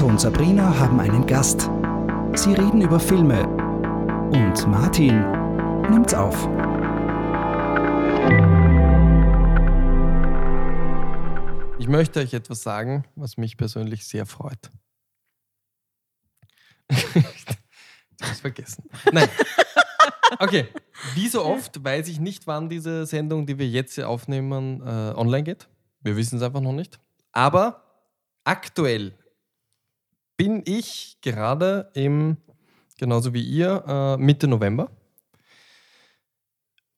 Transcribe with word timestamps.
Otto 0.00 0.08
und 0.08 0.18
Sabrina 0.18 0.78
haben 0.78 0.98
einen 0.98 1.26
Gast. 1.26 1.68
Sie 2.34 2.54
reden 2.54 2.80
über 2.80 2.98
Filme. 2.98 3.46
Und 4.32 4.66
Martin 4.66 5.20
nimmt's 5.90 6.14
auf. 6.14 6.36
Ich 11.78 11.86
möchte 11.86 12.20
euch 12.20 12.32
etwas 12.32 12.62
sagen, 12.62 13.04
was 13.14 13.36
mich 13.36 13.58
persönlich 13.58 14.06
sehr 14.06 14.24
freut. 14.24 14.70
ich 16.88 17.26
hab's 18.22 18.40
vergessen. 18.40 18.84
Nein. 19.12 19.28
Okay. 20.38 20.68
Wie 21.14 21.28
so 21.28 21.44
oft 21.44 21.84
weiß 21.84 22.08
ich 22.08 22.20
nicht, 22.20 22.46
wann 22.46 22.70
diese 22.70 23.04
Sendung, 23.04 23.44
die 23.44 23.58
wir 23.58 23.68
jetzt 23.68 23.96
hier 23.96 24.08
aufnehmen, 24.08 24.80
äh, 24.80 25.12
online 25.14 25.42
geht. 25.42 25.68
Wir 26.00 26.16
wissen 26.16 26.38
es 26.38 26.42
einfach 26.42 26.62
noch 26.62 26.72
nicht. 26.72 26.98
Aber 27.32 27.84
aktuell 28.44 29.19
bin 30.40 30.62
ich 30.64 31.18
gerade 31.20 31.90
im, 31.92 32.38
genauso 32.96 33.34
wie 33.34 33.42
ihr, 33.42 33.84
äh, 33.86 34.16
Mitte 34.16 34.48
November. 34.48 34.90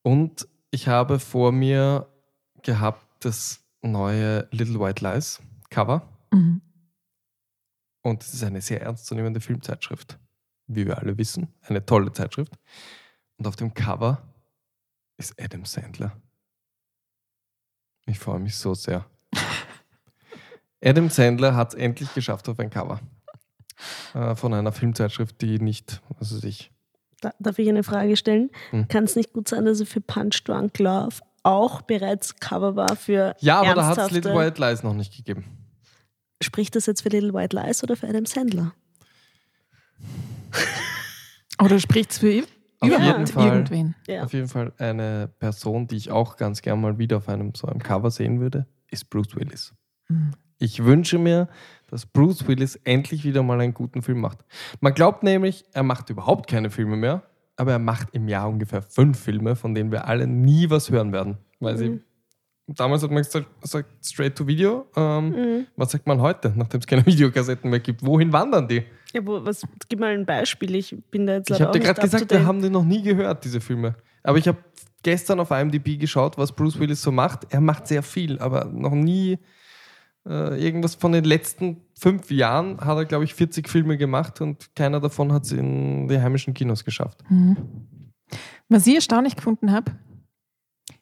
Und 0.01 0.47
ich 0.71 0.87
habe 0.87 1.19
vor 1.19 1.51
mir 1.51 2.07
gehabt 2.61 3.05
das 3.25 3.61
neue 3.81 4.47
Little 4.51 4.79
White 4.79 5.03
Lies 5.03 5.41
Cover. 5.69 6.07
Mhm. 6.31 6.61
Und 8.01 8.23
es 8.23 8.33
ist 8.33 8.45
eine 8.45 8.61
sehr 8.61 8.81
ernstzunehmende 8.81 9.41
Filmzeitschrift, 9.41 10.17
wie 10.67 10.85
wir 10.85 10.99
alle 10.99 11.17
wissen. 11.17 11.53
Eine 11.63 11.85
tolle 11.85 12.13
Zeitschrift. 12.13 12.53
Und 13.35 13.45
auf 13.45 13.57
dem 13.57 13.73
Cover 13.73 14.21
ist 15.17 15.37
Adam 15.37 15.65
Sandler. 15.65 16.15
Ich 18.05 18.19
freue 18.19 18.39
mich 18.39 18.55
so 18.55 18.73
sehr. 18.73 19.05
Adam 20.81 21.09
Sandler 21.09 21.57
hat 21.57 21.73
es 21.73 21.75
endlich 21.75 22.13
geschafft 22.13 22.47
auf 22.47 22.57
ein 22.57 22.69
Cover. 22.69 23.01
Äh, 24.13 24.35
von 24.35 24.53
einer 24.53 24.71
Filmzeitschrift, 24.71 25.41
die 25.41 25.59
nicht, 25.59 26.01
was 26.19 26.33
weiß 26.35 26.43
ich. 26.43 26.71
Da, 27.21 27.33
darf 27.39 27.57
ich 27.59 27.69
eine 27.69 27.83
Frage 27.83 28.15
stellen? 28.17 28.49
Hm. 28.71 28.87
Kann 28.87 29.05
es 29.05 29.15
nicht 29.15 29.33
gut 29.33 29.47
sein, 29.47 29.65
dass 29.65 29.79
er 29.79 29.85
für 29.85 30.01
Punch 30.01 30.43
Drunk 30.45 30.77
Love 30.79 31.15
auch 31.43 31.81
bereits 31.81 32.35
Cover 32.37 32.75
war 32.75 32.95
für 32.95 33.35
Ja, 33.39 33.59
aber 33.61 33.73
da 33.75 33.85
hat 33.87 33.97
es 33.97 34.11
Little 34.11 34.35
White 34.35 34.61
Lies 34.61 34.83
noch 34.83 34.93
nicht 34.93 35.15
gegeben. 35.15 35.45
Spricht 36.41 36.75
das 36.75 36.85
jetzt 36.85 37.01
für 37.01 37.09
Little 37.09 37.33
White 37.33 37.55
Lies 37.55 37.83
oder 37.83 37.95
für 37.95 38.07
Adam 38.07 38.25
Sandler? 38.25 38.73
Oder 41.61 41.79
spricht 41.79 42.11
es 42.11 42.17
für 42.17 42.31
i- 42.31 42.43
Auf 42.79 42.89
überhaupt 42.89 43.05
jeden 43.05 43.27
Fall. 43.27 43.47
irgendwen? 43.47 43.95
Ja. 44.07 44.23
Auf 44.23 44.33
jeden 44.33 44.47
Fall 44.47 44.73
eine 44.77 45.29
Person, 45.39 45.87
die 45.87 45.95
ich 45.95 46.11
auch 46.11 46.35
ganz 46.35 46.61
gern 46.61 46.81
mal 46.81 46.97
wieder 46.97 47.17
auf 47.17 47.29
einem 47.29 47.53
so 47.55 47.67
einem 47.67 47.81
Cover 47.81 48.11
sehen 48.11 48.39
würde, 48.39 48.67
ist 48.89 49.09
Bruce 49.09 49.35
Willis. 49.35 49.73
Mhm. 50.09 50.31
Ich 50.63 50.85
wünsche 50.85 51.17
mir, 51.17 51.49
dass 51.89 52.05
Bruce 52.05 52.47
Willis 52.47 52.77
endlich 52.85 53.25
wieder 53.25 53.43
mal 53.43 53.59
einen 53.59 53.73
guten 53.73 54.01
Film 54.01 54.21
macht. 54.21 54.45
Man 54.79 54.93
glaubt 54.93 55.21
nämlich, 55.21 55.65
er 55.73 55.83
macht 55.83 56.09
überhaupt 56.09 56.49
keine 56.49 56.69
Filme 56.69 56.95
mehr, 56.95 57.21
aber 57.57 57.73
er 57.73 57.79
macht 57.79 58.07
im 58.13 58.29
Jahr 58.29 58.47
ungefähr 58.47 58.81
fünf 58.81 59.19
Filme, 59.19 59.57
von 59.57 59.75
denen 59.75 59.91
wir 59.91 60.07
alle 60.07 60.25
nie 60.25 60.69
was 60.69 60.89
hören 60.89 61.11
werden. 61.11 61.37
Weil 61.59 61.77
sie, 61.77 61.99
damals 62.67 63.03
hat 63.03 63.11
man 63.11 63.23
gesagt, 63.23 63.47
gesagt 63.61 63.89
straight 64.05 64.37
to 64.37 64.47
Video. 64.47 64.87
Ähm, 64.95 65.29
Mhm. 65.31 65.67
Was 65.75 65.91
sagt 65.91 66.07
man 66.07 66.21
heute, 66.21 66.53
nachdem 66.55 66.79
es 66.79 66.87
keine 66.87 67.05
Videokassetten 67.05 67.69
mehr 67.69 67.81
gibt? 67.81 68.05
Wohin 68.05 68.31
wandern 68.31 68.65
die? 68.69 68.83
Ja, 69.11 69.25
wo, 69.25 69.43
was, 69.43 69.63
gib 69.89 69.99
mal 69.99 70.13
ein 70.13 70.25
Beispiel. 70.25 70.73
Ich 70.75 70.95
bin 71.11 71.27
da 71.27 71.33
jetzt 71.33 71.49
Ich 71.49 71.61
habe 71.61 71.77
dir 71.77 71.83
gerade 71.83 71.99
gesagt, 71.99 72.31
wir 72.31 72.45
haben 72.45 72.61
die 72.61 72.69
noch 72.69 72.85
nie 72.85 73.01
gehört, 73.01 73.43
diese 73.43 73.59
Filme. 73.59 73.95
Aber 74.23 74.37
ich 74.37 74.47
habe 74.47 74.59
gestern 75.03 75.41
auf 75.41 75.51
IMDb 75.51 75.99
geschaut, 75.99 76.37
was 76.37 76.53
Bruce 76.53 76.79
Willis 76.79 77.01
so 77.01 77.11
macht. 77.11 77.53
Er 77.53 77.59
macht 77.59 77.85
sehr 77.85 78.01
viel, 78.01 78.39
aber 78.39 78.63
noch 78.63 78.93
nie 78.93 79.37
äh, 80.25 80.61
irgendwas 80.63 80.95
von 80.95 81.11
den 81.11 81.23
letzten 81.23 81.81
fünf 81.99 82.31
Jahren 82.31 82.79
hat 82.79 82.97
er, 82.97 83.05
glaube 83.05 83.23
ich, 83.25 83.33
40 83.33 83.67
Filme 83.69 83.97
gemacht 83.97 84.41
und 84.41 84.75
keiner 84.75 84.99
davon 84.99 85.31
hat 85.33 85.43
es 85.45 85.51
in 85.51 86.07
die 86.07 86.19
heimischen 86.19 86.53
Kinos 86.53 86.83
geschafft. 86.85 87.19
Mhm. 87.29 87.57
Was 88.69 88.87
ich 88.87 88.95
erstaunlich 88.95 89.35
gefunden 89.35 89.71
habe, 89.71 89.91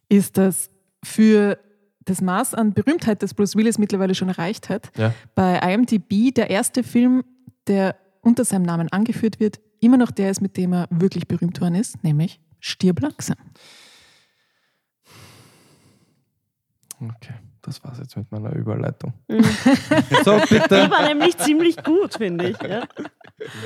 ist, 0.09 0.37
dass 0.37 0.69
für 1.03 1.57
das 2.03 2.21
Maß 2.21 2.55
an 2.55 2.73
Berühmtheit, 2.73 3.21
das 3.23 3.33
Bruce 3.33 3.55
Willis 3.55 3.77
mittlerweile 3.77 4.15
schon 4.15 4.29
erreicht 4.29 4.69
hat, 4.69 4.91
Ja. 4.97 5.13
bei 5.35 5.59
IMDb 5.59 6.33
der 6.33 6.49
erste 6.49 6.83
Film, 6.83 7.23
der 7.67 7.95
unter 8.21 8.43
seinem 8.43 8.63
Namen 8.63 8.89
angeführt 8.91 9.39
wird, 9.39 9.59
immer 9.79 9.97
noch 9.97 10.11
der 10.11 10.31
ist, 10.31 10.41
mit 10.41 10.57
dem 10.57 10.73
er 10.73 10.87
wirklich 10.89 11.27
berühmt 11.27 11.61
worden 11.61 11.75
ist, 11.75 12.03
nämlich 12.03 12.39
Stirb 12.59 12.99
langsam. 13.01 13.37
Okay, 16.99 17.33
das 17.61 17.83
war's 17.83 17.99
jetzt 17.99 18.15
mit 18.17 18.31
meiner 18.31 18.53
Überleitung. 18.55 19.13
Mhm. 19.27 19.43
so, 20.25 20.39
Die 20.39 20.53
bitte. 20.55 20.89
war 20.89 21.07
nämlich 21.07 21.37
ziemlich 21.37 21.77
gut, 21.83 22.15
finde 22.15 22.49
ich. 22.49 22.61
Ja. 22.61 22.87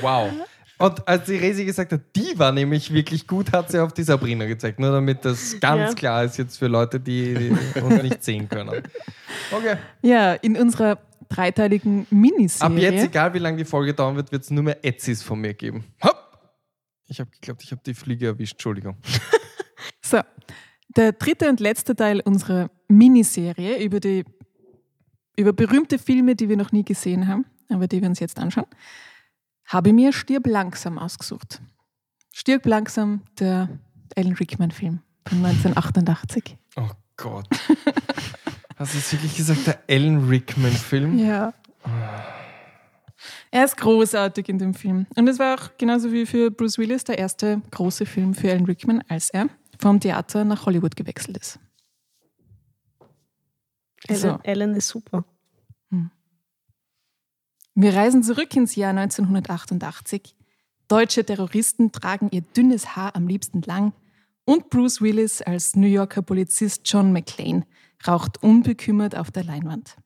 Wow. 0.00 0.30
Und 0.78 1.08
als 1.08 1.24
die 1.24 1.36
Resi 1.36 1.64
gesagt 1.64 1.92
hat, 1.92 2.02
die 2.14 2.38
war 2.38 2.52
nämlich 2.52 2.92
wirklich 2.92 3.26
gut, 3.26 3.52
hat 3.52 3.70
sie 3.70 3.78
auf 3.82 3.94
die 3.94 4.02
Sabrina 4.02 4.44
gezeigt. 4.44 4.78
Nur 4.78 4.92
damit 4.92 5.24
das 5.24 5.58
ganz 5.58 5.90
Ja. 5.90 5.94
klar 5.94 6.24
ist 6.24 6.36
jetzt 6.36 6.58
für 6.58 6.66
Leute, 6.66 7.00
die, 7.00 7.34
die 7.74 7.80
uns 7.80 8.02
nicht 8.02 8.22
sehen 8.22 8.46
können. 8.48 8.82
Okay. 9.50 9.76
Ja, 10.02 10.34
in 10.34 10.56
unserer 10.58 10.98
dreiteiligen 11.30 12.06
Miniserie. 12.10 12.66
Ab 12.76 12.78
jetzt, 12.78 13.04
egal 13.06 13.32
wie 13.32 13.38
lange 13.38 13.56
die 13.56 13.64
Folge 13.64 13.94
dauern 13.94 14.16
wird, 14.16 14.30
wird 14.32 14.42
es 14.42 14.50
nur 14.50 14.62
mehr 14.64 14.84
Etzis 14.84 15.22
von 15.22 15.40
mir 15.40 15.54
geben. 15.54 15.84
Hopp! 16.04 16.22
Ich 17.08 17.20
habe 17.20 17.30
geglaubt, 17.30 17.62
ich 17.64 17.70
habe 17.70 17.80
die 17.86 17.94
Fliege 17.94 18.26
erwischt. 18.26 18.52
Entschuldigung. 18.54 18.96
Der 20.96 21.12
dritte 21.12 21.50
und 21.50 21.60
letzte 21.60 21.94
Teil 21.94 22.20
unserer 22.20 22.70
Miniserie 22.88 23.84
über, 23.84 24.00
die, 24.00 24.24
über 25.36 25.52
berühmte 25.52 25.98
Filme, 25.98 26.34
die 26.34 26.48
wir 26.48 26.56
noch 26.56 26.72
nie 26.72 26.84
gesehen 26.84 27.28
haben, 27.28 27.44
aber 27.68 27.86
die 27.86 28.00
wir 28.00 28.08
uns 28.08 28.18
jetzt 28.18 28.38
anschauen, 28.38 28.66
habe 29.66 29.90
ich 29.90 29.94
mir 29.94 30.12
Stirb 30.14 30.46
langsam 30.46 30.98
ausgesucht. 30.98 31.60
Stirb 32.32 32.64
langsam, 32.64 33.22
der 33.38 33.68
Alan 34.16 34.32
Rickman-Film 34.32 35.00
von 35.26 35.38
1988. 35.44 36.56
Oh 36.76 36.88
Gott. 37.16 37.46
Hast 38.76 38.94
du 38.94 38.98
jetzt 38.98 39.12
wirklich 39.12 39.36
gesagt, 39.36 39.66
der 39.66 39.78
Alan 39.88 40.28
Rickman-Film? 40.28 41.18
Ja. 41.18 41.52
Er 43.50 43.64
ist 43.64 43.76
großartig 43.76 44.48
in 44.48 44.58
dem 44.58 44.74
Film. 44.74 45.06
Und 45.14 45.28
es 45.28 45.38
war 45.38 45.58
auch 45.58 45.70
genauso 45.78 46.12
wie 46.12 46.26
für 46.26 46.50
Bruce 46.50 46.78
Willis 46.78 47.04
der 47.04 47.18
erste 47.18 47.60
große 47.70 48.06
Film 48.06 48.34
für 48.34 48.50
Alan 48.50 48.64
Rickman, 48.64 49.02
als 49.08 49.30
er 49.30 49.48
vom 49.78 50.00
Theater 50.00 50.44
nach 50.44 50.66
Hollywood 50.66 50.96
gewechselt 50.96 51.36
ist. 51.38 51.58
So. 54.08 54.28
Ellen, 54.28 54.44
Ellen 54.44 54.74
ist 54.74 54.88
super. 54.88 55.24
Wir 57.78 57.94
reisen 57.94 58.22
zurück 58.22 58.56
ins 58.56 58.74
Jahr 58.74 58.96
1988. 58.96 60.34
Deutsche 60.88 61.26
Terroristen 61.26 61.92
tragen 61.92 62.30
ihr 62.30 62.40
dünnes 62.40 62.96
Haar 62.96 63.14
am 63.14 63.28
liebsten 63.28 63.60
lang 63.60 63.92
und 64.46 64.70
Bruce 64.70 65.02
Willis 65.02 65.42
als 65.42 65.76
New 65.76 65.86
Yorker 65.86 66.22
Polizist 66.22 66.82
John 66.86 67.12
McClane 67.12 67.66
raucht 68.06 68.42
unbekümmert 68.42 69.14
auf 69.14 69.30
der 69.30 69.44
Leinwand. 69.44 69.98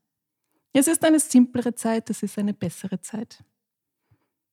Es 0.73 0.89
ist 0.89 1.05
eine 1.05 1.21
simplere 1.21 1.77
Zeit, 1.77 2.11
es 2.11 2.25
ist 2.25 2.39
eine 2.41 2.55
bessere 2.55 3.01
Zeit. 3.03 3.45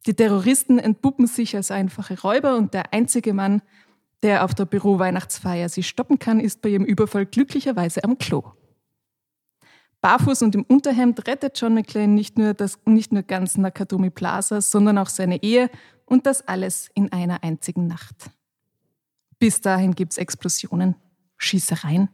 Die 0.06 0.14
Terroristen 0.14 0.78
entpuppen 0.78 1.26
sich 1.26 1.56
als 1.56 1.72
einfache 1.72 2.22
Räuber 2.22 2.56
und 2.56 2.76
der 2.76 2.94
einzige 2.94 3.34
Mann, 3.34 3.64
der 4.24 4.44
auf 4.44 4.54
der 4.54 4.66
Büro-Weihnachtsfeier 4.66 5.70
sie 5.70 5.84
stoppen 5.84 6.20
kann, 6.20 6.40
ist 6.40 6.62
bei 6.62 6.70
ihrem 6.70 6.86
Überfall 6.86 7.26
glücklicherweise 7.26 8.04
am 8.04 8.18
Klo. 8.18 8.44
Barfuß 10.02 10.44
und 10.44 10.56
im 10.56 10.64
Unterhemd 10.64 11.28
rettet 11.28 11.60
John 11.60 11.74
McClane 11.74 12.14
nicht 12.14 12.38
nur, 12.38 12.54
das, 12.54 12.80
nicht 12.86 13.12
nur 13.12 13.24
ganz 13.24 13.58
Nakatomi 13.58 14.10
Plaza, 14.10 14.62
sondern 14.62 14.98
auch 14.98 15.10
seine 15.10 15.42
Ehe 15.42 15.70
und 16.06 16.26
das 16.26 16.48
alles 16.48 16.90
in 16.94 17.12
einer 17.12 17.44
einzigen 17.44 17.88
Nacht. 17.88 18.30
Bis 19.40 19.62
dahin 19.62 19.94
gibt 19.94 20.14
es 20.14 20.18
Explosionen, 20.18 20.96
Schießereien 21.38 22.10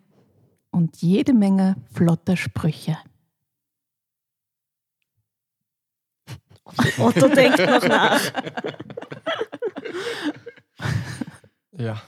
und 0.71 0.97
jede 0.97 1.33
Menge 1.33 1.75
flotter 1.93 2.35
Sprüche. 2.35 2.97
Otto 6.97 7.27
denkt 7.27 7.59
noch 7.59 7.87
nach. 7.87 8.21
Ja. 11.77 12.01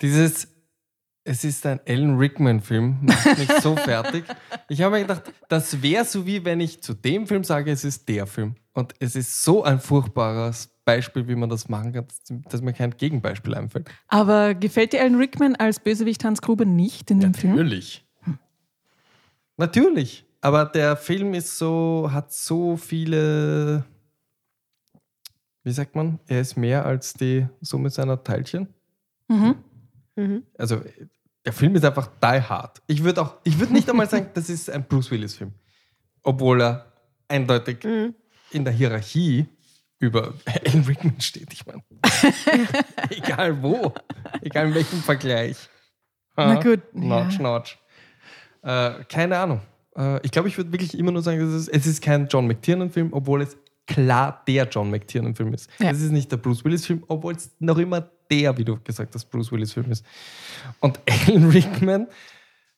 Dieses, 0.00 0.48
es 1.24 1.44
ist 1.44 1.66
ein 1.66 1.80
Alan 1.86 2.16
Rickman-Film, 2.16 2.98
macht 3.02 3.38
mich 3.38 3.50
so 3.60 3.74
fertig. 3.76 4.24
Ich 4.68 4.80
habe 4.82 4.96
mir 4.96 5.02
gedacht, 5.02 5.32
das 5.48 5.82
wäre 5.82 6.04
so 6.04 6.24
wie 6.26 6.44
wenn 6.44 6.60
ich 6.60 6.82
zu 6.82 6.94
dem 6.94 7.26
Film 7.26 7.44
sage, 7.44 7.70
es 7.72 7.84
ist 7.84 8.08
der 8.08 8.26
Film. 8.26 8.54
Und 8.74 8.94
es 9.00 9.16
ist 9.16 9.42
so 9.42 9.64
ein 9.64 9.80
furchtbares 9.80 10.68
Beispiel, 10.84 11.26
wie 11.26 11.34
man 11.34 11.48
das 11.50 11.68
machen 11.68 11.92
kann, 11.92 12.06
dass- 12.48 12.62
mir 12.62 12.72
kein 12.72 12.96
Gegenbeispiel 12.96 13.54
einfällt. 13.54 13.90
Aber 14.06 14.54
gefällt 14.54 14.92
dir 14.92 15.00
Alan 15.00 15.16
Rickman 15.16 15.56
als 15.56 15.80
Bösewicht 15.80 16.24
Hans 16.24 16.40
Gruber 16.40 16.64
nicht 16.64 17.10
in 17.10 17.18
dem 17.20 17.34
Film? 17.34 17.56
Natürlich. 17.56 18.06
Natürlich. 19.56 20.24
Aber 20.40 20.64
der 20.66 20.96
Film 20.96 21.34
ist 21.34 21.58
so, 21.58 22.08
hat 22.12 22.32
so 22.32 22.76
viele, 22.76 23.84
wie 25.68 25.72
sagt 25.72 25.94
man, 25.94 26.18
er 26.26 26.40
ist 26.40 26.56
mehr 26.56 26.86
als 26.86 27.12
die 27.12 27.46
Summe 27.60 27.90
seiner 27.90 28.24
Teilchen. 28.24 28.68
Mhm. 29.28 29.54
Mhm. 30.16 30.42
Also 30.56 30.80
der 31.44 31.52
Film 31.52 31.76
ist 31.76 31.84
einfach 31.84 32.06
die 32.22 32.40
hard. 32.42 32.80
Ich 32.86 33.04
würde 33.04 33.20
auch, 33.20 33.36
ich 33.44 33.58
würde 33.60 33.74
nicht 33.74 33.88
einmal 33.90 34.08
sagen, 34.10 34.30
das 34.32 34.48
ist 34.48 34.70
ein 34.70 34.84
Bruce 34.88 35.10
Willis 35.10 35.34
Film. 35.34 35.52
Obwohl 36.22 36.62
er 36.62 36.86
eindeutig 37.28 37.84
Mhm. 37.84 38.14
in 38.50 38.64
der 38.64 38.72
Hierarchie 38.72 39.46
über 39.98 40.32
Alan 40.46 40.84
Rickman 40.84 41.20
steht. 41.20 41.52
Ich 41.52 41.66
meine, 41.66 41.82
egal 43.10 43.62
wo, 43.62 43.92
egal 44.40 44.68
in 44.68 44.74
welchem 44.74 45.00
Vergleich. 45.00 45.56
Na 46.36 46.54
gut, 46.62 46.80
Notch, 46.94 47.34
ja. 47.36 47.42
notch. 47.42 47.78
Äh, 48.62 49.04
keine 49.08 49.36
Ahnung. 49.38 49.60
Äh, 49.96 50.24
ich 50.24 50.30
glaube, 50.30 50.48
ich 50.48 50.56
würde 50.56 50.72
wirklich 50.72 50.96
immer 50.98 51.10
nur 51.10 51.20
sagen, 51.22 51.40
es 51.40 51.52
ist, 51.52 51.68
es 51.68 51.86
ist 51.86 52.02
kein 52.02 52.26
John 52.28 52.46
McTiernan-Film, 52.46 53.12
obwohl 53.12 53.42
es 53.42 53.56
klar 53.88 54.42
der 54.46 54.68
John 54.68 54.90
McTiernan-Film 54.90 55.52
ist. 55.54 55.68
Ja. 55.80 55.90
Es 55.90 56.00
ist 56.00 56.12
nicht 56.12 56.30
der 56.30 56.36
Bruce 56.36 56.64
Willis-Film, 56.64 57.02
obwohl 57.08 57.34
es 57.34 57.50
noch 57.58 57.78
immer 57.78 58.08
der, 58.30 58.56
wie 58.56 58.64
du 58.64 58.78
gesagt 58.78 59.14
hast, 59.14 59.24
Bruce 59.30 59.50
Willis-Film 59.50 59.90
ist. 59.90 60.04
Und 60.78 61.00
Alan 61.26 61.50
Rickman, 61.50 62.06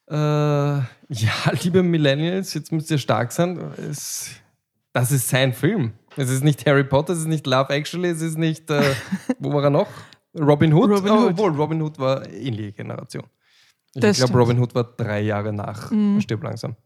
äh, 0.08 0.14
ja, 0.14 0.86
liebe 1.62 1.82
Millennials, 1.82 2.54
jetzt 2.54 2.72
müsst 2.72 2.90
ihr 2.90 2.98
stark 2.98 3.32
sein. 3.32 3.58
Es, 3.76 4.30
das 4.92 5.12
ist 5.12 5.28
sein 5.28 5.52
Film. 5.52 5.92
Es 6.16 6.30
ist 6.30 6.42
nicht 6.42 6.66
Harry 6.66 6.84
Potter, 6.84 7.12
es 7.12 7.20
ist 7.20 7.26
nicht 7.28 7.46
Love 7.46 7.72
Actually, 7.72 8.08
es 8.08 8.22
ist 8.22 8.38
nicht, 8.38 8.70
äh, 8.70 8.94
wo 9.38 9.52
war 9.52 9.64
er 9.64 9.70
noch? 9.70 9.88
Robin 10.38 10.72
Hood? 10.72 10.90
Robin 10.90 11.12
Hood. 11.12 11.30
Obwohl, 11.32 11.52
Robin 11.52 11.82
Hood 11.82 11.98
war 11.98 12.28
ähnliche 12.28 12.72
Generation. 12.72 13.24
Ich 13.94 14.00
glaube. 14.00 14.32
Robin 14.38 14.58
Hood 14.60 14.74
war 14.74 14.84
drei 14.84 15.20
Jahre 15.22 15.52
nach 15.52 15.90
Mhm. 15.90 16.20
Stirb 16.20 16.42
langsam. 16.44 16.76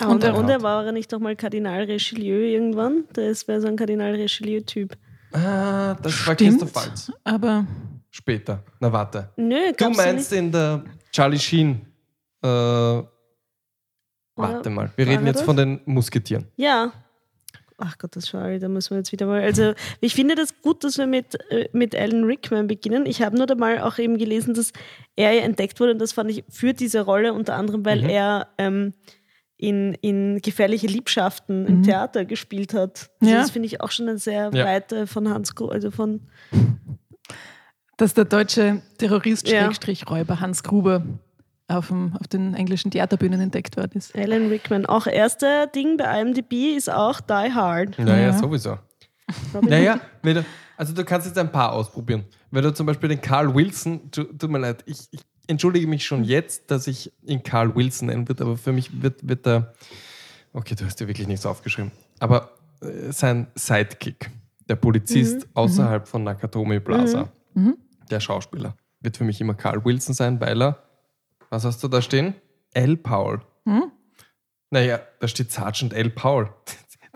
Ah, 0.00 0.06
Und 0.06 0.24
und, 0.24 0.48
er 0.48 0.62
war 0.62 0.84
er 0.84 0.92
nicht 0.92 1.12
doch 1.12 1.20
mal 1.20 1.36
Kardinal 1.36 1.84
Richelieu 1.84 2.40
irgendwann? 2.40 3.04
Das 3.12 3.46
wäre 3.46 3.60
so 3.60 3.68
ein 3.68 3.76
Kardinal 3.76 4.12
Richelieu-Typ. 4.14 4.96
Ah, 5.32 5.94
das 6.02 6.26
war 6.26 6.34
Stimmt. 6.34 6.60
Christoph 6.60 6.74
Waltz. 6.74 7.12
Aber 7.22 7.66
Später. 8.10 8.62
Na, 8.80 8.92
warte. 8.92 9.30
Nö, 9.36 9.72
Du 9.76 9.90
meinst 9.90 10.30
nicht? 10.30 10.38
in 10.40 10.52
der 10.52 10.84
Charlie 11.12 11.38
Sheen. 11.38 11.80
Äh, 12.42 12.46
warte 14.36 14.70
mal. 14.70 14.90
Wir 14.96 15.06
war 15.06 15.12
reden 15.12 15.26
jetzt 15.26 15.38
das? 15.38 15.44
von 15.44 15.56
den 15.56 15.80
Musketieren. 15.84 16.46
Ja. 16.56 16.92
Ach 17.76 17.98
Gott, 17.98 18.14
das 18.14 18.26
sorry, 18.26 18.60
da 18.60 18.68
müssen 18.68 18.90
wir 18.90 18.98
jetzt 18.98 19.10
wieder 19.10 19.26
mal. 19.26 19.42
Also, 19.42 19.74
ich 20.00 20.14
finde 20.14 20.36
das 20.36 20.60
gut, 20.62 20.84
dass 20.84 20.96
wir 20.96 21.08
mit, 21.08 21.34
äh, 21.50 21.68
mit 21.72 21.96
Alan 21.96 22.22
Rickman 22.22 22.68
beginnen. 22.68 23.04
Ich 23.04 23.20
habe 23.20 23.36
nur 23.36 23.46
da 23.46 23.56
mal 23.56 23.80
auch 23.80 23.98
eben 23.98 24.16
gelesen, 24.16 24.54
dass 24.54 24.72
er 25.16 25.32
ja 25.32 25.42
entdeckt 25.42 25.80
wurde 25.80 25.92
und 25.92 25.98
das 25.98 26.12
fand 26.12 26.30
ich 26.30 26.44
für 26.48 26.72
diese 26.72 27.00
Rolle 27.00 27.32
unter 27.32 27.56
anderem, 27.56 27.84
weil 27.84 28.02
Mhm. 28.02 28.08
er 28.10 28.46
ähm, 28.58 28.92
in, 29.68 29.94
in 30.00 30.40
gefährliche 30.42 30.86
Liebschaften 30.86 31.66
im 31.66 31.78
Mhm. 31.78 31.82
Theater 31.84 32.24
gespielt 32.24 32.74
hat. 32.74 33.10
Also 33.20 33.32
Ja. 33.34 33.40
Das 33.40 33.50
finde 33.50 33.66
ich 33.66 33.80
auch 33.80 33.90
schon 33.90 34.08
eine 34.08 34.18
sehr 34.18 34.50
Ja. 34.52 34.64
weite 34.66 35.06
von 35.06 35.28
Hans 35.28 35.54
Gru 35.54 35.68
also 35.68 35.90
von 35.90 36.20
dass 37.96 38.12
der 38.14 38.24
deutsche 38.24 38.82
Terrorist 38.98 39.48
Ja. 39.48 39.64
Schrägstrich 39.64 40.10
Räuber 40.10 40.40
Hans 40.40 40.62
Gruber 40.62 41.02
auf, 41.68 41.88
dem, 41.88 42.16
auf 42.18 42.26
den 42.28 42.54
englischen 42.54 42.90
Theaterbühnen 42.90 43.40
entdeckt 43.40 43.76
worden 43.76 43.98
ist. 43.98 44.14
Alan 44.16 44.48
Rickman. 44.48 44.84
Auch 44.86 45.06
erster 45.06 45.66
Ding 45.68 45.96
bei 45.96 46.20
IMDb 46.20 46.76
ist 46.76 46.90
auch 46.90 47.20
Die 47.20 47.32
Hard. 47.52 47.98
Naja, 47.98 48.16
Ja. 48.26 48.32
sowieso. 48.32 48.78
Robin 49.54 49.70
Naja, 49.70 50.00
also 50.76 50.92
du 50.92 51.04
kannst 51.04 51.26
jetzt 51.26 51.38
ein 51.38 51.50
paar 51.50 51.72
ausprobieren. 51.72 52.24
Wenn 52.50 52.62
du 52.64 52.74
zum 52.74 52.84
Beispiel 52.86 53.08
den 53.08 53.20
Carl 53.20 53.54
Wilson, 53.54 54.10
tu- 54.10 54.24
tut 54.24 54.50
mir 54.50 54.58
leid, 54.58 54.82
ich, 54.86 54.98
ich 55.12 55.20
entschuldige 55.46 55.86
mich 55.86 56.04
schon 56.06 56.24
jetzt, 56.24 56.70
dass 56.70 56.86
ich 56.86 57.12
ihn 57.22 57.42
Carl 57.42 57.74
Wilson 57.74 58.08
nennen 58.08 58.28
würde, 58.28 58.44
aber 58.44 58.56
für 58.56 58.72
mich 58.72 59.02
wird, 59.02 59.26
wird 59.26 59.46
er, 59.46 59.74
okay, 60.52 60.74
du 60.74 60.84
hast 60.84 61.00
dir 61.00 61.08
wirklich 61.08 61.26
nichts 61.28 61.46
aufgeschrieben, 61.46 61.90
aber 62.20 62.50
äh, 62.80 63.12
sein 63.12 63.46
Sidekick, 63.54 64.30
der 64.68 64.76
Polizist 64.76 65.46
außerhalb 65.54 66.08
von 66.08 66.24
Nakatomi 66.24 66.80
Plaza, 66.80 67.28
Mhm. 67.54 67.76
der 68.10 68.20
Schauspieler, 68.20 68.76
wird 69.00 69.16
für 69.16 69.24
mich 69.24 69.40
immer 69.40 69.54
Carl 69.54 69.84
Wilson 69.84 70.14
sein, 70.14 70.40
weil 70.40 70.60
er, 70.62 70.82
was 71.50 71.64
hast 71.64 71.82
du 71.84 71.88
da 71.88 72.00
stehen? 72.02 72.34
L. 72.72 72.96
Paul. 72.96 73.40
Hm? 73.66 73.92
Naja, 74.70 74.98
da 75.20 75.28
steht 75.28 75.52
Sergeant 75.52 75.92
L. 75.92 76.10
Paul. 76.10 76.48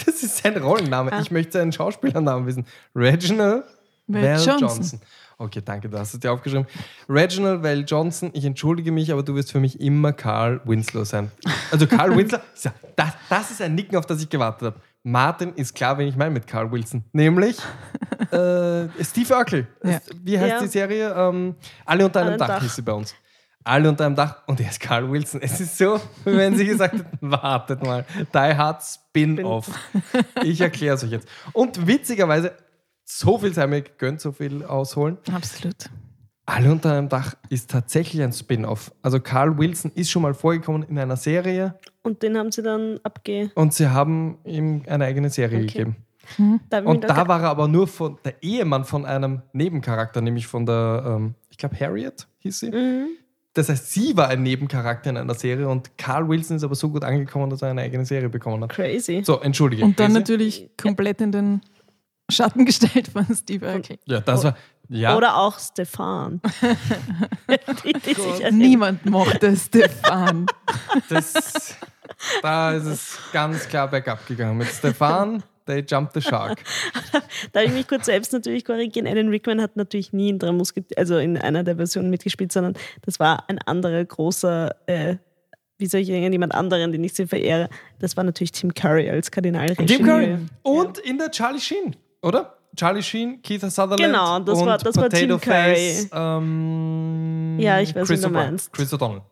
Das 0.07 0.23
ist 0.23 0.37
sein 0.45 0.57
Rollenname. 0.57 1.13
Ah. 1.13 1.21
Ich 1.21 1.33
möchte 1.33 1.55
seinen 1.59 1.73
Schauspielernamen 1.73 2.47
wissen. 2.47 2.67
Reginald 2.95 3.65
Val 4.09 4.37
Johnson. 4.37 4.59
Johnson. 4.59 5.01
Okay, 5.41 5.63
danke, 5.65 5.89
du 5.89 5.97
hast 5.99 6.15
es 6.15 6.21
dir 6.21 6.33
aufgeschrieben. 6.33 6.67
Reginald 7.09 7.63
Val 7.63 7.85
Johnson, 7.87 8.31
ich 8.33 8.45
entschuldige 8.45 8.91
mich, 8.91 9.13
aber 9.13 9.23
du 9.23 9.35
wirst 9.37 9.53
für 9.53 9.61
mich 9.61 9.81
immer 9.81 10.13
Carl 10.13 10.61
Winslow 10.65 11.05
sein. 11.05 11.31
Also 11.71 11.87
Carl 11.87 12.17
Winslow, 12.17 12.41
das, 12.97 13.13
das 13.29 13.51
ist 13.53 13.63
ein 13.63 13.75
Nicken, 13.77 13.97
auf 13.97 14.07
das 14.07 14.21
ich 14.21 14.29
gewartet 14.29 14.67
habe. 14.67 14.81
Martin 15.05 15.55
ist 15.55 15.75
klar, 15.77 15.97
wen 15.97 16.09
ich 16.09 16.17
meine 16.17 16.33
mit 16.33 16.47
Carl 16.49 16.71
Wilson. 16.73 17.05
Nämlich 17.13 17.57
äh, 18.33 18.89
Steve 19.03 19.33
Urkel. 19.35 19.67
Ja. 19.85 20.01
Wie 20.23 20.39
heißt 20.39 20.51
Ja. 20.51 20.61
die 20.61 20.67
Serie? 20.67 21.15
Ähm, 21.17 21.55
Alle 21.85 22.05
unter 22.07 22.21
einem 22.21 22.31
Alle 22.31 22.37
Dach, 22.39 22.47
Dach. 22.49 22.63
hieß 22.63 22.75
sie 22.77 22.83
bei 22.83 22.93
uns. 22.93 23.15
Alle 23.65 23.89
unter 23.89 24.07
einem 24.07 24.17
Dach 24.17 24.43
und 24.47 24.61
er 24.61 24.71
ist 24.71 24.81
Carl 24.81 25.11
Wilson. 25.11 25.41
Es 25.43 25.61
ist 25.61 25.79
so, 25.79 26.01
wie 26.25 26.37
wenn 26.37 26.57
sie 26.57 26.67
gesagt 26.67 26.95
hätten, 26.95 27.19
wartet 27.31 27.83
mal, 27.85 28.05
Die 28.35 28.39
Hard 28.39 28.83
Spin-Off. 28.83 29.71
Ich 30.43 30.61
erkläre 30.61 30.97
es 30.97 31.05
euch 31.05 31.11
jetzt. 31.11 31.29
Und 31.53 31.87
witzigerweise, 31.87 32.53
so 33.11 33.39
viel 33.39 33.55
sei 33.55 33.67
mir 33.67 33.81
gegönnt, 33.83 34.21
so 34.21 34.33
viel 34.33 34.65
ausholen. 34.65 35.17
Absolut. 35.33 35.89
Alle 36.45 36.71
unter 36.73 36.93
einem 36.93 37.09
Dach 37.09 37.35
ist 37.51 37.71
tatsächlich 37.71 38.23
ein 38.23 38.33
Spin-off. 38.33 38.93
Also 39.03 39.19
Carl 39.21 39.59
Wilson 39.59 39.93
ist 39.95 40.11
schon 40.11 40.23
mal 40.23 40.35
vorgekommen 40.35 40.83
in 40.85 40.99
einer 40.99 41.17
Serie 41.17 41.75
Und 42.03 42.23
den 42.23 42.37
haben 42.39 42.51
sie 42.53 42.63
dann 42.63 42.99
abge. 43.03 43.51
und 43.55 43.73
sie 43.75 43.89
haben 43.89 44.39
ihm 44.45 44.83
eine 44.87 45.05
eigene 45.07 45.31
Serie 45.31 45.59
Okay. 45.65 45.67
gegeben. 45.67 45.97
Da 46.69 46.81
ich 46.81 46.85
Und 46.87 47.05
da 47.05 47.27
war 47.29 47.41
er 47.43 47.49
aber 47.51 47.69
nur 47.69 47.87
von 47.89 48.19
der 48.25 48.43
Ehemann 48.43 48.85
von 48.85 49.07
einem 49.07 49.41
Nebencharakter, 49.55 50.21
nämlich 50.21 50.47
von 50.47 50.67
der, 50.67 51.03
ähm, 51.07 51.35
ich 51.51 51.57
glaube 51.57 51.79
Harriet 51.81 52.27
hieß 52.41 52.59
sie. 52.61 52.71
mhm. 52.71 53.07
Das 53.55 53.69
heißt, 53.71 53.91
sie 53.91 54.15
war 54.17 54.29
ein 54.29 54.43
Nebencharakter 54.43 55.09
in 55.11 55.17
einer 55.17 55.35
Serie 55.35 55.69
und 55.69 55.97
Carl 55.99 56.29
Wilson 56.29 56.59
ist 56.59 56.65
aber 56.65 56.75
so 56.75 56.91
gut 56.91 57.03
angekommen, 57.05 57.49
dass 57.51 57.63
er 57.63 57.71
eine 57.71 57.81
eigene 57.81 58.05
Serie 58.05 58.29
bekommen 58.29 58.63
hat. 58.63 58.71
crazy. 58.71 59.23
So, 59.25 59.41
entschuldige. 59.41 59.83
Und 59.85 59.99
dann 59.99 60.09
Crazy? 60.13 60.19
natürlich 60.21 60.71
komplett 60.81 61.21
in 61.23 61.33
den 61.33 61.61
Schatten 62.31 62.65
gestellt 62.65 63.09
von 63.09 63.27
Steve 63.35 63.67
Urkel. 63.67 63.99
Ja, 64.07 64.21
das 64.21 64.45
war. 64.45 64.57
Ja, 64.91 65.17
Oder 65.17 65.37
auch 65.37 65.59
Stefan. 65.59 66.41
die, 67.85 67.93
die 67.93 68.15
sich 68.15 68.51
Niemand 68.51 69.05
mochte 69.05 69.55
Stefan. 69.55 70.47
das, 71.11 71.77
da 72.41 72.73
ist 72.73 72.87
es 72.87 73.19
ganz 73.33 73.69
klar 73.69 73.89
bergab 73.89 74.27
gegangen. 74.27 74.57
Mit 74.57 74.69
Stefan, 74.69 75.43
they 75.67 75.85
jumped 75.87 76.15
the 76.15 76.23
shark. 76.23 76.59
Darf 77.53 77.65
ich 77.65 77.73
mich 77.73 77.87
kurz 77.87 78.07
selbst 78.07 78.33
natürlich 78.33 78.65
korrigieren? 78.65 79.07
Alan 79.07 79.29
Rickman 79.29 79.61
hat 79.61 79.77
natürlich 79.77 80.15
nie 80.15 80.31
in 80.31 80.39
drei 80.39 80.53
Musketiere, 80.53 80.99
also 80.99 81.19
in 81.19 81.37
einer 81.37 81.65
der 81.65 81.77
Versionen 81.77 82.09
mitgespielt, 82.09 82.51
sondern 82.51 82.75
das 83.03 83.21
war 83.21 83.45
ein 83.51 83.59
anderer 83.67 84.03
großer, 84.03 84.75
äh, 84.87 85.17
wie 85.77 85.87
soll 85.87 86.01
ich 86.01 86.09
sagen, 86.09 86.33
jemand 86.33 86.55
anderen, 86.55 86.93
den 86.93 87.05
ich 87.05 87.13
sehr 87.13 87.29
verehre. 87.29 87.69
Das 87.99 88.17
war 88.17 88.25
natürlich 88.25 88.53
Tim 88.53 88.73
Curry 88.73 89.11
als 89.11 89.31
Kardinal 89.31 89.77
Tim 89.77 90.05
Curry. 90.05 90.39
Und 90.63 90.97
in 90.97 91.19
der 91.19 91.31
Charlie 91.31 91.61
Sheen, 91.61 91.95
oder? 92.23 92.55
Charlie 92.77 93.03
Sheen, 93.03 93.41
Keith 93.43 93.61
Sutherland. 93.63 93.99
Genau, 94.01 94.39
das 94.41 94.59
und 94.61 94.67
war- 94.67 94.79
das 94.79 94.95
war 94.97 95.05
Potato 95.05 95.27
Tim 95.27 95.41
Curry. 95.41 95.75
Face, 95.75 96.09
ähm, 96.13 97.57
Ja, 97.59 97.81
ich 97.81 97.95
weiß, 97.95 98.07
Chris 98.07 98.23
wen 98.23 98.33
du 98.33 98.39
O'Brien. 98.39 98.45
meinst. 98.51 98.73
Chris 98.73 98.93
O'Donnell. 98.93 99.23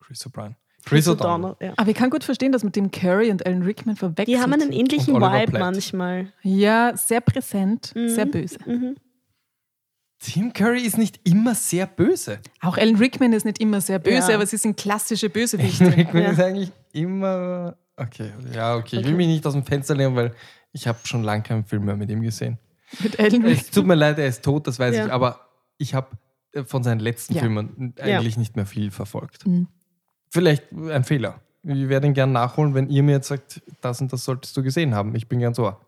Chris 0.00 0.26
O'Brien. 0.26 0.54
Chris 0.84 1.08
O'Donnell. 1.08 1.50
O'Donnell, 1.52 1.56
ja. 1.66 1.72
Aber 1.76 1.90
ich 1.90 1.96
kann 1.96 2.10
gut 2.10 2.24
verstehen, 2.24 2.52
dass 2.52 2.62
man 2.62 2.72
Tim 2.72 2.90
Curry 2.90 3.30
und 3.30 3.44
Alan 3.46 3.62
Rickman 3.62 3.96
verwechselt. 3.96 4.28
Die 4.28 4.40
haben 4.40 4.52
einen 4.52 4.72
ähnlichen 4.72 5.14
Vibe 5.14 5.50
Platt. 5.50 5.60
manchmal. 5.60 6.32
Ja, 6.42 6.96
sehr 6.96 7.20
präsent, 7.20 7.92
Mhm. 7.94 8.08
sehr 8.08 8.26
böse. 8.26 8.58
Mhm. 8.64 8.96
Tim 10.18 10.52
Curry 10.52 10.80
ist 10.82 10.96
nicht 10.96 11.20
immer 11.24 11.54
sehr 11.54 11.86
böse. 11.86 12.38
Auch 12.62 12.78
Alan 12.78 12.96
Rickman 12.96 13.32
ist 13.34 13.44
nicht 13.44 13.60
immer 13.60 13.80
sehr 13.80 13.98
böse, 13.98 14.30
Ja. 14.30 14.36
aber 14.36 14.46
sie 14.46 14.56
sind 14.56 14.76
klassische 14.76 15.28
Bösewichte. 15.28 15.94
Rickman 15.96 16.22
Ja. 16.22 16.30
ist 16.30 16.40
eigentlich 16.40 16.72
immer. 16.92 17.76
Okay, 17.96 18.30
ja, 18.54 18.76
okay. 18.76 18.96
Ich 18.96 19.04
will 19.04 19.12
Okay. 19.12 19.14
mich 19.14 19.26
nicht 19.26 19.46
aus 19.46 19.52
dem 19.54 19.64
Fenster 19.64 19.94
lehnen, 19.94 20.14
weil 20.16 20.34
ich 20.76 20.86
habe 20.86 20.98
schon 21.04 21.22
lange 21.22 21.42
keinen 21.42 21.64
Film 21.64 21.86
mehr 21.86 21.96
mit 21.96 22.10
ihm 22.10 22.20
gesehen. 22.20 22.58
Mit 23.02 23.18
Alan 23.18 23.44
Es 23.46 23.70
tut 23.70 23.86
mir 23.86 23.94
leid, 23.94 24.18
er 24.18 24.26
ist 24.28 24.44
tot, 24.44 24.66
das 24.66 24.78
weiß 24.78 24.94
Ja. 24.94 25.06
ich, 25.06 25.12
aber 25.12 25.40
ich 25.78 25.94
habe 25.94 26.16
von 26.66 26.82
seinen 26.84 27.00
letzten 27.00 27.34
Ja. 27.34 27.40
Filmen 27.40 27.94
eigentlich 27.98 28.36
nicht 28.36 28.56
mehr 28.56 28.66
viel 28.66 28.90
verfolgt. 28.90 29.46
Mhm. 29.46 29.68
Vielleicht 30.30 30.64
ein 30.72 31.04
Fehler. 31.04 31.40
Ich 31.62 31.88
werde 31.88 32.06
ihn 32.06 32.14
gern 32.14 32.30
nachholen, 32.32 32.74
wenn 32.74 32.88
ihr 32.90 33.02
mir 33.02 33.12
jetzt 33.12 33.28
sagt, 33.28 33.62
das 33.80 34.00
und 34.00 34.12
das 34.12 34.24
solltest 34.24 34.56
du 34.56 34.62
gesehen 34.62 34.94
haben. 34.94 35.14
Ich 35.16 35.28
bin 35.28 35.40
ganz 35.40 35.58
ohr. 35.58 35.80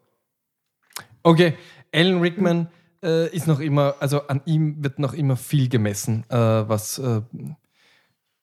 Okay, 1.22 1.54
Alan 1.94 2.20
Rickman 2.20 2.68
äh, 3.02 3.28
ist 3.34 3.46
noch 3.46 3.60
immer, 3.60 3.94
also 4.00 4.26
an 4.26 4.40
ihm 4.46 4.82
wird 4.82 4.98
noch 4.98 5.12
immer 5.12 5.36
viel 5.36 5.68
gemessen, 5.68 6.24
äh, 6.30 6.36
was 6.36 6.98
äh, 6.98 7.20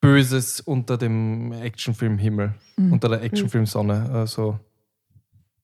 Böses 0.00 0.60
unter 0.60 0.96
dem 0.96 1.52
Actionfilmhimmel, 1.52 2.54
Mhm. 2.76 2.92
unter 2.92 3.08
der 3.08 3.22
Actionfilmsonne 3.22 4.22
äh, 4.22 4.26
so 4.26 4.58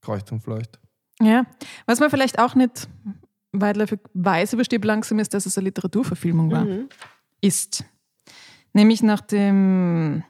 kreucht 0.03 0.31
und 0.33 0.41
fleucht. 0.41 0.79
Ja, 1.21 1.45
was 1.87 2.01
man 2.01 2.11
vielleicht 2.11 2.39
auch 2.39 2.55
nicht 2.55 2.89
weitläufig 3.53 4.01
weiß 4.15 4.55
über 4.55 4.65
Stieb 4.65 4.85
langsam 4.85 5.19
ist, 5.19 5.35
dass 5.35 5.47
es 5.47 5.57
eine 5.57 5.67
Literaturverfilmung 5.67 6.51
war. 6.51 6.65
Mhm. 6.65 6.89
Ist. 7.41 7.85
Nämlich 8.73 9.03
nach 9.03 9.21
dem 9.21 10.25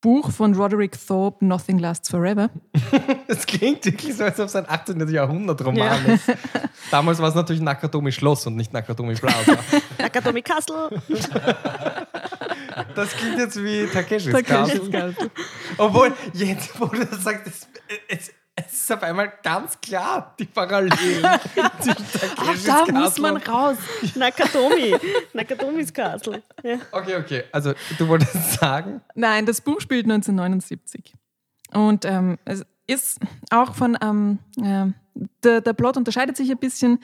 Buch 0.00 0.30
von 0.30 0.54
Roderick 0.54 0.96
Thorpe, 1.06 1.44
Nothing 1.44 1.78
Lasts 1.78 2.08
Forever. 2.08 2.50
Das 3.28 3.44
klingt 3.44 3.84
wirklich 3.84 4.14
so, 4.14 4.22
als 4.22 4.38
ob 4.38 4.46
es 4.46 4.54
ein 4.54 4.68
18. 4.68 5.08
Jahrhundert-Roman 5.08 6.06
ist. 6.06 6.32
Damals 6.92 7.18
war 7.18 7.28
es 7.28 7.34
natürlich 7.34 7.60
Nakatomi 7.60 8.12
Schloss 8.12 8.46
und 8.46 8.54
nicht 8.54 8.72
Nakatomi 8.72 9.14
Plaza. 9.14 9.56
Nakatomi 9.98 10.42
Castle. 10.42 10.90
Das 12.94 13.10
klingt 13.10 13.38
jetzt 13.38 13.62
wie 13.62 13.86
Takeshis. 13.86 14.32
Castle. 14.44 15.14
Obwohl, 15.78 16.12
jetzt, 16.34 16.78
wo 16.78 16.86
du 16.86 17.04
das 17.04 17.24
sagst, 17.24 17.46
es, 17.46 17.68
es, 18.08 18.32
Es 18.58 18.72
ist 18.72 18.92
auf 18.92 19.02
einmal 19.02 19.30
ganz 19.42 19.78
klar, 19.82 20.34
die 20.38 20.46
Parallelen. 20.46 20.90
zwischen 21.80 22.06
Ach, 22.38 22.64
da 22.64 22.78
Castle 22.78 22.92
muss 22.94 23.18
man 23.18 23.36
raus. 23.36 23.76
Nakatomi. 24.14 24.96
Nakatomis 25.34 25.92
Castle. 25.92 26.42
Ja. 26.62 26.78
Okay, 26.90 27.16
okay. 27.16 27.44
Also, 27.52 27.74
du 27.98 28.08
wolltest 28.08 28.54
sagen, 28.54 29.02
Nein, 29.14 29.44
das 29.44 29.60
Buch 29.60 29.80
spielt 29.82 30.06
1979. 30.06 31.12
Und 31.74 32.06
ähm, 32.06 32.38
es 32.46 32.64
ist 32.86 33.20
auch 33.50 33.74
von, 33.74 33.98
ähm, 34.00 34.38
äh, 34.62 34.86
der, 35.44 35.60
der 35.60 35.72
Plot 35.74 35.98
unterscheidet 35.98 36.38
sich 36.38 36.50
ein 36.50 36.58
bisschen. 36.58 37.00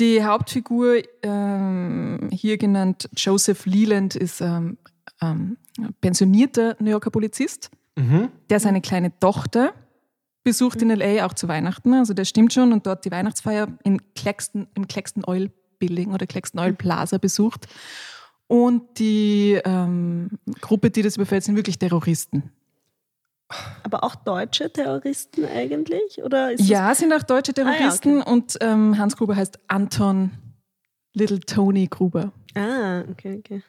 Die 0.00 0.24
Hauptfigur, 0.24 1.02
ähm, 1.22 2.30
hier 2.32 2.56
genannt 2.56 3.10
Joseph 3.14 3.66
Leland, 3.66 4.16
ist 4.16 4.40
ähm, 4.40 4.78
ähm, 5.20 5.58
pensionierter 6.00 6.76
New 6.78 6.90
Yorker 6.90 7.10
Polizist, 7.10 7.70
der 8.50 8.60
seine 8.60 8.82
kleine 8.82 9.18
Tochter 9.20 9.72
besucht 10.46 10.80
in 10.80 10.90
L.A. 10.90 11.26
auch 11.26 11.34
zu 11.34 11.48
Weihnachten. 11.48 11.92
Also 11.92 12.14
das 12.14 12.28
stimmt 12.28 12.52
schon. 12.52 12.72
Und 12.72 12.86
dort 12.86 13.04
die 13.04 13.10
Weihnachtsfeier 13.10 13.66
in 13.82 14.00
Claxton, 14.14 14.68
im 14.76 14.86
Claxton 14.86 15.24
Oil 15.26 15.50
Building 15.80 16.14
oder 16.14 16.24
Claxton 16.24 16.60
Oil 16.60 16.72
Plaza 16.72 17.18
besucht. 17.18 17.66
Und 18.46 19.00
die 19.00 19.60
ähm, 19.64 20.38
Gruppe, 20.60 20.90
die 20.90 21.02
das 21.02 21.16
überfällt, 21.16 21.42
sind 21.42 21.56
wirklich 21.56 21.80
Terroristen. 21.80 22.52
Aber 23.82 24.04
auch 24.04 24.14
deutsche 24.14 24.72
Terroristen 24.72 25.44
eigentlich? 25.46 26.22
Oder 26.22 26.52
Ja, 26.60 26.94
sind 26.94 27.12
auch 27.12 27.24
deutsche 27.24 27.52
ja, 27.56 27.64
Terroristen 27.64 28.22
und 28.22 28.56
ähm, 28.60 28.96
Hans 28.98 29.16
Gruber 29.16 29.34
heißt 29.34 29.58
Anton 29.66 30.30
Little 31.12 31.40
Tony 31.40 31.88
Gruber. 31.88 32.32
Ah, 32.54 33.00
okay, 33.10 33.38
okay. 33.40 33.62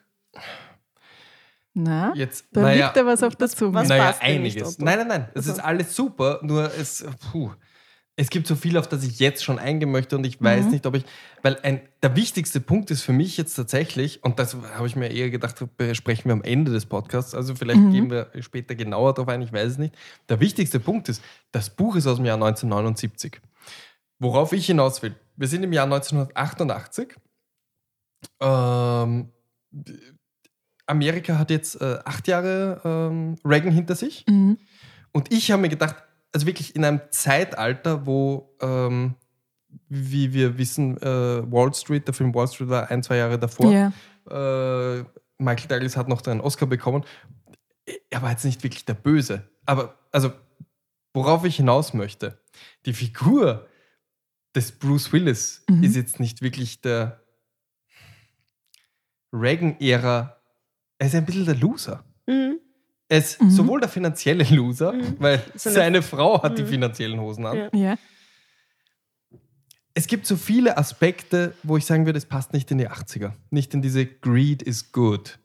Na, 1.80 2.12
jetzt, 2.16 2.46
da 2.52 2.62
naja, 2.62 2.86
liegt 2.86 2.96
da 2.96 3.06
was 3.06 3.22
auf 3.22 3.36
der 3.36 3.48
Zunge. 3.48 3.74
was 3.74 3.88
naja, 3.88 4.04
passt 4.06 4.22
dir 4.22 4.38
nicht, 4.40 4.56
einiges. 4.56 4.78
Nein, 4.78 4.98
nein, 4.98 5.08
nein. 5.08 5.28
Es 5.34 5.46
Also- 5.46 5.52
ist 5.52 5.58
alles 5.60 5.94
super, 5.94 6.40
nur 6.42 6.64
es, 6.74 7.04
puh, 7.30 7.52
es 8.16 8.30
gibt 8.30 8.48
so 8.48 8.56
viel, 8.56 8.76
auf 8.76 8.88
das 8.88 9.04
ich 9.04 9.20
jetzt 9.20 9.44
schon 9.44 9.60
eingehen 9.60 9.92
möchte 9.92 10.16
und 10.16 10.24
ich 10.24 10.42
weiß 10.42 10.66
nicht, 10.66 10.86
ob 10.86 10.96
ich, 10.96 11.04
weil 11.42 11.56
ein, 11.62 11.80
der 12.02 12.16
wichtigste 12.16 12.60
Punkt 12.60 12.90
ist 12.90 13.02
für 13.02 13.12
mich 13.12 13.36
jetzt 13.36 13.54
tatsächlich, 13.54 14.24
und 14.24 14.40
das 14.40 14.56
habe 14.74 14.88
ich 14.88 14.96
mir 14.96 15.08
eher 15.12 15.30
gedacht, 15.30 15.54
besprechen 15.76 16.24
wir 16.24 16.32
am 16.32 16.42
Ende 16.42 16.72
des 16.72 16.84
Podcasts, 16.86 17.32
also 17.32 17.54
vielleicht 17.54 17.78
gehen 17.92 18.10
wir 18.10 18.28
später 18.40 18.74
genauer 18.74 19.14
darauf 19.14 19.28
ein, 19.28 19.40
ich 19.42 19.52
weiß 19.52 19.70
es 19.72 19.78
nicht. 19.78 19.94
Der 20.28 20.40
wichtigste 20.40 20.80
Punkt 20.80 21.08
ist, 21.08 21.22
das 21.52 21.70
Buch 21.70 21.94
ist 21.94 22.08
aus 22.08 22.16
dem 22.16 22.24
Jahr 22.24 22.34
1979. 22.38 23.40
Worauf 24.18 24.52
ich 24.52 24.66
hinaus 24.66 25.00
will, 25.00 25.14
wir 25.36 25.46
sind 25.46 25.62
im 25.62 25.72
Jahr 25.72 25.84
1988. 25.86 27.14
Ähm, 28.40 29.30
Amerika 30.88 31.38
hat 31.38 31.50
jetzt 31.50 31.80
äh, 31.80 31.98
acht 32.04 32.26
Jahre 32.28 32.80
ähm, 32.84 33.36
Reagan 33.44 33.72
hinter 33.72 33.94
sich. 33.94 34.24
Mhm. 34.28 34.58
Und 35.12 35.32
ich 35.32 35.50
habe 35.50 35.62
mir 35.62 35.68
gedacht, 35.68 35.96
also 36.32 36.46
wirklich 36.46 36.74
in 36.76 36.84
einem 36.84 37.00
Zeitalter, 37.10 38.06
wo, 38.06 38.54
ähm, 38.60 39.14
wie 39.88 40.32
wir 40.32 40.58
wissen, 40.58 40.96
äh, 41.02 41.50
Wall 41.50 41.72
Street, 41.74 42.06
der 42.06 42.14
Film 42.14 42.34
Wall 42.34 42.48
Street 42.48 42.68
war 42.68 42.90
ein, 42.90 43.02
zwei 43.02 43.16
Jahre 43.16 43.38
davor. 43.38 43.72
Ja. 43.72 43.92
Äh, 44.30 45.04
Michael 45.38 45.68
Douglas 45.68 45.96
hat 45.96 46.08
noch 46.08 46.24
einen 46.26 46.40
Oscar 46.40 46.66
bekommen. 46.66 47.04
Er 48.10 48.22
war 48.22 48.30
jetzt 48.30 48.44
nicht 48.44 48.62
wirklich 48.62 48.84
der 48.84 48.94
Böse. 48.94 49.48
Aber, 49.64 49.94
also, 50.12 50.32
worauf 51.14 51.44
ich 51.44 51.56
hinaus 51.56 51.94
möchte, 51.94 52.38
die 52.86 52.92
Figur 52.92 53.66
des 54.54 54.72
Bruce 54.72 55.12
Willis 55.12 55.64
Mhm. 55.68 55.82
ist 55.84 55.96
jetzt 55.96 56.20
nicht 56.20 56.42
wirklich 56.42 56.80
der 56.80 57.20
Reagan-Ära. 59.32 60.37
Er 60.98 61.06
ist 61.06 61.14
ein 61.14 61.24
bisschen 61.24 61.44
der 61.46 61.54
Loser. 61.56 62.04
Mhm. 62.26 62.58
Er 63.08 63.18
ist 63.18 63.40
Mhm. 63.40 63.50
sowohl 63.50 63.80
der 63.80 63.88
finanzielle 63.88 64.44
Loser, 64.54 64.92
weil 65.18 65.42
Seine- 65.54 65.74
seine 65.74 66.02
Frau 66.02 66.42
hat 66.42 66.58
die 66.58 66.62
Mhm. 66.62 66.68
finanziellen 66.68 67.20
Hosen 67.20 67.46
an. 67.46 67.56
Ja. 67.56 67.68
Ja. 67.72 67.96
Es 69.94 70.06
gibt 70.06 70.26
so 70.26 70.36
viele 70.36 70.76
Aspekte, 70.76 71.54
wo 71.62 71.76
ich 71.76 71.84
sagen 71.84 72.06
würde, 72.06 72.18
es 72.18 72.26
passt 72.26 72.52
nicht 72.52 72.70
in 72.70 72.78
die 72.78 72.88
80er. 72.88 73.34
Nicht 73.50 73.74
in 73.74 73.82
diese 73.82 74.06
Greed 74.06 74.62
is 74.62 74.92
good 74.92 75.38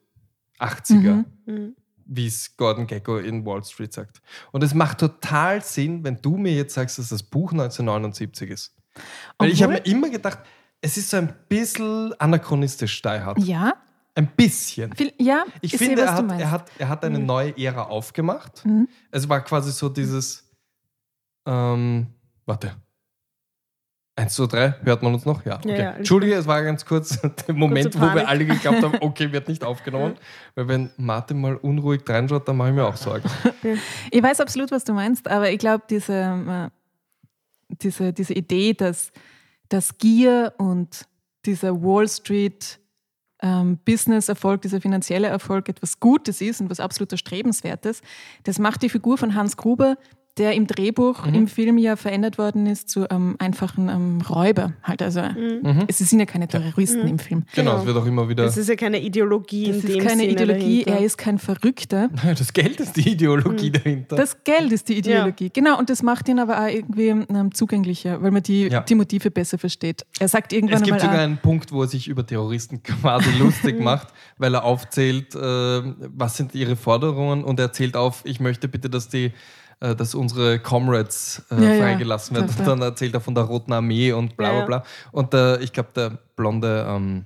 80er, 0.60 1.14
Mhm. 1.16 1.26
Mhm. 1.46 1.76
wie 2.06 2.28
es 2.28 2.56
Gordon 2.58 2.86
Gecko 2.86 3.18
in 3.18 3.46
Wall 3.46 3.64
Street 3.64 3.94
sagt. 3.94 4.22
Und 4.52 4.64
es 4.64 4.74
macht 4.74 5.00
total 5.00 5.64
Sinn, 5.64 6.04
wenn 6.04 6.22
du 6.22 6.38
mir 6.38 6.54
jetzt 6.54 6.74
sagst, 6.76 7.00
dass 7.00 7.10
das 7.10 7.24
Buch 7.24 7.52
1979 7.52 8.50
ist. 8.52 8.76
Weil 9.40 9.50
ich 9.50 9.64
habe 9.64 9.74
Obwohl- 9.76 9.92
mir 9.92 9.98
immer 9.98 10.10
gedacht, 10.12 10.40
es 10.82 10.98
ist 10.98 11.10
so 11.10 11.18
ein 11.18 11.34
bisschen 11.50 12.14
anachronistisch, 12.20 12.94
Steinhardt. 12.94 13.40
Ja, 13.40 13.74
Ein 14.16 14.28
bisschen. 14.28 14.94
viel, 14.94 15.12
ja 15.18 15.44
Ich 15.62 15.72
sehe, 15.72 15.88
finde, 15.88 16.04
was 16.04 16.10
er 16.10 16.16
hat, 16.16 16.40
er, 16.40 16.52
hat, 16.52 16.72
er 16.78 16.90
hat 16.90 17.06
eine 17.06 17.20
neue 17.20 17.58
Ära 17.58 17.84
aufgemacht. 17.84 18.64
Mhm. 18.66 18.88
Es 19.12 19.28
war 19.28 19.42
quasi 19.42 19.72
so 19.72 19.90
dieses, 19.90 20.48
ähm, 21.46 22.08
warte. 22.46 22.76
Eins, 24.16 24.36
zwei, 24.36 24.46
drei, 24.46 24.76
hört 24.84 25.02
man 25.02 25.16
uns 25.16 25.26
noch? 25.26 25.44
Ja, 25.44 25.56
okay. 25.56 25.70
Ja, 25.70 25.76
ja, 25.76 25.92
Entschuldige, 25.94 26.36
es 26.36 26.46
war 26.46 26.62
ganz 26.64 26.86
kurz 26.86 27.20
der 27.48 27.56
Moment, 27.56 28.00
wo 28.00 28.02
wir 28.14 28.28
alle 28.28 28.46
geglaubt 28.46 28.84
haben, 28.84 28.98
okay, 29.02 29.32
wird 29.32 29.48
nicht 29.48 29.64
aufgenommen. 29.64 30.16
Weil 30.54 30.68
wenn 30.68 30.92
Martin 30.98 31.42
mal 31.42 31.56
unruhig 31.56 32.02
reinschaut, 32.08 32.48
dann 32.48 32.58
mache 32.58 32.70
ich 32.70 32.76
mir 32.76 32.86
auch 32.86 32.98
Sorgen. 32.98 33.28
Ich 34.12 34.22
weiß 34.22 34.40
absolut, 34.42 34.70
was 34.70 34.84
du 34.84 34.94
meinst, 34.94 35.28
aber 35.28 35.50
ich 35.50 35.58
glaube, 35.58 35.86
diese, 35.90 36.14
äh, 36.14 36.70
diese, 37.82 38.14
diese 38.14 38.34
Idee, 38.34 38.74
dass, 38.74 39.12
dass 39.70 39.98
Gier 39.98 40.54
und 40.58 41.08
dieser 41.46 41.82
Wall 41.82 42.08
Street 42.08 42.80
ähm, 43.44 43.78
Business-Erfolg, 43.86 44.62
dieser 44.62 44.82
finanzielle 44.82 45.28
Erfolg 45.28 45.70
etwas 45.70 46.00
Gutes 46.00 46.42
ist 46.42 46.62
und 46.62 46.72
was 46.72 46.80
absolut 46.80 47.12
Erstrebenswertes, 47.12 48.02
das 48.44 48.58
macht 48.58 48.82
die 48.82 48.90
Figur 48.90 49.18
von 49.18 49.36
Hans 49.36 49.58
Gruber, 49.58 49.98
der 50.38 50.54
im 50.54 50.66
Drehbuch 50.66 51.26
Mhm. 51.28 51.34
im 51.36 51.48
Film 51.48 51.78
ja 51.78 51.96
verändert 51.96 52.38
worden 52.40 52.66
ist 52.66 52.90
zu 52.90 53.08
einem 53.10 53.36
einfachen 53.40 53.88
ähm, 53.90 54.22
Räuber. 54.28 54.74
Halt, 54.82 55.02
also 55.04 55.22
Mhm. 55.22 55.84
es 55.88 56.00
sind 56.00 56.20
ja 56.20 56.26
keine 56.26 56.48
Terroristen 56.48 57.08
im 57.08 57.20
Film. 57.20 57.44
Genau, 57.54 57.72
Genau. 57.72 57.82
es 57.82 57.86
wird 57.88 57.98
auch 57.98 58.06
immer 58.06 58.28
wieder. 58.28 58.44
Das 58.44 58.58
ist 58.58 58.68
ja 58.68 58.76
keine 58.76 59.00
Ideologie 59.02 59.66
in 59.66 59.76
ist 59.76 59.88
keine 60.00 60.22
Sinne 60.22 60.28
Ideologie, 60.30 60.84
dahinter. 60.84 60.92
er 61.02 61.06
ist 61.06 61.18
kein 61.18 61.38
Verrückter. 61.38 62.10
das 62.38 62.52
Geld 62.54 62.80
ist 62.80 62.96
die 62.98 63.10
Ideologie 63.12 63.70
dahinter. 63.72 64.16
Das 64.16 64.44
Geld 64.44 64.72
ist 64.72 64.90
die 64.90 64.98
Ideologie. 64.98 65.52
Genau, 65.54 65.78
und 65.78 65.90
das 65.90 66.02
macht 66.02 66.28
ihn 66.30 66.40
aber 66.40 66.62
auch 66.64 66.68
irgendwie 66.68 67.10
ähm, 67.10 67.54
zugänglicher, 67.54 68.22
weil 68.24 68.32
man 68.32 68.42
die, 68.42 68.64
Ja. 68.70 68.82
die 68.82 68.96
Motive 68.96 69.30
besser 69.30 69.58
versteht. 69.60 70.06
Er 70.20 70.28
sagt 70.28 70.52
irgendwann 70.52 70.78
es 70.82 70.84
gibt 70.84 71.00
sogar 71.00 71.16
auch, 71.16 71.20
einen 71.20 71.38
Punkt, 71.38 71.72
wo 71.72 71.82
er 71.84 71.88
sich 71.88 72.08
über 72.08 72.26
Terroristen 72.26 72.82
quasi 72.82 73.30
lustig 73.40 73.80
macht, 73.80 74.08
weil 74.38 74.56
er 74.56 74.64
aufzählt, 74.64 75.36
äh, 75.36 75.40
was 75.40 76.38
sind 76.38 76.56
ihre 76.56 76.76
Forderungen 76.76 77.44
und 77.44 77.60
er 77.60 77.72
zählt 77.72 77.96
auf, 77.96 78.22
ich 78.26 78.40
möchte 78.40 78.68
bitte, 78.68 78.90
dass 78.90 79.10
die 79.10 79.32
äh, 79.84 79.96
dass 79.96 80.16
unsere 80.16 80.60
Comrades 80.60 81.44
äh, 81.52 81.56
Ja, 81.64 81.74
ja. 81.74 81.84
freigelassen 81.84 82.36
werden. 82.36 82.48
Da- 82.48 82.54
Und 82.54 82.60
da. 82.68 82.72
dann 82.72 82.82
erzählt 82.82 83.14
er 83.14 83.22
von 83.22 83.36
der 83.36 83.44
Roten 83.44 83.74
Armee 83.74 84.12
und 84.14 84.38
bla 84.38 84.48
Ja, 84.48 84.54
bla 84.54 84.60
ja. 84.62 84.66
bla. 84.66 84.84
Und 85.12 85.34
der, 85.34 85.60
ich 85.62 85.74
glaube, 85.74 85.90
der 85.96 86.18
blonde, 86.36 86.86
ähm, 86.90 87.26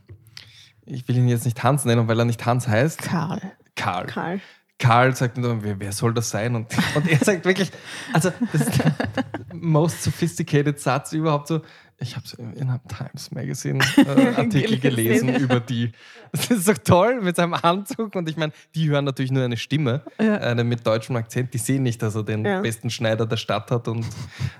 ich 0.85 1.07
will 1.07 1.17
ihn 1.17 1.27
jetzt 1.27 1.45
nicht 1.45 1.61
Hans 1.63 1.85
nennen, 1.85 2.07
weil 2.07 2.17
er 2.19 2.25
nicht 2.25 2.45
Hans 2.45 2.67
heißt. 2.67 3.01
Karl. 3.01 3.41
Karl. 3.75 4.05
Karl. 4.07 4.41
Karl 4.79 5.15
sagt 5.15 5.37
nur, 5.37 5.63
wer, 5.63 5.79
wer 5.79 5.91
soll 5.91 6.13
das 6.13 6.29
sein? 6.29 6.55
Und, 6.55 6.67
und 6.95 7.07
er 7.09 7.17
sagt 7.17 7.45
wirklich, 7.45 7.71
also 8.13 8.31
das 8.51 8.61
ist 8.61 8.77
der 8.83 8.93
most 9.53 10.03
sophisticated 10.03 10.79
Satz 10.79 11.13
überhaupt 11.13 11.47
so. 11.47 11.61
Ich 11.99 12.15
habe 12.15 12.25
in 12.55 12.69
einem 12.69 12.79
Times 12.87 13.31
Magazine 13.31 13.79
äh, 13.97 14.35
Artikel 14.35 14.77
gelesen 14.77 15.33
über 15.35 15.59
die. 15.59 15.91
Das 16.31 16.51
ist 16.51 16.67
doch 16.67 16.77
toll 16.77 17.21
mit 17.21 17.35
seinem 17.37 17.55
Anzug. 17.55 18.13
Und 18.15 18.29
ich 18.29 18.37
meine, 18.37 18.53
die 18.75 18.87
hören 18.89 19.05
natürlich 19.05 19.31
nur 19.31 19.43
eine 19.43 19.57
Stimme, 19.57 20.03
Ja. 20.21 20.35
eine 20.37 20.63
mit 20.63 20.85
deutschem 20.85 21.15
Akzent. 21.15 21.55
Die 21.55 21.57
sehen 21.57 21.81
nicht, 21.81 21.99
dass 22.03 22.13
er 22.13 22.23
den 22.23 22.45
Ja. 22.45 22.61
besten 22.61 22.91
Schneider 22.91 23.25
der 23.25 23.37
Stadt 23.37 23.71
hat 23.71 23.87
und 23.87 24.05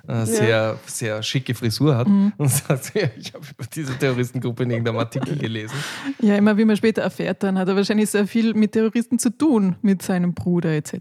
äh, 0.08 0.25
sehr, 0.25 0.79
sehr 0.88 1.22
schicke 1.22 1.53
Frisur 1.53 1.96
hat. 1.96 2.08
Mhm. 2.08 2.34
Und 2.38 2.50
sagt, 2.50 2.96
ja, 2.96 3.08
ich 3.15 3.32
habe 3.36 3.46
über 3.46 3.65
diese 3.72 3.96
Terroristengruppe 3.96 4.63
in 4.63 4.72
irgendeinem 4.72 4.98
Artikel 4.98 5.38
gelesen. 5.38 5.75
Ja, 6.20 6.36
immer 6.38 6.58
wie 6.58 6.65
man 6.65 6.75
später 6.75 7.03
erfährt, 7.03 7.44
dann 7.44 7.60
hat 7.60 7.67
er 7.67 7.75
wahrscheinlich 7.75 8.10
sehr 8.10 8.25
viel 8.25 8.56
mit 8.56 8.72
Terroristen 8.72 9.20
zu 9.20 9.29
tun, 9.29 9.75
mit 9.84 10.01
seinem 10.01 10.34
Bruder 10.34 10.72
etc. 10.72 10.94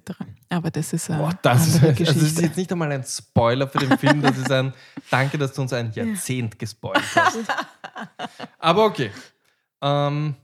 Aber 0.50 0.71
das 0.71 0.93
ist 0.93 1.11
eine 1.11 1.23
Boah, 1.23 1.38
das 1.43 1.66
ist, 1.66 1.76
andere 1.76 1.90
also 1.90 2.05
das 2.05 2.12
ist 2.16 2.21
Geschichte. 2.23 2.43
jetzt 2.43 2.57
nicht 2.57 2.71
einmal 2.73 2.93
ein 2.93 3.02
Spoiler 3.05 3.66
für 3.66 3.78
den 3.78 3.97
Film, 3.99 4.21
das 4.23 4.37
ist 4.38 4.52
ein 4.52 4.73
Danke, 5.11 5.38
dass 5.38 5.52
du 5.55 5.62
uns 5.62 5.73
ein 5.73 5.93
Jahrzehnt 6.26 6.59
gespoilt 6.59 7.02
hast. 7.14 7.38
Aber 8.59 8.85
okay. 8.85 9.11
Ähm, 9.83 10.35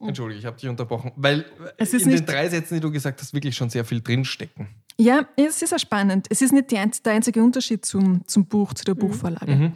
Entschuldige, 0.00 0.38
ich 0.38 0.46
habe 0.46 0.56
dich 0.56 0.68
unterbrochen, 0.68 1.12
weil 1.16 1.44
Es 1.76 1.92
ist 1.92 2.06
in 2.06 2.12
den 2.12 2.24
drei 2.24 2.48
Sätzen, 2.48 2.74
die 2.74 2.80
du 2.80 2.90
gesagt 2.90 3.20
hast, 3.20 3.34
wirklich 3.34 3.54
schon 3.54 3.68
sehr 3.68 3.84
viel 3.84 4.00
drinstecken. 4.00 4.68
Ja, 4.98 5.26
es 5.36 5.60
ist 5.60 5.74
auch 5.74 5.78
spannend. 5.78 6.26
Es 6.30 6.40
ist 6.40 6.52
nicht 6.52 6.70
der 6.72 6.80
einzige 7.12 7.42
Unterschied 7.42 7.84
zum, 7.84 8.26
zum 8.26 8.46
Buch, 8.46 8.72
zu 8.74 8.84
der 8.84 8.94
Buchvorlage. 8.94 9.54
Mhm. 9.54 9.72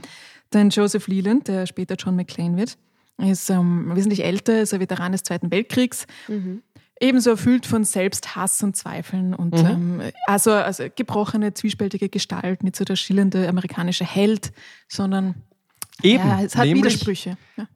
Denn 0.52 0.70
Joseph 0.70 1.08
Leland, 1.08 1.48
der 1.48 1.66
später 1.66 1.94
John 1.96 2.16
McClane 2.16 2.56
wird, 2.56 2.78
ist 3.18 3.50
ähm, 3.50 3.94
wesentlich 3.94 4.24
älter, 4.24 4.62
ist 4.62 4.72
ein 4.72 4.80
Veteran 4.80 5.12
des 5.12 5.22
Zweiten 5.22 5.50
Weltkriegs. 5.50 6.06
Ebenso 7.00 7.30
erfüllt 7.30 7.66
von 7.66 7.84
Selbsthass 7.84 8.62
und 8.62 8.76
Zweifeln 8.76 9.34
und 9.34 9.54
ähm, 9.58 10.00
also, 10.26 10.52
also 10.52 10.84
gebrochene, 10.94 11.52
zwiespältige 11.52 12.08
Gestalt, 12.08 12.62
nicht 12.62 12.76
so 12.76 12.84
der 12.84 12.96
schillernde 12.96 13.48
amerikanische 13.48 14.04
Held, 14.04 14.52
sondern 14.88 15.34
Eben, 16.04 16.28
ja, 16.28 16.42
es 16.42 16.54
hat 16.54 16.66
nämlich, 16.66 16.84
Widersprüche. 16.84 17.36
Ja. 17.56 17.66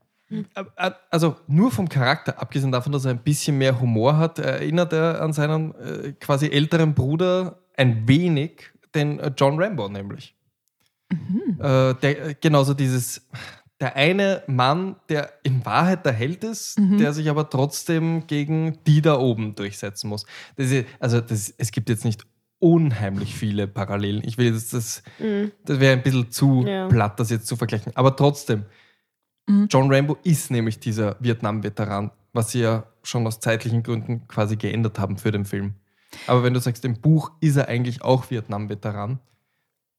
äh, 0.76 0.90
Also 1.11 1.37
nur 1.47 1.70
vom 1.70 1.88
Charakter, 1.88 2.40
abgesehen 2.40 2.70
davon, 2.70 2.92
dass 2.92 3.04
er 3.04 3.12
ein 3.12 3.23
bisschen 3.23 3.58
mehr 3.58 3.80
Humor 3.80 4.18
hat, 4.18 4.38
erinnert 4.38 4.92
er 4.92 5.20
an 5.23 5.32
seinen 5.32 5.75
äh, 5.75 6.12
quasi 6.12 6.47
älteren 6.49 6.94
Bruder 6.94 7.62
ein 7.76 8.06
wenig, 8.06 8.70
den 8.94 9.18
äh, 9.18 9.32
John 9.37 9.61
Rambo 9.61 9.88
nämlich. 9.88 10.35
Äh, 11.11 11.94
der, 11.94 12.35
genauso 12.35 12.75
dieses, 12.75 13.26
der 13.80 13.97
eine 13.97 14.42
Mann, 14.47 14.97
der 15.08 15.32
in 15.42 15.64
Wahrheit 15.64 16.04
der 16.04 16.12
Held 16.12 16.44
ist, 16.44 16.78
der 16.78 17.14
sich 17.14 17.30
aber 17.30 17.49
trotzdem 17.49 18.26
gegen 18.26 18.78
die 18.87 19.00
da 19.00 19.18
oben 19.18 19.54
durchsetzen 19.54 20.08
muss. 20.08 20.26
Das 20.56 20.70
ist, 20.70 20.87
also 21.00 21.23
das, 21.23 21.54
es 21.56 21.70
gibt 21.70 21.88
jetzt 21.88 22.04
nicht 22.04 22.26
unheimlich 22.61 23.35
viele 23.35 23.67
Parallelen. 23.69 24.23
Ich 24.25 24.38
will 24.38 24.53
jetzt 24.53 24.73
das, 24.75 25.03
das 25.65 25.81
wäre 25.81 25.93
ein 25.95 26.03
bisschen 26.03 26.31
zu 26.31 26.65
Ja. 26.67 26.88
platt, 26.88 27.19
das 27.21 27.31
jetzt 27.31 27.47
zu 27.47 27.57
vergleichen. 27.57 27.93
Aber 27.95 28.17
trotzdem, 28.17 28.65
John 29.71 29.93
Rambo 29.93 30.17
ist 30.25 30.50
nämlich 30.50 30.79
dieser 30.79 31.17
Vietnam-Veteran, 31.21 32.11
was 32.33 32.50
sie 32.53 32.61
ja 32.61 32.85
schon 33.03 33.27
aus 33.27 33.41
zeitlichen 33.41 33.83
Gründen 33.83 34.29
quasi 34.29 34.57
geändert 34.57 34.99
haben 34.99 35.17
für 35.17 35.31
den 35.31 35.45
Film. 35.47 35.75
Aber 36.27 36.43
wenn 36.43 36.53
du 36.55 36.61
sagst, 36.61 36.85
im 36.85 37.00
Buch 37.00 37.31
ist 37.41 37.57
er 37.57 37.69
eigentlich 37.69 38.03
auch 38.03 38.31
Vietnam-Veteran. 38.31 39.19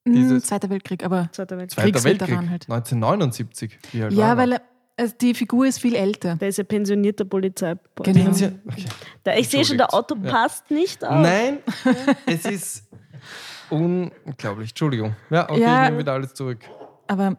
Dieses- 0.08 0.44
Zweiter 0.44 0.70
Weltkrieg, 0.70 1.04
aber 1.04 1.30
Zweiter 1.32 1.58
Weltkrieg. 1.58 1.94
Zweiter 1.96 2.04
Weltkrieg, 2.04 2.50
halt. 2.50 2.70
1979. 2.70 3.78
Wie 3.92 4.04
alt 4.04 4.14
ja, 4.14 4.38
weil 4.38 4.54
er? 4.54 4.62
Also 5.00 5.16
die 5.20 5.34
Figur 5.34 5.66
ist 5.66 5.80
viel 5.80 5.96
älter. 5.96 6.36
Der 6.36 6.50
ist 6.50 6.58
ja 6.58 6.64
pensionierter 6.64 7.26
Polizeibeamter. 7.26 8.04
Genau. 8.12 8.26
Pension- 8.26 8.60
Okay. 8.72 8.86
Da, 9.24 9.36
ich 9.36 9.50
sehe 9.50 9.64
schon, 9.66 9.78
der 9.78 9.94
Auto 9.94 10.16
Entschuldigt. 10.16 10.34
passt 10.34 10.72
nicht 10.72 11.04
auf. 11.06 11.22
Nein, 11.22 11.60
es 12.26 12.46
ist 12.46 12.84
unglaublich. 13.70 14.70
Entschuldigung. 14.72 15.16
Ja, 15.30 15.50
okay, 15.50 15.62
Ja. 15.62 15.84
ich 15.84 15.90
nehme 15.90 16.02
wieder 16.02 16.14
alles 16.14 16.34
zurück. 16.34 16.60
Aber 17.08 17.38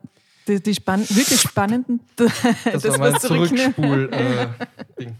die, 0.48 0.60
die 0.62 0.74
spann 0.74 1.00
wirklich 1.10 1.40
spannenden. 1.40 2.00
Das, 2.16 2.32
Das, 2.72 2.84
war 2.88 2.98
mein 2.98 3.20
zurücknehmen. 3.20 3.74
Zurückspul-Ding. 3.74 5.16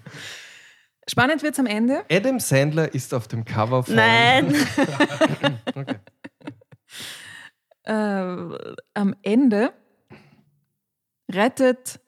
Spannend 1.09 1.43
wird 1.43 1.55
es 1.55 1.59
am 1.61 1.67
Ende. 1.67 2.05
Adam 2.11 2.39
Sandler 2.41 2.95
ist 2.95 3.13
auf 3.15 3.27
dem 3.29 3.45
Cover 3.45 3.83
von. 3.83 3.95
Nein. 3.95 4.55
Okay. 5.75 5.97
Äh, 7.85 7.93
am 8.95 9.17
Ende 9.23 9.73
rettet 11.33 11.99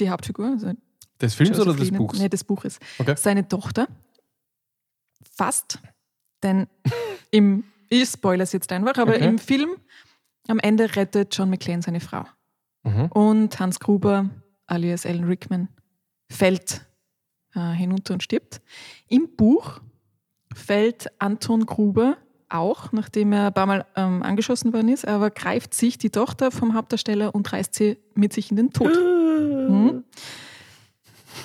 die 0.00 0.10
Hauptfigur, 0.10 0.46
also 0.46 0.72
Des 1.20 1.34
Films 1.34 1.58
oder 1.60 1.74
des 1.74 1.90
Buchs? 1.92 2.18
Nee, 2.18 2.28
des 2.28 2.44
Buches. 2.44 2.78
Okay. 2.98 3.14
Seine 3.16 3.46
Tochter. 3.46 3.86
Fast. 5.36 5.78
Denn 6.42 6.66
im, 7.30 7.64
ich 7.88 8.08
spoilere 8.08 8.44
es 8.44 8.52
jetzt 8.52 8.70
einfach, 8.72 8.96
aber 8.96 9.14
Okay. 9.14 9.26
im 9.26 9.38
Film 9.38 9.70
am 10.48 10.58
Ende 10.58 10.96
rettet 10.96 11.36
John 11.36 11.50
McClane 11.50 11.82
seine 11.82 12.00
Frau. 12.00 12.24
Mhm. 12.82 13.06
Und 13.12 13.60
Hans 13.60 13.78
Gruber, 13.78 14.30
alias 14.66 15.04
Alan 15.06 15.24
Rickman, 15.24 15.68
fällt 16.30 16.86
äh, 17.54 17.72
hinunter 17.72 18.14
und 18.14 18.22
stirbt. 18.22 18.60
Im 19.08 19.28
Buch 19.36 19.80
fällt 20.54 21.08
Anton 21.20 21.66
Gruber 21.66 22.16
auch, 22.48 22.90
nachdem 22.92 23.32
er 23.32 23.48
ein 23.48 23.54
paar 23.54 23.66
Mal 23.66 23.86
ähm, 23.94 24.22
angeschossen 24.22 24.72
worden 24.72 24.88
ist, 24.88 25.06
aber 25.06 25.30
greift 25.30 25.72
sich 25.74 25.98
die 25.98 26.10
Tochter 26.10 26.50
vom 26.50 26.74
Hauptdarsteller 26.74 27.32
und 27.34 27.52
reißt 27.52 27.74
sie 27.74 27.98
mit 28.14 28.32
sich 28.32 28.50
in 28.50 28.56
den 28.56 28.72
Tod. 28.72 28.90
Mhm. 29.68 30.04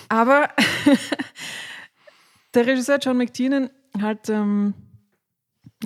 Aber 0.09 0.49
der 2.53 2.67
Regisseur 2.67 2.99
John 2.99 3.17
McTiernan 3.17 3.69
hat 3.99 4.29
ähm, 4.29 4.73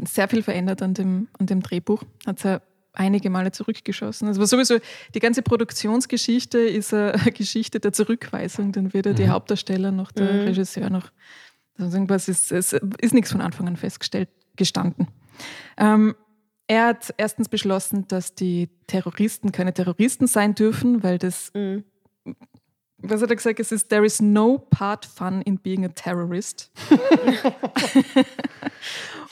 sehr 0.06 0.28
viel 0.28 0.44
verändert 0.44 0.82
an 0.82 0.94
dem, 0.94 1.28
an 1.40 1.46
dem 1.46 1.62
Drehbuch. 1.62 2.04
Hat 2.26 2.44
er 2.46 2.62
einige 2.94 3.30
Male 3.30 3.52
zurückgeschossen. 3.52 4.28
Also 4.28 4.44
sowieso 4.46 4.78
die 5.16 5.20
ganze 5.20 5.42
Produktionsgeschichte 5.42 6.60
ist 6.60 6.94
eine 6.94 7.14
Geschichte 7.34 7.80
der 7.80 7.94
Zurückweisung. 7.94 8.72
Dann 8.72 8.94
weder 8.94 9.14
die 9.14 9.30
Hauptdarsteller 9.30 9.92
noch 9.92 10.12
der 10.12 10.32
Mhm. 10.34 10.40
Regisseur 10.42 10.90
noch. 10.90 11.12
Also 11.78 11.96
irgendwas 11.96 12.28
ist, 12.28 12.52
es 12.52 12.74
ist 12.74 13.14
nichts 13.14 13.32
von 13.32 13.42
Anfang 13.42 13.68
an 13.68 13.78
festgestellt 13.78 14.30
gestanden. 14.58 15.08
Ähm, 15.78 16.16
er 16.68 16.88
hat 16.88 17.14
erstens 17.18 17.48
beschlossen, 17.48 18.08
dass 18.10 18.36
die 18.36 18.70
Terroristen 18.86 19.52
keine 19.52 19.74
Terroristen 19.74 20.28
sein 20.28 20.54
dürfen, 20.56 21.02
weil 21.04 21.18
das 21.18 21.52
Mhm. 21.54 21.86
Was 23.02 23.22
hat 23.22 23.30
er 23.30 23.36
gesagt? 23.36 23.60
Es 23.60 23.72
ist, 23.72 23.90
there 23.90 24.06
is 24.06 24.22
no 24.22 24.58
part 24.58 25.06
fun 25.06 25.42
in 25.44 25.58
being 25.58 25.86
a 25.86 25.90
terrorist. 25.90 26.72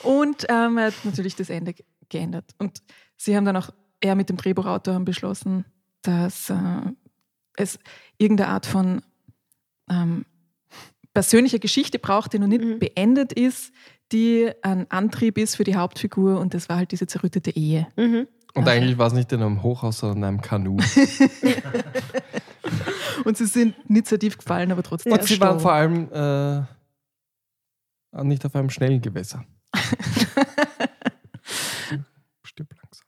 und 0.02 0.46
ähm, 0.48 0.78
er 0.78 0.86
hat 0.86 0.94
natürlich 1.04 1.36
das 1.36 1.50
Ende 1.50 1.74
ge- 1.74 1.84
geändert. 2.08 2.52
Und 2.58 2.82
sie 3.16 3.36
haben 3.36 3.44
dann 3.44 3.56
auch, 3.56 3.70
er 4.00 4.14
mit 4.14 4.28
dem 4.28 4.36
Drehbuchautor 4.36 4.94
haben 4.94 5.04
beschlossen, 5.04 5.64
dass 6.02 6.50
äh, 6.50 6.56
es 7.56 7.78
irgendeine 8.16 8.50
Art 8.50 8.66
von 8.66 9.02
ähm, 9.90 10.24
persönlicher 11.14 11.58
Geschichte 11.58 11.98
braucht, 11.98 12.32
die 12.32 12.38
noch 12.38 12.46
nicht 12.46 12.64
Mhm. 12.64 12.78
beendet 12.78 13.32
ist, 13.32 13.72
die 14.12 14.50
ein 14.62 14.90
Antrieb 14.90 15.36
ist 15.36 15.56
für 15.56 15.64
die 15.64 15.76
Hauptfigur. 15.76 16.38
Und 16.40 16.54
das 16.54 16.68
war 16.68 16.76
halt 16.78 16.92
diese 16.92 17.06
zerrüttete 17.06 17.50
Ehe. 17.54 17.88
Mhm. 17.96 18.28
Und 18.54 18.62
Okay. 18.62 18.70
eigentlich 18.78 18.96
war 18.98 19.06
es 19.08 19.12
nicht 19.12 19.30
in 19.32 19.42
einem 19.42 19.62
Hochhaus, 19.62 19.98
sondern 19.98 20.18
in 20.18 20.24
einem 20.24 20.40
Kanu. 20.40 20.78
Und 23.24 23.36
sie 23.36 23.46
sind 23.46 23.88
nicht 23.90 24.06
tief 24.20 24.38
gefallen, 24.38 24.70
aber 24.72 24.82
trotzdem. 24.82 25.12
Und 25.12 25.22
sie 25.24 25.38
waren 25.40 25.60
vor 25.60 25.72
allem 25.72 26.08
äh, 26.12 26.62
nicht 28.24 28.44
auf 28.46 28.54
einem 28.56 28.70
schnellen 28.70 29.00
Gewässer. 29.00 29.44
Stirb 32.42 32.68
langsam. 32.74 33.04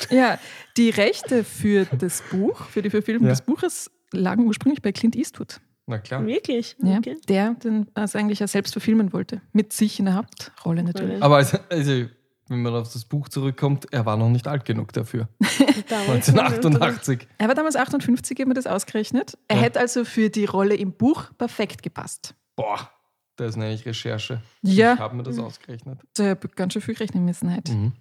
Ja, 0.10 0.38
die 0.76 0.90
Rechte 0.90 1.44
für 1.44 1.84
das 1.84 2.22
Buch, 2.30 2.64
für 2.64 2.82
die 2.82 2.90
Verfilmung 2.90 3.28
Ja. 3.28 3.34
des 3.34 3.42
Buches, 3.42 3.88
lagen 4.12 4.46
ursprünglich 4.46 4.82
bei 4.82 4.90
Clint 4.90 5.14
Eastwood. 5.14 5.60
Na 5.86 5.98
klar. 5.98 6.26
Wirklich? 6.26 6.74
Ja, 6.82 6.98
Okay. 6.98 7.16
Der 7.28 7.54
den 7.54 7.86
also 7.94 8.18
eigentlich 8.18 8.40
ja 8.40 8.48
selbst 8.48 8.72
verfilmen 8.72 9.12
wollte. 9.12 9.42
Mit 9.52 9.72
sich 9.72 10.00
in 10.00 10.06
der 10.06 10.14
Hauptrolle 10.14 10.82
natürlich. 10.82 11.22
Aber 11.22 11.36
also, 11.36 11.58
also, 11.68 12.06
wenn 12.48 12.62
man 12.62 12.74
auf 12.74 12.92
das 12.92 13.04
Buch 13.04 13.28
zurückkommt, 13.28 13.86
er 13.92 14.04
war 14.06 14.16
noch 14.16 14.28
nicht 14.28 14.46
alt 14.48 14.64
genug 14.64 14.92
dafür. 14.92 15.28
Damals 15.88 16.28
1988. 16.28 17.26
Er 17.38 17.48
war 17.48 17.54
damals 17.54 17.76
58, 17.76 18.38
haben 18.40 18.50
wir 18.50 18.54
das 18.54 18.66
ausgerechnet. 18.66 19.38
Er 19.48 19.56
Ja. 19.56 19.62
hätte 19.62 19.80
also 19.80 20.04
für 20.04 20.28
die 20.30 20.44
Rolle 20.44 20.74
im 20.76 20.92
Buch 20.92 21.30
perfekt 21.38 21.82
gepasst. 21.82 22.34
Boah, 22.56 22.90
das 23.36 23.56
nenne 23.56 23.74
ich 23.74 23.84
Recherche. 23.86 24.42
Ja. 24.62 24.94
Ich 24.94 25.00
habe 25.00 25.16
mir 25.16 25.22
das 25.22 25.38
ausgerechnet. 25.38 26.00
Da 26.14 26.34
ganz 26.34 26.72
schön 26.74 26.82
viel 26.82 26.96
rechnen 26.96 27.24
müssen 27.24 27.50
halt. 27.50 27.68
Mhm. 27.70 27.92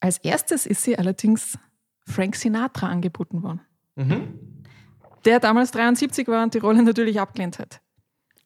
Als 0.00 0.18
erstes 0.18 0.66
ist 0.66 0.82
sie 0.82 0.98
allerdings 0.98 1.58
Frank 2.06 2.34
Sinatra 2.36 2.88
angeboten 2.88 3.42
worden. 3.42 3.60
Mhm. 3.96 4.38
der 5.26 5.40
damals 5.40 5.70
73 5.72 6.26
war 6.28 6.42
und 6.44 6.54
die 6.54 6.58
Rolle 6.58 6.82
natürlich 6.82 7.20
abgelehnt 7.20 7.58
hat. 7.58 7.80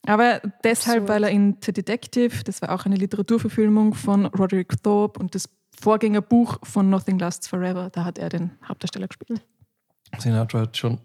Aber 0.06 0.40
deshalb, 0.62 1.02
Absurd. 1.02 1.08
weil 1.08 1.24
er 1.24 1.30
in 1.30 1.56
The 1.64 1.72
Detective, 1.72 2.44
das 2.44 2.60
war 2.62 2.72
auch 2.74 2.84
eine 2.84 2.96
Literaturverfilmung 2.96 3.94
von 3.94 4.26
Roderick 4.26 4.82
Thorpe 4.82 5.18
und 5.20 5.34
das 5.34 5.48
Vorgängerbuch 5.80 6.58
von 6.62 6.90
Nothing 6.90 7.18
Lasts 7.18 7.48
Forever, 7.48 7.90
da 7.90 8.04
hat 8.04 8.18
er 8.18 8.28
den 8.28 8.52
Hauptdarsteller 8.68 9.08
gespielt. 9.08 9.42
Sinatra 10.18 10.60
hat 10.60 10.76
schon 10.76 10.98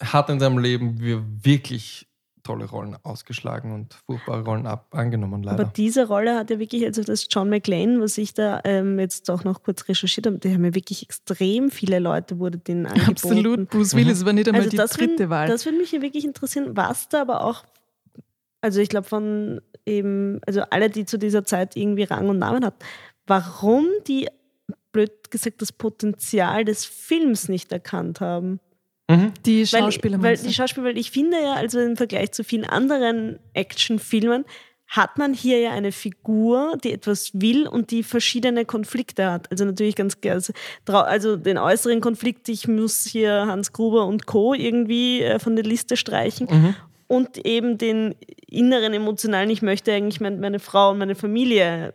hat 0.00 0.30
in 0.30 0.38
seinem 0.38 0.58
Leben 0.58 1.00
wir- 1.00 1.24
wirklich 1.42 2.06
tolle 2.44 2.64
Rollen 2.66 2.96
ausgeschlagen 3.02 3.72
und 3.72 3.94
furchtbare 4.06 4.42
Rollen 4.42 4.66
ab, 4.66 4.86
angenommen, 4.92 5.42
leider. 5.42 5.64
Aber 5.64 5.72
diese 5.76 6.06
Rolle 6.06 6.34
hat 6.36 6.48
ja 6.48 6.58
wirklich, 6.58 6.86
also 6.86 7.02
das 7.02 7.26
John 7.30 7.50
McClane, 7.50 8.00
was 8.00 8.16
ich 8.16 8.32
da 8.32 8.60
ähm, 8.64 8.98
jetzt 8.98 9.28
auch 9.30 9.44
noch 9.44 9.62
kurz 9.62 9.86
recherchiert 9.86 10.26
habe, 10.26 10.38
die 10.38 10.54
haben 10.54 10.64
ja 10.64 10.74
wirklich 10.74 11.02
extrem 11.02 11.70
viele 11.70 11.98
Leute 11.98 12.38
wurde 12.38 12.56
denen 12.56 12.86
angeboten. 12.86 13.10
Absolut, 13.10 13.68
Bruce 13.70 13.94
Willis 13.94 14.24
war 14.24 14.32
nicht 14.32 14.46
einmal 14.48 14.60
Also 14.62 14.70
die 14.70 14.76
das 14.78 14.92
dritte 14.92 15.18
würd, 15.24 15.30
Wahl. 15.30 15.48
Das 15.48 15.66
würde 15.66 15.76
mich 15.76 15.92
ja 15.92 16.00
wirklich 16.00 16.24
interessieren, 16.24 16.70
was 16.74 17.08
da 17.10 17.20
aber 17.20 17.44
auch, 17.44 17.64
also 18.60 18.80
ich 18.80 18.88
glaube 18.88 19.06
von 19.06 19.60
eben, 19.86 20.40
also 20.46 20.62
alle, 20.70 20.90
die 20.90 21.04
zu 21.04 21.18
dieser 21.18 21.44
Zeit 21.44 21.76
irgendwie 21.76 22.04
Rang 22.04 22.28
und 22.28 22.38
Namen 22.38 22.64
hatten, 22.64 22.84
warum 23.26 23.86
die, 24.06 24.28
blöd 24.92 25.30
gesagt, 25.30 25.62
das 25.62 25.72
Potenzial 25.72 26.64
des 26.64 26.84
Films 26.84 27.48
nicht 27.48 27.72
erkannt 27.72 28.20
haben. 28.20 28.60
Mhm. 29.10 29.32
die 29.46 29.60
Weil, 29.72 29.82
Schauspieler 29.82 30.22
weil 30.22 30.36
du? 30.36 30.42
die 30.42 30.52
Schauspieler, 30.52 30.88
weil 30.88 30.98
ich 30.98 31.10
finde 31.10 31.38
ja, 31.40 31.54
also 31.54 31.80
im 31.80 31.96
Vergleich 31.96 32.32
zu 32.32 32.44
vielen 32.44 32.66
anderen 32.66 33.38
Actionfilmen, 33.54 34.44
hat 34.88 35.18
man 35.18 35.34
hier 35.34 35.60
ja 35.60 35.70
eine 35.72 35.92
Figur, 35.92 36.76
die 36.82 36.92
etwas 36.92 37.30
will 37.34 37.66
und 37.68 37.90
die 37.90 38.02
verschiedene 38.02 38.64
Konflikte 38.64 39.30
hat. 39.30 39.50
Also 39.50 39.66
natürlich 39.66 39.96
ganz 39.96 40.20
klar, 40.20 40.34
also, 40.34 40.52
also 40.86 41.36
den 41.36 41.58
äußeren 41.58 42.00
Konflikt, 42.00 42.48
ich 42.48 42.68
muss 42.68 43.04
hier 43.04 43.46
Hans 43.46 43.72
Gruber 43.72 44.06
und 44.06 44.26
Co. 44.26 44.54
irgendwie 44.54 45.22
äh, 45.22 45.38
von 45.38 45.56
der 45.56 45.64
Liste 45.64 45.96
streichen. 45.96 46.48
Mhm. 46.50 46.74
Und 47.08 47.44
eben 47.46 47.76
den 47.78 48.14
inneren 48.46 48.92
emotionalen, 48.94 49.50
ich 49.50 49.62
möchte 49.62 49.92
eigentlich 49.92 50.20
mein, 50.20 50.38
meine 50.40 50.60
Frau 50.60 50.90
und 50.90 50.98
meine 50.98 51.14
Familie 51.16 51.94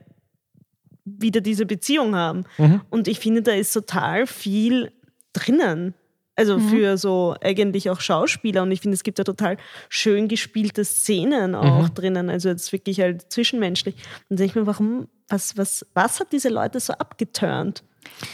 wieder 1.06 1.39
diese 1.41 1.65
Beziehung 1.65 2.15
haben. 2.15 2.43
Mhm. 2.58 2.82
Und 2.89 3.08
ich 3.08 3.19
finde, 3.19 3.41
da 3.41 3.52
ist 3.54 3.71
total 3.73 4.28
viel 4.28 4.91
drinnen. 5.34 5.93
Also 6.36 6.58
Mhm. 6.58 6.69
für 6.69 6.97
so 6.97 7.36
eigentlich 7.41 7.91
auch 7.91 7.99
Schauspieler. 8.02 8.63
Und 8.63 8.71
ich 8.71 8.82
finde, 8.82 8.95
es 8.95 9.04
gibt 9.04 9.19
da 9.19 9.23
total 9.23 9.58
schön 9.88 10.28
gespielte 10.28 10.84
Szenen 10.84 11.54
auch 11.54 11.89
Mhm. 11.89 11.93
drinnen. 11.93 12.30
Also 12.32 12.49
jetzt 12.49 12.71
wirklich 12.73 12.99
halt 13.02 13.32
zwischenmenschlich. 13.32 13.93
Und 14.30 14.39
denke 14.39 14.52
ich 14.52 14.56
mir, 14.56 14.65
warum, 14.65 15.08
was, 15.30 15.56
was, 15.58 15.86
was 15.93 16.19
hat 16.19 16.32
diese 16.32 16.49
Leute 16.49 16.80
so 16.80 16.93
abgeturnt? 16.93 17.84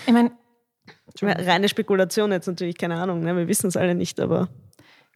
Ich 0.08 0.14
meine, 0.14 0.32
Reine 1.22 1.68
Spekulation 1.68 2.32
jetzt 2.32 2.48
natürlich, 2.48 2.78
keine 2.78 2.96
Ahnung, 2.96 3.20
ne? 3.22 3.36
wir 3.36 3.48
wissen 3.50 3.68
es 3.68 3.76
alle 3.76 3.96
nicht, 3.96 4.20
aber 4.22 4.48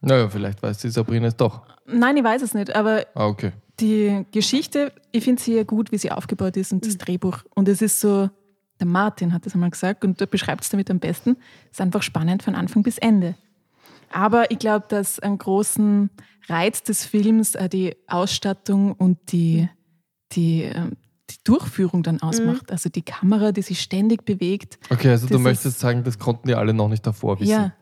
Naja, 0.04 0.28
vielleicht 0.28 0.62
weiß 0.62 0.78
die 0.78 0.90
Sabrina 0.90 1.28
es 1.28 1.36
doch. 1.36 1.62
nein, 1.86 2.16
ich 2.16 2.24
weiß 2.24 2.42
es 2.42 2.54
nicht, 2.54 2.74
aber 2.74 3.06
Ah, 3.14 3.26
okay. 3.26 3.52
die 3.80 4.24
Geschichte, 4.32 4.92
ich 5.12 5.24
finde 5.24 5.42
sie 5.42 5.54
ja 5.54 5.62
gut, 5.64 5.92
wie 5.92 5.98
sie 5.98 6.10
aufgebaut 6.10 6.56
ist 6.56 6.72
und 6.72 6.86
das 6.86 6.98
Drehbuch. 6.98 7.38
Und 7.54 7.68
es 7.68 7.82
ist 7.82 8.00
so 8.00 8.30
der 8.80 8.86
Martin 8.88 9.32
hat 9.32 9.46
das 9.46 9.54
einmal 9.54 9.70
gesagt 9.70 10.04
und 10.04 10.20
der 10.20 10.26
beschreibt 10.26 10.64
es 10.64 10.68
damit 10.70 10.90
am 10.90 10.98
besten, 10.98 11.36
ist 11.70 11.80
einfach 11.80 12.02
spannend 12.02 12.42
von 12.42 12.54
Anfang 12.56 12.82
bis 12.82 12.98
Ende. 12.98 13.36
Aber 14.10 14.50
ich 14.50 14.58
glaube, 14.58 14.86
dass 14.88 15.20
einen 15.20 15.38
großen 15.38 16.10
Reiz 16.48 16.82
des 16.82 17.04
Films 17.04 17.54
äh, 17.54 17.68
die 17.68 17.96
Ausstattung 18.08 18.92
und 18.92 19.18
die, 19.32 19.68
die, 20.32 20.64
äh, 20.64 20.90
die 21.30 21.36
Durchführung 21.44 22.02
dann 22.02 22.20
ausmacht. 22.20 22.70
Also 22.70 22.88
die 22.90 23.02
Kamera, 23.02 23.52
die 23.52 23.62
sich 23.62 23.80
ständig 23.80 24.24
bewegt. 24.24 24.78
Okay, 24.90 25.10
also 25.10 25.26
du 25.26 25.38
möchtest 25.38 25.78
sagen, 25.80 26.02
das 26.04 26.18
konnten 26.18 26.48
die 26.48 26.54
alle 26.54 26.74
noch 26.74 26.88
nicht 26.88 27.06
davor 27.06 27.38
wissen. 27.40 27.50
Ja, 27.50 27.72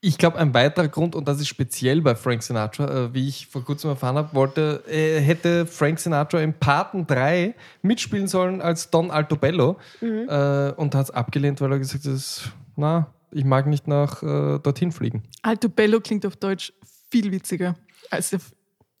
Ich 0.00 0.18
glaube, 0.18 0.38
ein 0.38 0.52
weiterer 0.54 0.88
Grund, 0.88 1.14
und 1.14 1.26
das 1.26 1.40
ist 1.40 1.48
speziell 1.48 2.02
bei 2.02 2.14
Frank 2.14 2.42
Sinatra, 2.42 3.06
äh, 3.06 3.14
wie 3.14 3.28
ich 3.28 3.46
vor 3.46 3.64
kurzem 3.64 3.90
erfahren 3.90 4.16
habe, 4.16 4.34
wollte, 4.34 4.84
äh, 4.86 5.20
hätte 5.20 5.66
Frank 5.66 5.98
Sinatra 5.98 6.40
im 6.40 6.54
Paten 6.54 7.06
3 7.06 7.54
mitspielen 7.82 8.28
sollen 8.28 8.60
als 8.60 8.90
Don 8.90 9.10
Altobello 9.10 9.78
äh, 10.00 10.72
und 10.72 10.94
hat 10.94 11.04
es 11.04 11.10
abgelehnt, 11.10 11.60
weil 11.60 11.72
er 11.72 11.78
gesagt 11.78 12.04
hat, 12.04 12.52
na, 12.76 13.12
ich 13.30 13.44
mag 13.44 13.66
nicht 13.66 13.88
nach 13.88 14.22
äh, 14.22 14.58
dorthin 14.58 14.92
fliegen. 14.92 15.22
Alto 15.42 15.68
Bello 15.68 16.00
klingt 16.00 16.24
auf 16.26 16.36
Deutsch 16.36 16.72
viel 17.10 17.30
witziger 17.32 17.76
als 18.10 18.36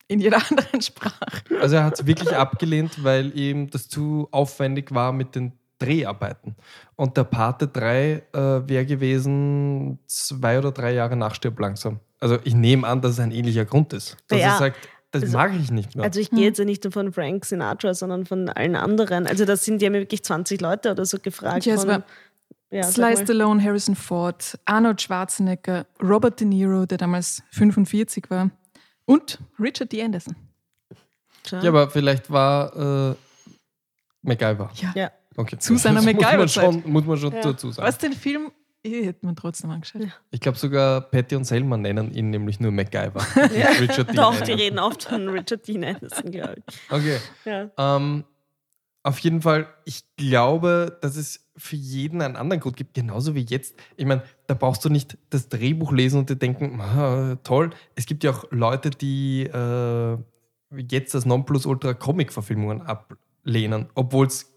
in 0.08 0.20
jeder 0.20 0.38
anderen 0.50 0.80
Sprache. 0.80 1.42
Also 1.60 1.76
er 1.76 1.84
hat 1.84 2.00
es 2.00 2.06
wirklich 2.06 2.34
abgelehnt, 2.34 3.04
weil 3.04 3.36
ihm 3.38 3.70
das 3.70 3.88
zu 3.88 4.28
aufwendig 4.30 4.92
war 4.92 5.12
mit 5.12 5.34
den 5.34 5.52
Dreharbeiten. 5.78 6.56
Und 6.96 7.16
der 7.16 7.24
Pate 7.24 7.68
3 7.68 8.22
äh, 8.32 8.38
wäre 8.68 8.84
gewesen 8.86 9.98
zwei 10.06 10.58
oder 10.58 10.72
drei 10.72 10.92
Jahre 10.92 11.16
nach 11.16 11.34
Stirb 11.34 11.58
langsam. 11.60 12.00
Also 12.20 12.38
ich 12.44 12.54
nehme 12.54 12.86
an, 12.86 13.00
dass 13.00 13.12
es 13.12 13.20
ein 13.20 13.30
ähnlicher 13.30 13.64
Grund 13.64 13.92
ist. 13.92 14.16
Dass 14.28 14.40
Ja, 14.40 14.52
er 14.54 14.58
sagt, 14.58 14.88
das 15.12 15.22
also- 15.22 15.36
mag 15.38 15.52
ich 15.54 15.70
nicht 15.70 15.94
mehr. 15.94 16.04
Also 16.04 16.20
ich 16.20 16.30
gehe 16.30 16.40
jetzt 16.44 16.58
ja 16.58 16.64
nicht 16.64 16.82
nur 16.84 16.92
von 16.92 17.12
Frank 17.12 17.44
Sinatra, 17.44 17.94
sondern 17.94 18.26
von 18.26 18.48
allen 18.48 18.76
anderen. 18.76 19.26
Also 19.26 19.44
das 19.44 19.64
sind 19.64 19.80
ja 19.82 19.92
wirklich 19.92 20.24
20 20.24 20.60
Leute 20.60 20.90
oder 20.90 21.04
so 21.04 21.18
gefragt. 21.18 21.64
Ja, 21.64 21.74
es 21.74 21.82
von, 21.82 21.90
war 21.90 22.02
ja, 22.70 22.82
Sly. 22.82 23.16
Stallone, 23.16 23.62
Harrison 23.62 23.94
Ford, 23.94 24.58
Arnold 24.66 25.00
Schwarzenegger, 25.00 25.86
Robert 26.02 26.40
De 26.40 26.46
Niro, 26.46 26.84
der 26.84 26.98
damals 26.98 27.42
45 27.52 28.28
war, 28.30 28.50
und 29.06 29.38
Richard 29.58 29.90
D. 29.92 30.02
Anderson. 30.02 30.36
Ja, 31.50 31.68
aber 31.70 31.88
vielleicht 31.88 32.30
war 32.30 33.10
äh, 33.10 33.14
MacGyver. 34.20 34.70
Ja. 34.74 34.92
Ja. 34.94 35.10
Okay. 35.38 35.56
Zu 35.58 35.76
seiner 35.76 36.02
Das 36.02 36.04
muss 36.14 36.14
man 36.14 36.22
MacGyver-Zeit. 36.22 36.64
schon, 36.82 36.92
muss 36.92 37.04
man 37.04 37.16
schon 37.18 37.32
Ja. 37.32 37.40
dazu 37.42 37.70
sagen. 37.70 37.86
Was 37.86 37.98
den 37.98 38.12
Film, 38.12 38.50
ich 38.82 39.06
hätte 39.06 39.24
man 39.24 39.36
trotzdem 39.36 39.70
angeschaut. 39.70 40.02
Ich 40.30 40.40
glaube 40.40 40.58
sogar 40.58 41.00
Patty 41.00 41.36
und 41.36 41.44
Selma 41.44 41.76
nennen 41.76 42.12
ihn 42.12 42.30
nämlich 42.30 42.58
nur 42.60 42.72
MacGyver. 42.72 43.20
Ja. 43.56 43.68
Richard 43.80 44.08
Dean 44.08 44.16
Doch, 44.16 44.32
die 44.34 44.40
Anderson. 44.52 44.54
reden 44.56 44.78
oft 44.80 45.02
von 45.04 45.28
Richard 45.28 45.66
Dean 45.68 45.84
Anderson, 45.84 46.30
glaube 46.32 46.56
ich. 46.66 46.74
Okay. 46.90 47.18
Ja. 47.44 47.70
Ähm, 47.96 48.24
auf 49.04 49.18
jeden 49.20 49.40
Fall, 49.42 49.68
ich 49.84 50.02
glaube, 50.16 50.98
dass 51.00 51.16
es 51.16 51.48
für 51.56 51.76
jeden 51.76 52.20
einen 52.20 52.36
anderen 52.36 52.60
Grund 52.60 52.76
gibt, 52.76 52.94
genauso 52.94 53.34
wie 53.34 53.44
jetzt. 53.48 53.74
Ich 53.96 54.06
meine, 54.06 54.22
da 54.48 54.54
brauchst 54.54 54.84
du 54.84 54.90
nicht 54.90 55.16
das 55.30 55.48
Drehbuch 55.48 55.92
lesen 55.92 56.18
und 56.20 56.30
dir 56.30 56.36
denken, 56.36 56.80
toll. 57.44 57.70
Es 57.94 58.06
gibt 58.06 58.22
ja 58.24 58.32
auch 58.32 58.44
Leute, 58.50 58.90
die 58.90 59.44
äh, 59.44 60.18
jetzt 60.90 61.14
das 61.14 61.24
Nonplusultra 61.26 61.94
Comic-Verfilmungen 61.94 62.82
ablehnen, 62.82 63.88
obwohl 63.94 64.26
es 64.26 64.52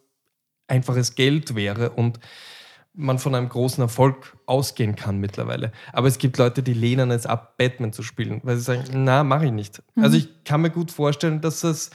einfaches 0.72 1.16
Geld 1.16 1.56
wäre 1.56 1.92
und 1.92 2.20
man 2.94 3.20
von 3.20 3.36
einem 3.36 3.50
großen 3.50 3.82
Erfolg 3.82 4.38
ausgehen 4.46 4.96
kann 4.96 5.18
mittlerweile. 5.18 5.72
Aber 5.94 6.08
es 6.08 6.18
gibt 6.18 6.38
Leute, 6.38 6.64
die 6.64 6.74
lehnen 6.74 7.12
es 7.12 7.26
ab, 7.26 7.58
Batman 7.58 7.94
zu 7.94 8.04
spielen, 8.04 8.42
weil 8.44 8.58
sie 8.58 8.64
sagen, 8.64 8.84
na, 9.04 9.24
mache 9.24 9.46
ich 9.46 9.52
nicht. 9.52 9.82
Also 9.96 10.18
ich 10.18 10.44
kann 10.44 10.62
mir 10.62 10.72
gut 10.72 10.92
vorstellen, 10.92 11.42
dass 11.42 11.62
das 11.62 11.92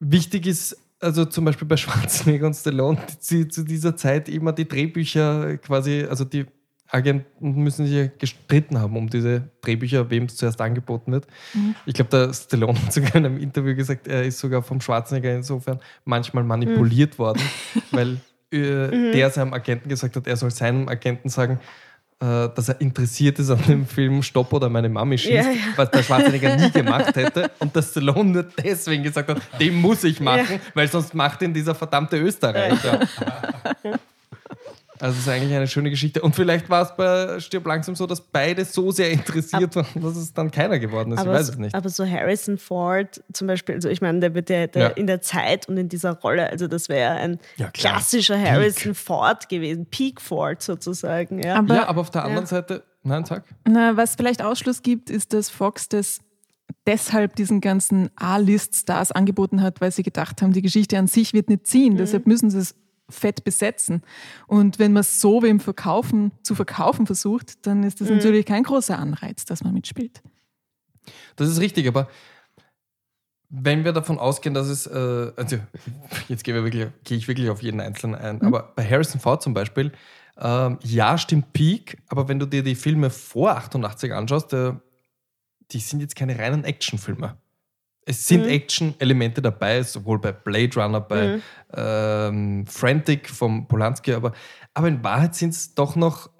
wichtig 0.00 0.46
ist, 0.46 0.76
also 1.00 1.24
zum 1.24 1.44
Beispiel 1.44 1.68
bei 1.68 1.76
Schwarzenegger 1.78 2.46
und 2.46 2.54
Stallone, 2.54 2.98
die 3.30 3.48
zu 3.48 3.64
dieser 3.64 3.96
Zeit 3.96 4.28
immer 4.28 4.52
die 4.52 4.68
Drehbücher 4.68 5.58
quasi, 5.58 6.06
also 6.08 6.24
die 6.24 6.46
Agenten 6.88 7.54
müssen 7.62 7.86
sich 7.86 8.10
gestritten 8.18 8.78
haben 8.78 8.96
um 8.96 9.08
diese 9.08 9.48
Drehbücher, 9.62 10.10
wem 10.10 10.24
es 10.24 10.36
zuerst 10.36 10.60
angeboten 10.60 11.12
wird. 11.12 11.26
Ich 11.86 11.94
glaube, 11.94 12.10
der 12.10 12.32
Stallone 12.32 12.80
hat 12.80 12.92
sogar 12.92 13.16
in 13.16 13.26
einem 13.26 13.38
Interview 13.38 13.74
gesagt, 13.74 14.06
er 14.06 14.24
ist 14.24 14.38
sogar 14.38 14.62
vom 14.62 14.80
Schwarzenegger 14.80 15.34
insofern 15.34 15.80
manchmal 16.04 16.44
manipuliert 16.44 17.18
worden, 17.18 17.42
weil 17.90 18.18
äh, 18.52 19.12
der 19.12 19.30
seinem 19.30 19.52
Agenten 19.54 19.88
gesagt 19.88 20.14
hat, 20.16 20.26
er 20.26 20.36
soll 20.36 20.50
seinem 20.50 20.88
Agenten 20.88 21.28
sagen, 21.30 21.58
äh, 22.20 22.48
dass 22.54 22.68
er 22.68 22.80
interessiert 22.80 23.40
ist 23.40 23.50
an 23.50 23.60
dem 23.66 23.86
Film 23.86 24.22
Stopp 24.22 24.52
oder 24.52 24.68
meine 24.68 24.88
Mami 24.88 25.18
schießt, 25.18 25.32
Ja, 25.46 25.50
ja. 25.50 25.56
was 25.74 25.90
der 25.90 26.02
Schwarzenegger 26.04 26.54
nie 26.56 26.70
gemacht 26.72 27.16
hätte 27.16 27.50
und 27.58 27.74
der 27.74 27.82
Stallone 27.82 28.30
nur 28.30 28.42
deswegen 28.62 29.02
gesagt 29.02 29.30
hat, 29.30 29.40
den 29.58 29.74
muss 29.80 30.04
ich 30.04 30.20
machen, 30.20 30.46
Ja. 30.54 30.60
weil 30.74 30.86
sonst 30.86 31.12
macht 31.14 31.42
ihn 31.42 31.52
dieser 31.52 31.74
verdammte 31.74 32.18
Österreicher. 32.18 33.00
Also 35.04 35.16
es 35.18 35.26
ist 35.26 35.28
eigentlich 35.28 35.54
eine 35.54 35.68
schöne 35.68 35.90
Geschichte. 35.90 36.22
Und 36.22 36.34
vielleicht 36.34 36.70
war 36.70 36.80
es 36.82 36.96
bei 36.96 37.38
Stirb 37.38 37.66
langsam 37.66 37.94
so, 37.94 38.06
dass 38.06 38.22
beide 38.22 38.64
so 38.64 38.90
sehr 38.90 39.10
interessiert 39.10 39.76
waren, 39.76 39.86
dass 40.02 40.16
es 40.16 40.32
dann 40.32 40.50
keiner 40.50 40.78
geworden 40.78 41.12
ist. 41.12 41.18
Aber, 41.18 41.32
ich 41.32 41.40
weiß 41.40 41.48
es 41.50 41.58
nicht. 41.58 41.74
aber 41.74 41.90
so 41.90 42.06
Harrison 42.08 42.56
Ford 42.56 43.22
zum 43.30 43.46
Beispiel, 43.46 43.74
also 43.74 43.90
ich 43.90 44.00
meine, 44.00 44.20
der 44.20 44.34
wird 44.34 44.48
ja, 44.48 44.66
der 44.66 44.82
Ja. 44.82 44.88
in 44.88 45.06
der 45.06 45.20
Zeit 45.20 45.68
und 45.68 45.76
in 45.76 45.90
dieser 45.90 46.12
Rolle, 46.20 46.48
also 46.48 46.68
das 46.68 46.88
wäre 46.88 47.12
ein 47.16 47.38
Ja, 47.58 47.68
klassischer 47.70 48.40
Harrison 48.40 48.94
Ford 48.94 49.50
gewesen, 49.50 49.84
Peak 49.90 50.22
Ford 50.22 50.62
sozusagen. 50.62 51.42
Ja. 51.42 51.56
Aber- 51.56 51.74
ja, 51.74 51.86
aber 51.86 52.00
auf 52.00 52.10
der 52.10 52.24
anderen 52.24 52.46
Seite, 52.46 52.82
nein, 53.02 53.26
sag. 53.26 53.44
Na, 53.68 53.98
was 53.98 54.14
vielleicht 54.14 54.40
Ausschluss 54.42 54.80
gibt, 54.80 55.10
ist, 55.10 55.34
dass 55.34 55.50
Fox 55.50 55.90
das 55.90 56.20
deshalb 56.86 57.36
diesen 57.36 57.60
ganzen 57.60 58.08
A-List-Stars 58.16 59.12
angeboten 59.12 59.60
hat, 59.60 59.82
weil 59.82 59.92
sie 59.92 60.02
gedacht 60.02 60.40
haben, 60.40 60.54
die 60.54 60.62
Geschichte 60.62 60.96
an 60.98 61.08
sich 61.08 61.34
wird 61.34 61.50
nicht 61.50 61.66
ziehen. 61.66 61.98
Deshalb 61.98 62.26
müssen 62.26 62.48
sie 62.48 62.58
es 62.58 62.74
fett 63.08 63.44
besetzen. 63.44 64.02
Und 64.46 64.78
wenn 64.78 64.92
man 64.92 65.00
es 65.00 65.20
so 65.20 65.42
wem 65.42 65.60
verkaufen, 65.60 66.32
zu 66.42 66.54
verkaufen 66.54 67.06
versucht, 67.06 67.66
dann 67.66 67.82
ist 67.82 68.00
das 68.00 68.08
natürlich 68.08 68.46
kein 68.46 68.62
großer 68.62 68.98
Anreiz, 68.98 69.44
dass 69.44 69.62
man 69.62 69.74
mitspielt. 69.74 70.22
Das 71.36 71.48
ist 71.48 71.60
richtig, 71.60 71.86
aber 71.86 72.08
wenn 73.50 73.84
wir 73.84 73.92
davon 73.92 74.18
ausgehen, 74.18 74.54
dass 74.54 74.68
es, 74.68 74.86
äh, 74.86 75.32
also 75.36 75.58
jetzt 76.28 76.44
gehe 76.44 76.70
gehe 76.70 77.18
ich 77.18 77.28
wirklich 77.28 77.50
auf 77.50 77.62
jeden 77.62 77.80
Einzelnen 77.80 78.16
ein, 78.16 78.42
aber 78.42 78.72
bei 78.74 78.84
Harrison 78.88 79.20
Ford 79.20 79.42
zum 79.42 79.54
Beispiel, 79.54 79.92
ähm, 80.36 80.78
ja, 80.82 81.16
stimmt 81.18 81.52
Peak, 81.52 81.98
aber 82.08 82.28
wenn 82.28 82.38
du 82.38 82.46
dir 82.46 82.62
die 82.62 82.74
Filme 82.74 83.10
vor 83.10 83.50
88 83.50 84.12
anschaust, 84.12 84.52
äh, 84.52 84.72
die 85.70 85.78
sind 85.78 86.00
jetzt 86.00 86.16
keine 86.16 86.38
reinen 86.38 86.64
Actionfilme. 86.64 87.36
Es 88.06 88.26
sind 88.26 88.46
Action-Elemente 88.46 89.40
dabei, 89.40 89.82
sowohl 89.82 90.18
bei 90.18 90.32
Blade 90.32 90.74
Runner, 90.76 91.00
bei 91.00 91.40
ähm, 91.74 92.66
Frantic 92.66 93.30
vom 93.30 93.66
Polanski, 93.66 94.12
aber, 94.12 94.32
aber 94.74 94.88
in 94.88 95.02
Wahrheit 95.02 95.34
sind 95.34 95.54
es 95.54 95.74
doch 95.74 95.96
noch, 95.96 96.30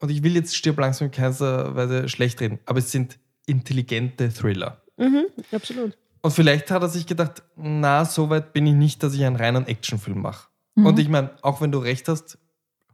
und 0.00 0.10
ich 0.10 0.22
will 0.22 0.34
jetzt 0.34 0.54
Stirb 0.54 0.78
langsam 0.78 1.06
in 1.06 1.12
keiner 1.12 1.74
Weise 1.74 2.08
schlecht 2.08 2.40
reden, 2.40 2.58
aber 2.66 2.80
es 2.80 2.92
sind 2.92 3.18
intelligente 3.46 4.28
Thriller. 4.30 4.82
Mhm, 4.98 5.26
absolut. 5.52 5.96
Und 6.20 6.30
vielleicht 6.32 6.70
hat 6.70 6.82
er 6.82 6.88
sich 6.88 7.06
gedacht, 7.06 7.42
na, 7.56 8.04
so 8.04 8.28
weit 8.28 8.52
bin 8.52 8.66
ich 8.66 8.74
nicht, 8.74 9.02
dass 9.02 9.14
ich 9.14 9.24
einen 9.24 9.36
reinen 9.36 9.66
Actionfilm 9.66 10.20
mache. 10.20 10.48
Und 10.74 10.98
ich 10.98 11.08
meine, 11.08 11.30
auch 11.40 11.62
wenn 11.62 11.72
du 11.72 11.78
recht 11.78 12.06
hast, 12.08 12.38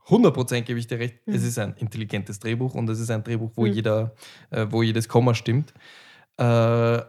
100% 0.06 0.62
gebe 0.62 0.78
ich 0.78 0.86
dir 0.86 0.98
recht, 0.98 1.18
es 1.26 1.42
ist 1.42 1.58
ein 1.58 1.74
intelligentes 1.78 2.38
Drehbuch 2.38 2.74
und 2.74 2.88
es 2.88 3.00
ist 3.00 3.10
ein 3.10 3.24
Drehbuch, 3.24 3.52
wo, 3.54 3.66
jeder, 3.66 4.14
äh, 4.50 4.66
wo 4.70 4.82
jedes 4.82 5.08
Komma 5.08 5.34
stimmt. 5.34 5.72
Äh, 6.36 7.00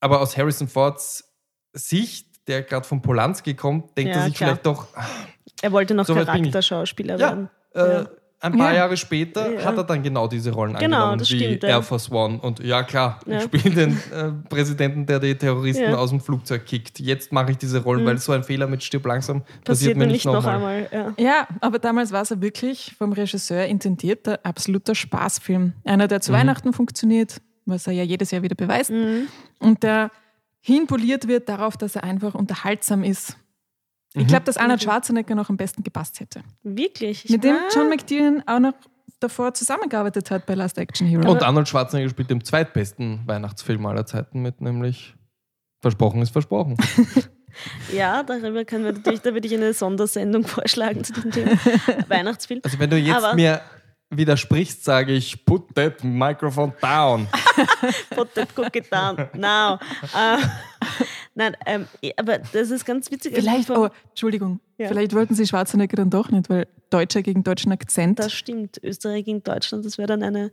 aber 0.00 0.20
aus 0.20 0.36
Harrison 0.36 0.68
Fords 0.68 1.24
Sicht, 1.72 2.26
der 2.48 2.62
gerade 2.62 2.86
von 2.86 3.02
Polanski 3.02 3.54
kommt, 3.54 3.96
denkt 3.96 4.14
Ja, 4.14 4.20
er 4.22 4.24
sich 4.26 4.34
klar. 4.34 4.50
vielleicht 4.50 4.66
doch, 4.66 4.86
Er 5.62 5.72
wollte 5.72 5.94
noch 5.94 6.06
So. 6.06 6.14
Charakterschauspieler 6.14 7.14
ja, 7.14 7.20
werden. 7.20 7.50
äh, 7.74 8.04
ein 8.40 8.56
paar 8.56 8.70
Ja. 8.70 8.76
Jahre 8.76 8.96
später 8.96 9.52
Ja. 9.52 9.64
hat 9.64 9.76
er 9.76 9.82
dann 9.84 10.02
genau 10.02 10.28
diese 10.28 10.52
Rollen 10.52 10.74
Genau, 10.76 10.96
angenommen, 10.98 11.18
das 11.18 11.30
wie 11.32 11.38
stimmt, 11.40 11.62
ja. 11.64 11.68
Air 11.70 11.82
Force 11.82 12.10
One. 12.12 12.38
Und 12.38 12.60
ja, 12.60 12.84
klar, 12.84 13.18
Ja. 13.26 13.38
ich 13.38 13.42
spiele 13.44 13.74
den 13.74 13.96
äh, 14.12 14.30
Präsidenten, 14.48 15.04
der 15.06 15.18
die 15.18 15.34
Terroristen 15.34 15.82
Ja. 15.82 15.88
Mhm. 15.90 15.94
aus 15.96 16.10
dem 16.10 16.20
Flugzeug 16.20 16.64
kickt. 16.64 17.00
Jetzt 17.00 17.32
mache 17.32 17.50
ich 17.50 17.58
diese 17.58 17.82
Rollen, 17.82 18.06
weil 18.06 18.18
so 18.18 18.30
ein 18.32 18.44
Fehler 18.44 18.68
mit 18.68 18.82
Stirb 18.84 19.04
langsam 19.06 19.40
passiert, 19.42 19.64
Passiert 19.64 19.96
mir 19.96 20.04
nicht 20.06 20.12
nicht 20.12 20.24
noch 20.26 20.34
nochmal. 20.34 20.54
einmal. 20.54 20.88
Ja. 20.92 21.14
Ja, 21.18 21.48
aber 21.60 21.80
damals 21.80 22.12
war 22.12 22.22
es 22.22 22.28
ja 22.30 22.40
wirklich 22.40 22.94
vom 22.96 23.12
Regisseur 23.12 23.66
intendierter 23.66 24.38
absoluter 24.44 24.94
Spaßfilm. 24.94 25.72
Einer, 25.84 26.06
der 26.06 26.20
zu 26.20 26.32
Weihnachten 26.32 26.72
funktioniert, 26.72 27.40
was 27.68 27.86
er 27.86 27.92
ja 27.92 28.02
jedes 28.02 28.30
Jahr 28.30 28.42
wieder 28.42 28.54
beweist. 28.54 28.90
Und 28.90 29.82
der 29.82 30.10
hinpoliert 30.60 31.28
wird 31.28 31.48
darauf, 31.48 31.76
dass 31.76 31.96
er 31.96 32.04
einfach 32.04 32.34
unterhaltsam 32.34 33.04
ist. 33.04 33.36
Ich 34.14 34.26
glaube, 34.26 34.44
dass 34.44 34.56
Arnold 34.56 34.82
Schwarzenegger 34.82 35.34
noch 35.34 35.50
am 35.50 35.56
besten 35.56 35.82
gepasst 35.84 36.18
hätte. 36.20 36.40
Wirklich? 36.62 37.24
Ich 37.26 37.30
Mit 37.30 37.44
dem 37.44 37.56
John 37.74 37.88
McTiernan 37.88 38.42
auch 38.46 38.58
noch 38.58 38.72
davor 39.20 39.52
zusammengearbeitet 39.54 40.30
hat 40.30 40.46
bei 40.46 40.54
Last 40.54 40.78
Action 40.78 41.06
Hero. 41.06 41.30
Und 41.30 41.42
Arnold 41.42 41.68
Schwarzenegger 41.68 42.08
spielt 42.08 42.30
den 42.30 42.42
zweitbesten 42.42 43.20
Weihnachtsfilm 43.26 43.84
aller 43.86 44.06
Zeiten 44.06 44.40
mit, 44.40 44.60
nämlich 44.60 45.14
Versprochen 45.80 46.22
ist 46.22 46.30
versprochen. 46.30 46.76
Ja, 47.92 48.22
darüber 48.22 48.64
können 48.64 48.84
wir 48.84 48.92
natürlich, 48.92 49.20
da 49.22 49.32
würde 49.34 49.46
ich 49.48 49.54
eine 49.54 49.72
Sondersendung 49.72 50.44
vorschlagen 50.46 51.02
zu 51.02 51.12
diesem 51.12 51.30
Thema. 51.32 51.52
Weihnachtsfilm. 52.08 52.60
Also 52.62 52.78
wenn 52.78 52.90
du 52.90 52.96
jetzt 52.98 53.16
Aber- 53.16 53.34
mir 53.34 53.60
widersprichst, 54.10 54.84
sage 54.84 55.12
ich, 55.12 55.44
put 55.44 55.74
that 55.74 56.02
microphone 56.02 56.72
down. 56.80 57.26
Put 58.10 58.34
that 58.34 58.48
cookie 58.56 58.80
down 58.82 59.28
now. 59.34 59.78
Äh, 60.14 60.38
Nein, 61.34 61.56
ähm, 61.66 61.86
aber 62.16 62.38
das 62.38 62.70
ist 62.70 62.84
ganz 62.84 63.10
witzig. 63.10 63.34
Also 63.34 63.48
Vielleicht, 63.48 63.70
oh, 63.70 63.88
Entschuldigung, 64.08 64.60
Ja. 64.76 64.88
vielleicht 64.88 65.14
wollten 65.14 65.34
sie 65.34 65.46
Schwarzenegger 65.46 65.96
dann 65.96 66.10
doch 66.10 66.30
nicht, 66.30 66.48
weil 66.50 66.66
Deutscher 66.90 67.22
gegen 67.22 67.44
deutschen 67.44 67.70
Akzent. 67.70 68.18
Das 68.18 68.32
stimmt. 68.32 68.80
Österreich 68.82 69.24
gegen 69.24 69.42
Deutschland, 69.44 69.84
das 69.84 69.98
wäre 69.98 70.08
dann 70.08 70.22
eine 70.22 70.50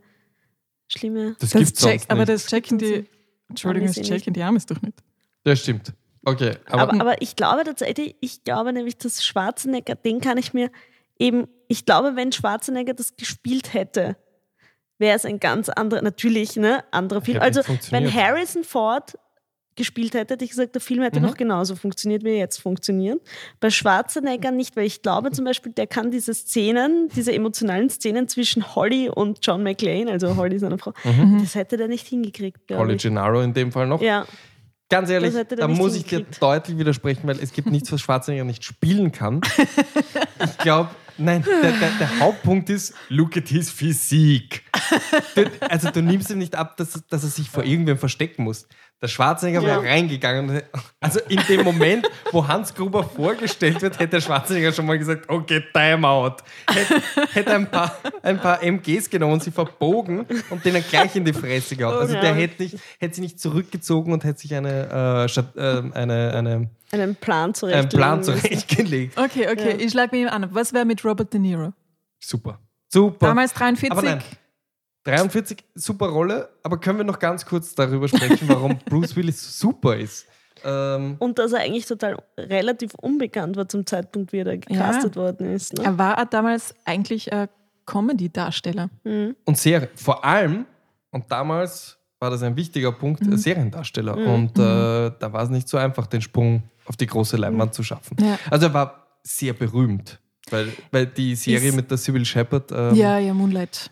schlimme. 0.88 1.34
Das, 1.40 1.50
das 1.50 1.58
gibt's 1.60 1.80
check, 1.80 2.00
sonst 2.00 2.10
aber 2.10 2.20
nicht. 2.20 2.28
das 2.28 2.46
checken 2.46 2.78
die. 2.78 3.06
Entschuldigung, 3.48 3.88
das 3.88 4.00
checken 4.00 4.32
die 4.32 4.42
Amis 4.42 4.66
doch 4.66 4.80
nicht. 4.82 5.02
Das 5.44 5.60
stimmt. 5.60 5.92
Okay, 6.24 6.56
aber, 6.66 6.82
Aber, 6.82 7.00
aber 7.00 7.22
ich 7.22 7.36
glaube 7.36 7.62
tatsächlich, 7.64 8.16
ich 8.20 8.44
glaube 8.44 8.72
nämlich, 8.72 8.98
dass 8.98 9.24
Schwarzenegger, 9.24 9.94
den 9.94 10.20
kann 10.20 10.38
ich 10.38 10.52
mir 10.52 10.70
eben, 11.18 11.46
ich 11.68 11.84
glaube, 11.86 12.16
wenn 12.16 12.32
Schwarzenegger 12.32 12.94
das 12.94 13.16
gespielt 13.16 13.74
hätte, 13.74 14.16
wäre 14.98 15.16
es 15.16 15.24
ein 15.24 15.40
ganz 15.40 15.68
anderer, 15.68 16.02
natürlich, 16.02 16.56
ne, 16.56 16.84
anderer 16.90 17.20
Film. 17.20 17.40
Also, 17.40 17.60
wenn. 17.90 18.12
Harrison 18.12 18.64
Ford 18.64 19.18
gespielt 19.78 20.14
hätte, 20.14 20.32
hätte 20.34 20.44
ich 20.44 20.52
gesagt, 20.52 20.74
der 20.74 20.80
Film 20.80 21.02
hätte 21.02 21.20
Mhm. 21.20 21.26
noch 21.26 21.36
genauso 21.36 21.76
funktioniert, 21.76 22.24
wie 22.24 22.30
er 22.30 22.38
jetzt 22.38 22.56
funktioniert. 22.62 23.20
Bei 23.60 23.68
Schwarzenegger 23.68 24.50
nicht, 24.50 24.74
weil 24.74 24.86
ich 24.86 25.02
glaube 25.02 25.32
zum 25.32 25.44
Beispiel, 25.44 25.70
der 25.72 25.86
kann 25.86 26.10
diese 26.10 26.32
Szenen, 26.32 27.08
diese 27.14 27.30
emotionalen 27.34 27.90
Szenen 27.90 28.26
zwischen 28.26 28.74
Holly 28.74 29.10
und 29.10 29.40
John 29.42 29.62
McClane, 29.62 30.10
also 30.10 30.34
Holly 30.36 30.58
seine 30.58 30.78
Frau, 30.78 30.94
das 31.42 31.54
hätte 31.54 31.76
der 31.76 31.88
nicht 31.88 32.06
hingekriegt, 32.06 32.58
Holly 32.72 32.94
ich. 32.94 33.02
Gennaro 33.02 33.42
in 33.42 33.52
dem 33.52 33.70
Fall 33.70 33.86
noch. 33.86 34.00
Ja, 34.00 34.26
Ganz 34.88 35.10
ehrlich, 35.10 35.34
da 35.48 35.66
muss 35.66 35.96
ich 35.96 36.04
dir 36.04 36.24
deutlich 36.40 36.78
widersprechen, 36.78 37.22
weil 37.24 37.40
es 37.40 37.52
gibt 37.52 37.68
nichts, 37.72 37.90
was 37.92 38.00
Schwarzenegger 38.00 38.44
nicht 38.44 38.64
spielen 38.64 39.10
kann. 39.12 39.40
Ich 40.44 40.58
glaube, 40.58 40.90
nein, 41.18 41.42
der, 41.42 41.72
der, 41.72 41.90
der 41.98 42.18
Hauptpunkt 42.20 42.70
ist, 42.70 42.94
look 43.08 43.36
at 43.36 43.48
his 43.48 43.70
Physik. 43.70 44.62
Also 45.60 45.90
du 45.90 46.00
nimmst 46.00 46.30
ihm 46.30 46.38
nicht 46.38 46.54
ab, 46.54 46.76
dass, 46.76 47.02
dass 47.08 47.24
er 47.24 47.28
sich 47.28 47.50
vor 47.50 47.64
irgendwem 47.64 47.98
verstecken 47.98 48.44
muss. 48.44 48.66
Der 49.02 49.08
Schwarzenegger 49.08 49.60
Ja. 49.60 49.66
wäre 49.68 49.82
reingegangen. 49.82 50.62
Also 51.00 51.20
in 51.28 51.38
dem 51.48 51.64
Moment, 51.64 52.08
wo 52.32 52.48
Hans 52.48 52.74
Gruber 52.74 53.04
vorgestellt 53.04 53.82
wird, 53.82 53.98
hätte 53.98 54.12
der 54.12 54.20
Schwarzenegger 54.22 54.72
schon 54.72 54.86
mal 54.86 54.98
gesagt, 54.98 55.28
okay, 55.28 55.62
time 55.74 56.08
out. 56.08 56.42
Hätte, 56.66 57.02
hätte 57.34 57.54
ein, 57.54 57.70
paar, 57.70 57.94
ein 58.22 58.38
paar 58.40 58.62
MGs 58.62 59.10
genommen, 59.10 59.38
sie 59.40 59.50
verbogen 59.50 60.24
und 60.48 60.64
denen 60.64 60.82
gleich 60.88 61.14
in 61.14 61.26
die 61.26 61.34
Fresse 61.34 61.76
gehauen. 61.76 61.94
Also 61.98 62.16
Oh, 62.16 62.20
der 62.22 62.34
hätte, 62.34 62.62
nicht, 62.62 62.78
hätte 62.98 63.14
sich 63.16 63.22
nicht 63.22 63.38
zurückgezogen 63.40 64.14
und 64.14 64.24
hätte 64.24 64.40
sich 64.40 64.54
eine, 64.54 65.26
äh, 65.26 65.60
äh, 65.60 65.92
eine, 65.92 66.32
eine, 66.34 66.70
einen 66.92 67.16
Plan 67.16 67.44
einen 67.44 67.54
zurechtlegen 67.54 67.88
Plan 67.90 68.22
zurechtgelegt. 68.24 69.18
Okay, 69.18 69.46
okay, 69.52 69.70
Ja. 69.72 69.76
ich 69.84 69.90
schlage 69.92 70.16
mir 70.16 70.32
an. 70.32 70.48
Was 70.52 70.72
wäre 70.72 70.86
mit 70.86 71.04
Robert 71.04 71.32
De 71.34 71.38
Niro? 71.38 71.74
Super. 72.18 72.58
Super. 72.88 73.26
Damals 73.26 73.52
43. 73.52 74.10
Aber 75.06 75.16
nein. 75.16 75.28
43, 75.28 75.58
super 75.74 76.06
Rolle, 76.08 76.48
aber 76.62 76.78
können 76.78 76.98
wir 76.98 77.04
noch 77.04 77.18
ganz 77.18 77.44
kurz 77.46 77.74
darüber 77.74 78.08
sprechen, 78.08 78.48
warum 78.48 78.78
Bruce 78.86 79.14
Willis 79.16 79.58
super 79.58 79.96
ist? 79.96 80.26
Ähm, 80.64 81.16
Und 81.18 81.38
dass 81.38 81.52
er 81.52 81.60
eigentlich 81.60 81.86
total 81.86 82.16
relativ 82.38 82.94
unbekannt 82.94 83.56
war 83.56 83.68
zum 83.68 83.86
Zeitpunkt, 83.86 84.32
wie 84.32 84.38
er 84.38 84.44
da 84.46 84.56
gecastet 84.56 85.14
worden 85.16 85.52
ist. 85.52 85.74
Ne? 85.74 85.84
Er 85.84 85.98
war 85.98 86.24
damals 86.26 86.74
eigentlich 86.84 87.32
ein 87.32 87.48
Comedy-Darsteller. 87.84 88.90
und 89.04 89.58
Serie. 89.58 89.88
Vor 89.94 90.24
allem, 90.24 90.66
und 91.10 91.30
damals 91.30 91.98
war 92.18 92.30
das 92.30 92.42
ein 92.42 92.56
wichtiger 92.56 92.92
Punkt, 92.92 93.24
Mhm. 93.24 93.36
Seriendarsteller. 93.36 94.16
Und 94.16 94.58
äh, 94.58 95.12
da 95.18 95.32
war 95.32 95.42
es 95.42 95.50
nicht 95.50 95.68
so 95.68 95.76
einfach, 95.76 96.06
den 96.06 96.22
Sprung 96.22 96.62
auf 96.86 96.96
die 96.96 97.06
große 97.06 97.36
Leinwand 97.36 97.74
zu 97.74 97.82
schaffen. 97.82 98.16
Ja. 98.20 98.38
Also 98.50 98.66
er 98.66 98.74
war 98.74 99.06
sehr 99.22 99.52
berühmt, 99.52 100.18
weil, 100.50 100.72
weil 100.90 101.06
die 101.06 101.34
Serie 101.36 101.68
Ist- 101.68 101.76
mit 101.76 101.90
der 101.90 101.98
Sybil 101.98 102.24
Shepard, 102.24 102.72
ähm, 102.72 102.94
Ja, 102.94 103.18
ja, 103.18 103.34
Moonlight. 103.34 103.90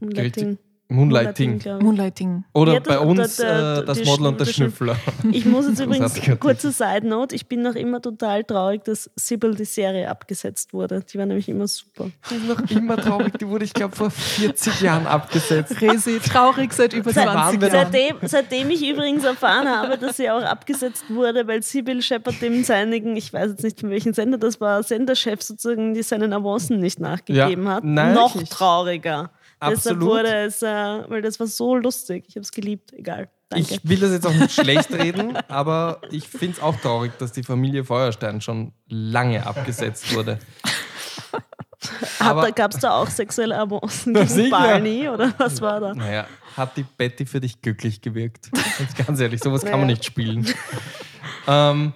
Moonlighting. 0.00 0.58
Moonlighting. 0.90 1.56
ich. 1.56 1.64
Moonlighting. 1.82 2.44
Oder 2.52 2.74
Ja, 2.74 2.80
das- 2.80 2.88
bei 2.88 2.98
uns 3.00 3.36
der- 3.36 3.74
der- 3.76 3.82
äh, 3.82 3.84
das 3.86 4.04
Model 4.04 4.26
und 4.26 4.38
der 4.38 4.46
Schnü- 4.46 4.52
Schnüffler. 4.52 4.96
Ich 5.32 5.46
muss 5.46 5.66
jetzt 5.66 5.80
übrigens, 5.80 6.12
kurze 6.40 6.72
Side 6.72 7.08
Note, 7.08 7.34
ich 7.34 7.48
bin 7.48 7.62
noch 7.62 7.74
immer 7.74 8.02
total 8.02 8.44
traurig, 8.44 8.84
dass 8.84 9.10
Sybil 9.16 9.54
die 9.54 9.64
Serie 9.64 10.10
abgesetzt 10.10 10.74
wurde. 10.74 11.00
Die 11.10 11.16
war 11.18 11.24
nämlich 11.24 11.48
immer 11.48 11.66
super. 11.68 12.10
Die 12.30 12.34
ist 12.34 12.46
noch 12.46 12.70
immer 12.70 12.98
traurig. 12.98 13.32
Die 13.38 13.48
wurde, 13.48 13.64
ich 13.64 13.72
glaube, 13.72 13.96
vor 13.96 14.10
40 14.10 14.82
Jahren 14.82 15.06
abgesetzt. 15.06 15.80
Resi, 15.80 16.20
traurig 16.20 16.74
seit 16.74 16.92
über 16.92 17.12
Seit 17.14 17.28
20 17.30 17.34
wann 17.54 17.60
wir 17.62 17.68
Jahren. 17.78 17.90
Seitdem, 17.90 18.16
seitdem 18.28 18.70
ich 18.70 18.86
übrigens 18.86 19.24
erfahren 19.24 19.66
habe, 19.66 19.96
dass 19.96 20.18
sie 20.18 20.30
auch 20.30 20.42
abgesetzt 20.42 21.06
wurde, 21.08 21.48
weil 21.48 21.62
Sybil 21.62 22.02
Shepard 22.02 22.42
dem 22.42 22.62
seinigen, 22.62 23.16
ich 23.16 23.32
weiß 23.32 23.52
jetzt 23.52 23.64
nicht 23.64 23.80
von 23.80 23.88
welchem 23.88 24.12
Sender, 24.12 24.36
das 24.36 24.60
war 24.60 24.82
Senderchef 24.82 25.40
sozusagen, 25.40 25.94
die 25.94 26.02
seinen 26.02 26.34
Avancen 26.34 26.78
nicht 26.78 27.00
nachgegeben 27.00 27.64
Ja, 27.64 27.72
hat, 27.76 27.84
nein, 27.84 28.12
noch 28.14 28.34
wirklich. 28.34 28.50
trauriger. 28.50 29.30
Deshalb 29.70 29.96
Absolut. 29.96 30.02
wurde 30.02 30.34
es, 30.34 30.62
äh, 30.62 30.66
weil 30.66 31.22
das 31.22 31.38
war 31.40 31.46
so 31.46 31.76
lustig. 31.76 32.24
Ich 32.28 32.36
habe 32.36 32.42
es 32.42 32.52
geliebt. 32.52 32.92
Egal. 32.92 33.28
Danke. 33.48 33.74
Ich 33.74 33.88
will 33.88 33.98
das 34.00 34.10
jetzt 34.12 34.26
auch 34.26 34.32
nicht 34.34 34.52
schlecht 34.52 34.92
reden, 34.92 35.36
aber 35.48 36.00
ich 36.10 36.28
finde 36.28 36.56
es 36.56 36.62
auch 36.62 36.76
traurig, 36.80 37.12
dass 37.18 37.32
die 37.32 37.42
Familie 37.42 37.84
Feuerstein 37.84 38.40
schon 38.40 38.72
lange 38.88 39.46
abgesetzt 39.46 40.14
wurde. 40.14 40.38
Gab 42.54 42.72
es 42.72 42.80
da 42.80 42.92
auch 42.92 43.08
sexuelle 43.10 43.58
Avancen 43.58 44.14
gegen. 44.14 44.50
Barney 44.50 45.08
oder 45.08 45.32
was 45.38 45.60
war 45.60 45.80
da? 45.80 45.94
Naja, 45.94 46.26
hat 46.56 46.76
die 46.76 46.84
Betty 46.84 47.26
für 47.26 47.40
dich 47.40 47.60
glücklich 47.60 48.00
gewirkt? 48.00 48.50
Ganz, 49.06 49.20
ehrlich, 49.20 49.40
sowas 49.42 49.62
kann 49.62 49.72
man 49.72 49.82
Naja. 49.82 49.92
nicht 49.92 50.04
spielen. 50.04 50.46
ähm, 51.46 51.92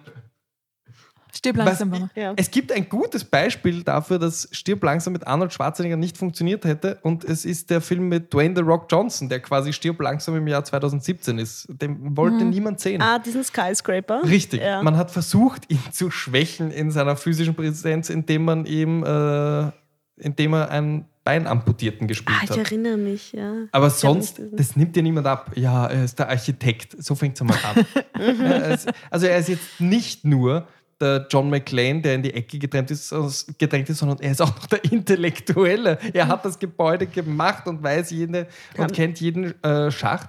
Stirb 1.39 1.57
langsam, 1.57 1.91
Mama. 1.91 2.11
Ja. 2.17 2.33
es 2.37 2.51
gibt 2.51 2.73
ein 2.73 2.89
gutes 2.89 3.23
Beispiel 3.25 3.85
dafür, 3.85 4.19
dass 4.19 4.49
Stirb 4.51 4.83
langsam 4.83 5.13
mit 5.13 5.27
Arnold 5.27 5.53
Schwarzenegger 5.53 5.97
nicht 5.97 6.19
funktioniert 6.19 6.65
hätte 6.65 6.99
und 7.03 7.23
es 7.25 7.45
ist 7.45 7.71
der 7.71 7.81
Film 7.81 8.09
mit 8.09 8.35
Dwayne 8.35 8.55
The 8.57 8.63
Rock 8.63 8.87
Johnson, 8.91 9.29
der 9.29 9.41
quasi 9.41 9.73
Stirb 9.73 10.01
langsam 10.01 10.35
im 10.37 10.47
Jahr 10.49 10.65
2017 10.65 11.39
ist. 11.39 11.67
Den 11.69 12.17
wollte 12.17 12.45
niemand 12.45 12.81
sehen. 12.81 13.01
Ah, 13.01 13.19
diesen 13.21 13.45
Skyscraper. 13.45 14.23
Richtig. 14.25 14.61
Ja. 14.63 14.83
Man 14.83 14.97
hat 14.97 15.11
versucht, 15.13 15.71
ihn 15.71 15.79
zu 15.93 16.11
schwächen 16.11 16.71
in 16.73 16.91
seiner 16.91 17.17
physischen 17.17 17.55
Präsenz, 17.55 18.11
indem 18.11 18.45
man 18.45 18.67
ihm, 18.67 19.05
äh, 19.05 19.71
indem 20.17 20.55
er 20.55 20.71
einen 20.71 21.05
Beinamputierten 21.25 22.09
gespielt 22.09 22.39
Ah, 22.41 22.45
ich 22.45 22.51
hat. 22.51 22.59
erinnere 22.59 22.97
mich, 22.97 23.33
ja. 23.33 23.53
Aber 23.71 23.89
Ich 23.89 23.93
sonst, 23.93 24.41
das 24.53 24.77
nimmt 24.77 24.97
dir 24.97 25.03
niemand 25.03 25.27
ab. 25.27 25.51
Ja, 25.57 25.87
er 25.87 26.05
ist 26.05 26.19
der 26.19 26.31
Architekt. 26.31 26.97
So 27.05 27.15
fängt 27.15 27.35
es 27.37 27.41
einmal 27.43 27.59
an. 27.65 27.85
Mhm. 28.19 28.77
Also 29.11 29.27
er 29.27 29.39
ist 29.39 29.49
jetzt 29.49 29.79
nicht 29.81 30.25
nur 30.25 30.67
der 31.01 31.27
John 31.31 31.49
McClane, 31.51 32.01
der 32.03 32.15
in 32.17 32.23
die 32.23 32.35
Ecke 32.35 32.59
gedrängt 32.59 32.91
ist, 32.91 33.15
gedrängt 33.59 33.89
ist, 33.89 33.99
sondern 33.99 34.19
er 34.21 34.33
ist 34.33 34.43
auch 34.43 34.55
noch 34.57 34.67
der 34.67 34.85
Intellektuelle. 34.85 35.99
Er 36.13 36.27
hat 36.29 36.45
das 36.45 36.59
Gebäude 36.59 37.07
gemacht 37.07 37.67
und 37.67 37.83
weiß 37.83 38.11
jede 38.11 38.49
und 38.77 38.85
Haben- 38.85 38.93
kennt 38.93 39.21
jeden 39.21 39.63
äh, 39.63 39.91
Schacht. 39.91 40.29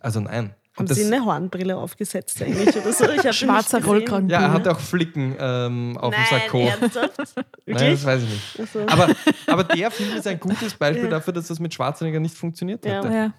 Also 0.00 0.20
nein. 0.20 0.54
Haben 0.76 0.82
Und 0.82 0.90
das, 0.90 0.98
Sie 0.98 1.04
eine 1.06 1.24
Hornbrille 1.24 1.76
aufgesetzt 1.76 2.42
eigentlich 2.42 2.76
oder 2.76 2.92
so? 2.92 3.04
Ich 3.08 3.20
Schwarzer 3.36 3.46
nicht 3.46 3.70
gesehen. 3.70 3.84
Rollkragen. 3.86 4.28
ja, 4.28 4.40
er 4.40 4.52
hatte 4.52 4.72
auch 4.72 4.80
Flicken 4.80 5.36
ähm, 5.38 5.96
auf 5.98 6.12
Nein, 6.12 6.24
dem 6.30 6.38
Sakko. 6.40 6.58
ernsthaft? 6.80 7.34
Nein, 7.64 7.90
das 7.92 8.04
weiß 8.04 8.22
ich 8.24 8.28
nicht. 8.58 8.72
So. 8.72 8.80
Aber, 8.88 9.08
aber 9.46 9.62
der 9.64 9.90
Film 9.92 10.16
ist 10.16 10.26
ein 10.26 10.40
gutes 10.40 10.74
Beispiel 10.74 11.04
Ja. 11.04 11.10
dafür, 11.10 11.32
dass 11.32 11.46
das 11.46 11.60
mit 11.60 11.72
Schwarzenegger 11.72 12.18
nicht 12.18 12.36
funktioniert 12.36 12.84
Ja. 12.84 12.96
hätte. 13.04 13.08
Ja. 13.14 13.32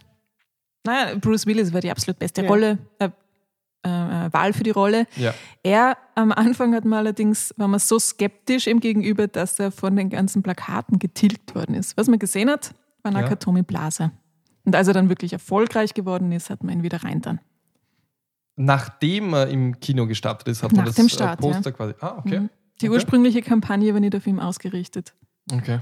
Naja, 0.85 1.15
Bruce 1.19 1.45
Willis 1.45 1.73
war 1.73 1.81
die 1.81 1.91
absolut 1.91 2.19
beste 2.19 2.41
Ja. 2.43 2.47
Rolle, 2.47 2.77
äh, 3.85 4.25
äh, 4.25 4.33
Wahl 4.33 4.53
für 4.53 4.63
die 4.63 4.71
Rolle. 4.71 5.05
Ja. 5.15 5.33
Er 5.63 5.97
am 6.15 6.31
Anfang 6.31 6.73
hat 6.73 6.85
man 6.85 6.99
allerdings, 6.99 7.53
war 7.57 7.67
man 7.67 7.79
so 7.79 7.99
skeptisch 7.99 8.67
ihm 8.67 8.79
gegenüber, 8.79 9.27
dass 9.27 9.59
er 9.59 9.71
von 9.71 9.95
den 9.95 10.09
ganzen 10.09 10.43
Plakaten 10.43 10.99
getilgt 10.99 11.55
worden 11.55 11.75
ist. 11.75 11.95
Was 11.97 12.07
man 12.07 12.19
gesehen 12.19 12.49
hat, 12.49 12.73
war 13.03 13.11
Ja. 13.13 13.21
Nakatomi 13.21 13.63
Plaza. 13.63 14.11
Und 14.63 14.75
als 14.75 14.87
er 14.87 14.93
dann 14.93 15.09
wirklich 15.09 15.31
erfolgreich 15.33 15.93
geworden 15.93 16.31
ist, 16.31 16.49
hat 16.49 16.63
man 16.63 16.77
ihn 16.77 16.83
wieder 16.83 17.03
rein 17.03 17.21
dann. 17.21 17.39
Nachdem 18.57 19.33
er 19.33 19.47
im 19.49 19.79
Kino 19.79 20.07
gestartet 20.07 20.47
ist, 20.47 20.63
hat 20.63 20.71
Nach 20.71 20.83
er 20.83 20.85
das 20.85 20.95
dem 20.95 21.07
äh, 21.07 21.09
Start, 21.09 21.39
Poster 21.39 21.71
quasi. 21.71 21.93
Ah, 21.99 22.15
okay. 22.17 22.39
Mhm. 22.39 22.49
Die 22.81 22.87
Okay. 22.87 22.95
ursprüngliche 22.95 23.41
Kampagne 23.41 23.93
war 23.93 23.99
nicht 23.99 24.15
auf 24.15 24.25
ihn 24.27 24.39
ausgerichtet. 24.39 25.13
Okay. 25.51 25.79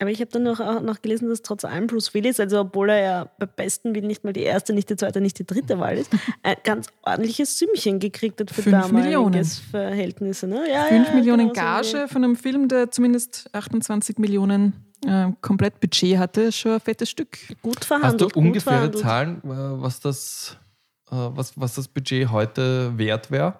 Aber 0.00 0.10
ich 0.10 0.20
habe 0.20 0.30
dann 0.30 0.42
noch, 0.42 0.60
auch 0.60 0.80
noch 0.80 1.02
gelesen, 1.02 1.28
dass 1.28 1.42
trotz 1.42 1.64
allem 1.64 1.86
Bruce 1.86 2.14
Willis, 2.14 2.40
also 2.40 2.60
obwohl 2.60 2.90
er 2.90 3.00
ja 3.00 3.30
bei 3.38 3.46
besten 3.46 3.94
Willen 3.94 4.06
nicht 4.06 4.24
mal 4.24 4.32
die 4.32 4.42
erste, 4.42 4.72
nicht 4.72 4.90
die 4.90 4.96
zweite, 4.96 5.20
nicht 5.20 5.38
die 5.38 5.46
dritte 5.46 5.78
Wahl 5.78 5.96
ist, 5.96 6.10
ein 6.42 6.56
ganz 6.64 6.88
ordentliches 7.02 7.58
Sümmchen 7.58 8.00
gekriegt 8.00 8.40
hat 8.40 8.50
für 8.50 8.62
Fünf 8.62 8.92
Millionen. 8.92 9.44
Verhältnisse. 9.44 10.46
Ne? 10.46 10.64
Ja, 10.70 10.84
5 10.84 11.08
ja, 11.08 11.14
Millionen 11.14 11.52
genau 11.52 11.82
so 11.82 11.92
Gage 11.92 12.08
von 12.08 12.24
einem 12.24 12.36
Film, 12.36 12.68
der 12.68 12.90
zumindest 12.90 13.48
28 13.52 14.18
Millionen 14.18 14.72
äh, 15.06 15.28
komplett 15.40 15.80
Budget 15.80 16.18
hatte, 16.18 16.50
schon 16.50 16.72
ein 16.72 16.80
fettes 16.80 17.10
Stück. 17.10 17.38
Gut 17.62 17.76
Hast 17.76 17.84
du 17.84 17.86
verhandelt. 17.86 18.36
ungefähre 18.36 18.90
verhandelt. 18.90 19.02
Zahlen, 19.02 19.36
äh, 19.44 19.82
was 19.82 20.00
das, 20.00 20.56
äh, 21.10 21.14
was, 21.14 21.58
was 21.58 21.74
das 21.74 21.88
Budget 21.88 22.30
heute 22.30 22.96
wert 22.98 23.30
wäre? 23.30 23.54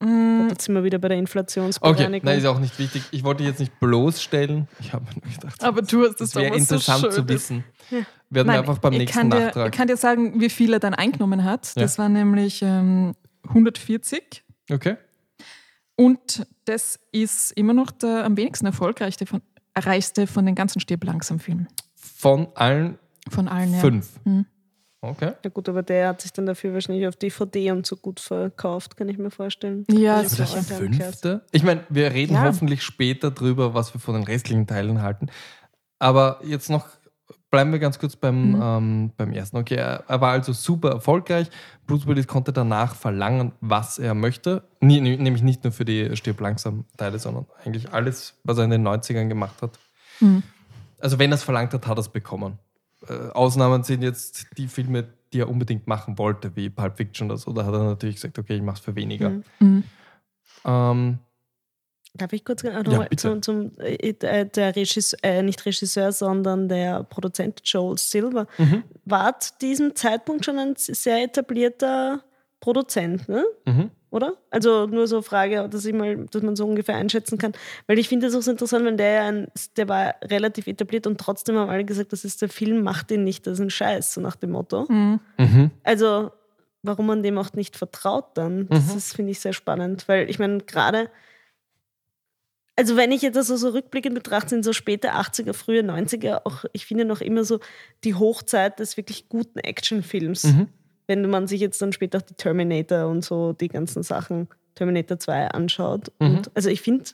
Mm, 0.00 0.48
Jetzt 0.48 0.64
sind 0.64 0.74
wir 0.74 0.84
wieder 0.84 0.98
bei 0.98 1.08
der 1.08 1.16
Okay, 1.16 1.22
Inflationsbereinigung. 1.22 2.20
nein, 2.24 2.38
ist 2.38 2.46
auch 2.46 2.60
nicht 2.60 2.78
wichtig. 2.78 3.02
Ich 3.10 3.24
wollte 3.24 3.42
jetzt 3.42 3.58
nicht 3.58 3.78
bloßstellen. 3.80 4.68
Ich 4.80 4.92
habe 4.92 5.04
mir 5.06 5.20
nur 5.22 5.32
gedacht, 5.34 5.62
Aber 5.64 5.82
du 5.82 6.06
hast 6.06 6.20
das 6.20 6.34
wäre 6.34 6.48
so 6.50 6.54
interessant 6.54 7.00
schön 7.00 7.10
zu 7.10 7.28
wissen. 7.28 7.64
Werden 8.30 8.48
wir 8.48 8.58
einfach 8.58 8.78
beim 8.78 8.92
nächsten 8.92 9.18
kann 9.18 9.30
dir, 9.30 9.46
Nachtrag. 9.46 9.66
Ich 9.72 9.76
kann 9.76 9.88
dir 9.88 9.96
sagen, 9.96 10.40
wie 10.40 10.50
viel 10.50 10.72
er 10.72 10.78
dann 10.80 10.94
eingenommen 10.94 11.44
hat. 11.44 11.74
Ja. 11.74 11.82
Das 11.82 11.98
war 11.98 12.08
nämlich 12.08 12.62
ähm, 12.62 13.14
140. 13.48 14.44
Okay. 14.70 14.96
Und 15.96 16.46
das 16.66 17.00
ist 17.10 17.50
immer 17.52 17.72
noch 17.72 17.90
der 17.90 18.24
am 18.24 18.36
wenigsten 18.36 18.66
erfolgreichste 18.66 19.26
von, 19.26 19.42
reichste 19.76 20.26
von 20.28 20.46
den 20.46 20.54
ganzen 20.54 20.78
Stirb 20.80 21.02
langsam 21.04 21.40
Filmen. 21.40 21.66
Von 21.96 22.48
allen 22.54 22.98
Von 23.30 23.48
allen, 23.48 23.72
ja. 23.72 23.78
fünf. 23.80 24.08
Okay. 25.00 25.32
Ja 25.44 25.50
gut, 25.50 25.68
aber 25.68 25.82
der 25.84 26.08
hat 26.08 26.20
sich 26.22 26.32
dann 26.32 26.46
dafür 26.46 26.74
wahrscheinlich 26.74 27.06
auf 27.06 27.14
DVD 27.16 27.70
und 27.70 27.86
so 27.86 27.96
gut 27.96 28.18
verkauft, 28.18 28.96
kann 28.96 29.08
ich 29.08 29.16
mir 29.18 29.30
vorstellen. 29.30 29.84
Ja, 29.90 30.16
Also 30.16 30.36
Das 30.38 30.54
alte 30.54 30.74
Umkehr. 30.84 31.06
fünfte. 31.06 31.42
Ich 31.52 31.62
meine, 31.62 31.84
wir 31.88 32.10
reden 32.12 32.34
Ja. 32.34 32.44
hoffentlich 32.44 32.82
später 32.82 33.30
drüber, 33.30 33.74
was 33.74 33.94
wir 33.94 34.00
von 34.00 34.14
den 34.14 34.24
restlichen 34.24 34.66
Teilen 34.66 35.00
halten. 35.02 35.28
Aber 36.00 36.40
jetzt 36.44 36.68
noch 36.68 36.86
bleiben 37.50 37.72
wir 37.72 37.78
ganz 37.78 37.98
kurz 37.98 38.14
beim, 38.16 38.52
Mhm. 38.52 38.60
ähm, 38.62 39.12
beim 39.16 39.32
ersten. 39.32 39.56
Okay, 39.56 39.76
er, 39.76 40.04
er 40.08 40.20
war 40.20 40.32
also 40.32 40.52
super 40.52 40.90
erfolgreich. 40.90 41.48
Bruce 41.86 42.06
Willis 42.06 42.26
konnte 42.26 42.52
danach 42.52 42.94
verlangen, 42.94 43.52
was 43.60 43.98
er 43.98 44.14
möchte. 44.14 44.64
Nie, 44.80 45.00
nie- 45.00 45.16
nämlich 45.16 45.42
nicht 45.42 45.64
nur 45.64 45.72
für 45.72 45.84
die 45.84 46.14
Stirb 46.16 46.40
langsam 46.40 46.84
Teile, 46.96 47.18
sondern 47.18 47.46
eigentlich 47.64 47.92
alles, 47.92 48.34
was 48.44 48.58
er 48.58 48.64
in 48.64 48.70
den 48.70 48.82
90ern 48.82 49.28
gemacht 49.28 49.62
hat. 49.62 49.78
Mhm. 50.20 50.42
Also 51.00 51.18
wenn 51.18 51.30
er 51.30 51.36
es 51.36 51.42
verlangt 51.44 51.72
hat, 51.72 51.86
hat 51.86 51.96
er 51.96 52.00
es 52.00 52.08
bekommen. 52.08 52.58
Äh, 53.06 53.30
Ausnahmen 53.30 53.82
sind 53.84 54.02
jetzt 54.02 54.46
die 54.56 54.68
Filme, 54.68 55.08
die 55.32 55.40
er 55.40 55.48
unbedingt 55.48 55.86
machen 55.86 56.18
wollte, 56.18 56.56
wie 56.56 56.70
Pulp 56.70 56.96
Fiction 56.96 57.28
oder 57.30 57.38
so. 57.38 57.52
Da 57.52 57.64
hat 57.64 57.74
er 57.74 57.84
natürlich 57.84 58.16
gesagt, 58.16 58.38
okay, 58.38 58.56
ich 58.56 58.62
mache 58.62 58.78
es 58.78 58.80
für 58.84 58.96
weniger. 58.96 59.30
Mhm. 59.30 59.44
Mhm. 59.60 59.84
Ähm, 60.64 61.18
Darf 62.14 62.32
ich 62.32 62.44
kurz 62.44 62.62
Ja, 62.62 62.82
noch 62.82 62.96
mal 62.96 63.06
bitte. 63.08 63.16
zum, 63.40 63.42
zum 63.42 63.78
äh, 63.78 63.94
äh, 64.10 64.46
der 64.46 64.74
Regisseur, 64.74 65.18
äh, 65.22 65.42
nicht 65.42 65.64
Regisseur, 65.66 66.10
sondern 66.10 66.68
der 66.68 67.04
Produzent 67.04 67.60
Joel 67.64 67.98
Silver 67.98 68.46
Mhm. 68.56 68.82
war 69.04 69.38
zu 69.38 69.52
diesem 69.60 69.94
Zeitpunkt 69.94 70.44
schon 70.44 70.58
ein 70.58 70.74
sehr 70.76 71.22
etablierter 71.22 72.24
Produzent, 72.60 73.28
ne? 73.28 73.44
mhm. 73.66 73.90
Oder? 74.10 74.34
Also 74.50 74.86
nur 74.86 75.06
so 75.06 75.22
Frage, 75.22 75.68
dass 75.68 75.84
ich 75.84 75.94
mal, 75.94 76.26
dass 76.30 76.42
man 76.42 76.56
so 76.56 76.66
ungefähr 76.66 76.96
einschätzen 76.96 77.38
kann. 77.38 77.52
Weil 77.86 77.98
ich 77.98 78.08
finde 78.08 78.26
es 78.26 78.34
auch 78.34 78.42
so 78.42 78.50
interessant, 78.50 78.84
wenn 78.84 78.96
der 78.96 79.10
ja 79.12 79.28
ein, 79.28 79.48
der 79.76 79.88
war 79.88 80.14
relativ 80.24 80.66
etabliert 80.66 81.06
und 81.06 81.20
trotzdem 81.20 81.56
haben 81.56 81.68
alle 81.70 81.84
gesagt, 81.84 82.12
das 82.12 82.24
ist 82.24 82.40
der 82.42 82.48
Film, 82.48 82.82
macht 82.82 83.10
ihn 83.10 83.24
nicht, 83.24 83.46
das 83.46 83.54
ist 83.54 83.60
ein 83.60 83.70
Scheiß, 83.70 84.14
so 84.14 84.20
nach 84.20 84.36
dem 84.36 84.50
Motto. 84.52 84.86
Mhm. 84.88 85.20
Mhm. 85.38 85.70
Also, 85.82 86.30
warum 86.82 87.06
man 87.06 87.22
dem 87.22 87.36
auch 87.38 87.52
nicht 87.52 87.76
vertraut 87.76 88.36
dann, 88.36 88.68
das 88.68 88.92
Mhm. 88.92 88.98
ist, 88.98 89.14
finde 89.16 89.32
ich, 89.32 89.40
sehr 89.40 89.52
spannend. 89.52 90.08
Weil 90.08 90.30
ich 90.30 90.38
meine, 90.38 90.58
gerade, 90.58 91.10
also 92.76 92.96
wenn 92.96 93.10
ich 93.10 93.22
jetzt 93.22 93.36
also 93.36 93.56
so 93.56 93.70
rückblickend 93.70 94.14
betrachte, 94.14 94.50
sind 94.50 94.64
so 94.64 94.72
späte 94.72 95.14
80er, 95.14 95.52
frühe 95.52 95.82
90er 95.82 96.42
auch, 96.44 96.64
ich 96.72 96.86
finde 96.86 97.04
noch 97.04 97.20
immer 97.20 97.42
so 97.44 97.58
die 98.04 98.14
Hochzeit 98.14 98.78
des 98.78 98.96
wirklich 98.96 99.28
guten 99.28 99.58
Actionfilms. 99.58 100.44
Mhm. 100.44 100.68
Wenn 101.08 101.28
man 101.28 101.48
sich 101.48 101.60
jetzt 101.60 101.82
dann 101.82 101.92
später 101.92 102.18
auch 102.18 102.22
die 102.22 102.34
Terminator 102.34 103.08
und 103.08 103.24
so 103.24 103.52
die 103.54 103.68
ganzen 103.68 104.02
Sachen, 104.04 104.46
Terminator 104.76 105.18
2 105.18 105.48
anschaut. 105.48 106.12
Mhm. 106.20 106.26
Und 106.36 106.50
also 106.54 106.68
ich 106.70 106.82
finde, 106.82 107.04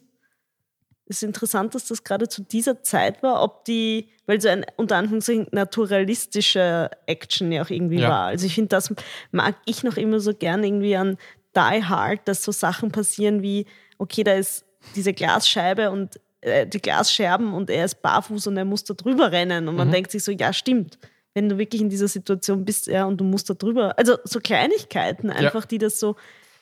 es 1.07 1.17
ist 1.19 1.23
interessant, 1.23 1.75
dass 1.75 1.87
das 1.87 2.03
gerade 2.05 2.29
zu 2.29 2.43
dieser 2.43 2.83
Zeit 2.83 3.23
war, 3.23 3.43
ob 3.43 3.65
die, 3.65 4.09
weil 4.27 4.41
so 4.41 4.49
ein 4.49 4.67
unter 4.77 4.97
Anführungszeichen 4.97 5.47
naturalistische 5.53 6.91
Action 7.07 7.53
ja 7.53 7.63
auch 7.63 7.71
irgendwie 7.71 8.01
Ja. 8.01 8.09
war. 8.11 8.27
Also 8.27 8.47
ich 8.47 8.55
finde, 8.55 8.69
das 8.69 8.93
mag 9.33 9.55
ich 9.67 9.83
noch 9.85 9.97
immer 9.97 10.21
so 10.21 10.35
gern 10.35 10.65
irgendwie 10.65 10.97
an 10.97 11.17
Die 11.57 11.85
Hard, 11.85 12.27
dass 12.27 12.43
so 12.43 12.53
Sachen 12.53 12.91
passieren 12.91 13.43
wie, 13.43 13.67
okay, 13.99 14.25
da 14.25 14.35
ist 14.35 14.65
diese 14.97 15.13
Glasscheibe 15.13 15.91
und 15.91 16.19
äh, 16.41 16.67
die 16.67 16.81
Glasscherben 16.81 17.55
und 17.55 17.71
er 17.71 17.85
ist 17.85 18.03
barfuß 18.03 18.49
und 18.49 18.57
er 18.57 18.65
muss 18.65 18.85
da 18.85 18.95
drüber 18.95 19.31
rennen 19.31 19.69
und 19.69 19.77
man 19.77 19.89
Mhm. 19.89 19.93
denkt 19.93 20.11
sich 20.11 20.25
so, 20.25 20.33
ja 20.33 20.53
stimmt, 20.53 20.99
wenn 21.35 21.49
du 21.49 21.59
wirklich 21.59 21.83
in 21.83 21.91
dieser 21.91 22.09
Situation 22.09 22.65
bist, 22.65 22.87
ja, 22.87 23.05
und 23.05 23.19
du 23.19 23.25
musst 23.25 23.51
da 23.51 23.55
drüber, 23.55 23.99
also 23.99 24.17
so 24.25 24.41
Kleinigkeiten 24.41 25.31
einfach, 25.31 25.65
die 25.65 25.79
das 25.79 25.99
so 26.01 26.17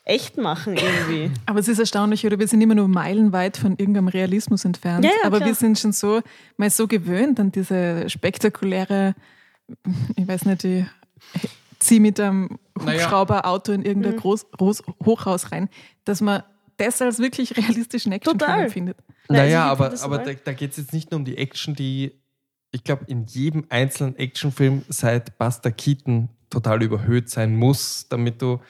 echt 0.05 0.37
machen 0.39 0.77
irgendwie. 0.77 1.31
Aber 1.47 1.61
es 1.61 1.69
ist 1.69 1.79
erstaunlich, 1.79 2.27
oder 2.27 2.39
wir 2.39 2.49
sind 2.49 2.61
immer 2.61 2.75
nur 2.75 2.89
meilenweit 2.89 3.57
von 3.57 3.73
irgendeinem 3.77 4.09
Realismus 4.09 4.65
entfernt. 4.65 5.05
Ja, 5.05 5.11
ja, 5.11 5.27
Aber 5.27 5.37
klar. 5.39 5.51
wir 5.51 5.55
sind 5.55 5.79
schon 5.79 5.93
so 5.93 6.23
mal 6.57 6.71
so 6.71 6.89
gewöhnt 6.89 7.39
an 7.39 7.53
diese 7.53 8.09
spektakuläre, 8.09 9.15
ich 10.17 10.27
weiß 10.27 10.47
nicht, 10.47 10.65
die 10.65 10.87
zieh 11.79 12.01
mit 12.01 12.19
einem. 12.19 12.59
Hubschrauberauto 12.81 13.73
in 13.73 13.81
Mhm. 13.81 13.87
irgendein 13.87 14.17
Groß, 14.17 14.51
Groß, 14.53 14.83
Hochhaus 15.05 15.53
rein, 15.53 15.69
dass 16.05 16.21
man 16.21 16.43
das 16.79 17.01
als 17.03 17.19
wirklich 17.19 17.57
realistischen 17.57 18.11
Actionfilm 18.13 18.89
also 18.89 18.95
Naja, 19.29 19.67
ich 19.67 19.71
aber, 19.71 20.03
aber 20.03 20.19
da, 20.19 20.33
da 20.33 20.53
geht 20.53 20.73
es 20.73 20.79
jetzt 20.79 20.93
nicht 20.93 21.11
nur 21.11 21.19
um 21.21 21.25
die 21.25 21.37
Action, 21.37 21.75
die 21.75 22.22
ich 22.73 22.85
glaube, 22.85 23.05
in 23.07 23.27
jedem 23.27 23.65
einzelnen 23.69 24.17
Actionfilm 24.17 24.83
seit 24.89 25.39
Buster 25.39 25.71
Keaton 25.71 26.29
total 26.51 26.83
überhöht 26.83 27.31
sein 27.31 27.55
muss, 27.57 28.07
damit 28.09 28.43
du. 28.43 28.61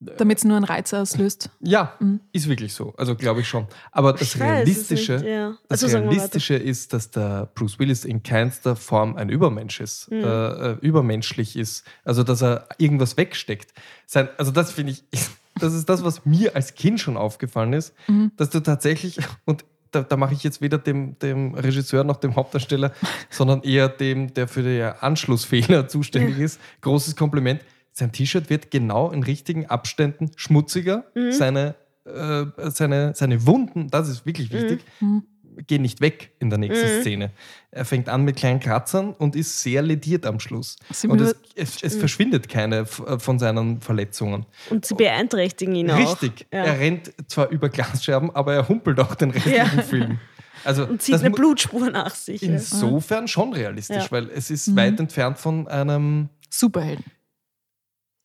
Damit 0.00 0.38
es 0.38 0.44
nur 0.44 0.54
einen 0.54 0.64
Reiz 0.64 0.94
auslöst. 0.94 1.50
Ja, 1.58 1.96
Mhm. 1.98 2.20
ist 2.30 2.48
wirklich 2.48 2.72
so. 2.72 2.94
Also 2.96 3.16
glaube 3.16 3.40
ich 3.40 3.48
schon. 3.48 3.66
Aber 3.90 4.12
das 4.12 4.22
Ich 4.36 4.40
Realistische, 4.40 5.14
nicht, 5.16 5.24
ja. 5.26 5.56
das 5.68 5.82
Also. 5.82 5.98
Realistische 5.98 6.54
ist, 6.54 6.92
dass 6.92 7.10
der 7.10 7.46
Bruce 7.56 7.80
Willis 7.80 8.04
in 8.04 8.22
keinster 8.22 8.76
Form 8.76 9.16
ein 9.16 9.28
Übermensch 9.28 9.80
ist, 9.80 10.08
Mhm. 10.12 10.18
äh, 10.22 10.48
äh, 10.72 10.76
übermenschlich 10.82 11.56
ist. 11.56 11.84
Also 12.04 12.22
dass 12.22 12.42
er 12.42 12.68
irgendwas 12.78 13.16
wegsteckt. 13.16 13.74
Sein, 14.06 14.28
also 14.38 14.52
das 14.52 14.70
finde 14.70 14.92
ich, 14.92 15.02
das 15.56 15.74
ist 15.74 15.88
das, 15.88 16.04
was 16.04 16.24
mir 16.24 16.54
als 16.54 16.74
Kind 16.76 17.00
schon 17.00 17.16
aufgefallen 17.16 17.72
ist, 17.72 17.92
Mhm. 18.06 18.30
dass 18.36 18.50
du 18.50 18.60
tatsächlich 18.60 19.18
und 19.46 19.64
da, 19.90 20.02
da 20.02 20.16
mache 20.16 20.34
ich 20.34 20.42
jetzt 20.42 20.60
weder 20.60 20.78
dem, 20.78 21.18
dem 21.18 21.54
Regisseur 21.54 22.04
noch 22.04 22.16
dem 22.16 22.36
Hauptdarsteller, 22.36 22.92
sondern 23.30 23.62
eher 23.62 23.88
dem, 23.88 24.32
der 24.34 24.48
für 24.48 24.62
die 24.62 24.82
Anschlussfehler 24.82 25.88
zuständig 25.88 26.38
ist. 26.38 26.60
Großes 26.80 27.16
Kompliment. 27.16 27.62
Sein 27.92 28.12
T-Shirt 28.12 28.48
wird 28.50 28.70
genau 28.70 29.10
in 29.10 29.22
richtigen 29.22 29.66
Abständen 29.66 30.30
schmutziger. 30.36 31.04
Mhm. 31.14 31.32
Seine, 31.32 31.74
äh, 32.04 32.44
seine, 32.70 33.12
seine 33.14 33.46
Wunden, 33.46 33.88
das 33.88 34.08
ist 34.08 34.24
wirklich 34.24 34.52
wichtig, 34.52 34.80
Mhm. 35.00 35.24
Gehen 35.66 35.82
nicht 35.82 36.00
weg 36.00 36.32
in 36.38 36.50
der 36.50 36.58
nächsten 36.58 36.98
Mhm. 36.98 37.00
Szene. 37.02 37.30
Er 37.70 37.84
fängt 37.84 38.08
an 38.08 38.24
mit 38.24 38.36
kleinen 38.36 38.60
Kratzern 38.60 39.12
und 39.12 39.36
ist 39.36 39.60
sehr 39.62 39.82
lediert 39.82 40.24
am 40.26 40.40
Schluss. 40.40 40.76
Sind 40.90 41.10
Und 41.10 41.20
es, 41.20 41.34
es, 41.54 41.82
es 41.82 41.96
verschwindet 41.96 42.48
keine 42.48 42.78
äh, 43.06 43.18
von 43.18 43.38
seinen 43.38 43.80
Verletzungen. 43.80 44.46
Und 44.70 44.86
sie 44.86 44.94
beeinträchtigen 44.94 45.74
ihn 45.74 45.90
auch. 45.90 45.98
Richtig. 45.98 46.46
Ja. 46.52 46.64
Er 46.64 46.78
rennt 46.78 47.12
zwar 47.28 47.48
über 47.50 47.68
Glasscherben, 47.68 48.34
aber 48.34 48.54
er 48.54 48.68
humpelt 48.68 48.98
auch 49.00 49.14
den 49.14 49.30
restlichen 49.30 49.56
Ja. 49.76 49.82
Film. 49.82 50.18
Also 50.64 50.86
Und 50.86 51.02
zieht 51.02 51.14
eine 51.16 51.30
Blutspur 51.30 51.90
nach 51.90 52.14
sich. 52.14 52.42
ja. 52.42 52.52
insofern 52.52 53.28
schon 53.28 53.52
realistisch, 53.52 54.04
Ja. 54.04 54.10
weil 54.10 54.28
es 54.30 54.50
ist 54.50 54.68
Mhm. 54.68 54.76
weit 54.76 55.00
entfernt 55.00 55.38
von 55.38 55.68
einem, 55.68 56.28
Superhelden. 56.50 57.04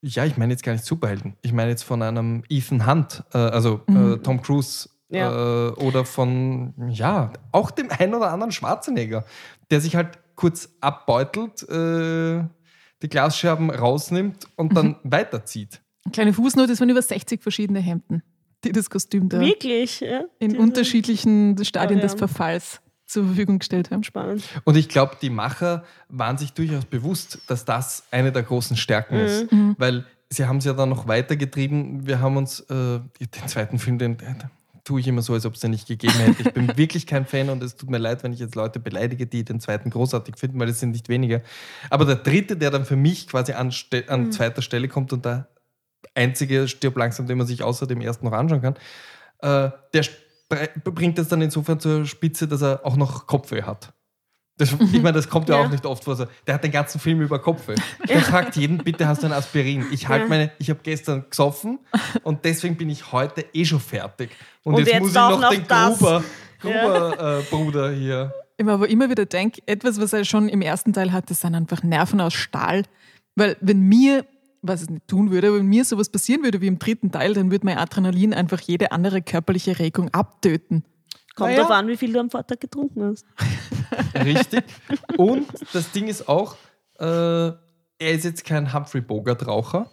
ja, 0.01 0.25
ich 0.25 0.37
meine 0.37 0.53
jetzt 0.53 0.63
gar 0.63 0.73
nicht 0.73 0.83
Superhelden. 0.85 1.35
Ich 1.41 1.53
meine 1.53 1.69
jetzt 1.69 1.83
von 1.83 2.01
einem 2.01 2.43
Ethan 2.49 2.85
Hunt, 2.87 3.23
äh, 3.33 3.37
also 3.37 3.81
Mhm. 3.87 4.13
äh, 4.13 4.17
Tom 4.17 4.41
Cruise 4.41 4.89
Ja. 5.13 5.67
äh, 5.67 5.71
oder 5.73 6.05
von, 6.05 6.73
ja, 6.89 7.31
auch 7.51 7.71
dem 7.71 7.89
einen 7.91 8.13
oder 8.15 8.31
anderen 8.31 8.51
Schwarzenegger, 8.51 9.25
der 9.71 9.81
sich 9.81 9.95
halt 9.95 10.19
kurz 10.35 10.69
abbeutelt, 10.81 11.61
äh, 11.69 12.43
die 13.01 13.09
Glasscherben 13.09 13.69
rausnimmt 13.69 14.47
und 14.55 14.75
dann 14.75 14.95
weiterzieht. 15.03 15.81
Kleine 16.11 16.33
Fußnote, 16.33 16.71
es 16.71 16.79
waren 16.79 16.89
über 16.89 17.01
60 17.01 17.41
verschiedene 17.41 17.79
Hemden, 17.79 18.23
die 18.63 18.71
das 18.71 18.89
Kostüm 18.89 19.29
da 19.29 19.39
Wirklich, 19.39 19.99
ja. 20.01 20.23
in 20.39 20.49
Diese- 20.51 20.61
unterschiedlichen 20.61 21.63
Stadien 21.63 21.99
des 21.99 22.13
Varianten. 22.13 22.17
Verfalls 22.27 22.81
zur 23.05 23.25
Verfügung 23.25 23.59
gestellt 23.59 23.91
haben. 23.91 24.03
Spannend. 24.03 24.43
Und 24.63 24.75
ich 24.75 24.89
glaube, 24.89 25.17
die 25.21 25.29
Macher 25.29 25.83
waren 26.09 26.37
sich 26.37 26.53
durchaus 26.53 26.85
bewusst, 26.85 27.39
dass 27.47 27.63
das 27.65 28.03
eine 28.11 28.31
der 28.31 28.43
großen 28.43 28.75
Stärken 28.75 29.15
ist. 29.15 29.51
Mhm. 29.51 29.75
Weil 29.77 30.05
sie 30.29 30.45
haben 30.45 30.57
es 30.57 30.65
ja 30.65 30.73
dann 30.73 30.89
noch 30.89 31.07
weitergetrieben. 31.07 32.07
Wir 32.07 32.19
haben 32.21 32.37
uns 32.37 32.61
äh, 32.61 32.65
den 32.73 33.47
zweiten 33.47 33.77
Film, 33.77 33.99
den 33.99 34.17
tue 34.83 34.99
ich 34.99 35.07
immer 35.07 35.21
so, 35.21 35.33
als 35.33 35.45
ob 35.45 35.53
es 35.53 35.61
den 35.61 35.71
nicht 35.71 35.87
gegeben 35.87 36.13
hätte. 36.13 36.41
Ich 36.41 36.53
bin 36.53 36.75
wirklich 36.77 37.07
kein 37.07 37.25
Fan 37.25 37.49
und 37.49 37.63
es 37.63 37.75
tut 37.75 37.89
mir 37.89 37.97
leid, 37.97 38.23
wenn 38.23 38.33
ich 38.33 38.39
jetzt 38.39 38.55
Leute 38.55 38.79
beleidige, 38.79 39.25
die 39.25 39.45
den 39.45 39.59
zweiten 39.59 39.89
großartig 39.89 40.37
finden, 40.37 40.59
weil 40.59 40.69
es 40.69 40.79
sind 40.79 40.91
nicht 40.91 41.09
wenige. 41.09 41.41
Aber 41.89 42.05
der 42.05 42.15
dritte, 42.15 42.57
der 42.57 42.71
dann 42.71 42.85
für 42.85 42.95
mich 42.95 43.27
quasi 43.27 43.53
an, 43.53 43.73
an 44.07 44.31
zweiter 44.31 44.61
Stelle 44.61 44.87
kommt 44.87 45.13
und 45.13 45.25
der 45.25 45.47
einzige 46.15 46.67
stirbt 46.67 46.97
langsam, 46.97 47.27
den 47.27 47.37
man 47.37 47.47
sich 47.47 47.63
außer 47.63 47.87
dem 47.87 48.01
ersten 48.01 48.25
noch 48.25 48.33
anschauen 48.33 48.61
kann, 48.61 48.75
äh, 49.39 49.71
der 49.93 50.05
bringt 50.83 51.17
es 51.17 51.29
dann 51.29 51.41
insofern 51.41 51.79
zur 51.79 52.05
Spitze, 52.05 52.47
dass 52.47 52.61
er 52.61 52.85
auch 52.85 52.95
noch 52.95 53.25
Kopfweh 53.25 53.63
hat. 53.63 53.93
Das, 54.57 54.71
ich 54.71 55.01
meine, 55.01 55.13
das 55.13 55.27
kommt 55.29 55.49
ja, 55.49 55.57
Ja. 55.59 55.65
auch 55.65 55.69
nicht 55.71 55.85
oft 55.85 56.03
vor. 56.03 56.15
Der 56.45 56.53
hat 56.53 56.63
den 56.63 56.71
ganzen 56.71 56.99
Film 56.99 57.21
über 57.21 57.39
Kopfweh. 57.39 57.75
Der 58.07 58.21
fragt 58.21 58.55
jeden, 58.55 58.77
bitte 58.77 59.07
hast 59.07 59.23
du 59.23 59.27
ein 59.27 59.33
Aspirin? 59.33 59.85
Ich 59.91 60.07
halte 60.07 60.25
Ja. 60.25 60.29
meine, 60.29 60.51
ich 60.59 60.69
habe 60.69 60.79
gestern 60.83 61.25
gesoffen 61.29 61.79
und 62.23 62.45
deswegen 62.45 62.77
bin 62.77 62.89
ich 62.89 63.11
heute 63.11 63.43
eh 63.53 63.65
schon 63.65 63.79
fertig. 63.79 64.29
Und, 64.63 64.75
Und 64.75 64.79
jetzt, 64.81 64.91
jetzt 64.91 65.01
muss 65.01 65.11
ich 65.11 65.17
auch 65.17 65.29
noch, 65.31 65.41
noch 65.41 65.49
den. 65.49 65.65
Gruber, 65.67 66.23
Gruber 66.61 67.39
äh, 67.39 67.43
Bruder 67.49 67.91
hier. 67.93 68.33
Ich 68.57 68.65
mir 68.65 68.73
aber 68.73 68.87
immer 68.87 69.09
wieder 69.09 69.25
denke, 69.25 69.61
etwas, 69.65 69.99
was 69.99 70.13
er 70.13 70.23
schon 70.23 70.47
im 70.49 70.61
ersten 70.61 70.93
Teil 70.93 71.11
hat, 71.11 71.29
das 71.31 71.41
sind 71.41 71.55
einfach 71.55 71.81
Nerven 71.81 72.21
aus 72.21 72.33
Stahl. 72.35 72.83
Weil 73.35 73.57
wenn 73.61 73.79
mir, 73.81 74.23
was 74.61 74.83
ich 74.83 74.89
nicht 74.91 75.07
tun 75.07 75.31
würde, 75.31 75.47
aber 75.47 75.57
wenn 75.57 75.65
mir 75.65 75.83
sowas 75.83 76.09
passieren 76.09 76.43
würde 76.43 76.61
wie 76.61 76.67
im 76.67 76.77
dritten 76.77 77.11
Teil, 77.11 77.33
dann 77.33 77.49
würde 77.49 77.65
mein 77.65 77.79
Adrenalin 77.79 78.33
einfach 78.35 78.61
jede 78.61 78.91
andere 78.91 79.23
körperliche 79.23 79.79
Regung 79.79 80.09
abtöten. 80.13 80.83
Kommt 81.35 81.51
Naja. 81.51 81.61
drauf 81.63 81.71
an, 81.71 81.87
wie 81.87 81.97
viel 81.97 82.13
du 82.13 82.19
am 82.19 82.29
Vortag 82.29 82.59
getrunken 82.59 83.03
hast. 83.03 83.25
Richtig. 84.15 84.63
Und 85.17 85.47
das 85.73 85.91
Ding 85.91 86.07
ist 86.07 86.27
auch, 86.27 86.55
äh, 86.99 87.05
er 87.05 87.57
ist 87.99 88.23
jetzt 88.25 88.45
kein 88.45 88.73
Humphrey 88.73 89.01
Bogart-Raucher. 89.01 89.89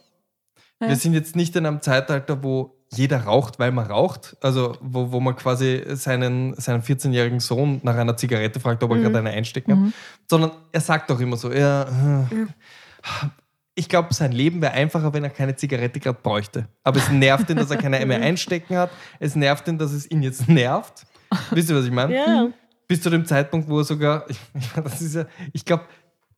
Ja. 0.80 0.88
Wir 0.88 0.96
sind 0.96 1.14
jetzt 1.14 1.36
nicht 1.36 1.54
in 1.56 1.66
einem 1.66 1.80
Zeitalter, 1.80 2.42
wo 2.42 2.76
jeder 2.92 3.22
raucht, 3.24 3.58
weil 3.58 3.70
man 3.72 3.86
raucht. 3.86 4.36
Also 4.40 4.76
wo, 4.80 5.12
wo 5.12 5.20
man 5.20 5.36
quasi 5.36 5.82
seinen, 5.94 6.54
seinen 6.60 6.82
14-jährigen 6.82 7.40
Sohn 7.40 7.80
nach 7.84 7.96
einer 7.96 8.16
Zigarette 8.16 8.58
fragt, 8.60 8.82
ob 8.82 8.90
er 8.92 8.98
gerade 8.98 9.18
eine 9.18 9.30
einstecken 9.30 9.70
kann. 9.70 9.94
Sondern 10.28 10.50
er 10.72 10.80
sagt 10.80 11.08
doch 11.10 11.20
immer 11.20 11.36
so, 11.36 11.52
ja, 11.52 11.82
äh, 11.84 12.46
Ich 13.76 13.88
glaube, 13.88 14.12
sein 14.12 14.32
Leben 14.32 14.60
wäre 14.60 14.72
einfacher, 14.72 15.12
wenn 15.14 15.24
er 15.24 15.30
keine 15.30 15.54
Zigarette 15.56 16.00
gerade 16.00 16.18
bräuchte. 16.22 16.68
Aber 16.82 16.98
es 16.98 17.08
nervt 17.10 17.48
ihn, 17.50 17.56
dass 17.56 17.70
er 17.70 17.76
keine 17.76 18.04
mehr 18.04 18.20
einstecken 18.22 18.76
hat. 18.76 18.90
Es 19.20 19.36
nervt 19.36 19.68
ihn, 19.68 19.78
dass 19.78 19.92
es 19.92 20.10
ihn 20.10 20.22
jetzt 20.22 20.48
nervt. 20.48 21.06
Wisst 21.50 21.70
ihr, 21.70 21.76
was 21.76 21.84
ich 21.84 21.92
meine? 21.92 22.14
Ja. 22.14 22.48
Bis 22.88 23.02
zu 23.02 23.10
dem 23.10 23.24
Zeitpunkt, 23.24 23.68
wo 23.68 23.78
er 23.78 23.84
sogar, 23.84 24.24
ich, 24.28 24.38
das 24.82 25.00
ist 25.00 25.14
ja, 25.14 25.24
ich 25.52 25.64
glaube, 25.64 25.84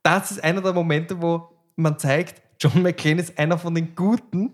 das 0.02 0.32
ist 0.32 0.44
einer 0.44 0.60
der 0.60 0.72
Momente, 0.72 1.20
wo 1.20 1.48
man 1.76 1.98
zeigt, 1.98 2.42
John 2.60 2.82
McClane 2.82 3.20
ist 3.20 3.38
einer 3.38 3.58
von 3.58 3.74
den 3.74 3.94
Guten. 3.94 4.52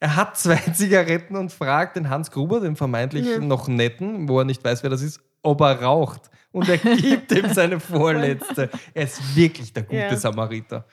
Er 0.00 0.16
hat 0.16 0.36
zwei 0.36 0.56
Zigaretten 0.72 1.36
und 1.36 1.52
fragt 1.52 1.96
den 1.96 2.08
Hans 2.10 2.30
Gruber, 2.30 2.60
den 2.60 2.76
vermeintlich 2.76 3.26
Ja. 3.26 3.38
noch 3.38 3.68
netten, 3.68 4.28
wo 4.28 4.38
er 4.38 4.44
nicht 4.44 4.64
weiß, 4.64 4.82
wer 4.82 4.90
das 4.90 5.02
ist, 5.02 5.20
ob 5.42 5.60
er 5.60 5.80
raucht. 5.82 6.30
Und 6.50 6.68
er 6.68 6.78
gibt 6.78 7.30
ihm 7.32 7.52
seine 7.52 7.78
vorletzte. 7.78 8.70
Er 8.94 9.04
ist 9.04 9.36
wirklich 9.36 9.72
der 9.72 9.82
gute 9.84 9.96
Ja. 9.96 10.16
Samariter, 10.16 10.86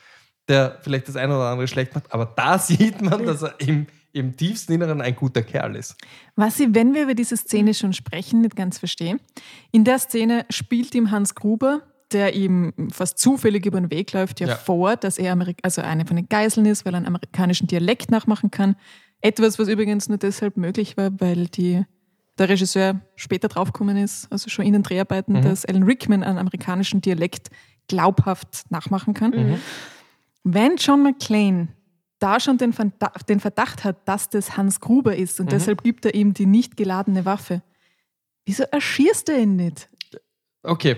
der 0.47 0.77
vielleicht 0.81 1.07
das 1.07 1.15
eine 1.15 1.36
oder 1.36 1.49
andere 1.49 1.67
schlecht 1.67 1.95
macht, 1.95 2.11
aber 2.13 2.25
da 2.25 2.59
sieht 2.59 3.01
man, 3.01 3.25
dass 3.25 3.41
er 3.41 3.59
im, 3.59 3.88
im 4.16 4.38
tiefsten 4.38 4.72
Inneren 4.74 5.01
ein 5.01 5.16
guter 5.16 5.41
Kerl 5.43 5.76
ist. 5.76 5.95
Was 6.36 6.59
ich, 6.59 6.70
wenn 6.72 6.93
wir 6.93 7.03
über 7.03 7.16
diese 7.16 7.36
Szene 7.36 7.74
schon 7.74 7.91
sprechen, 7.93 8.41
nicht 8.41 8.55
ganz 8.55 8.78
verstehe. 8.80 9.18
In 9.72 9.84
der 9.84 9.99
Szene 9.99 10.45
spielt 10.49 10.95
ihm 10.95 11.11
Hans 11.11 11.36
Gruber, 11.36 11.82
der 12.13 12.34
ihm 12.34 12.72
fast 12.93 13.20
zufällig 13.20 13.66
über 13.66 13.80
den 13.82 13.91
Weg 13.91 14.13
läuft, 14.13 14.39
ja, 14.39 14.47
Ja. 14.47 14.55
vor, 14.55 14.95
dass 14.95 15.18
er 15.18 15.34
Amerik 15.34 15.57
also 15.63 15.82
eine 15.82 16.05
von 16.05 16.16
den 16.16 16.30
Geiseln 16.30 16.66
ist, 16.66 16.86
weil 16.86 16.93
er 16.93 16.97
einen 16.97 17.07
amerikanischen 17.07 17.68
Dialekt 17.68 18.09
nachmachen 18.09 18.51
kann. 18.51 18.78
Etwas, 19.20 19.59
was 19.59 19.68
übrigens 19.68 20.07
nur 20.07 20.18
deshalb 20.18 20.55
möglich 20.55 20.95
war, 20.95 21.09
weil 21.20 21.47
die, 21.47 21.84
der 22.38 22.47
Regisseur 22.47 23.01
später 23.16 23.49
draufgekommen 23.49 23.97
ist, 23.97 24.32
also 24.32 24.49
schon 24.49 24.66
in 24.66 24.74
den 24.74 24.84
Dreharbeiten, 24.84 25.41
dass 25.41 25.66
Alan 25.66 25.84
Rickman 25.84 26.24
einen 26.24 26.38
amerikanischen 26.38 27.01
Dialekt 27.01 27.49
glaubhaft 27.89 28.66
nachmachen 28.70 29.13
kann. 29.13 29.59
Wenn 30.43 30.78
John 30.78 31.03
McClane 31.03 31.70
da 32.20 32.39
schon 32.39 32.57
den 32.57 32.74
Verdacht, 32.74 33.28
den 33.30 33.39
Verdacht 33.39 33.84
hat, 33.84 34.07
dass 34.07 34.30
das 34.30 34.57
Hans 34.57 34.80
Gruber 34.80 35.16
ist 35.16 35.39
und 35.39 35.51
deshalb 35.51 35.84
gibt 35.84 36.05
er 36.05 36.16
ihm 36.16 36.34
die 36.34 36.45
nicht 36.45 36.78
geladene 36.78 37.26
Waffe, 37.26 37.61
wieso 38.45 38.63
erschießt 38.63 39.30
er 39.30 39.39
ihn 39.39 39.55
nicht? 39.55 39.89
Okay. 40.63 40.97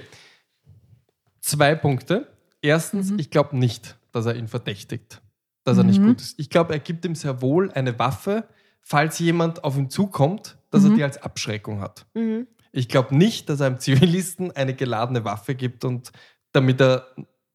Zwei 1.39 1.75
Punkte. 1.75 2.27
Erstens, 2.61 3.13
ich 3.17 3.29
glaube 3.29 3.57
nicht, 3.57 3.97
dass 4.11 4.25
er 4.25 4.35
ihn 4.35 4.47
verdächtigt, 4.47 5.21
dass 5.63 5.77
er 5.77 5.83
nicht 5.83 6.01
gut 6.01 6.21
ist. 6.21 6.39
Ich 6.39 6.49
glaube, 6.49 6.73
er 6.73 6.79
gibt 6.79 7.05
ihm 7.05 7.15
sehr 7.15 7.41
wohl 7.41 7.71
eine 7.71 7.97
Waffe, 7.99 8.47
falls 8.81 9.19
jemand 9.19 9.63
auf 9.63 9.77
ihn 9.77 9.89
zukommt, 9.89 10.57
dass 10.71 10.83
er 10.83 10.91
die 10.91 11.03
als 11.03 11.21
Abschreckung 11.21 11.81
hat. 11.81 12.05
Mhm. 12.13 12.47
Ich 12.71 12.89
glaube 12.89 13.15
nicht, 13.15 13.49
dass 13.49 13.59
er 13.59 13.67
einem 13.67 13.79
Zivilisten 13.79 14.51
eine 14.51 14.73
geladene 14.73 15.23
Waffe 15.23 15.55
gibt 15.55 15.85
und 15.85 16.11
damit 16.51 16.81
er 16.81 17.07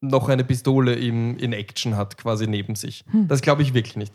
noch 0.03 0.27
eine 0.27 0.43
Pistole 0.43 0.93
in, 0.93 1.37
in 1.37 1.53
Action 1.53 1.95
hat, 1.95 2.17
quasi 2.17 2.45
neben 2.45 2.75
sich. 2.75 3.05
Das 3.27 3.41
glaube 3.41 3.61
ich 3.61 3.73
wirklich 3.73 3.95
nicht. 3.95 4.13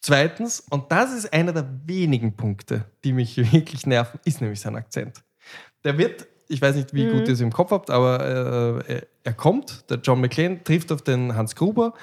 Zweitens, 0.00 0.60
und 0.70 0.90
das 0.92 1.14
ist 1.14 1.32
einer 1.32 1.52
der 1.52 1.66
wenigen 1.86 2.36
Punkte, 2.36 2.84
die 3.04 3.12
mich 3.12 3.36
wirklich 3.52 3.86
nerven, 3.86 4.20
ist 4.24 4.40
nämlich 4.40 4.60
sein 4.60 4.76
Akzent. 4.76 5.22
Der 5.84 5.96
wird, 5.96 6.26
ich 6.48 6.60
weiß 6.60 6.76
nicht, 6.76 6.92
wie 6.92 7.08
gut 7.08 7.28
ihr 7.28 7.34
es 7.34 7.40
im 7.40 7.52
Kopf 7.52 7.70
habt, 7.70 7.90
aber 7.90 8.82
äh, 8.86 8.92
er, 8.92 9.06
er 9.22 9.32
kommt, 9.32 9.88
der 9.88 9.98
John 9.98 10.20
McClane 10.20 10.62
trifft 10.64 10.90
auf 10.92 11.02
den 11.02 11.34
Hans 11.34 11.54
Gruber 11.54 11.94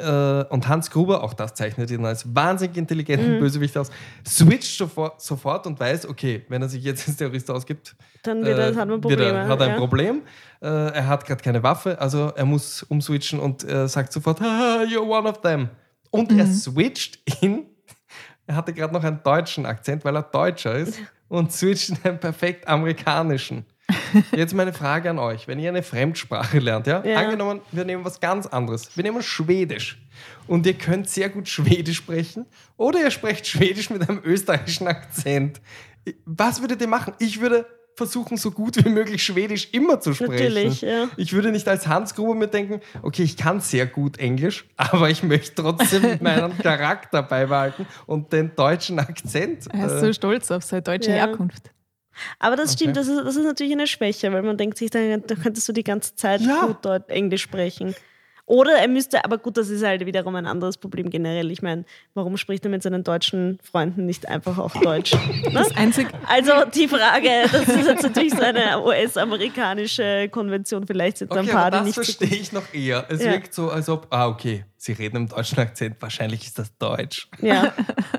äh, 0.00 0.44
und 0.48 0.66
Hans 0.68 0.90
Gruber, 0.90 1.22
auch 1.22 1.34
das 1.34 1.54
zeichnet 1.54 1.90
ihn 1.90 2.04
als 2.04 2.34
wahnsinnig 2.34 2.76
intelligenten 2.76 3.38
Bösewicht 3.38 3.76
aus, 3.76 3.90
switcht 4.26 4.76
sofort, 4.76 5.20
sofort 5.20 5.66
und 5.66 5.78
weiß, 5.78 6.08
okay, 6.08 6.44
wenn 6.48 6.62
er 6.62 6.68
sich 6.68 6.82
jetzt 6.82 7.06
als 7.06 7.16
Terrorist 7.16 7.50
ausgibt, 7.50 7.94
Dann 8.22 8.44
wird 8.44 8.58
er, 8.58 8.74
hat 8.74 8.88
man 8.88 9.00
Probleme. 9.00 9.24
er, 9.38 9.48
hat 9.48 9.60
er 9.60 9.66
ein 9.66 9.72
ja. 9.72 9.78
Problem. 9.78 10.22
Äh, 10.60 10.66
er 10.66 11.06
hat 11.06 11.26
gerade 11.26 11.42
keine 11.42 11.62
Waffe, 11.62 12.00
also 12.00 12.32
er 12.34 12.44
muss 12.44 12.82
umswitchen 12.82 13.38
und 13.38 13.64
äh, 13.64 13.86
sagt 13.88 14.12
sofort, 14.12 14.40
"Haha, 14.40 14.84
you're 14.84 15.06
one 15.06 15.28
of 15.28 15.40
them. 15.40 15.68
Und 16.10 16.32
er 16.32 16.46
switcht 16.46 17.18
in, 17.40 17.66
er 18.46 18.56
hatte 18.56 18.72
gerade 18.72 18.92
noch 18.92 19.04
einen 19.04 19.22
deutschen 19.22 19.64
Akzent, 19.64 20.04
weil 20.04 20.16
er 20.16 20.22
Deutscher 20.22 20.74
ist, 20.74 20.98
und 21.28 21.52
switcht 21.52 21.90
in 21.90 21.98
einen 22.02 22.18
perfekt 22.18 22.66
amerikanischen. 22.66 23.64
Jetzt 24.34 24.54
meine 24.54 24.72
Frage 24.72 25.10
an 25.10 25.18
euch. 25.18 25.48
Wenn 25.48 25.58
ihr 25.58 25.68
eine 25.68 25.82
Fremdsprache 25.82 26.58
lernt, 26.58 26.86
ja? 26.86 27.04
Ja. 27.04 27.18
Angenommen, 27.18 27.60
wir 27.72 27.84
nehmen 27.84 28.04
was 28.04 28.20
ganz 28.20 28.46
anderes. 28.46 28.96
Wir 28.96 29.04
nehmen 29.04 29.22
Schwedisch. 29.22 29.98
Und 30.46 30.66
ihr 30.66 30.74
könnt 30.74 31.08
sehr 31.08 31.28
gut 31.28 31.48
Schwedisch 31.48 31.98
sprechen. 31.98 32.46
Oder 32.76 33.00
ihr 33.00 33.10
sprecht 33.10 33.46
Schwedisch 33.46 33.90
mit 33.90 34.08
einem 34.08 34.20
österreichischen 34.24 34.86
Akzent. 34.86 35.60
Was 36.24 36.60
würdet 36.60 36.80
ihr 36.80 36.88
machen? 36.88 37.14
Ich 37.18 37.40
würde 37.40 37.66
versuchen, 37.96 38.38
so 38.38 38.50
gut 38.50 38.82
wie 38.82 38.88
möglich 38.88 39.22
Schwedisch 39.22 39.68
immer 39.72 40.00
zu 40.00 40.14
sprechen. 40.14 40.32
Natürlich, 40.32 40.80
ja. 40.80 41.08
Ich 41.18 41.34
würde 41.34 41.50
nicht 41.52 41.68
als 41.68 41.86
Hans 41.86 42.14
Gruber 42.14 42.34
mir 42.34 42.48
denken, 42.48 42.80
okay, 43.02 43.22
ich 43.22 43.36
kann 43.36 43.60
sehr 43.60 43.86
gut 43.86 44.18
Englisch, 44.18 44.64
aber 44.76 45.10
ich 45.10 45.22
möchte 45.22 45.62
trotzdem 45.62 46.18
meinen 46.22 46.56
Charakter 46.58 47.22
beibehalten 47.22 47.86
und 48.06 48.32
den 48.32 48.54
deutschen 48.56 48.98
Akzent. 48.98 49.66
Er 49.72 49.86
ist 49.86 49.92
äh, 49.92 50.00
so 50.00 50.12
stolz 50.14 50.50
auf 50.50 50.64
seine 50.64 50.82
deutsche 50.82 51.10
Ja. 51.10 51.16
Herkunft. 51.26 51.70
Aber 52.38 52.56
das 52.56 52.74
stimmt, 52.74 52.96
Okay. 52.96 53.00
das 53.00 53.08
ist, 53.08 53.24
das 53.24 53.36
ist 53.36 53.44
natürlich 53.44 53.72
eine 53.72 53.86
Schwäche, 53.86 54.32
weil 54.32 54.42
man 54.42 54.56
denkt 54.56 54.78
sich, 54.78 54.90
dann, 54.90 55.22
dann 55.26 55.40
könntest 55.40 55.68
du 55.68 55.72
die 55.72 55.84
ganze 55.84 56.14
Zeit 56.16 56.42
Ja. 56.42 56.66
gut 56.66 56.78
dort 56.82 57.10
Englisch 57.10 57.42
sprechen. 57.42 57.94
Oder 58.46 58.72
er 58.80 58.88
müsste, 58.88 59.24
aber 59.24 59.38
gut, 59.38 59.56
das 59.56 59.68
ist 59.68 59.84
halt 59.84 60.04
wiederum 60.06 60.34
ein 60.34 60.44
anderes 60.46 60.76
Problem 60.76 61.08
generell. 61.08 61.52
Ich 61.52 61.62
meine, 61.62 61.84
warum 62.14 62.36
spricht 62.36 62.64
er 62.64 62.70
mit 62.72 62.82
seinen 62.82 63.04
deutschen 63.04 63.60
Freunden 63.62 64.06
nicht 64.06 64.28
einfach 64.28 64.58
auch 64.58 64.74
Deutsch? 64.74 65.12
ne? 65.52 65.60
Das 65.60 65.70
einzig, 65.76 66.08
Also 66.26 66.64
die 66.74 66.88
Frage, 66.88 67.28
das 67.52 67.68
ist 67.68 67.86
jetzt 67.86 68.02
natürlich 68.02 68.32
so 68.34 68.42
eine 68.42 68.82
US-amerikanische 68.82 70.28
Konvention, 70.30 70.84
vielleicht 70.84 71.18
sind 71.18 71.30
da 71.30 71.40
ein 71.40 71.46
Okay, 71.46 71.54
paar, 71.54 71.70
das 71.70 71.84
nicht 71.84 71.94
so 71.94 72.02
verstehe 72.02 72.28
ich 72.40 72.50
noch 72.50 72.74
eher. 72.74 73.06
Es 73.08 73.20
Ja. 73.22 73.32
wirkt 73.32 73.54
so, 73.54 73.70
als 73.70 73.88
ob, 73.88 74.08
ah, 74.10 74.26
okay, 74.26 74.64
sie 74.76 74.92
reden 74.92 75.16
im 75.16 75.28
deutschen 75.28 75.58
Akzent, 75.60 75.96
wahrscheinlich 76.00 76.44
ist 76.44 76.58
das 76.58 76.76
Deutsch. 76.76 77.28
Ja, 77.40 77.72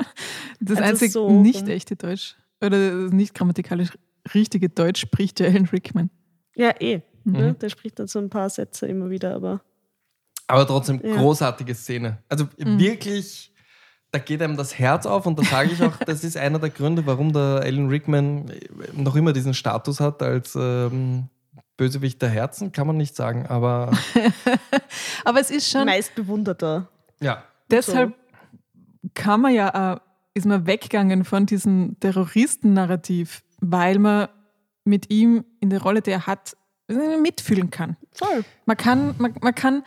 das 0.61 0.77
Also 0.77 0.89
einzig 0.91 1.11
so 1.11 1.29
nicht 1.29 1.67
echte 1.67 1.97
Deutsch 1.97 2.35
oder 2.61 3.03
das 3.03 3.11
nicht 3.11 3.33
grammatikalisch 3.33 3.89
richtige 4.33 4.69
Deutsch 4.69 5.01
spricht 5.01 5.39
ja 5.39 5.47
Alan 5.47 5.65
Rickman. 5.65 6.09
ja 6.55 6.73
eh. 6.79 7.01
Mhm. 7.23 7.31
Ne? 7.33 7.53
Der 7.53 7.69
spricht 7.69 7.99
dann 7.99 8.07
so 8.07 8.19
ein 8.19 8.29
paar 8.29 8.49
Sätze 8.49 8.87
immer 8.87 9.09
wieder, 9.09 9.35
aber 9.35 9.61
Aber 10.47 10.65
trotzdem, 10.67 10.99
Ja. 11.03 11.15
großartige 11.15 11.73
Szene. 11.75 12.17
Also 12.29 12.47
wirklich, 12.57 13.53
da 14.11 14.19
geht 14.19 14.41
einem 14.41 14.57
das 14.57 14.77
Herz 14.77 15.05
auf 15.05 15.25
und 15.25 15.37
da 15.39 15.43
sage 15.43 15.69
ich 15.71 15.81
auch, 15.83 15.95
das 16.05 16.23
ist 16.23 16.35
einer 16.37 16.59
der 16.59 16.69
Gründe, 16.71 17.05
warum 17.05 17.31
der 17.33 17.61
Alan 17.63 17.87
Rickman 17.89 18.51
noch 18.93 19.15
immer 19.15 19.33
diesen 19.33 19.53
Status 19.53 19.99
hat 19.99 20.21
als 20.21 20.55
ähm, 20.55 21.29
Bösewicht 21.77 22.21
der 22.21 22.29
Herzen, 22.29 22.71
kann 22.71 22.85
man 22.87 22.97
nicht 22.97 23.15
sagen, 23.15 23.45
aber 23.47 23.91
Aber 25.25 25.39
es 25.39 25.49
ist 25.51 25.69
schon, 25.69 25.85
meist 25.85 26.13
bewunderter. 26.15 26.89
ja. 27.21 27.43
deshalb 27.69 28.13
kann 29.13 29.41
man 29.41 29.53
ja 29.53 29.93
auch, 29.95 30.01
ist 30.33 30.45
man 30.45 30.65
weggegangen 30.65 31.25
von 31.25 31.45
diesem 31.45 31.97
Terroristen-Narrativ, 31.99 33.43
weil 33.59 33.99
man 33.99 34.29
mit 34.83 35.11
ihm 35.11 35.45
in 35.59 35.69
der 35.69 35.81
Rolle, 35.81 36.01
die 36.01 36.11
er 36.11 36.27
hat, 36.27 36.55
mitfühlen 36.87 37.69
kann. 37.69 37.97
Voll. 38.11 38.43
Man 38.65 38.77
kann, 38.77 39.15
man, 39.17 39.33
man 39.41 39.55
kann 39.55 39.83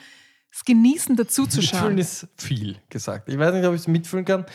es 0.51 0.65
genießen, 0.65 1.17
dazu 1.17 1.47
zu 1.47 1.61
Mitfühlen 1.61 1.99
ist 1.99 2.29
viel 2.37 2.77
gesagt. 2.89 3.29
Ich 3.29 3.39
weiß 3.39 3.55
nicht, 3.55 3.67
ob 3.67 3.75
ich 3.75 3.81
es 3.81 3.89
mitfühlen 3.89 4.25
kann. 4.25 4.47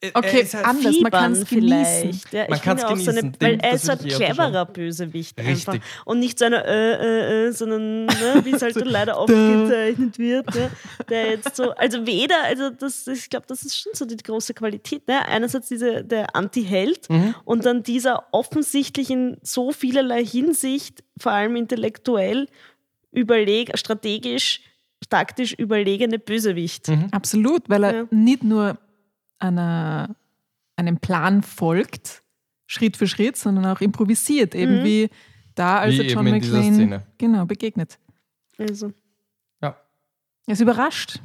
Er- 0.00 0.10
er 0.10 0.16
Okay, 0.16 0.40
ist 0.42 0.54
halt 0.54 0.66
anders. 0.66 1.00
man 1.00 1.10
kann's 1.10 1.48
Fiebern 1.48 1.68
genießen. 1.68 2.12
vielleicht. 2.12 2.32
Ja, 2.32 2.44
Man 2.48 2.56
ich 2.58 2.62
kann's 2.62 2.80
finde 2.82 2.94
auch 2.94 2.98
so 3.04 3.10
eine, 3.10 3.20
genießen. 3.20 3.36
weil 3.40 3.58
er 3.60 3.72
ist 3.72 3.84
so 3.86 3.92
ein 3.92 3.98
cleverer 3.98 4.66
Bösewicht 4.66 5.38
Richtig. 5.38 5.68
einfach. 5.68 5.86
Und 6.04 6.18
nicht 6.20 6.38
so 6.38 6.44
einer 6.44 6.64
äh, 6.64 6.92
äh, 6.94 7.46
äh, 7.48 7.52
sondern 7.52 8.06
ne, 8.06 8.40
wie 8.44 8.50
es 8.52 8.62
halt 8.62 8.74
so 8.74 8.84
leider 8.84 9.18
oft 9.18 9.28
gezeichnet 9.28 10.18
wird. 10.18 10.54
Ne? 10.54 10.70
Der 11.08 11.30
jetzt 11.30 11.56
so, 11.56 11.70
also 11.72 12.06
weder, 12.06 12.42
also 12.44 12.70
das, 12.70 13.06
ich 13.06 13.28
glaube, 13.30 13.46
das 13.48 13.62
ist 13.62 13.76
schon 13.78 13.92
so 13.94 14.04
die 14.04 14.16
große 14.16 14.54
Qualität. 14.54 15.06
Ne? 15.08 15.24
Einerseits 15.26 15.68
diese, 15.68 16.04
der 16.04 16.34
Anti-Held 16.36 17.08
Mhm. 17.10 17.34
und 17.44 17.64
dann 17.64 17.82
dieser 17.82 18.24
offensichtlich 18.32 19.10
in 19.10 19.36
so 19.42 19.72
vielerlei 19.72 20.24
Hinsicht, 20.24 21.02
vor 21.18 21.32
allem 21.32 21.56
intellektuell, 21.56 22.46
überleg, 23.12 23.76
strategisch, 23.76 24.60
taktisch 25.08 25.54
überlegene 25.54 26.18
Bösewicht. 26.18 26.88
Mhm. 26.88 27.08
Absolut, 27.10 27.68
weil 27.68 27.84
er 27.84 27.94
Ja. 27.94 28.06
nicht 28.10 28.44
nur 28.44 28.78
einer, 29.40 30.14
einem 30.76 30.98
Plan 30.98 31.42
folgt, 31.42 32.22
Schritt 32.66 32.96
für 32.96 33.06
Schritt, 33.06 33.36
sondern 33.36 33.66
auch 33.66 33.80
improvisiert, 33.80 34.54
eben 34.54 34.80
Mhm. 34.80 34.84
wie 34.84 35.10
da, 35.54 35.80
als 35.80 35.94
Wie 35.94 36.02
er 36.02 36.06
John 36.06 36.24
McClane 36.24 37.06
genau, 37.18 37.44
begegnet. 37.46 37.98
Also. 38.58 38.92
Ja. 39.60 39.76
Er 40.46 40.52
ist 40.52 40.60
überrascht. 40.60 41.20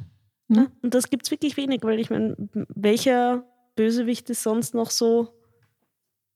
Ja, 0.48 0.66
und 0.82 0.94
das 0.94 1.10
gibt 1.10 1.24
es 1.24 1.30
wirklich 1.30 1.56
wenig, 1.56 1.82
weil 1.82 1.98
ich 2.00 2.10
meine, 2.10 2.36
welcher 2.68 3.44
Bösewicht 3.74 4.28
ist 4.30 4.42
sonst 4.42 4.74
noch 4.74 4.90
so. 4.90 5.32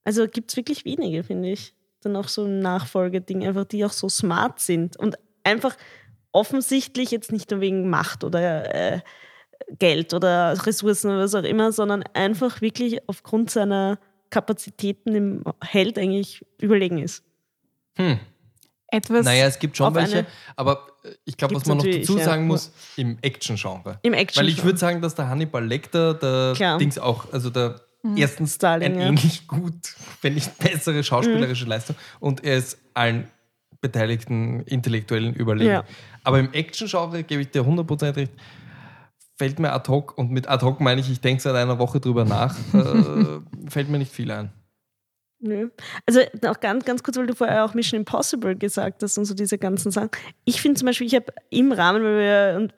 Also 0.05 0.27
gibt 0.27 0.51
es 0.51 0.57
wirklich 0.57 0.85
wenige, 0.85 1.23
finde 1.23 1.51
ich. 1.51 1.75
Dann 2.01 2.17
auch 2.17 2.29
so 2.29 2.45
ein 2.45 2.61
Nachfolgeding, 2.61 3.47
einfach 3.47 3.65
die 3.65 3.85
auch 3.85 3.93
so 3.93 4.09
smart 4.09 4.61
sind 4.61 4.97
und 4.97 5.17
einfach 5.45 5.77
offensichtlich 6.33 7.11
jetzt 7.11 7.33
nicht 7.33 7.51
nur 7.51 7.61
wegen 7.61 7.91
Macht 7.91 8.25
oder 8.25 8.75
äh, 8.75 9.01
Geld 9.79 10.15
oder 10.15 10.55
Ressourcen 10.67 11.11
oder 11.11 11.21
was 11.21 11.35
auch 11.35 11.43
immer, 11.43 11.73
sondern 11.73 12.03
einfach 12.15 12.61
wirklich 12.61 12.99
aufgrund 13.09 13.51
seiner 13.51 13.99
Kapazitäten 14.31 15.15
im 15.15 15.45
Held 15.63 15.99
eigentlich 15.99 16.45
überlegen 16.61 16.99
ist. 16.99 17.25
Hm. 17.97 18.19
etwas. 18.87 19.25
Naja, 19.25 19.47
es 19.47 19.59
gibt 19.59 19.77
schon 19.77 19.95
welche, 19.95 20.27
aber 20.57 20.87
äh, 21.05 21.11
ich 21.25 21.37
glaube, 21.37 21.57
was 21.57 21.67
man 21.67 21.79
noch 21.79 21.85
dazu 21.85 22.19
ja. 22.19 22.25
sagen 22.25 22.47
muss, 22.47 22.73
im 22.97 23.19
Action-Genre. 23.21 23.99
Im 24.03 24.15
Action. 24.15 24.43
Weil 24.43 24.49
ich 24.49 24.65
würde 24.65 24.79
sagen, 24.79 25.03
dass 25.03 25.15
der 25.15 25.29
Hannibal 25.29 25.67
Lecter, 25.67 26.15
der 26.15 26.53
Klar. 26.55 26.79
Dings 26.79 26.99
auch, 26.99 27.33
also 27.33 27.51
der 27.51 27.81
erstens 28.17 28.55
Starling, 28.55 28.93
ein 28.93 29.01
ja. 29.01 29.07
ähnlich 29.09 29.47
gut, 29.47 29.95
wenn 30.23 30.35
nicht 30.35 30.57
bessere 30.59 31.05
schauspielerische 31.05 31.67
Leistung 31.67 31.97
und 32.21 32.45
er 32.45 32.57
ist 32.57 32.79
allen 32.95 33.29
beteiligten 33.81 34.61
Intellektuellen 34.61 35.35
überlegen. 35.35 35.71
Ja. 35.71 35.85
Aber 36.23 36.39
im 36.39 36.53
Action-Genre 36.53 37.23
gebe 37.25 37.43
ich 37.43 37.51
dir 37.51 37.63
100% 37.63 38.17
recht. 38.17 38.33
Fällt 39.41 39.59
mir 39.59 39.73
ad 39.73 39.89
hoc, 39.89 40.19
und 40.19 40.31
mit 40.31 40.51
ad 40.51 40.63
hoc 40.63 40.81
meine 40.81 41.01
ich, 41.01 41.11
ich 41.11 41.23
denke 41.23 41.41
seit 41.43 41.55
einer 41.55 41.79
Woche 41.79 41.99
drüber 41.99 42.27
nach, 42.27 42.55
äh, 42.75 43.71
fällt 43.71 43.89
mir 43.89 43.97
nicht 43.97 44.13
viel 44.13 44.31
ein. 44.31 44.51
Nö. 45.43 45.71
Also 46.07 46.21
noch 46.43 46.61
ganz, 46.61 46.85
ganz 46.85 47.03
kurz, 47.03 47.17
weil 47.17 47.27
du 47.27 47.35
vorher 47.35 47.65
auch 47.65 47.73
Mission 47.73 47.99
Impossible 48.01 48.55
gesagt 48.57 49.03
hast 49.03 49.17
und 49.17 49.25
so 49.25 49.33
diese 49.33 49.57
ganzen 49.57 49.91
Sachen. 49.91 50.11
Ich 50.45 50.61
finde 50.61 50.79
zum 50.79 50.85
Beispiel, 50.85 51.07
ich 51.07 51.15
habe 51.15 51.27
im 51.49 51.73
Rahmen, 51.73 52.03
weil 52.03 52.19
wir 52.19 52.57
und 52.59 52.75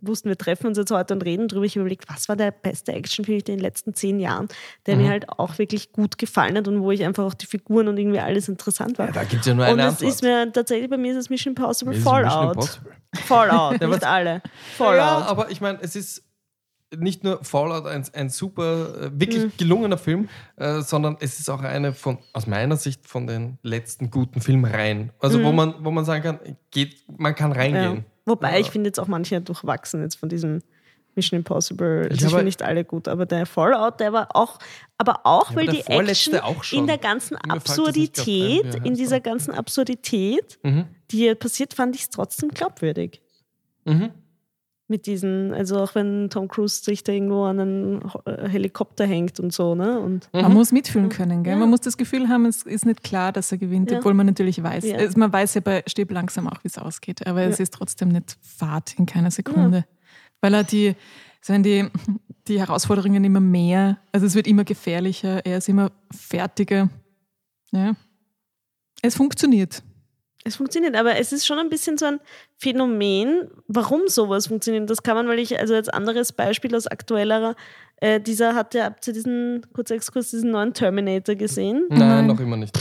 wussten, 0.00 0.28
wir 0.28 0.38
treffen 0.38 0.68
uns 0.68 0.78
jetzt 0.78 0.92
heute 0.92 1.12
und 1.14 1.24
reden 1.24 1.48
drüber, 1.48 1.64
ich 1.64 1.72
habe 1.72 1.80
überlegt, 1.80 2.04
was 2.08 2.28
war 2.28 2.36
der 2.36 2.52
beste 2.52 2.92
Actionfilm 2.92 3.38
in 3.40 3.44
den 3.44 3.58
letzten 3.58 3.94
zehn 3.94 4.20
Jahren, 4.20 4.46
der 4.86 4.94
Mhm. 4.94 5.02
mir 5.02 5.10
halt 5.10 5.28
auch 5.28 5.58
wirklich 5.58 5.90
gut 5.90 6.16
gefallen 6.16 6.56
hat 6.56 6.68
und 6.68 6.80
wo 6.82 6.92
ich 6.92 7.02
einfach 7.04 7.24
auch 7.24 7.34
die 7.34 7.46
Figuren 7.46 7.88
und 7.88 7.98
irgendwie 7.98 8.20
alles 8.20 8.48
interessant 8.48 8.96
war. 8.98 9.06
Ja, 9.06 9.12
da 9.12 9.24
gibt 9.24 9.40
es 9.40 9.46
ja 9.48 9.54
nur 9.54 9.64
und 9.66 9.72
eine 9.72 9.82
es 9.82 9.88
Antwort. 9.94 10.10
ist 10.12 10.22
mir 10.22 10.52
tatsächlich 10.52 10.88
bei 10.88 10.96
mir 10.98 11.10
ist 11.12 11.18
es 11.18 11.30
Mission 11.30 11.50
Impossible 11.56 11.94
Mission 11.94 12.12
Fallout. 12.12 12.54
Impossible. 12.54 12.92
Fallout, 13.24 13.80
nicht 13.88 14.04
alle. 14.04 14.40
Fallout. 14.76 14.96
Ja, 14.98 15.26
aber 15.26 15.50
ich 15.50 15.60
meine, 15.60 15.78
es 15.82 15.96
ist 15.96 16.22
nicht 16.98 17.24
nur 17.24 17.42
Fallout 17.44 17.86
ein, 17.86 18.04
ein 18.12 18.28
super, 18.30 18.94
äh, 19.06 19.10
wirklich 19.20 19.44
Mhm. 19.44 19.52
gelungener 19.56 19.98
Film, 19.98 20.28
äh, 20.56 20.80
sondern 20.82 21.16
es 21.20 21.38
ist 21.40 21.48
auch 21.50 21.60
eine 21.62 21.92
von, 21.92 22.18
aus 22.32 22.46
meiner 22.46 22.76
Sicht, 22.76 23.06
von 23.06 23.26
den 23.26 23.58
letzten 23.62 24.10
guten 24.10 24.40
Filmreihen. 24.40 25.10
Also 25.18 25.42
wo, 25.42 25.52
man, 25.52 25.74
wo 25.84 25.90
man 25.90 26.04
sagen 26.04 26.22
kann, 26.22 26.38
geht, 26.70 26.96
man 27.18 27.34
kann 27.34 27.50
Mhm. 27.50 27.56
Ja. 27.56 27.60
reingehen. 27.62 28.04
Wobei 28.26 28.52
Ja. 28.54 28.58
ich 28.60 28.70
finde 28.70 28.88
jetzt 28.88 28.98
auch 29.00 29.08
manche 29.08 29.40
durchwachsen 29.40 30.02
jetzt 30.02 30.16
von 30.16 30.28
diesem 30.28 30.60
Mission 31.16 31.38
Impossible. 31.38 32.08
Also 32.10 32.26
Ich 32.26 32.30
finde 32.30 32.44
nicht 32.44 32.62
alle 32.62 32.84
gut, 32.84 33.06
aber 33.06 33.24
der 33.24 33.46
Fallout, 33.46 34.00
der 34.00 34.12
war 34.12 34.34
auch, 34.34 34.58
aber 34.98 35.20
auch, 35.24 35.50
Ja, 35.50 35.56
weil 35.56 35.68
aber 35.68 35.72
die 35.78 35.86
Action 35.86 36.40
in 36.72 36.86
der 36.88 36.98
ganzen 36.98 37.34
Mir 37.34 37.44
ein, 37.44 37.50
Absurdität, 37.52 38.64
er 38.74 38.84
in 38.84 38.94
dieser 38.94 39.20
ganzen 39.20 39.52
Absurdität, 39.52 40.58
Mhm. 40.64 40.86
die 41.12 41.18
hier 41.18 41.34
passiert, 41.36 41.72
fand 41.74 41.94
ich 41.94 42.02
es 42.02 42.10
trotzdem 42.10 42.48
glaubwürdig. 42.48 43.20
Mhm. 43.84 44.10
Mit 44.94 45.06
diesen, 45.06 45.52
also 45.52 45.80
auch 45.80 45.96
wenn 45.96 46.30
Tom 46.30 46.46
Cruise 46.46 46.84
sich 46.84 47.02
da 47.02 47.10
irgendwo 47.10 47.42
an 47.46 47.58
einen 47.58 48.02
äh, 48.26 48.48
Helikopter 48.48 49.04
hängt 49.04 49.40
und 49.40 49.52
so, 49.52 49.74
ne? 49.74 49.98
Und 49.98 50.28
Man 50.32 50.54
muss 50.54 50.70
mitfühlen 50.70 51.08
können. 51.08 51.42
Gell? 51.42 51.54
Ja. 51.54 51.58
Man 51.58 51.68
muss 51.68 51.80
das 51.80 51.96
Gefühl 51.96 52.28
haben, 52.28 52.46
es 52.46 52.62
ist 52.62 52.86
nicht 52.86 53.02
klar, 53.02 53.32
dass 53.32 53.50
er 53.50 53.58
gewinnt, 53.58 53.90
Ja. 53.90 53.98
obwohl 53.98 54.14
man 54.14 54.24
natürlich 54.26 54.62
weiß. 54.62 54.84
Ja. 54.84 54.98
Also 54.98 55.18
man 55.18 55.32
weiß 55.32 55.54
ja 55.54 55.62
bei 55.62 55.82
Stirb 55.88 56.12
langsam 56.12 56.46
auch, 56.46 56.62
wie 56.62 56.68
es 56.68 56.78
ausgeht, 56.78 57.26
aber 57.26 57.42
es 57.42 57.58
ist 57.58 57.74
trotzdem 57.74 58.10
nicht 58.10 58.36
Fahrt 58.40 58.96
in 58.96 59.06
keiner 59.06 59.32
Sekunde. 59.32 59.84
Weil 60.40 60.54
er 60.54 60.62
die, 60.62 60.94
so 61.40 61.58
die, 61.58 61.88
die 62.46 62.60
Herausforderungen 62.60 63.24
immer 63.24 63.40
mehr, 63.40 63.98
also 64.12 64.26
es 64.26 64.36
wird 64.36 64.46
immer 64.46 64.62
gefährlicher, 64.62 65.44
er 65.44 65.58
ist 65.58 65.68
immer 65.68 65.90
fertiger. 66.12 66.88
Ja. 67.72 67.96
Es 69.02 69.16
funktioniert. 69.16 69.82
Es 70.46 70.56
funktioniert, 70.56 70.94
aber 70.94 71.16
es 71.16 71.32
ist 71.32 71.46
schon 71.46 71.58
ein 71.58 71.70
bisschen 71.70 71.96
so 71.96 72.04
ein 72.06 72.20
Phänomen, 72.58 73.50
warum 73.66 74.08
sowas 74.08 74.46
funktioniert. 74.48 74.90
Das 74.90 75.02
kann 75.02 75.16
man, 75.16 75.26
weil 75.26 75.38
ich, 75.38 75.58
also 75.58 75.74
als 75.74 75.88
anderes 75.88 76.32
Beispiel 76.32 76.74
aus 76.76 76.86
aktuellerer, 76.86 77.56
äh, 77.96 78.20
dieser 78.20 78.54
hat 78.54 78.74
ja, 78.74 78.84
habt 78.84 79.06
ihr 79.06 79.14
diesen, 79.14 79.66
kurzer 79.72 79.94
Exkurs, 79.94 80.30
diesen 80.30 80.50
neuen 80.50 80.74
Terminator 80.74 81.34
gesehen? 81.34 81.86
Nein, 81.88 81.98
Nein. 81.98 82.26
noch 82.26 82.40
immer 82.40 82.56
nicht. 82.58 82.78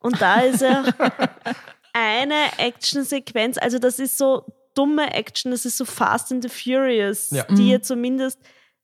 Und 0.00 0.20
da 0.20 0.40
ist 0.40 0.62
ja 0.62 0.84
eine 1.92 2.58
Actionsequenz, 2.58 3.56
also 3.58 3.78
das 3.78 3.98
ist 3.98 4.18
so 4.18 4.44
dumme 4.74 5.14
Action, 5.14 5.50
das 5.52 5.64
ist 5.64 5.78
so 5.78 5.84
Fast 5.84 6.32
and 6.32 6.42
the 6.42 6.48
Furious, 6.50 7.30
Ja. 7.30 7.44
die 7.44 7.62
Mhm. 7.62 7.68
ja 7.70 7.80
zumindest, 7.82 8.40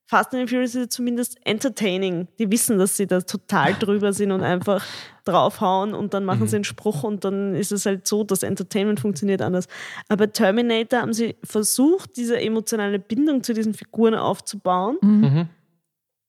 Fast 0.07 0.34
and 0.34 0.46
the 0.46 0.53
Furious 0.55 0.74
ist 0.74 0.92
zumindest 0.92 1.38
entertaining. 1.46 2.28
Die 2.38 2.50
wissen, 2.50 2.78
dass 2.78 2.96
sie 2.96 3.07
da 3.07 3.20
total 3.22 3.72
drüber 3.74 4.12
sind 4.12 4.30
und 4.32 4.42
einfach 4.42 4.84
draufhauen 5.24 5.94
und 5.94 6.12
dann 6.12 6.24
machen 6.24 6.46
sie 6.48 6.57
einen 6.57 6.64
Spruch 6.64 7.05
und 7.05 7.24
dann 7.24 7.55
ist 7.55 7.70
es 7.72 7.86
halt 7.86 8.07
so, 8.09 8.24
das 8.24 8.42
Entertainment 8.42 8.98
funktioniert 9.00 9.40
anders. 9.40 9.68
Aber 10.09 10.30
Terminator 10.32 11.00
haben 11.00 11.12
sie 11.12 11.36
versucht, 11.44 12.16
diese 12.16 12.38
emotionale 12.40 12.98
Bindung 12.98 13.42
zu 13.42 13.55
diesen 13.55 13.72
Figuren 13.74 14.14
aufzubauen 14.14 14.98
Mhm. 15.00 15.48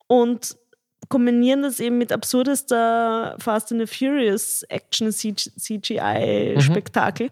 und 0.08 0.56
kombinieren 1.10 1.64
das 1.64 1.80
eben 1.82 1.98
mit 1.98 2.12
absurdester 2.14 3.36
Fast 3.40 3.72
and 3.74 3.82
the 3.82 3.88
Furious 3.88 4.64
Action 4.70 5.12
CGI-Spektakel. 5.12 7.30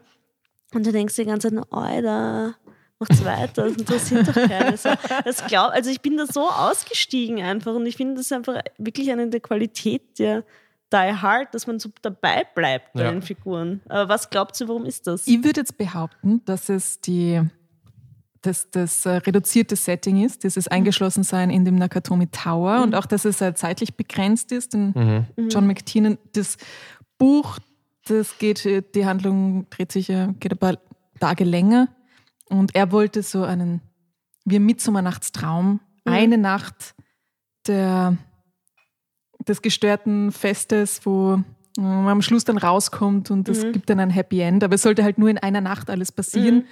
Und 0.73 0.85
du 0.85 0.91
denkst 0.91 1.15
die 1.15 1.25
ganze 1.25 1.49
Zeit, 1.53 1.65
Alter, 1.71 2.55
macht's 3.01 3.25
weiter, 3.25 3.63
das 3.69 3.75
interessiert 3.77 4.27
doch 4.29 4.33
keine 4.33 4.77
Sau. 4.77 4.93
Das 5.25 5.45
glaub, 5.47 5.71
also 5.71 5.89
ich 5.89 5.99
bin 6.01 6.15
da 6.17 6.25
so 6.25 6.49
ausgestiegen 6.49 7.41
einfach 7.41 7.73
und 7.75 7.85
ich 7.85 7.97
finde 7.97 8.15
das 8.15 8.31
einfach 8.31 8.61
wirklich 8.77 9.11
eine 9.11 9.27
der 9.29 9.39
Qualität 9.41 10.17
der 10.19 10.43
Die 10.93 10.97
Hard, 11.13 11.53
dass 11.53 11.67
man 11.67 11.79
so 11.79 11.89
dabei 12.01 12.45
bleibt 12.55 12.93
bei 12.93 13.03
Ja. 13.03 13.11
den 13.11 13.21
Figuren. 13.21 13.81
Aber 13.89 14.07
was 14.09 14.29
glaubt 14.29 14.59
ihr, 14.61 14.67
warum 14.67 14.85
ist 14.85 15.07
das? 15.07 15.25
Ich 15.27 15.43
würde 15.43 15.61
jetzt 15.61 15.77
behaupten, 15.77 16.41
dass 16.45 16.67
es 16.69 16.99
die, 17.01 17.41
dass 18.41 18.69
das 18.71 19.05
äh, 19.05 19.11
reduzierte 19.17 19.75
Setting 19.75 20.23
ist, 20.25 20.43
dieses 20.43 20.67
Eingeschlossensein 20.67 21.49
in 21.49 21.63
dem 21.63 21.75
Nakatomi 21.75 22.27
Tower 22.27 22.81
und 22.83 22.95
auch, 22.95 23.05
dass 23.05 23.23
es 23.25 23.39
äh, 23.39 23.53
zeitlich 23.53 23.95
begrenzt 23.95 24.51
ist. 24.51 24.73
Denn 24.73 25.25
Mhm. 25.37 25.49
John 25.49 25.67
McTiernan, 25.67 26.17
das 26.33 26.57
Buch, 27.17 27.59
das 28.07 28.37
geht, 28.39 28.65
äh, 28.65 28.81
die 28.95 29.05
Handlung 29.05 29.69
dreht 29.69 29.91
sich, 29.91 30.07
ja- 30.09 30.33
geht 30.39 30.51
ein 30.53 30.57
paar 30.57 30.77
Tage 31.19 31.43
länger. 31.43 31.87
Und 32.51 32.75
er 32.75 32.91
wollte 32.91 33.23
so 33.23 33.43
einen, 33.43 33.81
wie 34.43 34.57
ein 34.57 34.65
Mittsommernachtstraum, 34.65 35.79
eine 36.03 36.37
Nacht 36.37 36.95
der, 37.65 38.17
des 39.47 39.61
gestörten 39.61 40.31
Festes, 40.33 41.05
wo 41.05 41.41
man 41.77 42.07
am 42.09 42.21
Schluss 42.21 42.43
dann 42.43 42.57
rauskommt 42.57 43.31
und 43.31 43.47
es 43.47 43.61
gibt 43.71 43.89
dann 43.89 44.01
ein 44.01 44.09
Happy 44.09 44.41
End. 44.41 44.63
Aber 44.65 44.75
es 44.75 44.81
sollte 44.81 45.03
halt 45.03 45.17
nur 45.17 45.29
in 45.29 45.37
einer 45.37 45.61
Nacht 45.61 45.89
alles 45.89 46.11
passieren. 46.11 46.65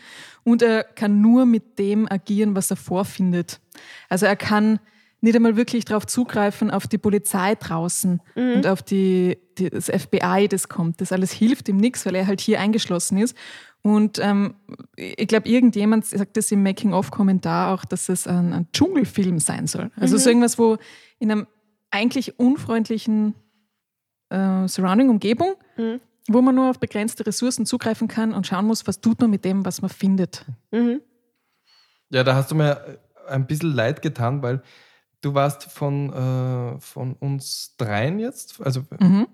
Und 0.44 0.62
er 0.62 0.84
kann 0.84 1.22
nur 1.22 1.46
mit 1.46 1.80
dem 1.80 2.12
agieren, 2.12 2.56
was 2.56 2.70
er 2.70 2.78
vorfindet. 2.78 3.62
Also 4.10 4.26
er 4.26 4.36
kann 4.36 4.80
nicht 5.22 5.36
einmal 5.36 5.56
wirklich 5.58 5.86
darauf 5.86 6.06
zugreifen, 6.08 6.72
auf 6.72 6.88
die 6.88 6.98
Polizei 6.98 7.56
draußen 7.56 8.22
und 8.36 8.66
auf 8.68 8.82
die, 8.82 9.38
die, 9.58 9.70
das 9.70 9.86
FBI, 9.88 10.48
das 10.50 10.70
kommt. 10.70 11.02
Das 11.02 11.12
alles 11.12 11.32
hilft 11.32 11.68
ihm 11.70 11.78
nichts, 11.78 12.06
weil 12.06 12.16
er 12.16 12.26
halt 12.28 12.40
hier 12.42 12.60
eingeschlossen 12.60 13.18
ist. 13.18 13.36
Und 13.82 14.20
ähm, 14.20 14.56
ich 14.96 15.28
glaube, 15.28 15.48
irgendjemand 15.50 16.06
sagt 16.06 16.36
das 16.38 16.52
im 16.52 16.64
Making-of-Kommentar 16.64 17.74
auch, 17.74 17.86
dass 17.86 18.10
es 18.10 18.28
ein, 18.28 18.54
ein 18.54 18.68
Dschungelfilm 18.74 19.40
sein 19.40 19.68
soll. 19.68 19.92
Also 19.96 20.18
so 20.18 20.30
irgendwas, 20.30 20.58
wo 20.60 20.78
in 21.20 21.32
einem 21.32 21.48
eigentlich 21.92 22.40
unfreundlichen 22.40 23.36
äh, 24.30 24.68
Surrounding, 24.68 25.10
Umgebung, 25.10 25.56
Mhm. 25.78 26.02
wo 26.28 26.42
man 26.42 26.56
nur 26.56 26.70
auf 26.70 26.80
begrenzte 26.80 27.26
Ressourcen 27.26 27.66
zugreifen 27.66 28.08
kann 28.10 28.34
und 28.34 28.46
schauen 28.48 28.66
muss, 28.66 28.86
was 28.86 29.00
tut 29.02 29.20
man 29.22 29.30
mit 29.30 29.46
dem, 29.46 29.66
was 29.66 29.82
man 29.82 29.90
findet. 29.90 30.46
Mhm. 30.72 31.02
Ja, 32.10 32.24
da 32.24 32.36
hast 32.36 32.52
du 32.52 32.56
mir 32.56 33.00
ein 33.28 33.48
bisschen 33.48 33.72
leid 33.74 34.02
getan, 34.02 34.42
weil 34.42 34.62
du 35.22 35.34
warst 35.34 35.64
von, 35.66 36.14
äh, 36.14 36.80
von 36.80 37.14
uns 37.14 37.76
dreien 37.78 38.20
jetzt, 38.20 38.62
also 38.62 38.84
Mhm. 39.00 39.28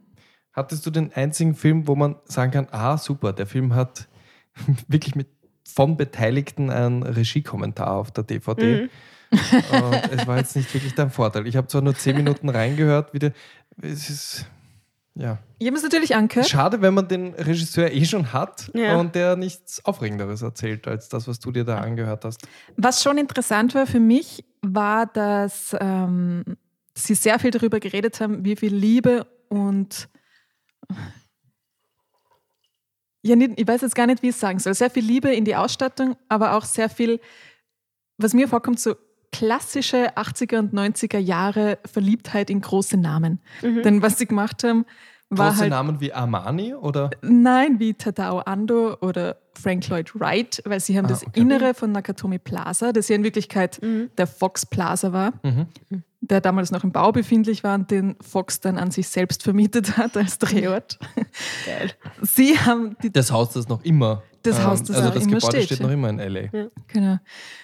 hattest 0.54 0.86
du 0.86 0.92
den 0.92 1.12
einzigen 1.14 1.56
Film, 1.56 1.88
wo 1.88 1.96
man 1.96 2.16
sagen 2.26 2.52
kann, 2.52 2.68
ah 2.72 2.98
super, 2.98 3.34
der 3.34 3.48
Film 3.48 3.74
hat 3.76 4.08
wirklich 4.88 5.16
mit 5.16 5.28
von 5.68 5.98
Beteiligten 5.98 6.70
einen 6.70 7.04
Regiekommentar 7.04 7.92
auf 7.92 8.12
der 8.12 8.24
DVD. 8.24 8.84
Mhm. 8.84 8.90
Und 9.32 10.12
es 10.12 10.28
war 10.28 10.38
jetzt 10.38 10.56
nicht 10.56 10.74
wirklich 10.74 10.94
dein 10.96 11.10
Vorteil. 11.10 11.48
Ich 11.48 11.58
habe 11.58 11.68
zwar 11.68 11.82
nur 11.82 11.96
zehn 11.96 12.16
Minuten 12.16 12.48
reingehört, 12.48 13.14
wieder. 13.14 13.32
Es 13.82 14.10
ist 14.10 14.46
ja 15.16 15.40
es 15.60 15.84
natürlich 15.84 16.16
angehört. 16.16 16.48
schade, 16.50 16.82
wenn 16.82 16.94
man 16.94 17.08
den 17.08 17.34
Regisseur 17.34 17.92
eh 17.92 18.06
schon 18.06 18.34
hat 18.34 18.70
Ja. 18.74 18.98
und 18.98 19.16
der 19.16 19.36
nichts 19.36 19.84
Aufregenderes 19.86 20.42
erzählt 20.42 20.88
als 20.88 21.10
das, 21.10 21.28
was 21.28 21.40
du 21.40 21.52
dir 21.52 21.64
da 21.64 21.80
angehört 21.80 22.26
hast. 22.26 22.42
Was 22.78 23.02
schon 23.02 23.18
interessant 23.18 23.74
war 23.74 23.88
für 23.88 24.00
mich, 24.00 24.44
war, 24.62 25.06
dass 25.06 25.76
ähm, 25.80 26.44
sie 26.94 27.16
sehr 27.16 27.40
viel 27.40 27.52
darüber 27.52 27.80
geredet 27.80 28.20
haben, 28.20 28.44
wie 28.46 28.56
viel 28.56 28.76
Liebe 28.76 29.26
und 29.50 30.10
ja, 33.22 33.36
ich 33.36 33.68
weiß 33.68 33.82
jetzt 33.82 33.96
gar 33.96 34.06
nicht, 34.06 34.22
wie 34.22 34.28
ich 34.30 34.36
es 34.36 34.40
sagen 34.40 34.60
soll. 34.60 34.76
Sehr 34.76 34.92
viel 34.92 35.04
Liebe 35.04 35.34
in 35.34 35.46
die 35.46 35.56
Ausstattung, 35.56 36.16
aber 36.30 36.54
auch 36.56 36.64
sehr 36.64 36.90
viel, 36.90 37.20
was 38.18 38.34
mir 38.36 38.48
vorkommt, 38.48 38.80
so 38.80 38.96
klassische 39.38 40.16
80er 40.16 40.60
und 40.60 40.74
90er 40.74 41.18
Jahre 41.18 41.78
Verliebtheit 41.92 42.50
in 42.50 42.62
große 42.62 42.98
Namen. 42.98 43.40
Denn 43.62 44.02
was 44.02 44.18
sie 44.18 44.26
gemacht 44.26 44.64
haben, 44.64 44.86
war 45.30 45.50
Große 45.50 45.62
halt 45.62 45.72
Namen 45.72 46.00
wie 46.00 46.14
Armani 46.14 46.74
oder 46.76 47.10
Nein, 47.22 47.80
wie 47.80 47.96
Tadao 47.96 48.40
Ando 48.40 48.96
oder 49.02 49.38
Frank 49.60 49.88
Lloyd 49.90 50.14
Wright, 50.20 50.62
weil 50.66 50.80
sie 50.80 50.98
haben 50.98 51.06
Ah, 51.06 51.10
das 51.10 51.26
okay. 51.26 51.40
Innere 51.40 51.74
von 51.74 51.92
Nakatomi 51.92 52.38
Plaza, 52.38 52.92
das 52.94 53.10
ja 53.10 53.16
in 53.16 53.24
Wirklichkeit 53.24 53.80
der 53.82 54.28
Fox 54.28 54.66
Plaza 54.66 55.12
war, 55.14 55.34
der 56.22 56.42
damals 56.42 56.72
noch 56.72 56.84
im 56.84 56.92
Bau 56.92 57.12
befindlich 57.12 57.64
war 57.64 57.76
und 57.76 57.90
den 57.92 58.16
Fox 58.22 58.60
dann 58.60 58.78
an 58.78 58.92
sich 58.92 59.08
selbst 59.08 59.42
vermietet 59.44 59.98
hat 59.98 60.16
als 60.16 60.38
Drehort. 60.38 61.00
Geil. 61.66 61.92
Sie 62.22 62.58
haben 62.60 62.96
die, 63.02 63.12
Das 63.12 63.32
Haus, 63.32 63.54
das 63.54 63.68
noch 63.68 63.84
immer. 63.84 64.22
Das 64.44 64.64
Haus, 64.64 64.84
das 64.84 64.98
also 64.98 65.10
auch 65.10 65.14
das 65.16 65.24
immer 65.24 65.38
Gebäude 65.38 65.58
steht, 65.58 65.66
steht 65.66 65.80
ja. 65.80 65.86
noch 65.88 65.94
immer 65.94 66.10
in 66.10 66.20
LA. 66.20 66.70
genau. 66.88 67.18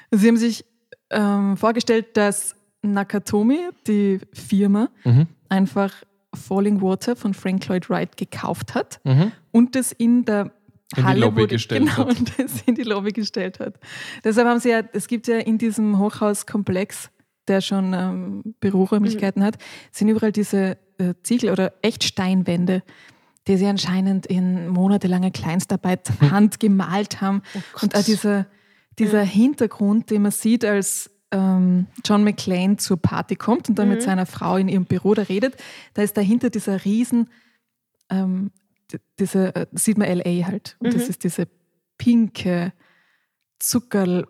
Sie 0.09 0.27
haben 0.27 0.37
sich 0.37 0.65
ähm, 1.11 1.57
vorgestellt, 1.57 2.15
dass 2.17 2.55
Nakatomi, 2.81 3.59
die 3.87 4.19
Firma, 4.33 4.89
Mhm. 5.03 5.27
einfach 5.49 5.93
Falling 6.33 6.81
Water 6.81 7.15
von 7.15 7.33
Frank 7.33 7.67
Lloyd 7.67 7.89
Wright 7.89 8.15
gekauft 8.17 8.73
hat 8.73 8.99
Mhm. 9.03 9.31
und 9.51 9.75
das 9.75 9.91
in 9.91 10.23
der 10.25 10.43
In 10.43 10.51
die 10.97 11.03
Halle 11.03 11.19
Lobby 11.21 11.41
wurde, 11.41 11.47
gestellt 11.55 11.81
genau, 11.81 11.97
hat. 11.97 12.07
und 12.19 12.39
das 12.39 12.61
in 12.65 12.75
die 12.75 12.83
Lobby 12.83 13.11
gestellt 13.11 13.59
hat. 13.59 13.75
Deshalb 14.23 14.47
haben 14.47 14.59
sie 14.59 14.69
ja, 14.69 14.81
es 14.93 15.07
gibt 15.07 15.27
ja 15.27 15.37
in 15.37 15.57
diesem 15.57 15.99
Hochhauskomplex, 15.99 17.09
der 17.47 17.61
schon 17.61 17.93
ähm, 17.93 18.55
Büroräumlichkeiten 18.59 19.43
hat, 19.43 19.57
sind 19.91 20.09
überall 20.09 20.31
diese 20.31 20.77
äh, 20.97 21.13
Ziegel- 21.23 21.51
oder 21.51 21.73
Echtsteinwände, 21.81 22.83
die 23.47 23.57
sie 23.57 23.65
anscheinend 23.67 24.25
in 24.27 24.67
monatelanger 24.69 25.31
Kleinstarbeit 25.31 26.09
handgemalt 26.31 27.21
haben. 27.21 27.41
und 27.81 27.95
auch 27.95 28.03
dieser, 28.03 28.45
dieser 29.01 29.23
Hintergrund, 29.23 30.09
den 30.09 30.21
man 30.21 30.31
sieht, 30.31 30.63
als 30.63 31.09
ähm, 31.31 31.87
John 32.05 32.23
McClane 32.23 32.77
zur 32.77 32.97
Party 32.97 33.35
kommt 33.35 33.69
und 33.69 33.79
dann 33.79 33.89
mit 33.89 34.01
seiner 34.01 34.25
Frau 34.25 34.57
in 34.57 34.67
ihrem 34.67 34.85
Büro 34.85 35.13
da 35.13 35.23
redet, 35.23 35.55
da 35.93 36.01
ist 36.01 36.17
dahinter 36.17 36.49
dieser 36.49 36.83
riesen, 36.85 37.29
ähm, 38.09 38.51
diese, 39.19 39.55
äh, 39.55 39.65
sieht 39.71 39.97
man 39.97 40.07
LA 40.09 40.45
halt. 40.45 40.75
Und 40.79 40.93
das 40.93 41.07
ist 41.09 41.23
diese 41.23 41.47
pinke 41.97 42.73
Zuckerl, 43.59 44.27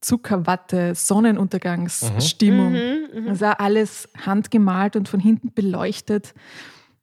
Zuckerwatte, 0.00 0.94
Sonnenuntergangsstimmung. 0.94 2.72
Mhm, 2.72 3.26
Das 3.26 3.36
ist 3.38 3.42
auch 3.42 3.58
alles 3.58 4.08
handgemalt 4.24 4.94
und 4.96 5.08
von 5.08 5.18
hinten 5.18 5.52
beleuchtet. 5.52 6.34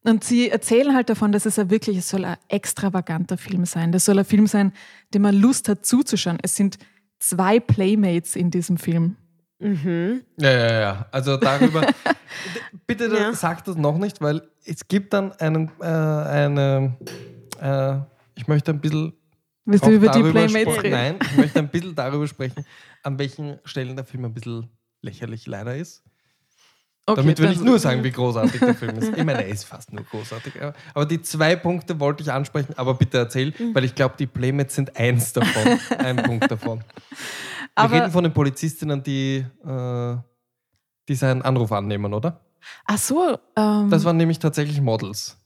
Und 0.04 0.24
sie 0.24 0.50
erzählen 0.50 0.94
halt 0.94 1.10
davon, 1.10 1.32
dass 1.32 1.46
es 1.46 1.56
ja 1.56 1.70
wirklich, 1.70 1.98
es 1.98 2.10
soll 2.10 2.26
ein 2.26 2.38
extravaganter 2.50 3.38
Film 3.38 3.66
sein. 3.66 3.92
Das 3.92 4.06
soll 4.06 4.20
ein 4.20 4.26
Film 4.26 4.48
sein, 4.48 4.74
den 5.14 5.22
man 5.22 5.36
Lust 5.36 5.68
hat 5.70 5.86
zuzuschauen. 5.86 6.38
Es 6.42 6.56
sind 6.56 6.78
zwei 7.24 7.60
Playmates 7.60 8.36
in 8.36 8.52
diesem 8.52 8.78
Film. 8.78 9.16
Mhm. 9.60 10.24
Ja, 10.38 10.52
ja, 10.52 10.80
ja. 10.80 11.06
Also 11.12 11.38
darüber. 11.38 11.88
Bitte 12.88 13.06
Ja. 13.08 13.34
sag 13.34 13.64
das 13.64 13.78
noch 13.78 13.98
nicht, 13.98 14.20
weil 14.22 14.42
es 14.66 14.88
gibt 14.88 15.14
dann 15.14 15.32
einen, 15.34 15.72
äh, 15.80 15.86
eine. 15.86 16.98
Äh, 17.62 17.98
ich 18.36 18.48
möchte 18.48 18.72
ein 18.72 18.82
bisschen. 18.82 19.14
Willst 19.66 19.86
du 19.86 19.92
über 19.92 20.08
die 20.10 20.20
darüber 20.22 20.46
Playmates 20.46 20.84
reden? 20.84 20.92
Nein, 20.92 21.20
ich 21.22 21.38
möchte 21.38 21.60
ein 21.60 21.70
bisschen 21.70 21.96
darüber 21.96 22.28
sprechen, 22.28 22.66
an 23.04 23.18
welchen 23.18 23.60
Stellen 23.64 23.96
der 23.96 24.04
Film 24.04 24.26
ein 24.26 24.34
bisschen 24.34 24.70
lächerlich 25.02 25.48
leider 25.48 25.78
ist. 25.78 26.04
Okay, 27.06 27.20
Damit 27.22 27.38
will 27.40 27.48
dann- 27.48 27.56
ich 27.56 27.62
nur 27.62 27.80
sagen, 27.80 28.02
wie 28.04 28.12
großartig 28.12 28.62
der 28.62 28.76
Film 28.76 28.98
ist. 28.98 29.10
Ich 29.18 29.24
meine, 29.26 29.44
er 29.44 29.48
ist 29.50 29.66
fast 29.66 29.92
nur 29.92 30.04
großartig. 30.06 30.54
aber- 30.94 31.06
die 31.06 31.22
zwei 31.22 31.56
Punkte 31.58 32.00
wollte 32.00 32.24
ich 32.24 32.32
ansprechen, 32.32 32.74
aber 32.78 32.94
bitte 32.94 33.18
erzähl, 33.18 33.54
Mhm. 33.60 33.76
weil 33.76 33.84
ich 33.84 33.94
glaube, 33.94 34.16
die 34.18 34.26
Playmates 34.28 34.76
sind 34.76 34.96
eins 34.96 35.34
davon. 35.34 35.80
ein 36.00 36.16
Punkt 36.18 36.50
davon. 36.50 36.80
Wir 36.80 36.86
Aber- 37.76 37.94
reden 37.94 38.12
von 38.12 38.24
den 38.24 38.34
Polizistinnen, 38.34 39.04
die, 39.04 39.46
äh, 39.66 40.16
die 41.10 41.16
seinen 41.16 41.42
Anruf 41.42 41.72
annehmen, 41.74 42.14
oder? 42.14 42.40
Ach 42.86 42.98
so, 42.98 43.38
ähm, 43.56 43.90
Das 43.90 44.04
waren 44.06 44.18
nämlich 44.18 44.40
tatsächlich 44.40 44.82
Models. 44.82 45.38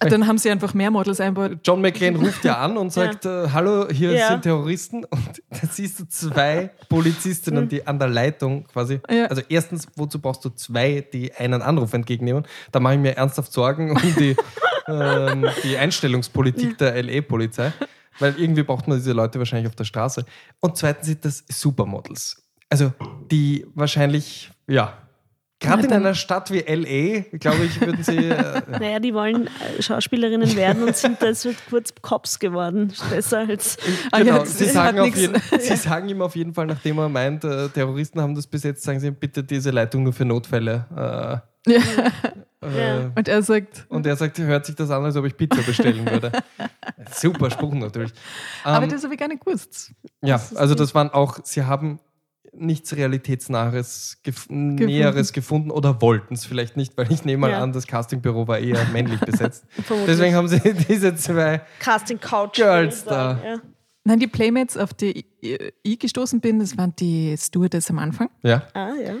dann 0.00 0.26
haben 0.26 0.38
sie 0.38 0.50
einfach 0.50 0.74
mehr 0.74 0.90
Models 0.90 1.20
einbaut. 1.20 1.58
John 1.64 1.80
McClane 1.80 2.16
ruft 2.18 2.44
ja 2.44 2.58
an 2.58 2.76
und 2.76 2.92
sagt, 2.92 3.24
äh, 3.26 3.48
hallo, 3.50 3.88
hier 3.90 4.12
Ja. 4.12 4.28
sind 4.28 4.42
Terroristen. 4.42 5.04
Und 5.04 5.42
da 5.50 5.66
siehst 5.70 5.98
du 6.00 6.04
zwei 6.08 6.70
Polizistinnen, 6.88 7.68
die 7.68 7.86
an 7.86 7.98
der 7.98 8.08
Leitung 8.08 8.64
quasi. 8.64 9.00
Ja. 9.10 9.26
Also 9.26 9.42
erstens, 9.48 9.86
wozu 9.96 10.20
brauchst 10.20 10.44
du 10.44 10.50
zwei, 10.50 11.06
die 11.12 11.32
einen 11.34 11.62
Anruf 11.62 11.92
entgegennehmen? 11.92 12.44
Da 12.72 12.80
mache 12.80 12.94
ich 12.94 13.00
mir 13.00 13.16
ernsthaft 13.16 13.52
Sorgen 13.52 13.92
um 13.92 14.14
die, 14.16 14.36
ähm, 14.88 15.46
die 15.64 15.76
Einstellungspolitik 15.76 16.78
der 16.78 17.02
LE-Polizei. 17.02 17.72
Weil 18.18 18.34
irgendwie 18.38 18.62
braucht 18.62 18.88
man 18.88 18.96
diese 18.98 19.12
Leute 19.12 19.38
wahrscheinlich 19.38 19.68
auf 19.68 19.74
der 19.76 19.84
Straße. 19.84 20.24
Und 20.60 20.76
zweitens 20.78 21.06
sind 21.06 21.24
das 21.24 21.44
Supermodels. 21.48 22.42
Also 22.70 22.92
die 23.30 23.66
wahrscheinlich, 23.74 24.50
ja, 24.66 24.94
gerade 25.60 25.86
in 25.86 25.92
einer 25.92 26.14
Stadt 26.14 26.50
wie 26.52 26.60
LE, 26.60 27.22
glaube 27.38 27.64
ich, 27.64 27.80
würden 27.80 28.02
sie... 28.02 28.16
Äh, 28.16 28.62
Naja, 28.70 28.98
die 29.00 29.14
wollen 29.14 29.46
äh, 29.46 29.82
Schauspielerinnen 29.82 30.54
werden 30.56 30.82
und 30.82 30.96
sind 30.96 31.20
deshalb 31.20 31.56
kurz 31.70 31.92
Cops 32.02 32.38
geworden. 32.38 32.92
Besser 33.10 33.38
als. 33.48 33.76
Ah, 34.12 34.18
Genau, 34.18 34.44
sie, 34.44 34.66
sagen 34.66 35.02
jeden, 35.04 35.40
sie 35.58 35.76
sagen 35.76 36.08
ihm 36.08 36.22
auf 36.22 36.36
jeden 36.36 36.52
Fall, 36.54 36.66
nachdem 36.66 36.98
er 36.98 37.08
meint, 37.08 37.44
äh, 37.44 37.68
Terroristen 37.68 38.20
haben 38.20 38.34
das 38.34 38.46
bis 38.46 38.62
jetzt, 38.64 38.82
sagen 38.82 39.00
sie 39.00 39.08
ihm 39.08 39.14
bitte 39.14 39.42
diese 39.42 39.70
Leitung 39.70 40.02
nur 40.04 40.12
für 40.12 40.24
Notfälle. 40.24 40.84
Äh, 41.66 41.72
Ja. 41.72 41.78
äh, 41.78 41.82
Ja. 42.62 43.12
Und 43.14 43.28
er 43.28 43.42
sagt, 43.42 43.86
Und 43.88 44.06
er 44.06 44.16
sagt, 44.16 44.38
hört 44.38 44.66
sich 44.66 44.74
das 44.74 44.90
an, 44.90 45.04
als 45.04 45.14
ob 45.16 45.24
ich 45.24 45.36
Pizza 45.36 45.62
bestellen 45.62 46.08
würde. 46.10 46.32
Super 47.12 47.50
Spruch 47.50 47.74
natürlich. 47.74 48.12
aber 48.64 48.84
Ähm, 48.84 48.90
das 48.90 49.04
habe 49.04 49.14
ich 49.14 49.20
gar 49.20 49.28
nicht 49.28 49.44
gewusst. 49.44 49.92
ja, 50.22 50.40
also 50.54 50.74
das 50.74 50.94
waren 50.94 51.10
auch, 51.10 51.38
sie 51.44 51.64
haben 51.64 52.00
nichts 52.58 52.94
Realitätsnahes, 52.96 54.20
gef 54.22 54.48
Näheres 54.48 55.32
gefunden 55.32 55.70
oder 55.70 56.00
wollten 56.02 56.34
es 56.34 56.44
vielleicht 56.44 56.76
nicht, 56.76 56.96
weil 56.96 57.10
ich 57.12 57.24
nehme 57.24 57.42
mal 57.42 57.50
Ja. 57.50 57.62
an, 57.62 57.72
das 57.72 57.86
Castingbüro 57.86 58.48
war 58.48 58.58
eher 58.58 58.84
männlich 58.92 59.20
besetzt. 59.20 59.64
Deswegen 60.06 60.34
haben 60.34 60.48
sie 60.48 60.60
diese 60.88 61.14
zwei 61.16 61.62
Casting 61.78 62.18
Couch. 62.20 62.56
Girls 62.56 63.04
da. 63.04 63.38
Ja. 63.44 63.56
Nein, 64.04 64.20
die 64.20 64.26
Playmates, 64.28 64.76
auf 64.76 64.94
die 64.94 65.24
ich- 65.40 65.72
ich 65.82 65.98
gestoßen 65.98 66.40
bin, 66.40 66.58
das 66.60 66.76
waren 66.78 66.94
die 66.96 67.34
Stewardess 67.36 67.90
am 67.90 67.98
Anfang. 67.98 68.30
Ja, 68.42 68.62
Ah, 68.74 68.92
ja. 69.04 69.14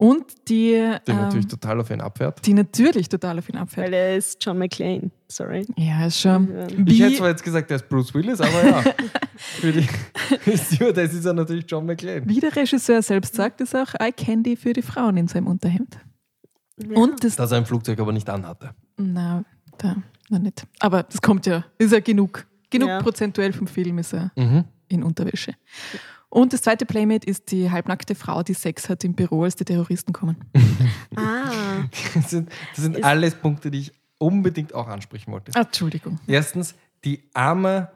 Und 0.00 0.48
die, 0.48 0.72
die 1.06 1.10
ähm, 1.10 1.16
natürlich 1.18 1.46
total 1.48 1.78
auf 1.80 1.90
ihn 1.90 2.00
abfährt. 2.00 2.46
die 2.46 2.54
natürlich 2.54 3.08
total 3.10 3.38
auf 3.38 3.48
ihn 3.50 3.56
abfällt. 3.56 3.88
Weil 3.88 3.92
er 3.94 4.16
ist 4.16 4.42
John 4.42 4.56
McClane. 4.56 5.10
Sorry. 5.28 5.66
Ja, 5.76 6.06
ist 6.06 6.18
schon. 6.20 6.48
Ja. 6.56 6.66
Ich 6.86 7.00
hätte 7.02 7.16
zwar 7.18 7.28
jetzt 7.28 7.44
gesagt, 7.44 7.70
er 7.70 7.76
ist 7.76 7.86
Bruce 7.88 8.14
Willis, 8.14 8.40
aber 8.40 8.64
ja. 8.66 8.82
für 9.36 9.72
die 9.72 9.86
Stewardess 10.56 11.12
ist 11.14 11.26
er 11.26 11.34
natürlich 11.34 11.66
John 11.68 11.84
McClane. 11.84 12.22
wie 12.24 12.40
der 12.40 12.56
Regisseur 12.56 13.02
selbst 13.02 13.34
sagt, 13.34 13.60
ist 13.60 13.76
auch 13.76 13.92
Eye 14.00 14.10
Candy 14.12 14.56
für 14.56 14.72
die 14.72 14.80
Frauen 14.82 15.18
in 15.18 15.28
seinem 15.28 15.48
Unterhemd. 15.48 15.98
Und 16.94 17.22
das. 17.22 17.36
Dass 17.36 17.52
er 17.52 17.58
ein 17.58 17.66
Flugzeug 17.66 18.00
aber 18.00 18.12
nicht 18.12 18.30
anhatte. 18.30 18.70
Na, 18.96 19.44
da, 19.76 19.96
noch 20.30 20.38
nicht. 20.38 20.66
Aber 20.78 21.02
das 21.02 21.20
kommt 21.20 21.44
ja, 21.44 21.64
ist 21.76 21.92
ja 21.92 22.00
genug. 22.00 22.46
Genug 22.70 22.88
Ja. 22.88 23.02
prozentuell 23.02 23.52
vom 23.52 23.66
Film 23.66 23.98
ist 23.98 24.14
er 24.14 24.32
Mhm. 24.34 24.64
in 24.88 25.02
Unterwäsche. 25.02 25.52
Und 26.32 26.52
das 26.52 26.62
zweite 26.62 26.86
Playmate 26.86 27.26
ist 27.28 27.50
die 27.50 27.70
halbnackte 27.70 28.14
Frau, 28.14 28.42
die 28.44 28.54
Sex 28.54 28.88
hat 28.88 29.02
im 29.04 29.14
Büro, 29.14 29.42
als 29.44 29.56
die 29.56 29.64
Terroristen 29.64 30.12
kommen. 30.12 30.36
Ah, 31.16 31.82
Das 32.14 32.30
sind, 32.30 32.48
das 32.74 32.84
sind 32.84 33.02
alles 33.04 33.34
Punkte, 33.34 33.70
die 33.70 33.80
ich 33.80 33.92
unbedingt 34.18 34.72
auch 34.74 34.86
ansprechen 34.86 35.32
wollte. 35.32 35.50
Entschuldigung. 35.58 36.20
Erstens, 36.28 36.74
die 37.04 37.28
arme, 37.34 37.90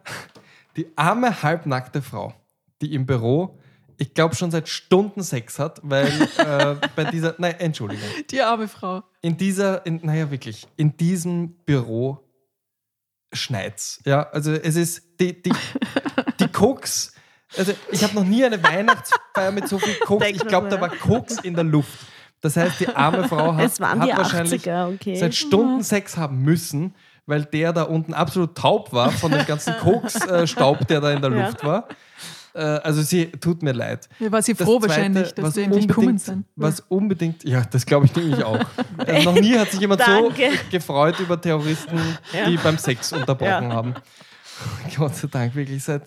die 0.77 0.87
arme 0.97 1.43
halbnackte 1.43 2.03
Frau, 2.03 2.35
die 2.83 2.93
im 2.93 3.07
Büro, 3.07 3.57
ich 3.99 4.13
glaube, 4.15 4.35
schon 4.35 4.51
seit 4.51 4.69
Stunden 4.69 5.23
Sex 5.23 5.61
hat, 5.61 5.81
weil 5.85 6.07
äh, 6.39 6.75
bei 6.97 7.05
dieser, 7.05 7.37
nein, 7.39 7.55
Entschuldigung, 7.61 8.05
Die 8.31 8.43
arme 8.43 8.67
Frau. 8.67 9.05
in 9.23 9.37
dieser, 9.37 9.87
in, 9.87 10.01
naja, 10.03 10.29
wirklich, 10.33 10.67
in 10.77 10.97
diesem 10.97 11.51
Büro 11.65 12.19
schneit's. 13.33 14.01
Ja, 14.05 14.29
also 14.31 14.53
es 14.53 14.75
ist 14.77 15.03
die, 15.21 15.41
die, 15.41 15.53
die 16.41 16.49
Koks. 16.53 17.14
Also 17.57 17.73
ich 17.91 18.03
habe 18.03 18.15
noch 18.15 18.25
nie 18.25 18.45
eine 18.45 18.63
Weihnachtsfeier 18.63 19.51
mit 19.53 19.69
so 19.69 19.79
viel 19.79 19.95
Koks. 20.05 20.25
Denk 20.25 20.37
Ich 20.37 20.47
glaube, 20.47 20.69
da 20.69 20.81
war 20.81 20.89
Koks 20.89 21.39
in 21.41 21.55
der 21.55 21.65
Luft. 21.65 21.99
Das 22.41 22.57
heißt, 22.57 22.81
die 22.81 22.89
arme 22.89 23.27
Frau 23.29 23.55
hat, 23.55 23.65
es 23.65 23.81
waren 23.81 24.01
hat 24.01 24.09
die 24.09 24.17
wahrscheinlich 24.17 24.63
80er, 24.69 24.95
okay. 24.95 25.17
seit 25.17 25.35
Stunden 25.35 25.83
Sex 25.83 26.17
haben 26.17 26.43
müssen, 26.43 26.95
weil 27.27 27.45
der 27.47 27.73
da 27.73 27.85
unten 27.85 28.13
absolut 28.13 28.55
taub 28.55 28.93
war 28.93 29.11
von 29.11 29.31
dem 29.33 29.47
ganzen 29.47 29.75
Koksstaub, 29.79 30.87
der 30.89 31.01
da 31.01 31.11
in 31.13 31.23
der 31.23 31.31
Ja. 31.33 31.47
Luft 31.47 31.65
war. 31.65 31.89
Äh, 32.53 32.61
Also 32.63 33.01
sie 33.03 33.27
tut 33.33 33.63
mir 33.63 33.73
leid. 33.73 34.09
Ja, 34.19 34.31
war 34.31 34.43
sie 34.43 34.53
Das 34.55 34.67
froh 34.67 34.79
Zweite, 34.79 34.91
wahrscheinlich, 34.91 35.33
dass 35.35 35.45
was 35.45 35.55
die 35.55 35.63
endlich 35.63 35.89
gekommen 35.89 36.19
sind. 36.19 36.45
Was 36.55 36.81
unbedingt, 36.89 37.45
ja, 37.45 37.63
das 37.65 37.87
glaube 37.87 38.07
ich 38.07 38.15
nämlich 38.15 38.45
auch. 38.45 38.61
Also 38.99 39.33
noch 39.33 39.41
nie 39.41 39.57
hat 39.59 39.71
sich 39.71 39.81
jemand 39.81 40.03
so 40.03 40.31
gefreut 40.71 41.19
über 41.21 41.41
Terroristen, 41.41 41.99
Ja. 42.33 42.45
die 42.49 42.57
beim 42.59 42.77
Sex 42.77 43.13
unterbrochen 43.13 43.71
Ja. 43.71 43.75
haben. 43.75 43.95
Gott 44.97 45.17
sei 45.17 45.29
Dank, 45.29 45.55
wirklich 45.55 45.83
seit. 45.83 46.03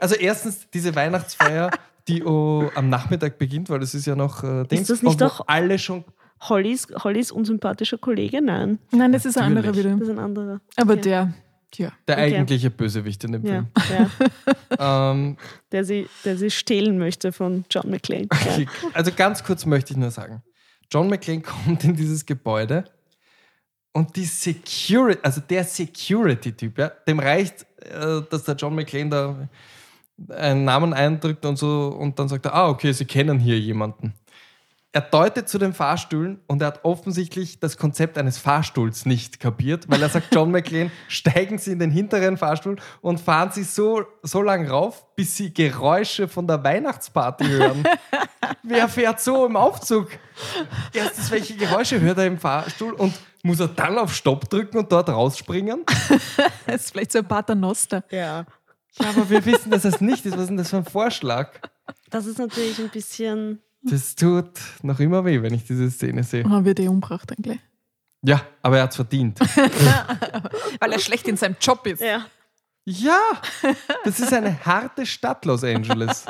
Also 0.00 0.14
erstens 0.14 0.68
diese 0.72 0.94
Weihnachtsfeier, 0.94 1.70
die 2.08 2.22
oh, 2.24 2.70
am 2.74 2.88
Nachmittag 2.88 3.38
beginnt, 3.38 3.70
weil 3.70 3.80
das 3.80 3.94
ist 3.94 4.06
ja 4.06 4.14
noch 4.16 4.42
äh, 4.44 4.64
Dings, 4.64 4.88
das 4.88 5.02
nicht 5.02 5.20
doch- 5.20 5.44
alle 5.46 5.78
schon. 5.78 6.04
Hollys, 6.48 6.88
Hollys 7.02 7.30
unsympathischer 7.30 7.96
Kollege? 7.96 8.42
Nein, 8.42 8.78
Nein, 8.90 9.12
das 9.12 9.24
ist 9.24 9.38
ein 9.38 9.44
anderer 9.56 9.74
wieder. 9.74 9.90
das 9.92 10.02
ist 10.02 10.10
ein 10.10 10.18
anderer. 10.18 10.60
Aber 10.76 10.92
Okay. 10.94 11.02
der, 11.02 11.34
ja. 11.76 11.92
Der 12.06 12.16
Okay. 12.16 12.24
eigentliche 12.36 12.70
Bösewicht 12.70 13.24
in 13.24 13.32
dem 13.32 13.44
Ja, 13.46 13.64
Film. 13.76 14.10
ja. 14.78 15.10
Ähm, 15.12 15.36
Der, 15.72 15.84
sie, 15.84 16.08
der 16.24 16.36
sie 16.36 16.50
stehlen 16.50 16.98
möchte 16.98 17.32
von 17.32 17.64
John 17.70 17.88
McClane. 17.90 18.28
Ja. 18.44 18.52
Okay, 18.54 18.66
Also 18.92 19.10
ganz 19.16 19.42
kurz 19.44 19.64
möchte 19.64 19.92
ich 19.92 19.96
nur 19.96 20.10
sagen, 20.10 20.42
John 20.92 21.08
McClane 21.08 21.40
kommt 21.64 21.82
in 21.84 21.96
dieses 21.96 22.26
Gebäude 22.26 22.84
und 23.92 24.14
die 24.16 24.24
Security, 24.24 25.20
also 25.22 25.40
der 25.40 25.64
Security-Typ, 25.64 26.76
ja, 26.78 26.88
dem 27.06 27.20
reicht, 27.20 27.64
äh, 27.78 28.20
dass 28.28 28.42
der 28.44 28.56
John 28.56 28.74
McClane 28.74 29.08
da 29.10 29.48
einen 30.30 30.64
Namen 30.64 30.92
eindrückt 30.92 31.44
und 31.44 31.56
so 31.56 31.88
und 31.98 32.18
dann 32.18 32.28
sagt 32.28 32.46
er, 32.46 32.54
ah, 32.54 32.68
okay, 32.68 32.92
sie 32.92 33.04
kennen 33.04 33.38
hier 33.38 33.58
jemanden. 33.58 34.14
er 34.94 35.00
deutet 35.00 35.48
zu 35.48 35.58
den 35.58 35.72
Fahrstühlen 35.72 36.40
und 36.46 36.62
er 36.62 36.68
hat 36.68 36.84
offensichtlich 36.84 37.58
das 37.58 37.76
Konzept 37.76 38.16
eines 38.16 38.38
Fahrstuhls 38.38 39.06
nicht 39.06 39.40
kapiert, 39.40 39.86
weil 39.90 40.00
er 40.00 40.08
sagt, 40.08 40.32
John 40.32 40.52
McClane, 40.52 40.92
steigen 41.08 41.58
Sie 41.58 41.72
in 41.72 41.80
den 41.80 41.90
hinteren 41.90 42.36
Fahrstuhl 42.36 42.76
und 43.00 43.20
fahren 43.20 43.50
Sie 43.52 43.64
so, 43.64 44.04
so 44.22 44.40
lang 44.40 44.68
rauf, 44.68 45.04
bis 45.16 45.36
Sie 45.36 45.52
Geräusche 45.52 46.28
von 46.28 46.46
der 46.46 46.62
Weihnachtsparty 46.62 47.44
hören. 47.44 47.82
Wer 48.62 48.88
fährt 48.88 49.20
so 49.20 49.46
im 49.46 49.56
Aufzug? 49.56 50.10
Erstens, 50.92 51.28
welche 51.32 51.56
Geräusche 51.56 52.00
hört 52.00 52.18
er 52.18 52.26
im 52.26 52.38
Fahrstuhl 52.38 52.92
und 52.92 53.14
muss 53.42 53.58
er 53.58 53.68
dann 53.68 53.98
auf 53.98 54.14
Stopp 54.14 54.48
drücken 54.48 54.78
und 54.78 54.92
dort 54.92 55.08
rausspringen? 55.08 55.84
Das 56.66 56.76
ist 56.76 56.92
vielleicht 56.92 57.12
so 57.12 57.18
ein 57.18 57.26
Paternoster. 57.26 58.04
Ja. 58.10 58.46
Ja, 59.00 59.08
aber 59.10 59.28
wir 59.28 59.44
wissen, 59.44 59.70
dass 59.70 59.82
das 59.82 60.00
nicht 60.00 60.24
ist. 60.24 60.34
Was 60.34 60.42
ist 60.42 60.48
denn 60.48 60.56
das 60.56 60.70
für 60.70 60.76
ein 60.76 60.84
Vorschlag? 60.84 61.52
Das 62.10 62.26
ist 62.26 62.38
natürlich 62.38 62.78
ein 62.78 62.90
bisschen. 62.90 63.60
Das 63.82 64.14
tut 64.14 64.52
noch 64.82 65.00
immer 65.00 65.24
weh, 65.24 65.42
wenn 65.42 65.52
ich 65.52 65.64
diese 65.66 65.90
Szene 65.90 66.22
sehe. 66.22 66.44
Oh, 66.46 66.64
wird 66.64 66.80
eh 66.80 66.88
umgebracht 66.88 67.32
gleich. 67.42 67.60
Ja, 68.22 68.40
aber 68.62 68.78
er 68.78 68.84
hat 68.84 68.90
es 68.90 68.96
verdient. 68.96 69.38
Weil 70.80 70.92
er 70.92 70.98
schlecht 70.98 71.28
in 71.28 71.36
seinem 71.36 71.56
Job 71.60 71.86
ist. 71.86 72.00
Ja. 72.00 72.24
Ja, 72.86 73.20
das 74.04 74.20
ist 74.20 74.32
eine 74.32 74.64
harte 74.64 75.06
Stadt, 75.06 75.44
Los 75.44 75.64
Angeles. 75.64 76.26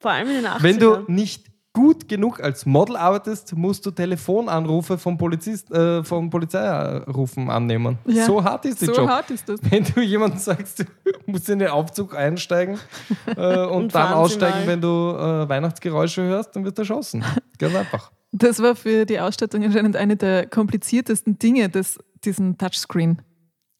Vor 0.00 0.10
allem 0.10 0.28
in 0.28 0.34
den 0.36 0.46
80ern. 0.46 0.62
Wenn 0.62 0.78
du 0.78 1.04
nicht 1.06 1.49
gut 1.72 2.08
genug 2.08 2.40
als 2.42 2.66
Model 2.66 2.96
arbeitest, 2.96 3.54
musst 3.56 3.86
du 3.86 3.90
Telefonanrufe 3.90 4.98
vom, 4.98 5.16
Polizist, 5.16 5.70
äh, 5.70 6.02
vom 6.02 6.28
Polizeirufen 6.28 7.48
annehmen. 7.48 7.98
Ja. 8.06 8.24
So 8.26 8.42
hart 8.42 8.64
ist 8.64 8.80
der 8.82 8.88
So 8.88 8.94
Job. 8.94 9.08
hart 9.08 9.30
ist 9.30 9.48
das. 9.48 9.60
Wenn 9.70 9.84
du 9.84 10.00
jemandem 10.00 10.38
sagst, 10.38 10.80
du 10.80 10.84
musst 11.26 11.48
in 11.48 11.60
den 11.60 11.68
Aufzug 11.68 12.16
einsteigen 12.16 12.78
äh, 13.26 13.64
und, 13.66 13.84
Und 13.84 13.94
dann 13.94 14.12
aussteigen, 14.12 14.66
wenn 14.66 14.80
du 14.80 14.88
äh, 14.88 15.48
Weihnachtsgeräusche 15.48 16.22
hörst, 16.22 16.56
dann 16.56 16.64
wird 16.64 16.78
erschossen. 16.78 17.24
Ganz 17.58 17.74
einfach. 17.74 18.10
Das 18.32 18.62
war 18.62 18.76
für 18.76 19.06
die 19.06 19.20
Ausstattung 19.20 19.64
anscheinend 19.64 19.96
eine 19.96 20.16
der 20.16 20.46
kompliziertesten 20.46 21.38
Dinge, 21.38 21.68
das, 21.68 21.98
diesen 22.24 22.58
Touchscreen 22.58 23.22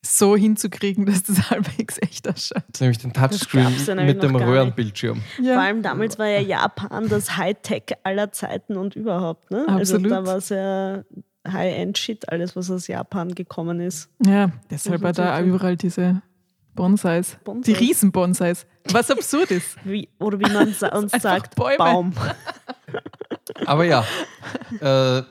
so 0.02 0.36
hinzukriegen, 0.36 1.06
dass 1.06 1.22
das 1.22 1.50
halbwegs 1.50 1.98
echt 2.00 2.28
ausschaut. 2.28 2.62
Nämlich 2.80 2.98
den 2.98 3.12
Touchscreen 3.12 3.74
ja 3.86 3.94
mit 3.94 4.22
dem. 4.22 4.36
Röhrenbildschirm. 4.36 5.22
Vor 5.42 5.58
allem 5.58 5.82
damals 5.82 6.18
war 6.18 6.26
ja 6.26 6.40
Japan 6.40 7.08
das 7.08 7.36
Hightech 7.36 7.94
aller 8.02 8.32
Zeiten 8.32 8.76
und 8.76 8.96
überhaupt. 8.96 9.50
Ne? 9.50 9.66
Absolut. 9.68 10.04
Also 10.04 10.08
da 10.08 10.26
war 10.26 10.36
es 10.36 10.48
ja 10.48 11.04
High-End-Shit, 11.46 12.30
alles, 12.30 12.56
was 12.56 12.70
aus 12.70 12.86
Japan 12.86 13.34
gekommen 13.34 13.80
ist. 13.80 14.08
Ja, 14.24 14.50
deshalb 14.70 15.02
war 15.02 15.12
da 15.12 15.40
überall 15.42 15.76
diese 15.76 16.22
Bonsais. 16.74 17.36
Bonsais. 17.44 17.64
Die 17.64 17.72
Riesen-Bonsais. 17.72 18.66
Was 18.90 19.10
absurd 19.10 19.50
ist. 19.50 19.76
Wie, 19.84 20.08
oder 20.18 20.38
wie 20.38 20.50
man 20.50 20.72
sa 20.72 20.88
uns 20.96 21.12
sagt, 21.20 21.54
Bäume. 21.56 21.76
Baum. 21.76 22.12
Aber 23.66 23.84
ja. 23.84 24.04
äh, 24.80 25.22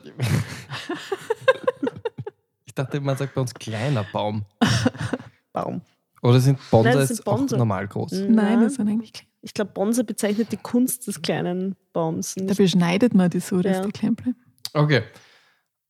ich 2.70 2.74
dachte, 2.74 3.00
man 3.00 3.16
sagt 3.16 3.34
bei 3.34 3.40
uns 3.40 3.52
kleiner 3.52 4.04
Baum. 4.12 4.44
Baum. 5.52 5.80
Oder 6.22 6.38
sind 6.38 6.58
Bonsais 6.70 6.94
Nein, 6.94 7.06
sind 7.08 7.24
Bonsai. 7.24 7.56
auch 7.56 7.58
normal 7.58 7.88
groß? 7.88 8.12
Nein, 8.28 8.60
das 8.60 8.74
sind 8.74 8.88
eigentlich 8.88 9.12
klein. 9.12 9.26
Ich 9.42 9.54
glaube, 9.54 9.72
Bonse 9.72 10.04
bezeichnet 10.04 10.52
die 10.52 10.56
Kunst 10.58 11.06
des 11.08 11.20
kleinen 11.22 11.74
Baums. 11.92 12.34
Da 12.36 12.44
Nicht 12.44 12.58
beschneidet 12.58 13.12
man 13.14 13.28
die 13.30 13.40
so, 13.40 13.60
dass 13.60 13.78
Ja. 13.78 13.84
die 13.86 13.90
klein 13.90 14.14
bleiben. 14.14 14.36
Okay. 14.74 15.02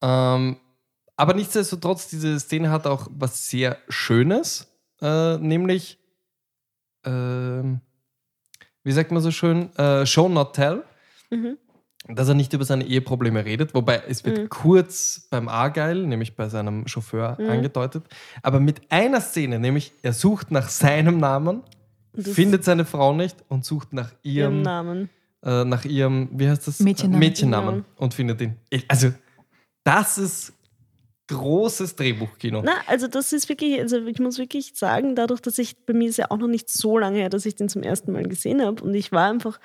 Ähm, 0.00 0.56
aber 1.16 1.34
nichtsdestotrotz, 1.34 2.08
diese 2.08 2.38
Szene 2.40 2.70
hat 2.70 2.86
auch 2.86 3.08
was 3.10 3.48
sehr 3.50 3.76
Schönes, 3.88 4.68
äh, 5.02 5.36
nämlich, 5.38 5.98
ähm, 7.04 7.80
wie 8.84 8.92
sagt 8.92 9.10
man 9.10 9.20
so 9.20 9.30
schön, 9.32 9.74
äh, 9.76 10.06
show 10.06 10.28
not 10.28 10.54
tell, 10.54 10.84
Mhm. 11.30 11.58
Dass 12.14 12.28
er 12.28 12.34
nicht 12.34 12.52
über 12.52 12.64
seine 12.64 12.84
Eheprobleme 12.86 13.44
redet, 13.44 13.74
wobei 13.74 14.02
es 14.08 14.24
wird 14.24 14.38
Mhm. 14.38 14.48
kurz 14.48 15.26
beim 15.30 15.48
Argyle, 15.48 16.06
nämlich 16.06 16.36
bei 16.36 16.48
seinem 16.48 16.86
Chauffeur, 16.86 17.36
Mhm. 17.40 17.50
angedeutet, 17.50 18.04
aber 18.42 18.60
mit 18.60 18.80
einer 18.90 19.20
Szene, 19.20 19.58
nämlich 19.58 19.92
er 20.02 20.12
sucht 20.12 20.50
nach 20.50 20.68
seinem 20.68 21.18
Namen, 21.18 21.62
das 22.12 22.28
findet 22.28 22.64
seine 22.64 22.84
Frau 22.84 23.14
nicht 23.14 23.36
und 23.48 23.64
sucht 23.64 23.92
nach 23.92 24.10
ihrem 24.22 24.54
ihrem 24.56 24.62
Namen. 24.62 25.10
äh, 25.42 25.64
nach 25.64 25.84
ihrem, 25.84 26.28
wie 26.32 26.48
heißt 26.48 26.66
das? 26.66 26.80
Mädchennamen. 26.80 27.18
Mädchennamen 27.18 27.74
Genau. 27.76 27.86
und 27.96 28.12
findet 28.14 28.40
ihn. 28.42 28.56
Also, 28.88 29.12
das 29.84 30.18
ist 30.18 30.52
großes 31.28 31.94
Drehbuchkino. 31.96 32.62
Na, 32.64 32.72
also 32.88 33.06
das 33.06 33.32
ist 33.32 33.48
wirklich, 33.48 33.78
also 33.78 34.04
ich 34.04 34.18
muss 34.18 34.38
wirklich 34.38 34.72
sagen, 34.74 35.14
dadurch, 35.14 35.40
dass 35.40 35.58
ich, 35.58 35.86
bei 35.86 35.92
mir 35.94 36.08
ist 36.08 36.16
ja 36.16 36.26
auch 36.30 36.38
noch 36.38 36.48
nicht 36.48 36.68
so 36.68 36.98
lange 36.98 37.18
her, 37.18 37.30
dass 37.30 37.46
ich 37.46 37.54
den 37.54 37.68
zum 37.68 37.82
ersten 37.84 38.10
Mal 38.12 38.24
gesehen 38.26 38.60
habe 38.64 38.82
und 38.82 38.92
ich 38.94 39.12
war 39.12 39.30
einfach 39.30 39.60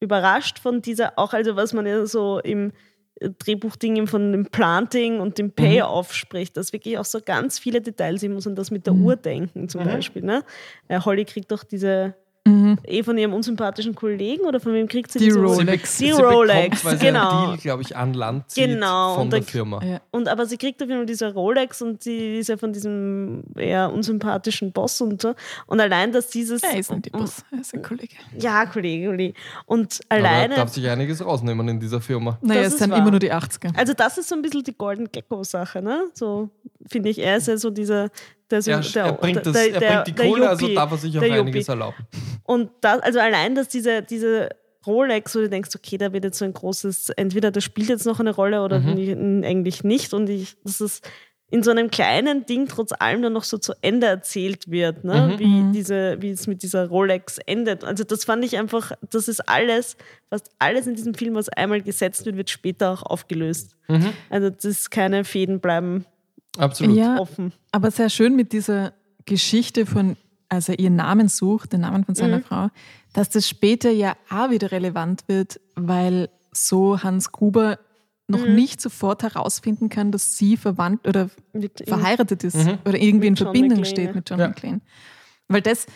überrascht 0.00 0.58
von 0.58 0.82
dieser, 0.82 1.18
auch 1.18 1.32
also 1.32 1.56
was 1.56 1.72
man 1.72 1.86
ja 1.86 2.04
so 2.06 2.40
im 2.40 2.72
äh, 3.16 3.30
Drehbuchding 3.30 4.06
von 4.06 4.32
dem 4.32 4.46
Planting 4.46 5.20
und 5.20 5.38
dem 5.38 5.52
Payoff 5.52 6.12
spricht, 6.14 6.56
dass 6.56 6.72
wirklich 6.72 6.98
auch 6.98 7.04
so 7.04 7.20
ganz 7.24 7.58
viele 7.58 7.80
Details, 7.80 8.22
ich 8.22 8.30
muss 8.30 8.46
an 8.46 8.56
das 8.56 8.70
mit 8.70 8.86
der 8.86 8.94
Uhr 8.94 9.16
denken 9.16 9.68
zum 9.68 9.84
Beispiel. 9.84 10.22
Ne? 10.22 10.42
Äh, 10.88 11.00
Holly 11.00 11.24
kriegt 11.24 11.52
doch 11.52 11.62
diese, 11.62 12.14
Mhm. 12.46 12.78
eh 12.84 13.02
von 13.02 13.18
ihrem 13.18 13.34
unsympathischen 13.34 13.94
Kollegen 13.94 14.44
oder 14.46 14.60
von 14.60 14.72
wem 14.72 14.88
kriegt 14.88 15.12
sie 15.12 15.18
Die 15.18 15.28
Rolex. 15.30 15.98
Die 15.98 16.06
sie 16.06 16.12
Rolex, 16.12 16.82
bekommt, 16.82 17.00
genau. 17.00 17.28
einen 17.28 17.46
Deal, 17.48 17.58
glaube 17.58 17.82
ich, 17.82 17.94
an 17.94 18.14
Land 18.14 18.50
zieht 18.50 18.64
Genau, 18.66 19.14
von 19.16 19.24
und 19.24 19.32
der 19.34 19.42
Firma. 19.42 19.84
Ja. 19.84 20.00
Und 20.10 20.26
aber 20.26 20.46
sie 20.46 20.56
kriegt 20.56 20.82
auf 20.82 20.88
jeden 20.88 21.00
Fall 21.00 21.06
diese 21.06 21.34
Rolex 21.34 21.82
und 21.82 22.02
sie 22.02 22.38
ist 22.38 22.48
ja 22.48 22.56
von 22.56 22.72
diesem 22.72 23.44
eher 23.56 23.92
unsympathischen 23.92 24.72
Boss 24.72 25.00
und 25.02 25.20
so. 25.20 25.34
Und 25.66 25.80
allein, 25.80 26.12
dass 26.12 26.28
dieses. 26.28 26.62
Er 26.62 26.78
ist 26.78 26.90
nicht 26.90 27.04
die 27.06 27.10
Boss, 27.10 27.44
er 27.52 27.60
ist 27.60 27.74
ein 27.74 27.82
Kollege. 27.82 28.14
Ja, 28.38 28.64
Kollege, 28.64 29.08
Kollege. 29.08 29.34
Und 29.66 30.00
Aber 30.08 30.20
er 30.20 30.26
alleine. 30.30 30.54
darf 30.54 30.70
sich 30.70 30.88
einiges 30.88 31.22
rausnehmen 31.22 31.68
in 31.68 31.78
dieser 31.78 32.00
Firma. 32.00 32.38
Naja, 32.40 32.62
Das 32.62 32.72
es 32.72 32.78
sind 32.78 32.90
wahr. 32.90 32.98
immer 33.00 33.10
nur 33.10 33.20
die 33.20 33.32
80er. 33.32 33.76
Also, 33.76 33.92
das 33.92 34.16
ist 34.16 34.30
so 34.30 34.34
ein 34.34 34.40
bisschen 34.40 34.64
die 34.64 34.74
Golden 34.74 35.10
Gecko-Sache, 35.12 35.82
ne? 35.82 36.04
So 36.14 36.48
finde 36.88 37.10
ich. 37.10 37.18
Er 37.18 37.36
ist 37.36 37.48
ja 37.48 37.58
so 37.58 37.68
dieser. 37.68 38.08
Der, 38.50 38.62
so, 38.62 38.70
Er, 38.70 38.80
der, 38.80 39.04
er 39.04 39.12
bringt, 39.12 39.46
das, 39.46 39.52
der, 39.52 39.74
er 39.82 40.02
bringt 40.02 40.06
die 40.08 40.14
Kohle, 40.28 40.48
also 40.48 40.68
darf 40.74 40.90
er 40.92 40.98
sich 40.98 41.18
auch 41.18 41.22
einiges 41.22 41.68
erlauben. 41.68 41.96
Und 42.44 42.70
das, 42.80 43.00
also 43.00 43.20
allein, 43.20 43.54
dass 43.54 43.68
diese, 43.68 44.02
diese 44.02 44.48
Rolex, 44.86 45.34
wo 45.34 45.40
du 45.40 45.48
denkst, 45.48 45.70
okay, 45.76 45.98
da 45.98 46.12
wird 46.12 46.24
jetzt 46.24 46.38
so 46.38 46.44
ein 46.44 46.52
großes, 46.54 47.10
entweder 47.10 47.50
das 47.50 47.62
spielt 47.64 47.88
jetzt 47.88 48.06
noch 48.06 48.18
eine 48.18 48.34
Rolle 48.34 48.62
oder 48.62 48.80
Mhm. 48.80 49.44
eigentlich 49.44 49.84
nicht. 49.84 50.14
Und 50.14 50.28
ich, 50.30 50.56
das 50.64 50.80
ist 50.80 51.08
in 51.52 51.62
so 51.64 51.70
einem 51.72 51.90
kleinen 51.90 52.46
Ding 52.46 52.66
trotz 52.68 52.92
allem 52.92 53.22
dann 53.22 53.32
noch 53.32 53.42
so 53.44 53.58
zu 53.58 53.72
Ende 53.82 54.06
erzählt 54.06 54.70
wird, 54.70 55.02
ne? 55.04 55.32
Mhm. 55.34 55.38
wie, 55.40 55.46
Mhm. 55.46 55.72
diese, 55.72 56.16
wie 56.20 56.30
es 56.30 56.46
mit 56.46 56.62
dieser 56.62 56.86
Rolex 56.88 57.38
endet. 57.44 57.82
Also 57.84 58.04
das 58.04 58.24
fand 58.24 58.44
ich 58.44 58.56
einfach, 58.56 58.92
das 59.10 59.26
ist 59.28 59.48
alles, 59.48 59.96
fast 60.30 60.48
alles 60.60 60.86
in 60.86 60.94
diesem 60.94 61.14
Film, 61.14 61.34
was 61.34 61.48
einmal 61.48 61.82
gesetzt 61.82 62.24
wird, 62.24 62.36
wird 62.36 62.50
später 62.50 62.92
auch 62.92 63.02
aufgelöst. 63.02 63.76
Mhm. 63.88 64.10
Also 64.30 64.48
das 64.50 64.64
ist 64.64 64.90
keine 64.90 65.24
Fäden 65.24 65.60
bleiben 65.60 66.06
Absolut. 66.58 66.96
Ja, 66.96 67.18
offen. 67.18 67.52
aber 67.72 67.90
sehr 67.90 68.10
schön 68.10 68.34
mit 68.36 68.52
dieser 68.52 68.92
Geschichte 69.24 69.86
von, 69.86 70.16
als 70.48 70.68
er 70.68 70.78
ihren 70.78 70.96
Namen 70.96 71.28
sucht, 71.28 71.72
den 71.72 71.82
Namen 71.82 72.04
von 72.04 72.14
seiner 72.14 72.38
Mhm. 72.38 72.42
Frau, 72.44 72.68
dass 73.12 73.28
das 73.30 73.48
später 73.48 73.90
ja 73.90 74.16
auch 74.30 74.50
wieder 74.50 74.72
relevant 74.72 75.24
wird, 75.28 75.60
weil 75.76 76.28
so 76.52 77.02
Hans 77.02 77.30
Gruber 77.32 77.78
noch 78.28 78.44
Mhm. 78.46 78.54
nicht 78.56 78.80
sofort 78.80 79.22
herausfinden 79.22 79.88
kann, 79.88 80.10
dass 80.12 80.36
sie 80.36 80.56
verwandt 80.56 81.06
oder 81.06 81.30
Mit 81.52 81.82
verheiratet 81.86 82.44
ist 82.44 82.56
Mhm. 82.56 82.78
oder 82.84 82.98
irgendwie 83.00 83.26
in 83.28 83.32
Mit 83.32 83.38
John 83.40 83.46
Verbindung 83.46 83.78
McClane, 83.80 83.86
steht 83.86 84.14
mit 84.14 84.30
John 84.30 84.38
Ja. 84.40 84.48
McClane. 84.48 84.80
Weil 85.48 85.62
das, 85.62 85.86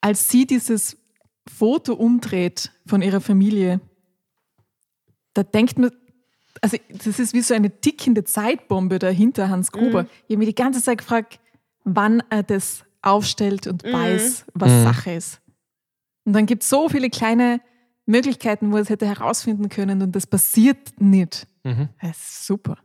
als 0.00 0.28
sie 0.28 0.46
dieses 0.46 0.96
Foto 1.48 1.94
umdreht 1.94 2.70
von 2.86 3.02
ihrer 3.02 3.20
Familie, 3.20 3.80
da 5.34 5.42
denkt 5.42 5.78
man, 5.78 5.90
also 6.62 6.76
das 6.88 7.18
ist 7.18 7.34
wie 7.34 7.42
so 7.42 7.52
eine 7.54 7.70
tickende 7.80 8.24
Zeitbombe 8.24 8.98
dahinter 8.98 9.48
Hans 9.50 9.70
Gruber. 9.72 10.04
Mhm. 10.04 10.08
Ich 10.28 10.34
habe 10.34 10.38
mich 10.38 10.48
die 10.48 10.54
ganze 10.54 10.82
Zeit 10.82 10.98
gefragt, 10.98 11.38
wann 11.84 12.22
er 12.30 12.42
das 12.42 12.84
aufstellt 13.02 13.66
und 13.66 13.84
Mhm. 13.84 13.92
weiß, 13.92 14.46
was 14.54 14.70
Mhm. 14.70 14.82
Sache 14.84 15.12
ist. 15.12 15.40
Und 16.24 16.32
dann 16.34 16.46
gibt 16.46 16.62
es 16.62 16.68
so 16.68 16.88
viele 16.88 17.10
kleine 17.10 17.60
Möglichkeiten, 18.06 18.72
wo 18.72 18.76
er 18.76 18.82
es 18.82 18.88
hätte 18.90 19.06
herausfinden 19.06 19.68
können 19.68 20.02
und 20.02 20.12
das 20.14 20.26
passiert 20.26 21.00
nicht. 21.00 21.46
Mhm. 21.64 21.88
Das 22.00 22.16
ist 22.16 22.46
super. 22.46 22.78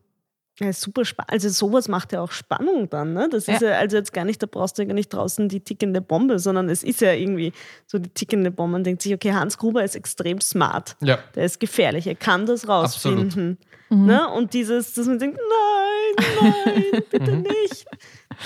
Ja, 0.59 0.73
super 0.73 1.05
spannend. 1.05 1.31
Also 1.31 1.49
sowas 1.49 1.87
macht 1.87 2.13
ja 2.13 2.21
auch 2.21 2.31
Spannung 2.31 2.89
dann. 2.89 3.13
Ne? 3.13 3.29
Das 3.31 3.47
ist 3.47 3.61
Ja. 3.61 3.69
ja 3.69 3.77
also 3.77 3.95
jetzt 3.97 4.11
gar 4.11 4.25
nicht, 4.25 4.41
da 4.41 4.47
brauchst 4.49 4.77
du 4.77 4.81
ja 4.81 4.87
gar 4.87 4.95
nicht 4.95 5.13
draußen 5.13 5.47
die 5.49 5.59
tickende 5.59 6.01
Bombe, 6.01 6.39
sondern 6.39 6.67
es 6.69 6.81
ist 6.83 6.99
ja 7.01 7.13
irgendwie 7.13 7.53
so 7.85 7.99
die 7.99 8.09
tickende 8.09 8.49
Bombe. 8.49 8.71
Man 8.73 8.83
denkt 8.83 9.03
sich, 9.03 9.13
okay, 9.13 9.33
Hans 9.33 9.57
Gruber 9.59 9.83
ist 9.83 9.95
extrem 9.95 10.41
smart. 10.41 10.95
Ja. 11.01 11.19
Der 11.35 11.45
ist 11.45 11.59
gefährlich, 11.59 12.07
er 12.07 12.15
kann 12.15 12.47
das 12.47 12.67
rausfinden. 12.67 13.59
Mhm. 13.89 14.05
Ne? 14.07 14.27
Und 14.29 14.53
dieses, 14.53 14.93
dass 14.95 15.05
man 15.05 15.19
denkt, 15.19 15.37
nein, 15.37 16.25
nein, 16.65 17.03
bitte 17.11 17.31
Mhm. 17.33 17.41
nicht. 17.43 17.85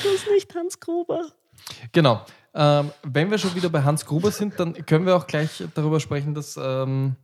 Du 0.03 0.11
bist 0.11 0.27
nicht 0.33 0.53
Hans 0.53 0.79
Gruber. 0.81 1.21
Genau. 1.93 2.25
Ähm, 2.53 2.91
wenn 3.03 3.31
wir 3.31 3.37
schon 3.37 3.55
wieder 3.55 3.69
bei 3.69 3.83
Hans 3.83 4.05
Gruber 4.05 4.31
sind, 4.31 4.59
dann 4.59 4.85
können 4.85 5.05
wir 5.05 5.15
auch 5.15 5.27
gleich 5.27 5.63
darüber 5.75 6.01
sprechen, 6.01 6.33
dass 6.33 6.59
ähm, 6.61 7.15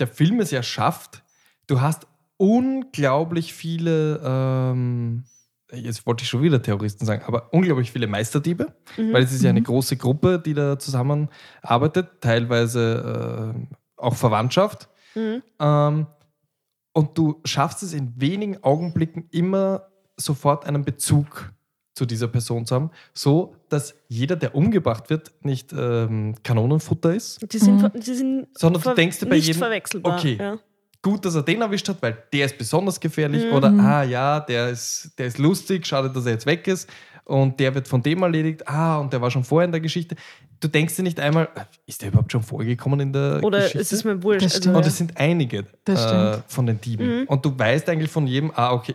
der 0.00 0.06
Film 0.08 0.40
es 0.40 0.50
ja 0.50 0.62
schafft. 0.62 1.22
Du 1.66 1.80
hast 1.82 2.06
unglaublich 2.38 3.52
viele, 3.54 4.20
ähm, 4.24 5.24
jetzt 5.72 6.06
wollte 6.06 6.22
ich 6.22 6.28
schon 6.28 6.42
wieder 6.42 6.62
Terroristen 6.62 7.04
sagen, 7.06 7.22
aber 7.26 7.52
unglaublich 7.52 7.90
viele 7.92 8.06
Meisterdiebe, 8.06 8.74
Mhm. 8.96 9.12
weil 9.12 9.22
es 9.22 9.32
ist 9.32 9.42
ja 9.42 9.50
eine 9.50 9.62
große 9.62 9.96
Gruppe, 9.96 10.38
die 10.44 10.54
da 10.54 10.78
zusammenarbeitet, 10.78 12.08
teilweise 12.20 13.54
äh, 13.54 13.76
auch 13.96 14.14
Verwandtschaft. 14.14 14.88
Mhm. 15.14 15.42
Ähm, 15.60 16.06
und 16.92 17.18
du 17.18 17.40
schaffst 17.44 17.82
es 17.82 17.92
in 17.92 18.18
wenigen 18.20 18.62
Augenblicken 18.62 19.28
immer 19.30 19.88
sofort 20.16 20.64
einen 20.66 20.84
Bezug 20.84 21.52
zu 21.94 22.04
dieser 22.06 22.28
Person 22.28 22.66
zu 22.66 22.74
haben, 22.74 22.90
so 23.14 23.54
dass 23.70 23.94
jeder, 24.08 24.36
der 24.36 24.54
umgebracht 24.54 25.08
wird, 25.10 25.32
nicht 25.42 25.72
ähm, 25.72 26.34
Kanonenfutter 26.42 27.14
ist, 27.14 27.40
Die 27.52 27.58
sind, 27.58 27.82
Mhm. 27.82 27.90
die 28.00 28.14
sind 28.14 28.46
sondern 28.52 28.82
du 28.82 28.94
denkst 28.94 29.18
dir 29.18 29.26
bei 29.26 29.36
jedem, 29.36 29.62
okay, 30.02 30.36
Ja. 30.38 30.58
Gut, 31.02 31.24
dass 31.24 31.34
er 31.34 31.42
den 31.42 31.62
erwischt 31.62 31.88
hat, 31.88 32.00
weil 32.02 32.16
der 32.32 32.46
ist 32.46 32.58
besonders 32.58 32.98
gefährlich 33.00 33.44
Mhm. 33.46 33.52
oder 33.52 33.68
ah 33.78 34.02
ja, 34.02 34.40
der 34.40 34.70
ist, 34.70 35.12
der 35.18 35.26
ist 35.26 35.38
lustig, 35.38 35.86
schade, 35.86 36.10
dass 36.10 36.26
er 36.26 36.32
jetzt 36.32 36.46
weg 36.46 36.66
ist 36.66 36.88
und 37.24 37.58
der 37.60 37.74
wird 37.74 37.88
von 37.88 38.02
dem 38.02 38.22
erledigt, 38.22 38.66
ah, 38.68 38.98
und 38.98 39.12
der 39.12 39.20
war 39.20 39.30
schon 39.30 39.44
vorher 39.44 39.66
in 39.66 39.72
der 39.72 39.80
Geschichte. 39.80 40.16
Du 40.58 40.68
denkst 40.68 40.96
dir 40.96 41.02
nicht 41.02 41.20
einmal, 41.20 41.48
äh, 41.54 41.64
ist 41.86 42.00
der 42.00 42.08
überhaupt 42.08 42.32
schon 42.32 42.42
vorgekommen 42.42 42.98
in 43.00 43.12
der 43.12 43.40
Oder 43.44 43.58
Geschichte? 43.58 43.78
es 43.80 43.92
ist 43.92 44.04
mir 44.04 44.22
wurscht. 44.22 44.42
Das 44.42 44.52
Also, 44.54 44.62
stimmt. 44.62 44.76
Und 44.76 44.86
es 44.86 44.96
sind 44.96 45.16
einige 45.18 45.64
Das 45.84 46.10
äh, 46.10 46.38
von 46.48 46.64
den 46.66 46.80
Dieben. 46.80 47.20
Mhm. 47.20 47.26
Und 47.26 47.44
du 47.44 47.58
weißt 47.58 47.88
eigentlich 47.90 48.10
von 48.10 48.26
jedem, 48.26 48.50
ah, 48.54 48.72
okay. 48.72 48.94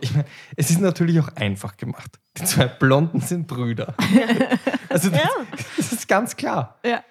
Es 0.56 0.70
ist 0.70 0.80
natürlich 0.80 1.20
auch 1.20 1.28
einfach 1.36 1.76
gemacht. 1.76 2.18
Die 2.36 2.44
zwei 2.44 2.66
Blonden 2.66 3.20
sind 3.20 3.46
Brüder. 3.46 3.94
also 4.88 5.08
das, 5.10 5.20
Ja. 5.20 5.30
das 5.76 5.92
ist 5.92 6.08
ganz 6.08 6.34
klar. 6.36 6.80
Ja. 6.84 7.04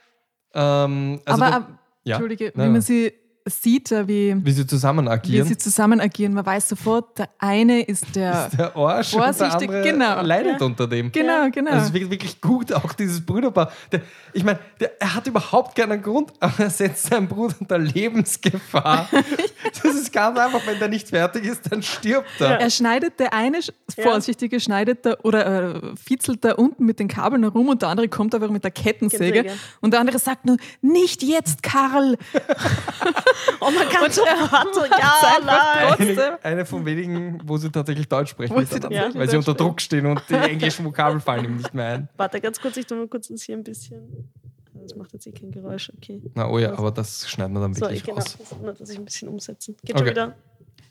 Ähm, 0.54 1.22
also 1.26 1.42
Aber, 1.44 1.52
du, 1.52 1.66
ähm, 1.68 1.78
ja, 2.04 2.16
Entschuldige, 2.16 2.46
Nein, 2.48 2.54
wie 2.56 2.60
man 2.64 2.72
nein. 2.74 2.82
sie 2.82 3.14
sieht, 3.46 3.90
wie, 4.08 4.36
wie 4.44 4.52
sie 4.52 4.68
zusammen 4.68 5.06
wie 5.06 5.10
agieren. 5.10 5.48
sie 5.48 5.58
zusammen 5.58 6.00
agieren, 6.00 6.34
man 6.34 6.46
weiß 6.46 6.70
sofort, 6.70 7.18
der 7.18 7.30
eine 7.40 7.82
ist 7.82 8.16
der. 8.16 8.48
ist 8.52 8.58
der 8.60 8.76
Arsch 8.76 9.14
und 9.14 9.20
der 9.24 9.34
Vorsichtig, 9.34 9.70
andere 9.70 9.82
genau. 9.84 10.22
leidet 10.22 10.62
unter 10.62 10.88
dem. 10.88 11.12
genau, 11.12 11.50
genau. 11.52 11.72
Also 11.72 11.94
es 11.94 12.02
ist 12.02 12.10
wirklich, 12.12 12.40
gut, 12.42 12.72
auch 12.74 12.94
dieses 12.94 13.26
Brüderpaar. 13.26 13.72
Der, 13.92 14.02
ich 14.34 14.44
meine, 14.44 14.60
er 15.00 15.16
hat 15.16 15.28
überhaupt 15.28 15.76
keinen 15.76 16.02
Grund, 16.02 16.32
aber 16.40 16.54
er 16.64 16.70
setzt 16.70 17.04
seinen 17.08 17.28
Bruder 17.28 17.56
unter 17.60 17.78
Lebensgefahr. 17.78 19.08
das 19.84 19.94
ist 19.96 20.14
ganz 20.14 20.38
einfach, 20.38 20.62
wenn 20.66 20.80
der 20.80 20.88
nicht 20.90 21.10
fertig 21.10 21.46
ist, 21.46 21.72
dann 21.72 21.82
stirbt 21.84 22.30
er. 22.40 22.60
Er 22.60 22.70
schneidet 22.70 23.20
der 23.20 23.34
eine, 23.34 23.58
sch- 23.60 23.74
Ja. 23.98 24.04
vorsichtige, 24.04 24.60
schneidet 24.60 25.06
da 25.06 25.16
oder 25.24 25.76
äh, 25.76 25.82
fitzelt 25.96 26.46
da 26.46 26.54
unten 26.54 26.86
mit 26.86 27.00
den 27.00 27.08
Kabeln 27.08 27.44
herum 27.44 27.70
und 27.70 27.82
der 27.82 27.90
andere 27.90 28.08
kommt 28.08 28.34
einfach 28.36 28.50
mit 28.50 28.64
der 28.64 28.72
Kettensäge. 28.72 29.44
Kettensäge. 29.44 29.60
Und 29.82 29.92
der 29.92 30.00
andere 30.00 30.20
sagt 30.20 30.46
nur, 30.46 30.58
nicht 30.82 31.24
jetzt, 31.24 31.64
Karl! 31.64 32.18
Oh, 33.60 33.70
man 33.72 33.88
kann 33.90 34.12
so 34.12 34.26
hart, 34.26 34.68
ja. 34.90 35.96
Eine, 35.98 36.44
eine 36.44 36.66
von 36.66 36.86
wenigen, 36.86 37.40
wo 37.46 37.58
sie 37.58 37.70
tatsächlich 37.72 38.08
Deutsch 38.08 38.32
sprechen, 38.32 38.58
sie 38.66 38.80
tatsächlich 38.80 39.16
weil 39.16 39.30
sie 39.30 39.38
unter 39.38 39.54
Druck 39.54 39.80
stehen 39.82 40.06
und 40.06 40.22
die 40.30 40.34
englischen 40.36 40.86
Vokabeln 40.86 41.22
fallen 41.22 41.46
ihm 41.46 41.58
nicht 41.58 41.74
mehr 41.74 41.86
ein. 41.86 42.10
Warte 42.18 42.42
ganz 42.42 42.60
kurz, 42.60 42.78
ich 42.78 42.86
tue 42.86 42.98
mal 42.98 43.08
kurz 43.08 43.28
das 43.28 43.42
hier 43.44 43.56
ein 43.56 43.64
bisschen. 43.64 44.32
Das 44.74 44.96
macht 44.96 45.14
jetzt 45.14 45.28
eh 45.28 45.32
kein 45.32 45.52
Geräusch, 45.52 45.92
okay. 45.96 46.22
Na 46.34 46.50
oh 46.50 46.58
ja, 46.58 46.74
aber 46.78 46.92
das 46.92 47.30
schneiden 47.30 47.54
wir 47.54 47.60
dann 47.62 47.74
So, 47.74 47.82
wirklich 47.82 48.00
ich 48.00 48.04
genau, 48.06 48.18
raus. 48.18 48.36
das, 48.40 48.60
nur, 48.60 48.74
dass 48.74 48.90
ich 48.90 48.98
ein 48.98 49.06
bisschen 49.06 49.30
umsetzen. 49.30 49.76
Geht 49.84 49.96
Okay. 49.96 50.16
schon 50.16 50.34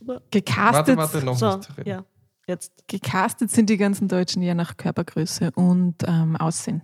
wieder. 0.07 0.21
Gecastet, 0.31 0.97
Warte, 0.97 0.97
warte, 0.97 1.25
noch 1.27 1.37
So, 1.37 1.57
nicht 1.57 1.77
reden. 1.77 1.89
ja, 1.89 2.05
jetzt. 2.47 2.73
gecastet 2.89 3.51
sind 3.51 3.71
die 3.71 3.77
ganzen 3.77 4.09
Deutschen 4.09 4.43
ja 4.43 4.55
nach 4.55 4.77
Körpergröße 4.77 5.53
und 5.55 5.95
ähm, 6.07 6.37
Aussehen. 6.37 6.83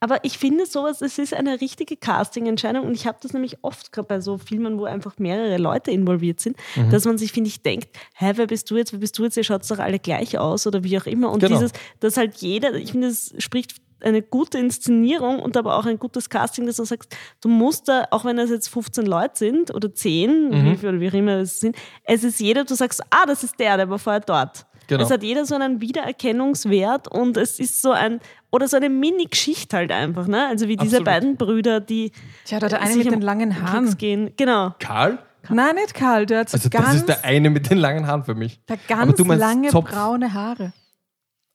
Aber 0.00 0.24
ich 0.24 0.38
finde 0.38 0.66
sowas, 0.66 1.00
es 1.02 1.18
ist 1.18 1.32
eine 1.34 1.60
richtige 1.60 1.96
Casting-Entscheidung 1.96 2.84
und 2.86 2.94
ich 2.94 3.06
habe 3.06 3.18
das 3.22 3.32
nämlich 3.32 3.58
oft 3.62 3.92
gerade 3.92 4.08
bei 4.08 4.20
so 4.20 4.38
Filmen, 4.38 4.78
wo 4.78 4.84
einfach 4.84 5.18
mehrere 5.18 5.56
Leute 5.58 5.90
involviert 5.90 6.40
sind, 6.40 6.56
Mhm. 6.76 6.90
dass 6.90 7.04
man 7.04 7.18
sich, 7.18 7.32
finde 7.32 7.48
ich, 7.48 7.62
denkt, 7.62 7.88
hä, 8.16 8.32
wer 8.34 8.46
bist 8.46 8.70
du 8.70 8.76
jetzt, 8.76 8.92
wer 8.92 8.98
bist 9.00 9.18
du 9.18 9.24
jetzt, 9.24 9.36
ihr 9.36 9.44
schaut 9.44 9.68
doch 9.70 9.78
alle 9.78 9.98
gleich 9.98 10.38
aus 10.38 10.66
oder 10.66 10.82
wie 10.84 10.98
auch 10.98 11.06
immer. 11.06 11.30
Und 11.30 11.40
Genau. 11.40 11.54
dieses, 11.56 11.72
dass 12.00 12.16
halt 12.16 12.36
jeder, 12.38 12.74
ich 12.74 12.90
finde, 12.92 13.06
es 13.08 13.34
spricht 13.38 13.76
eine 14.00 14.20
gute 14.20 14.58
Inszenierung 14.58 15.38
und 15.38 15.56
aber 15.56 15.78
auch 15.78 15.86
ein 15.86 15.98
gutes 15.98 16.28
Casting, 16.28 16.66
dass 16.66 16.76
du 16.76 16.84
sagst, 16.84 17.16
du 17.40 17.48
musst 17.48 17.88
da, 17.88 18.06
auch 18.10 18.24
wenn 18.26 18.38
es 18.38 18.50
jetzt 18.50 18.68
15 18.68 19.06
Leute 19.06 19.32
sind 19.36 19.72
oder 19.74 19.94
10 19.94 20.50
Mhm. 20.50 20.64
wie 20.72 20.76
viel 20.76 20.88
oder 20.90 21.00
wie 21.00 21.08
auch 21.08 21.14
immer 21.14 21.36
es 21.38 21.60
sind, 21.60 21.74
es 22.04 22.22
ist 22.22 22.38
jeder, 22.40 22.64
du 22.64 22.74
sagst, 22.74 23.02
ah, 23.08 23.24
das 23.26 23.44
ist 23.44 23.58
der, 23.58 23.78
der 23.78 23.88
war 23.88 23.98
vorher 23.98 24.20
dort. 24.20 24.66
Genau. 24.86 25.02
Es 25.02 25.10
hat 25.10 25.22
jeder 25.22 25.44
so 25.46 25.54
einen 25.54 25.80
Wiedererkennungswert 25.80 27.08
und 27.08 27.36
es 27.36 27.58
ist 27.58 27.80
so 27.82 27.92
ein, 27.92 28.20
oder 28.50 28.68
so 28.68 28.76
eine 28.76 28.88
Mini-Geschichte 28.90 29.76
halt 29.76 29.90
einfach, 29.92 30.26
ne? 30.26 30.46
Also 30.46 30.68
wie 30.68 30.76
diese 30.76 30.98
Absolut. 30.98 31.04
beiden 31.06 31.36
Brüder, 31.36 31.80
die 31.80 32.12
Tja, 32.44 32.58
da 32.58 32.68
der 32.68 32.80
eine 32.82 32.92
sich 32.94 33.04
mit 33.04 33.12
den 33.14 33.22
langen 33.22 33.62
Haaren. 33.62 33.96
Gehen. 33.96 34.32
Genau. 34.36 34.74
Karl? 34.78 35.18
Nein, 35.50 35.74
nicht 35.74 35.94
Karl, 35.94 36.26
der 36.26 36.40
hat 36.40 36.48
so 36.50 36.56
Also 36.56 36.70
ganz, 36.70 36.86
das 36.86 36.94
ist 36.96 37.08
der 37.08 37.24
eine 37.24 37.50
mit 37.50 37.68
den 37.70 37.78
langen 37.78 38.06
Haaren 38.06 38.24
für 38.24 38.34
mich. 38.34 38.60
der 38.68 38.76
Aber 38.88 39.06
ganz 39.06 39.16
du 39.16 39.24
meinst 39.24 39.40
lange 39.40 39.68
Zopf. 39.68 39.90
braune 39.90 40.32
Haare. 40.32 40.72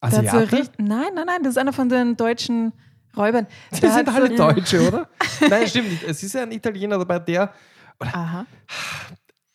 So 0.09 0.17
Asiate? 0.17 0.51
richt- 0.57 0.73
nein, 0.77 1.07
nein, 1.15 1.25
nein, 1.25 1.43
das 1.43 1.51
ist 1.51 1.57
einer 1.57 1.73
von 1.73 1.89
den 1.89 2.15
deutschen 2.15 2.71
Räubern. 3.17 3.47
Die 3.71 3.75
sind 3.87 4.07
alle 4.07 4.27
so, 4.29 4.35
Deutsche, 4.35 4.87
oder? 4.87 5.09
Nein, 5.49 5.67
stimmt 5.67 5.89
nicht. 5.89 6.03
Es 6.03 6.21
ist 6.23 6.33
ja 6.35 6.43
ein 6.43 6.51
Italiener 6.51 6.97
dabei, 6.99 7.17
der, 7.19 7.51
Aha. 7.99 8.45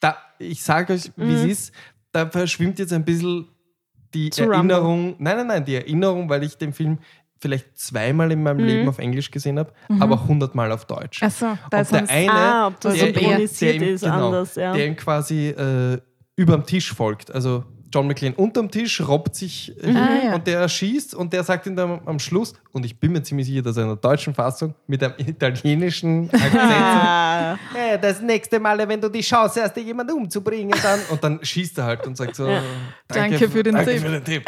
da, 0.01 0.16
ich 0.39 0.62
sage 0.62 0.93
euch, 0.93 1.11
wie 1.16 1.25
Mhm. 1.25 1.37
es 1.37 1.45
ist, 1.45 1.72
da 2.12 2.29
verschwimmt 2.29 2.79
jetzt 2.81 2.93
ein 2.93 3.05
bisschen 3.05 3.47
die 4.15 4.31
Zu 4.31 4.45
Erinnerung. 4.51 5.17
Nein, 5.19 5.37
nein, 5.39 5.47
nein, 5.49 5.65
die 5.65 5.75
Erinnerung, 5.75 6.29
weil 6.29 6.43
ich 6.45 6.57
den 6.57 6.73
Film 6.73 6.99
vielleicht 7.41 7.77
zweimal 7.77 8.33
in 8.33 8.43
meinem 8.43 8.59
Mhm. 8.62 8.67
Leben 8.67 8.89
auf 8.89 8.99
Englisch 8.99 9.31
gesehen 9.31 9.59
habe, 9.59 9.71
aber 10.01 10.27
hundertmal 10.27 10.73
auf 10.73 10.87
Deutsch. 10.87 11.23
Achso, 11.23 11.59
da 11.71 11.81
ist 11.81 11.93
der 11.93 12.09
eine, 12.09 12.33
ah, 12.33 12.67
ob 12.69 12.81
das 12.81 12.95
der- 12.95 13.07
synchronisiert 13.12 13.81
der 13.81 13.89
ihm- 13.89 13.95
ist, 13.95 14.01
genau, 14.03 14.27
anders, 14.27 14.55
ja. 14.55 14.73
der 14.73 14.87
ihm 14.87 14.97
quasi 14.97 15.49
äh, 15.49 15.99
überm 16.37 16.65
Tisch 16.65 16.93
folgt. 16.95 17.35
Also 17.35 17.65
John 17.95 18.09
McClane 18.09 18.34
unterm 18.34 18.70
Tisch 18.70 19.01
robbt 19.01 19.36
sich 19.36 19.72
äh, 19.82 19.86
Mhm. 19.86 19.97
hin 19.97 19.97
Ah, 19.97 20.24
ja. 20.24 20.34
und 20.34 20.47
der 20.47 20.68
schießt 20.68 21.14
und 21.14 21.32
der 21.32 21.45
sagt 21.45 21.66
ihm 21.66 21.76
dann 21.76 22.01
am 22.07 22.18
Schluss, 22.18 22.55
und 22.72 22.84
ich 22.84 22.99
bin 22.99 23.12
mir 23.12 23.22
ziemlich 23.22 23.47
sicher, 23.47 23.62
dass 23.62 23.76
er 23.76 23.84
in 23.84 23.88
der 23.90 23.97
deutschen 23.97 24.34
Fassung 24.34 24.74
mit 24.88 25.03
einem 25.03 25.14
italienischen 25.18 26.28
Akzent 26.32 26.55
Ah, 26.61 27.57
hey, 27.74 27.99
das 28.01 28.20
nächste 28.20 28.59
Mal, 28.59 28.76
wenn 28.88 29.01
du 29.01 29.09
die 29.09 29.20
Chance 29.20 29.62
hast, 29.62 29.74
dir 29.76 29.82
jemanden 29.82 30.14
umzubringen, 30.14 30.74
dann. 30.82 30.99
Und 31.11 31.22
dann 31.22 31.38
schießt 31.45 31.78
er 31.78 31.84
halt 31.84 32.07
und 32.07 32.16
sagt 32.16 32.34
so: 32.34 32.49
Ja. 32.49 32.61
Danke 33.07 33.49
für 33.49 33.62
den 33.62 33.74
danke 33.76 33.92
Tipp." 33.92 34.03
Für 34.03 34.11
den 34.11 34.24
Tipp. 34.24 34.42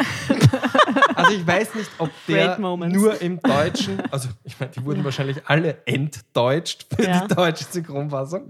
also, 1.15 1.31
ich 1.31 1.47
weiß 1.47 1.75
nicht, 1.75 1.89
ob 1.99 2.09
der 2.27 2.59
nur 2.59 3.21
im 3.21 3.41
Deutschen, 3.41 4.01
also 4.11 4.29
ich 4.43 4.59
meine, 4.59 4.71
die 4.73 4.83
wurden 4.83 5.03
wahrscheinlich 5.03 5.37
alle 5.45 5.77
entdeutscht 5.85 6.85
für 6.93 7.03
Ja. 7.03 7.25
die 7.27 7.33
deutsche 7.33 7.63
Synchronfassung. 7.63 8.49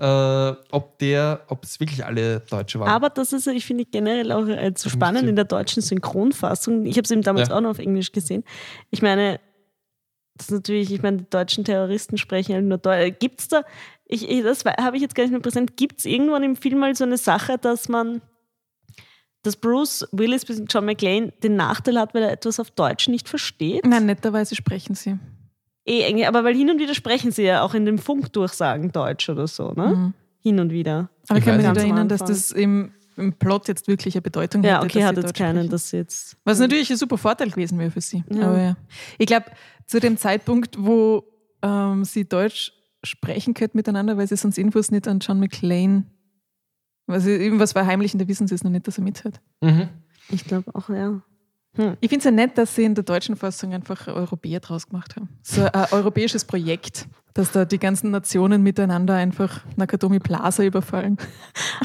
Äh, 0.00 0.56
ob 0.70 0.98
der, 0.98 1.42
ob 1.48 1.62
es 1.62 1.78
wirklich 1.78 2.04
alle 2.06 2.40
Deutsche 2.40 2.80
waren. 2.80 2.88
Aber 2.88 3.10
das 3.10 3.34
ist, 3.34 3.46
ich 3.48 3.66
finde 3.66 3.84
generell 3.84 4.32
auch 4.32 4.46
äh, 4.46 4.70
mich 4.70 4.78
spannend 4.92 5.28
in 5.28 5.36
der 5.36 5.44
deutschen 5.44 5.82
Synchronfassung. 5.82 6.86
Ich 6.86 6.96
habe 6.96 7.04
es 7.04 7.10
eben 7.10 7.20
damals 7.20 7.50
Ja. 7.50 7.56
auch 7.56 7.60
noch 7.60 7.70
auf 7.70 7.78
Englisch 7.78 8.10
gesehen. 8.10 8.42
Ich 8.90 9.02
meine, 9.02 9.40
das 10.36 10.46
ist 10.46 10.52
natürlich, 10.52 10.90
ich 10.90 11.02
meine, 11.02 11.18
die 11.18 11.28
deutschen 11.28 11.64
Terroristen 11.64 12.16
sprechen 12.16 12.54
halt 12.54 12.64
nur 12.64 12.78
Deutsch. 12.78 13.18
Gibt 13.18 13.40
es 13.40 13.48
da, 13.48 13.62
ich, 14.06 14.26
ich, 14.26 14.42
das 14.42 14.64
habe 14.64 14.96
ich 14.96 15.02
jetzt 15.02 15.14
gar 15.14 15.24
nicht 15.24 15.32
mehr 15.32 15.40
präsent, 15.40 15.76
gibt 15.76 15.98
es 15.98 16.06
irgendwann 16.06 16.44
im 16.44 16.56
Film 16.56 16.78
mal 16.78 16.94
so 16.94 17.04
eine 17.04 17.18
Sache, 17.18 17.58
dass 17.58 17.90
man, 17.90 18.22
dass 19.42 19.56
Bruce 19.56 20.08
Willis 20.12 20.46
bis 20.46 20.62
John 20.70 20.86
McClane 20.86 21.32
den 21.42 21.56
Nachteil 21.56 21.98
hat, 21.98 22.14
weil 22.14 22.22
er 22.22 22.32
etwas 22.32 22.58
auf 22.58 22.70
Deutsch 22.70 23.06
nicht 23.08 23.28
versteht? 23.28 23.84
Nein, 23.84 24.06
netterweise 24.06 24.56
sprechen 24.56 24.94
sie. 24.94 25.18
Eh, 25.90 26.02
Englisch, 26.02 26.26
aber 26.26 26.44
weil 26.44 26.54
hin 26.54 26.70
und 26.70 26.78
wieder 26.78 26.94
sprechen 26.94 27.32
sie 27.32 27.42
ja 27.42 27.62
auch 27.62 27.74
in 27.74 27.84
dem 27.84 27.98
Funkdurchsagen 27.98 28.92
Deutsch 28.92 29.28
oder 29.28 29.46
so, 29.46 29.72
ne? 29.72 29.96
Mhm. 29.96 30.14
Hin 30.42 30.60
und 30.60 30.70
wieder. 30.70 31.10
Aber 31.28 31.38
ich 31.38 31.44
kann 31.44 31.56
mich 31.56 31.66
erinnern, 31.66 32.08
dass 32.08 32.20
das 32.20 32.50
im, 32.52 32.92
im 33.16 33.32
Plot 33.34 33.68
jetzt 33.68 33.88
wirklich 33.88 34.14
eine 34.14 34.22
Bedeutung 34.22 34.62
Ja, 34.62 34.76
hätte. 34.76 34.86
okay, 34.86 34.98
dass 35.00 35.08
hat 35.08 35.14
sie 35.16 35.20
jetzt 35.20 35.26
Deutsch 35.30 35.38
keinen, 35.38 35.56
sprechen. 35.56 35.70
dass 35.70 35.92
jetzt. 35.92 36.36
Was 36.44 36.58
natürlich 36.60 36.90
ein 36.90 36.96
super 36.96 37.18
Vorteil 37.18 37.50
gewesen 37.50 37.78
wäre 37.78 37.90
für 37.90 38.00
sie. 38.00 38.24
Ja. 38.30 38.46
Aber 38.48 38.60
ja. 38.62 38.76
Ich 39.18 39.26
glaube, 39.26 39.46
zu 39.86 40.00
dem 40.00 40.16
Zeitpunkt, 40.16 40.76
wo 40.78 41.24
ähm, 41.62 42.04
sie 42.04 42.26
Deutsch 42.28 42.72
sprechen 43.02 43.54
könnten 43.54 43.76
miteinander, 43.76 44.16
weil 44.16 44.26
sie 44.28 44.36
sonst 44.36 44.56
Infos 44.58 44.90
nicht 44.90 45.08
an 45.08 45.18
John 45.20 45.40
McClane, 45.40 46.04
weil 47.06 47.20
sie 47.20 47.32
irgendwas 47.32 47.72
verheimlichen, 47.72 48.18
da 48.20 48.28
wissen 48.28 48.46
sie 48.46 48.54
es 48.54 48.62
noch 48.64 48.70
nicht, 48.70 48.86
dass 48.86 48.96
er 48.98 49.04
mithört. 49.04 49.40
Mhm. 49.60 49.88
Ich 50.30 50.44
glaube 50.44 50.74
auch, 50.74 50.88
ja. 50.90 51.20
Ich 52.00 52.08
finde 52.08 52.18
es 52.18 52.24
ja 52.24 52.30
nett, 52.32 52.58
dass 52.58 52.74
sie 52.74 52.82
in 52.84 52.94
der 52.96 53.04
deutschen 53.04 53.36
Fassung 53.36 53.72
einfach 53.72 54.08
Europäer 54.08 54.58
draus 54.60 54.88
gemacht 54.88 55.14
haben. 55.16 55.28
So 55.42 55.62
ein 55.62 55.86
europäisches 55.92 56.44
Projekt, 56.44 57.06
dass 57.32 57.52
da 57.52 57.64
die 57.64 57.78
ganzen 57.78 58.10
Nationen 58.10 58.62
miteinander 58.62 59.14
einfach 59.14 59.64
Nakatomi 59.76 60.18
Plaza 60.18 60.64
überfallen. 60.64 61.16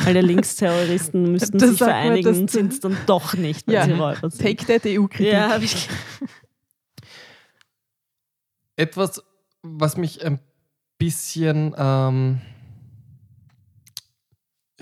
Alle 0.05 0.21
Linksterroristen 0.21 1.31
müssten 1.31 1.59
Das 1.59 1.69
sich 1.69 1.77
vereinigen, 1.77 2.47
sind 2.47 2.73
es 2.73 2.79
dann 2.79 2.97
doch 3.05 3.35
nicht, 3.35 3.69
Ja. 3.71 3.85
sie 3.85 3.91
Räuber 3.91 4.31
sind. 4.31 4.41
Take 4.41 4.65
that 4.65 4.85
EU-Kritik. 4.87 5.31
ja, 5.31 5.49
hab 5.49 5.61
ich. 5.61 5.87
Etwas, 8.75 9.23
was 9.61 9.97
mich 9.97 10.25
ein 10.25 10.39
bisschen, 10.97 11.73
ähm, 11.77 12.41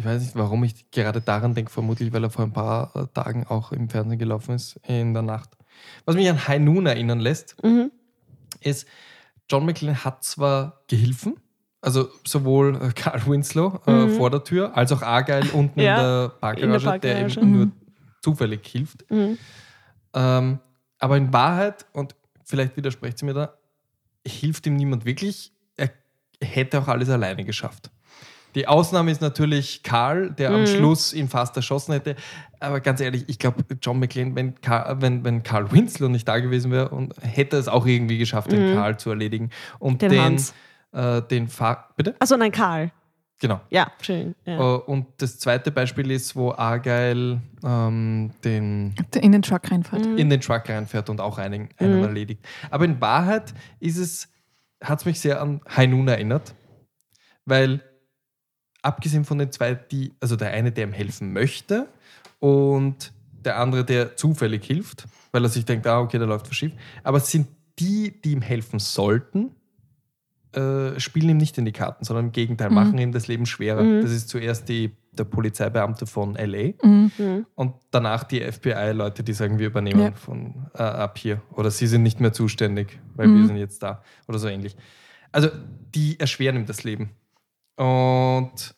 ich 0.03 0.09
weiß 0.09 0.21
nicht, 0.21 0.35
warum 0.35 0.63
ich 0.65 0.91
gerade 0.91 1.21
daran 1.21 1.55
denke, 1.55 1.71
vermutlich, 1.71 2.11
weil 2.11 2.23
er 2.23 2.29
vor 2.29 2.43
ein 2.43 2.51
paar 2.51 2.93
äh, 2.95 3.05
Tagen 3.13 3.47
auch 3.47 3.71
im 3.71 3.87
Fernsehen 3.89 4.19
gelaufen 4.19 4.55
ist, 4.55 4.77
in 4.85 5.13
der 5.13 5.23
Nacht. 5.23 5.49
Was 6.05 6.15
mich 6.15 6.29
an 6.29 6.45
High 6.47 6.59
Noon 6.59 6.85
erinnern 6.85 7.19
lässt, 7.21 7.55
Mhm. 7.63 7.89
ist, 8.61 8.85
John 9.49 9.65
McClane 9.65 10.03
hat 10.03 10.23
zwar 10.23 10.81
Gehilfen, 10.87 11.35
also 11.81 12.09
sowohl 12.25 12.75
äh, 12.81 12.91
Carl 12.93 13.25
Winslow 13.25 13.79
äh, 13.85 13.91
Mhm. 14.07 14.09
vor 14.09 14.29
der 14.29 14.43
Tür, 14.43 14.75
als 14.75 14.91
auch 14.91 15.01
Argyle 15.01 15.49
unten 15.51 15.79
Ja, 15.79 15.95
in 15.95 16.01
der 16.01 16.29
Parkgarage, 16.29 16.59
der 16.63 16.77
der 16.79 16.89
Parkgarage. 17.13 17.39
ihm 17.39 17.51
nur 17.51 17.65
Mhm. 17.67 17.71
zufällig 18.21 18.67
hilft. 18.67 19.09
Mhm. 19.09 19.37
Ähm, 20.13 20.59
aber 20.99 21.17
in 21.17 21.31
Wahrheit, 21.33 21.85
und 21.93 22.15
vielleicht 22.43 22.75
widersprecht 22.77 23.17
sie 23.19 23.25
mir 23.25 23.33
da, 23.33 23.53
hilft 24.27 24.65
ihm 24.67 24.75
niemand 24.75 25.05
wirklich. 25.05 25.51
Er 25.77 25.91
hätte 26.41 26.79
auch 26.81 26.87
alles 26.89 27.09
alleine 27.09 27.43
geschafft. 27.45 27.89
Die 28.55 28.67
Ausnahme 28.67 29.11
ist 29.11 29.21
natürlich 29.21 29.81
Karl, 29.83 30.31
der 30.31 30.49
Mhm. 30.51 30.55
am 30.55 30.67
Schluss 30.67 31.13
ihn 31.13 31.27
fast 31.29 31.55
erschossen 31.55 31.93
hätte. 31.93 32.15
Aber 32.59 32.79
ganz 32.79 33.01
ehrlich, 33.01 33.25
ich 33.27 33.39
glaube, 33.39 33.63
John 33.81 33.99
McClane, 33.99 34.35
wenn 34.35 34.59
Karl, 34.61 35.01
wenn, 35.01 35.23
wenn 35.23 35.43
Karl 35.43 35.71
Winslow 35.71 36.07
nicht 36.09 36.27
da 36.27 36.39
gewesen 36.39 36.71
wäre, 36.71 36.89
und 36.89 37.13
hätte 37.21 37.57
es 37.57 37.67
auch 37.67 37.85
irgendwie 37.85 38.17
geschafft, 38.17 38.51
den 38.51 38.75
Karl 38.75 38.97
zu 38.97 39.09
erledigen. 39.09 39.49
Und 39.79 40.01
Mhm. 40.01 40.09
Den 40.09 40.37
den, 40.91 40.99
äh, 41.01 41.21
den 41.23 41.47
Fahr 41.47 41.89
bitte? 41.97 42.15
Achso, 42.19 42.37
nein, 42.37 42.51
Karl. 42.51 42.91
Genau. 43.41 43.59
Ja, 43.69 43.91
schön. 44.01 44.35
Ja. 44.45 44.57
Äh, 44.57 44.77
Und 44.85 45.07
das 45.17 45.37
zweite 45.39 45.69
Beispiel 45.71 46.11
ist, 46.11 46.33
wo 46.35 46.53
Argyle 46.53 47.41
ähm, 47.61 48.31
den 48.45 48.95
in 49.19 49.31
den 49.33 49.41
Truck 49.41 49.69
reinfährt. 49.69 50.05
Mhm. 50.05 50.17
in 50.17 50.29
den 50.29 50.39
Truck 50.39 50.69
reinfährt 50.69 51.09
und 51.09 51.19
auch 51.19 51.37
einen, 51.39 51.67
einen 51.77 52.03
erledigt. 52.03 52.41
Aber 52.69 52.85
in 52.85 53.01
Wahrheit 53.01 53.53
ist 53.81 53.97
es, 53.97 54.29
hat 54.81 54.99
es 54.99 55.05
mich 55.05 55.19
sehr 55.19 55.41
an 55.41 55.59
High 55.75 55.89
Noon 55.89 56.07
erinnert, 56.07 56.53
weil 57.45 57.81
abgesehen 58.83 59.25
von 59.25 59.39
den 59.39 59.51
zwei, 59.51 59.73
die, 59.73 60.11
also 60.19 60.35
der 60.35 60.51
eine, 60.51 60.71
der 60.71 60.85
ihm 60.85 60.93
helfen 60.93 61.33
möchte 61.33 61.87
und 62.39 63.11
der 63.43 63.57
andere, 63.57 63.83
der 63.83 64.15
zufällig 64.15 64.63
hilft, 64.65 65.05
weil 65.31 65.43
er 65.43 65.49
sich 65.49 65.65
denkt, 65.65 65.87
ah, 65.87 65.99
okay, 66.01 66.19
da 66.19 66.25
läuft 66.25 66.49
was 66.49 66.55
schief. 66.55 66.73
Aber 67.03 67.17
es 67.17 67.31
sind 67.31 67.47
die, 67.79 68.13
die 68.23 68.33
ihm 68.33 68.41
helfen 68.41 68.79
sollten, 68.79 69.51
äh, 70.53 70.99
spielen 70.99 71.29
ihm 71.29 71.37
nicht 71.37 71.57
in 71.57 71.65
die 71.65 71.71
Karten, 71.71 72.03
sondern 72.05 72.25
im 72.27 72.31
Gegenteil, 72.31 72.69
machen 72.69 72.97
ihm 72.99 73.11
das 73.11 73.27
Leben 73.27 73.45
schwerer. 73.47 74.01
Das 74.01 74.11
ist 74.11 74.29
zuerst 74.29 74.69
die, 74.69 74.91
der 75.11 75.23
Polizeibeamte 75.23 76.05
von 76.05 76.35
LA 76.35 76.73
Mhm. 76.83 77.45
und 77.55 77.73
danach 77.91 78.23
die 78.23 78.39
FBI-Leute, 78.41 79.23
die 79.23 79.33
sagen, 79.33 79.57
wir 79.59 79.67
übernehmen 79.67 79.99
Ja. 79.99 80.11
von 80.11 80.67
äh, 80.75 80.83
ab 80.83 81.17
hier. 81.17 81.41
Oder 81.55 81.71
sie 81.71 81.87
sind 81.87 82.03
nicht 82.03 82.19
mehr 82.19 82.33
zuständig, 82.33 82.99
weil 83.15 83.27
Mhm. 83.27 83.39
wir 83.39 83.47
sind 83.47 83.57
jetzt 83.57 83.81
da. 83.81 84.03
Oder 84.27 84.37
so 84.39 84.47
ähnlich. 84.47 84.75
Also 85.31 85.49
die 85.95 86.19
erschweren 86.19 86.55
ihm 86.57 86.65
das 86.67 86.83
Leben. 86.83 87.09
Und 87.75 88.75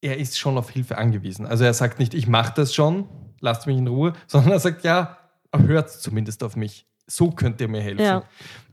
er 0.00 0.16
ist 0.18 0.38
schon 0.38 0.56
auf 0.58 0.70
Hilfe 0.70 0.96
angewiesen. 0.98 1.46
Also 1.46 1.64
er 1.64 1.74
sagt 1.74 1.98
nicht, 1.98 2.14
ich 2.14 2.28
mache 2.28 2.52
das 2.54 2.74
schon, 2.74 3.08
lasst 3.40 3.66
mich 3.66 3.76
in 3.78 3.86
Ruhe, 3.88 4.12
sondern 4.26 4.52
er 4.52 4.60
sagt, 4.60 4.84
ja, 4.84 5.18
hört 5.54 5.90
zumindest 5.90 6.42
auf 6.44 6.56
mich. 6.56 6.86
So 7.06 7.30
könnt 7.30 7.60
ihr 7.60 7.68
mir 7.68 7.80
helfen. 7.80 8.02
Ja. 8.04 8.22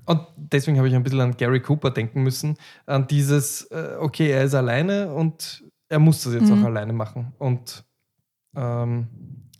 Und 0.05 0.21
deswegen 0.38 0.77
habe 0.77 0.88
ich 0.88 0.93
ein 0.93 1.01
bisschen 1.01 1.21
an 1.21 1.36
Gary 1.36 1.61
Cooper 1.61 1.89
denken 1.89 2.21
müssen, 2.21 2.57
an 2.86 3.07
dieses, 3.07 3.63
äh, 3.71 3.95
okay, 3.99 4.29
er 4.29 4.43
ist 4.43 4.53
alleine 4.53 5.11
und 5.11 5.63
er 5.89 5.99
muss 5.99 6.23
das 6.23 6.33
jetzt 6.33 6.49
Mhm. 6.51 6.61
auch 6.61 6.65
alleine 6.67 6.93
machen. 6.93 7.33
Und 7.39 7.83
ähm, 8.55 9.07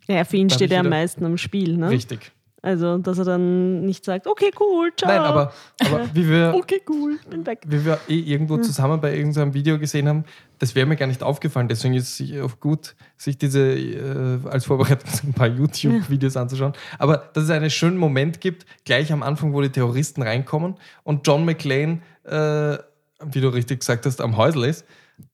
ja, 0.06 0.24
für 0.24 0.36
ihn 0.36 0.48
steht 0.50 0.70
er 0.70 0.80
am 0.80 0.88
meisten 0.88 1.24
am 1.24 1.36
Spiel. 1.36 1.76
Ne? 1.76 1.90
richtig. 1.90 2.32
Also, 2.66 2.98
dass 2.98 3.18
er 3.18 3.24
dann 3.24 3.82
nicht 3.82 4.04
sagt, 4.04 4.26
okay, 4.26 4.50
cool, 4.58 4.90
ciao. 4.96 5.08
Nein, 5.08 5.20
aber, 5.20 5.52
aber 5.84 6.08
wie, 6.14 6.28
wir, 6.28 6.52
Okay, 6.56 6.80
cool, 6.88 7.16
bin 7.30 7.46
weg. 7.46 7.60
wie 7.66 7.84
wir 7.84 8.00
eh 8.08 8.18
irgendwo 8.18 8.56
zusammen 8.58 9.00
bei 9.00 9.14
irgendeinem 9.16 9.54
Video 9.54 9.78
gesehen 9.78 10.08
haben, 10.08 10.24
das 10.58 10.74
wäre 10.74 10.84
mir 10.84 10.96
gar 10.96 11.06
nicht 11.06 11.22
aufgefallen. 11.22 11.68
Deswegen 11.68 11.94
ist 11.94 12.18
es 12.20 12.40
auch 12.40 12.58
gut, 12.58 12.96
sich 13.16 13.38
diese 13.38 13.60
äh, 13.60 14.40
als 14.48 14.64
Vorbereitung 14.64 15.08
ein 15.28 15.32
paar 15.32 15.46
YouTube-Videos 15.46 16.36
anzuschauen. 16.36 16.72
Aber 16.98 17.18
dass 17.34 17.44
es 17.44 17.50
einen 17.50 17.70
schönen 17.70 17.98
Moment 17.98 18.40
gibt, 18.40 18.66
gleich 18.84 19.12
am 19.12 19.22
Anfang, 19.22 19.52
wo 19.52 19.60
die 19.62 19.68
Terroristen 19.70 20.22
reinkommen 20.22 20.74
und 21.04 21.24
John 21.24 21.44
McClane, 21.44 22.00
äh, 22.24 22.78
wie 23.24 23.40
du 23.40 23.48
richtig 23.48 23.78
gesagt 23.80 24.06
hast, 24.06 24.20
am 24.20 24.36
Häusl 24.36 24.64
ist. 24.64 24.84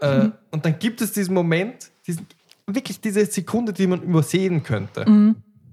Äh, 0.00 0.28
Und 0.50 0.66
dann 0.66 0.78
gibt 0.78 1.00
es 1.00 1.12
diesen 1.12 1.32
Moment, 1.32 1.90
diesen, 2.06 2.26
wirklich 2.66 3.00
diese 3.00 3.24
Sekunde, 3.24 3.72
die 3.72 3.86
man 3.86 4.02
übersehen 4.02 4.62
könnte, 4.62 5.06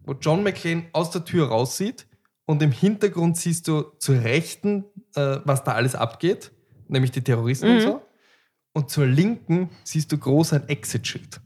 wo 0.09 0.15
John 0.19 0.41
McClane 0.41 0.87
aus 0.91 1.11
der 1.11 1.23
Tür 1.23 1.49
raussieht 1.49 2.07
und 2.45 2.63
im 2.63 2.71
Hintergrund 2.71 3.37
siehst 3.37 3.67
du 3.67 3.83
zur 3.99 4.23
Rechten, 4.23 4.83
äh, 5.15 5.37
was 5.43 5.63
da 5.63 5.73
alles 5.73 5.93
abgeht, 5.93 6.51
nämlich 6.87 7.11
die 7.11 7.21
Terroristen 7.21 7.69
und 7.69 7.81
so. 7.81 8.01
Und 8.73 8.89
zur 8.89 9.05
Linken 9.05 9.69
siehst 9.83 10.11
du 10.11 10.17
groß 10.17 10.53
ein 10.53 10.67
Exit-Schild. 10.67 11.39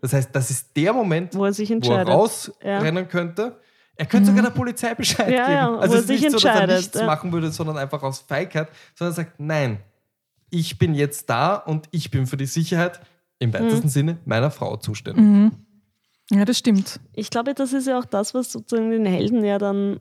Das 0.00 0.12
heißt, 0.12 0.30
das 0.32 0.50
ist 0.50 0.74
der 0.76 0.92
Moment, 0.92 1.34
Wo 1.34 1.44
er 1.44 1.52
sich 1.52 1.68
wo 1.68 1.72
er 1.72 1.76
entscheidet. 1.76 2.08
rausrennen 2.08 3.08
könnte. 3.08 3.60
Er 3.96 4.06
könnte 4.06 4.28
sogar 4.30 4.44
der 4.44 4.50
Polizei 4.50 4.94
Bescheid 4.94 5.28
Ja, 5.30 5.46
geben. 5.46 5.52
ja, 5.58 5.76
also 5.76 5.94
er 5.94 5.98
es 5.98 6.00
ist 6.02 6.06
sich 6.06 6.20
nicht 6.22 6.30
so, 6.30 6.36
dass 6.38 6.44
er 6.44 6.50
entscheidet, 6.62 6.76
nichts 6.78 6.98
ja. 6.98 7.06
machen 7.06 7.32
würde, 7.32 7.50
sondern 7.50 7.76
einfach 7.76 8.02
aus 8.02 8.20
Feigheit, 8.20 8.68
sondern 8.94 9.12
er 9.12 9.16
sagt, 9.16 9.38
nein, 9.38 9.80
ich 10.48 10.78
bin 10.78 10.94
jetzt 10.94 11.28
da 11.28 11.56
und 11.56 11.88
ich 11.90 12.10
bin 12.10 12.26
für 12.26 12.36
die 12.38 12.46
Sicherheit 12.46 13.00
im 13.38 13.52
weitesten 13.52 13.88
Sinne 13.88 14.18
meiner 14.24 14.50
Frau 14.50 14.76
zuständig. 14.76 15.24
Mhm. 15.24 15.52
Ja, 16.32 16.44
das 16.44 16.58
stimmt. 16.58 16.98
Ich 17.14 17.30
glaube, 17.30 17.54
das 17.54 17.72
ist 17.72 17.86
ja 17.86 17.98
auch 17.98 18.04
das, 18.06 18.32
was 18.34 18.50
sozusagen 18.52 18.90
den 18.90 19.04
Helden 19.06 19.44
ja 19.44 19.58
dann, 19.58 20.00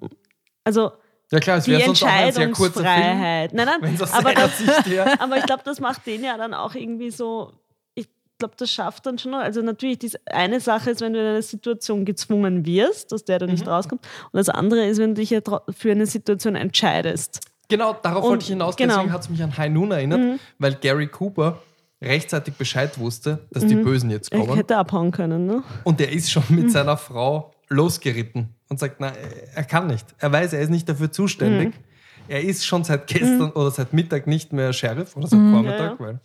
also 0.63 0.91
Ja 1.31 1.39
klar, 1.39 1.57
es 1.57 1.65
die 1.65 1.71
wäre 1.71 1.83
sonst 1.83 2.03
auch 2.03 2.07
ein 2.07 2.31
sehr 2.31 2.51
kurzer 2.51 2.81
Film, 2.81 2.85
Entscheidungsfreiheit. 2.85 3.53
Nein, 3.53 3.67
nein, 3.81 3.99
aber, 4.13 4.33
das, 4.33 5.19
aber 5.19 5.37
ich 5.37 5.45
glaube, 5.45 5.63
das 5.65 5.79
macht 5.79 6.05
den 6.07 6.23
ja 6.23 6.37
dann 6.37 6.53
auch 6.53 6.73
irgendwie 6.75 7.11
so, 7.11 7.51
ich 7.95 8.07
glaube, 8.39 8.55
das 8.57 8.71
schafft 8.71 9.05
dann 9.05 9.17
schon, 9.17 9.31
noch- 9.31 9.39
also 9.39 9.61
natürlich, 9.61 9.99
diese 9.99 10.19
eine 10.25 10.59
Sache 10.61 10.91
ist, 10.91 11.01
wenn 11.01 11.13
du 11.13 11.19
in 11.19 11.25
eine 11.25 11.41
Situation 11.41 12.05
gezwungen 12.05 12.65
wirst, 12.65 13.13
aus 13.13 13.25
der 13.25 13.39
du 13.39 13.45
Mhm. 13.47 13.51
nicht 13.51 13.67
rauskommst, 13.67 14.05
und 14.31 14.37
das 14.37 14.47
andere 14.49 14.85
ist, 14.85 14.99
wenn 14.99 15.13
du 15.15 15.21
dich 15.21 15.31
ja 15.31 15.41
für 15.69 15.91
eine 15.91 16.05
Situation 16.05 16.55
entscheidest. 16.55 17.41
Genau, 17.67 17.93
darauf 18.01 18.23
Und- 18.23 18.29
wollte 18.31 18.43
ich 18.43 18.49
hinaus. 18.49 18.75
genau. 18.75 18.95
Deswegen 18.95 19.13
hat 19.13 19.21
es 19.21 19.29
mich 19.29 19.43
an 19.43 19.57
High 19.57 19.71
Noon 19.71 19.91
erinnert, 19.91 20.39
weil 20.59 20.75
Gary 20.75 21.07
Cooper 21.07 21.59
rechtzeitig 22.01 22.55
Bescheid 22.55 22.97
wusste, 22.99 23.47
dass 23.51 23.65
die 23.65 23.75
Bösen 23.75 24.09
jetzt 24.09 24.33
Ich 24.33 24.39
kommen. 24.39 24.55
hätte 24.55 24.77
abhauen 24.77 25.11
können, 25.11 25.45
ne? 25.45 25.63
Und 25.83 26.01
er 26.01 26.11
ist 26.11 26.31
schon 26.31 26.43
mit 26.49 26.71
seiner 26.71 26.97
Frau 26.97 27.53
losgeritten 27.69 28.49
und 28.69 28.79
sagt, 28.79 28.99
nein, 28.99 29.13
er 29.53 29.63
kann 29.63 29.87
nicht. 29.87 30.05
Er 30.17 30.31
weiß, 30.31 30.53
er 30.53 30.61
ist 30.61 30.69
nicht 30.69 30.89
dafür 30.89 31.11
zuständig. 31.11 31.73
Er 32.27 32.41
ist 32.41 32.65
schon 32.65 32.83
seit 32.83 33.07
gestern 33.07 33.51
oder 33.51 33.71
seit 33.71 33.93
Mittag 33.93 34.25
nicht 34.27 34.51
mehr 34.53 34.73
Sheriff 34.73 35.15
oder 35.15 35.27
seit 35.27 35.39
Vormittag, 35.39 35.91
Ja, 35.91 35.99
weil 35.99 36.19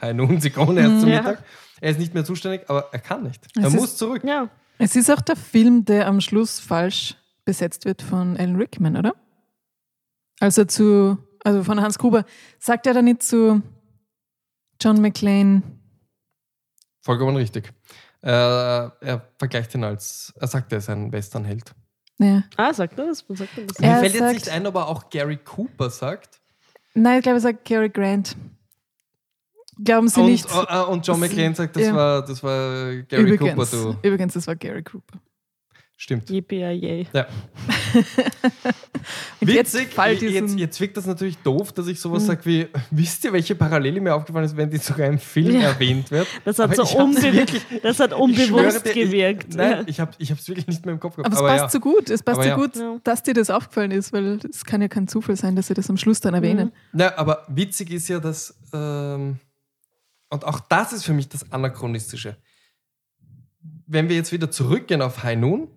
High 0.00 0.14
Noon, 0.14 0.40
sie 0.40 0.50
kommen 0.50 0.76
erst 0.76 1.00
zum 1.00 1.08
Ja. 1.08 1.16
Mittag. 1.22 1.42
Er 1.80 1.90
ist 1.90 1.98
nicht 1.98 2.14
mehr 2.14 2.24
zuständig, 2.24 2.62
aber 2.68 2.88
er 2.92 2.98
kann 2.98 3.22
nicht. 3.22 3.46
Es 3.56 3.62
er 3.62 3.68
ist- 3.68 3.74
muss 3.76 3.96
zurück. 3.96 4.22
Ja. 4.24 4.48
Es 4.78 4.94
ist 4.96 5.10
auch 5.10 5.20
der 5.22 5.36
Film, 5.36 5.84
der 5.86 6.06
am 6.06 6.20
Schluss 6.20 6.60
falsch 6.60 7.14
besetzt 7.46 7.84
wird 7.86 8.02
von 8.02 8.36
Alan 8.36 8.56
Rickman, 8.56 8.96
oder? 8.96 9.14
Also 10.40 10.64
zu, 10.64 11.16
also 11.44 11.64
von 11.64 11.80
Hans 11.80 11.98
Gruber. 11.98 12.24
Sagt 12.58 12.86
er 12.86 12.94
da 12.94 13.02
nicht 13.02 13.22
zu 13.22 13.62
John 14.80 15.00
McClane? 15.00 15.62
Vollkommen 17.02 17.36
richtig. 17.36 17.72
Äh, 18.22 18.28
er 18.30 19.28
vergleicht 19.38 19.74
ihn 19.74 19.84
als, 19.84 20.32
er 20.40 20.48
sagt, 20.48 20.72
er 20.72 20.78
ist 20.78 20.90
ein 20.90 21.12
Westernheld. 21.12 21.72
Ja. 22.18 22.42
Ah, 22.56 22.72
sagt 22.72 22.98
er 22.98 23.06
das? 23.06 23.24
Sagt 23.28 23.58
er 23.58 23.64
das? 23.66 23.78
Er 23.78 23.94
Mir 23.94 24.00
fällt 24.00 24.12
jetzt 24.14 24.18
sagt- 24.22 24.34
nicht 24.34 24.48
ein, 24.48 24.66
ob 24.66 24.74
er 24.74 24.88
auch 24.88 25.10
Gary 25.10 25.36
Cooper 25.36 25.90
sagt. 25.90 26.40
Nein, 26.94 27.18
ich 27.18 27.22
glaube, 27.22 27.36
er 27.36 27.40
sagt 27.42 27.64
Cary 27.66 27.90
Grant. 27.90 28.36
Glauben 29.84 30.08
Sie 30.08 30.20
Und, 30.20 30.26
nicht? 30.30 30.46
äh, 30.50 30.80
und 30.84 31.06
John 31.06 31.20
McClane 31.20 31.54
sagt, 31.54 31.76
das, 31.76 31.82
ja. 31.82 31.94
war, 31.94 32.24
das 32.24 32.42
war 32.42 32.94
Gary 33.02 33.34
übrigens, 33.34 33.70
Cooper, 33.70 33.92
du. 34.00 34.08
übrigens, 34.08 34.32
das 34.32 34.46
war 34.46 34.56
Gary 34.56 34.82
Cooper. 34.82 35.18
Stimmt. 35.98 36.28
Yippie, 36.28 36.56
yay. 36.60 37.06
Ja. 37.14 37.26
Jetzt 39.40 39.74
Witzig, 39.74 39.88
jetzt, 39.96 40.20
diesen- 40.22 40.58
jetzt 40.58 40.80
wirkt 40.80 40.96
das 40.96 41.06
natürlich 41.06 41.38
doof, 41.38 41.72
dass 41.72 41.86
ich 41.86 42.00
sowas 42.00 42.26
sage 42.26 42.44
wie, 42.44 42.66
wisst 42.90 43.24
ihr, 43.24 43.32
welche 43.32 43.54
Parallele 43.54 44.00
mir 44.00 44.14
aufgefallen 44.14 44.44
ist, 44.44 44.56
wenn 44.56 44.68
die 44.68 44.78
sogar 44.78 45.06
im 45.06 45.18
Film 45.18 45.54
Ja. 45.60 45.68
erwähnt 45.68 46.10
wird? 46.10 46.26
Das 46.44 46.58
hat, 46.58 46.72
Aber 46.78 46.84
so 46.86 46.98
unbe 46.98 47.22
wirklich- 47.22 47.62
das 47.82 48.00
hat 48.00 48.12
unbewusst 48.12 48.48
schwöre 48.48 48.80
dir, 48.82 49.04
gewirkt. 49.04 49.46
Ich, 49.50 49.56
nein, 49.56 49.84
ich 49.88 50.00
habe 50.00 50.12
es 50.18 50.48
wirklich 50.48 50.66
nicht 50.66 50.84
mehr 50.84 50.94
im 50.94 51.00
Kopf 51.00 51.16
gehabt. 51.16 51.34
Aber 51.34 51.46
es 51.46 51.50
passt 51.60 51.74
ja. 51.74 51.80
so 51.80 51.80
gut. 51.80 52.10
Es 52.10 52.22
passt 52.22 52.38
Aber 52.40 52.44
so 52.44 52.48
ja. 52.50 52.56
gut, 52.56 52.76
Ja. 52.76 52.98
dass 53.04 53.22
dir 53.22 53.34
das 53.34 53.50
aufgefallen 53.50 53.90
ist, 53.92 54.12
weil 54.12 54.40
es 54.50 54.64
kann 54.64 54.82
ja 54.82 54.88
kein 54.88 55.06
Zufall 55.08 55.36
sein, 55.36 55.54
dass 55.56 55.68
sie 55.68 55.74
das 55.74 55.88
am 55.88 55.96
Schluss 55.96 56.20
dann 56.20 56.34
erwähnen. 56.34 56.72
Na, 56.92 57.16
aber 57.16 57.44
witzig 57.48 57.90
ist 57.90 58.08
ja, 58.08 58.18
dass, 58.18 58.58
ähm, 58.74 59.38
und 60.30 60.44
auch 60.44 60.60
das 60.60 60.92
ist 60.92 61.04
für 61.04 61.12
mich 61.14 61.28
das 61.28 61.50
Anachronistische. 61.52 62.36
Wenn 63.86 64.08
wir 64.08 64.16
jetzt 64.16 64.32
wieder 64.32 64.50
zurückgehen 64.50 65.00
auf 65.00 65.22
High 65.22 65.38
Noon, 65.38 65.68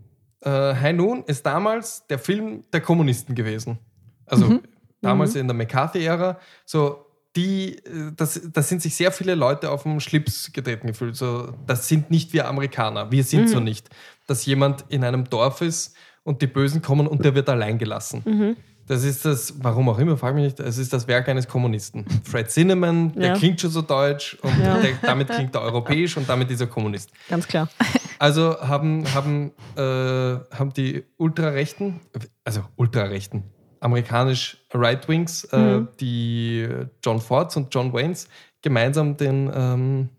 äh, 0.41 0.49
High 0.49 0.95
Noon 0.95 1.23
ist 1.25 1.45
damals 1.45 2.05
der 2.07 2.19
Film 2.19 2.63
der 2.71 2.81
Kommunisten 2.81 3.35
gewesen. 3.35 3.79
Also 4.25 4.59
damals 5.01 5.35
in 5.35 5.47
der 5.47 5.55
McCarthy-Ära, 5.55 6.39
so 6.65 7.05
die, 7.35 7.77
äh, 7.77 8.11
das, 8.15 8.41
das 8.51 8.69
sind 8.69 8.81
sich 8.81 8.95
sehr 8.95 9.11
viele 9.11 9.35
Leute 9.35 9.69
auf 9.71 9.83
den 9.83 9.99
Schlips 9.99 10.51
getreten 10.51 10.87
gefühlt. 10.87 11.15
So, 11.15 11.53
das 11.65 11.87
sind 11.87 12.11
nicht 12.11 12.33
wir 12.33 12.47
Amerikaner, 12.47 13.11
wir 13.11 13.23
sind 13.23 13.49
so 13.49 13.59
nicht. 13.59 13.89
Dass 14.27 14.45
jemand 14.45 14.85
in 14.89 15.03
einem 15.03 15.29
Dorf 15.29 15.61
ist 15.61 15.95
und 16.23 16.41
die 16.41 16.47
Bösen 16.47 16.81
kommen 16.81 17.07
und 17.07 17.25
der 17.25 17.35
wird 17.35 17.49
allein 17.49 17.77
gelassen. 17.77 18.55
Das 18.89 19.03
ist 19.03 19.23
das, 19.23 19.53
warum 19.61 19.87
auch 19.87 19.99
immer, 19.99 20.17
frage 20.17 20.33
mich 20.33 20.45
nicht, 20.45 20.59
es 20.59 20.79
ist 20.79 20.91
das 20.91 21.07
Werk 21.07 21.29
eines 21.29 21.47
Kommunisten. 21.47 22.05
Fred 22.23 22.49
Zinnemann, 22.49 23.13
der 23.13 23.27
Ja. 23.27 23.33
klingt 23.35 23.61
schon 23.61 23.69
so 23.69 23.83
deutsch 23.83 24.35
und 24.41 24.57
Ja. 24.59 24.79
der, 24.79 24.93
damit 25.03 25.29
klingt 25.29 25.53
er 25.53 25.61
europäisch 25.61 26.17
und 26.17 26.27
damit 26.27 26.49
ist 26.49 26.59
er 26.59 26.65
Kommunist. 26.67 27.11
Ganz 27.29 27.47
klar. 27.47 27.69
Also 28.21 28.59
haben, 28.59 29.05
haben, 29.13 29.51
äh, 29.77 29.81
haben 29.81 30.73
die 30.75 31.05
Ultrarechten, 31.15 32.01
also 32.43 32.63
Ultrarechten, 32.75 33.45
amerikanisch 33.79 34.57
Right 34.73 35.07
Wings, 35.07 35.45
äh, 35.45 35.83
die 36.01 36.67
John 37.01 37.21
Fords 37.21 37.55
und 37.55 37.73
John 37.73 37.93
Waynes 37.93 38.27
gemeinsam 38.61 39.15
den, 39.15 39.49
ähm, 39.55 40.09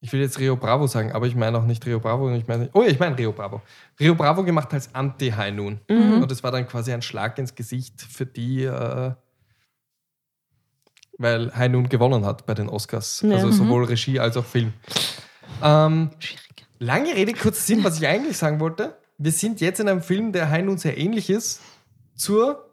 ich 0.00 0.12
will 0.12 0.20
jetzt 0.20 0.38
Rio 0.38 0.56
Bravo 0.56 0.86
sagen, 0.86 1.12
aber 1.12 1.26
ich 1.26 1.34
meine 1.34 1.58
auch 1.58 1.64
nicht 1.64 1.84
Rio 1.86 1.98
Bravo. 2.00 2.32
Ich 2.34 2.46
meine, 2.46 2.68
oh 2.74 2.82
ja, 2.82 2.88
ich 2.88 2.98
meine 3.00 3.16
Rio 3.18 3.32
Bravo. 3.32 3.62
Rio 3.98 4.14
Bravo 4.14 4.44
gemacht 4.44 4.72
als 4.72 4.94
Anti-High 4.94 5.54
Noon. 5.54 5.80
Und 5.88 6.30
das 6.30 6.42
war 6.42 6.52
dann 6.52 6.66
quasi 6.68 6.92
ein 6.92 7.02
Schlag 7.02 7.38
ins 7.38 7.54
Gesicht 7.54 8.00
für 8.02 8.26
die, 8.26 8.64
äh, 8.64 9.12
weil 11.18 11.54
High 11.56 11.70
Noon 11.70 11.88
gewonnen 11.88 12.24
hat 12.26 12.46
bei 12.46 12.54
den 12.54 12.68
Oscars. 12.68 13.22
Ja. 13.22 13.34
Also 13.34 13.46
Mhm. 13.48 13.52
sowohl 13.52 13.84
Regie 13.84 14.20
als 14.20 14.36
auch 14.36 14.44
Film. 14.44 14.72
Ähm, 15.62 16.10
Schwierig. 16.18 16.66
lange 16.78 17.14
Rede, 17.14 17.32
kurzer 17.32 17.62
Sinn, 17.62 17.82
was 17.84 17.98
ich 17.98 18.06
eigentlich 18.06 18.36
sagen 18.36 18.60
wollte. 18.60 18.96
Wir 19.18 19.32
sind 19.32 19.60
jetzt 19.62 19.80
in 19.80 19.88
einem 19.88 20.02
Film, 20.02 20.32
der 20.32 20.50
High 20.50 20.64
Noon 20.64 20.76
sehr 20.78 20.98
ähnlich 20.98 21.30
ist 21.30 21.62
zur 22.14 22.68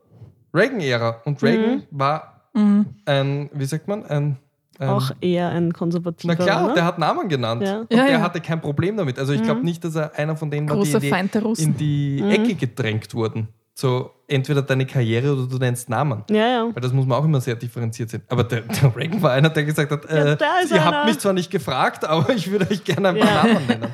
Reagan-Ära. 0.54 1.22
Und 1.24 1.42
Reagan 1.42 1.78
Mhm. 1.78 1.84
war 1.92 2.50
Mhm. 2.54 2.86
ein, 3.06 3.50
wie 3.54 3.66
sagt 3.66 3.88
man, 3.88 4.06
ein. 4.06 4.38
Auch 4.80 5.12
eher 5.22 5.50
ein 5.50 5.72
konservativer. 5.74 6.34
na 6.38 6.44
klar, 6.44 6.66
oder? 6.66 6.74
der 6.74 6.86
hat 6.86 6.98
Namen 7.00 7.30
genannt. 7.30 7.62
Ja. 7.64 7.80
Und 7.82 7.94
Ja, 7.94 8.04
der 8.06 8.12
ja. 8.14 8.22
hatte 8.22 8.42
kein 8.42 8.60
Problem 8.62 8.98
damit. 8.98 9.20
Also 9.20 9.34
ich 9.34 9.42
glaube 9.44 9.60
Mhm. 9.60 9.66
nicht, 9.66 9.84
dass 9.84 9.96
er 9.96 10.16
einer 10.18 10.36
von 10.36 10.50
denen 10.50 10.68
war, 10.70 10.82
die 10.84 10.92
die, 11.00 11.10
Feind 11.10 11.34
der 11.34 11.44
Russen. 11.44 11.64
in 11.74 11.78
die 11.78 12.22
Mhm. 12.22 12.30
Ecke 12.32 12.56
gedrängt 12.56 13.14
wurden. 13.14 13.48
So 13.76 14.12
entweder 14.28 14.62
deine 14.62 14.86
Karriere 14.86 15.34
oder 15.34 15.48
du 15.48 15.58
nennst 15.58 15.90
Namen. 15.90 16.24
ja, 16.30 16.48
ja. 16.48 16.66
Weil 16.74 16.82
das 16.82 16.94
muss 16.94 17.06
man 17.06 17.18
auch 17.20 17.26
immer 17.26 17.42
sehr 17.42 17.56
differenziert 17.56 18.10
sehen. 18.10 18.22
Aber 18.30 18.44
der, 18.44 18.62
der 18.62 18.96
Reagan 18.96 19.22
war 19.22 19.32
einer, 19.32 19.50
der 19.50 19.64
gesagt 19.64 19.92
hat, 19.92 20.06
Ja, 20.10 20.16
äh, 20.34 20.38
ihr 20.72 20.84
habt 20.86 20.96
einer. 20.96 21.06
mich 21.06 21.20
zwar 21.20 21.34
nicht 21.34 21.50
gefragt, 21.52 22.06
aber 22.06 22.34
ich 22.34 22.50
würde 22.52 22.70
euch 22.70 22.84
gerne 22.84 23.10
ein 23.10 23.20
paar 23.20 23.48
Ja. 23.48 23.54
Namen 23.54 23.68
nennen. 23.68 23.88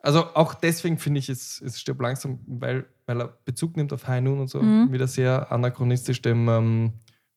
Also 0.00 0.24
auch 0.34 0.52
deswegen 0.54 0.98
finde 0.98 1.18
ich, 1.20 1.28
es, 1.30 1.62
es 1.64 1.80
stirbt 1.80 2.02
langsam, 2.02 2.38
weil, 2.46 2.84
weil 3.06 3.22
er 3.22 3.38
Bezug 3.46 3.76
nimmt 3.76 3.92
auf 3.92 4.06
High 4.06 4.22
Noon 4.22 4.38
und 4.40 4.50
so, 4.50 4.60
Mhm. 4.60 4.92
wieder 4.92 5.06
sehr 5.06 5.50
anachronistisch 5.50 6.20
dem, 6.20 6.46
ähm, 6.48 6.92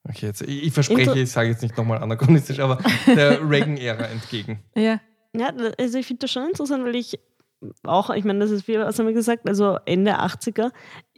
okay, 0.10 0.28
jetzt, 0.28 0.42
ich, 0.42 0.64
ich 0.68 0.74
verspreche, 0.74 1.02
Inter- 1.12 1.16
ich 1.16 1.32
sage 1.32 1.50
jetzt 1.50 1.62
nicht 1.62 1.78
nochmal 1.78 2.00
anachronistisch, 2.00 2.60
aber 2.60 2.78
der 3.08 3.40
Reagan-Ära 3.50 4.06
entgegen. 4.06 4.60
Ja. 4.76 5.00
Ja, 5.36 5.52
also 5.78 5.98
ich 6.00 6.08
finde 6.08 6.22
das 6.22 6.32
schon 6.32 6.48
interessant, 6.48 6.84
weil 6.84 6.96
ich 6.96 7.20
auch, 7.84 8.10
ich 8.12 8.24
meine, 8.24 8.40
das 8.40 8.50
ist 8.52 8.68
wie 8.68 8.78
was 8.80 8.98
haben 8.98 9.06
wir 9.08 9.14
gesagt, 9.14 9.48
also 9.48 9.78
Ende 9.86 10.20
80er. 10.20 10.72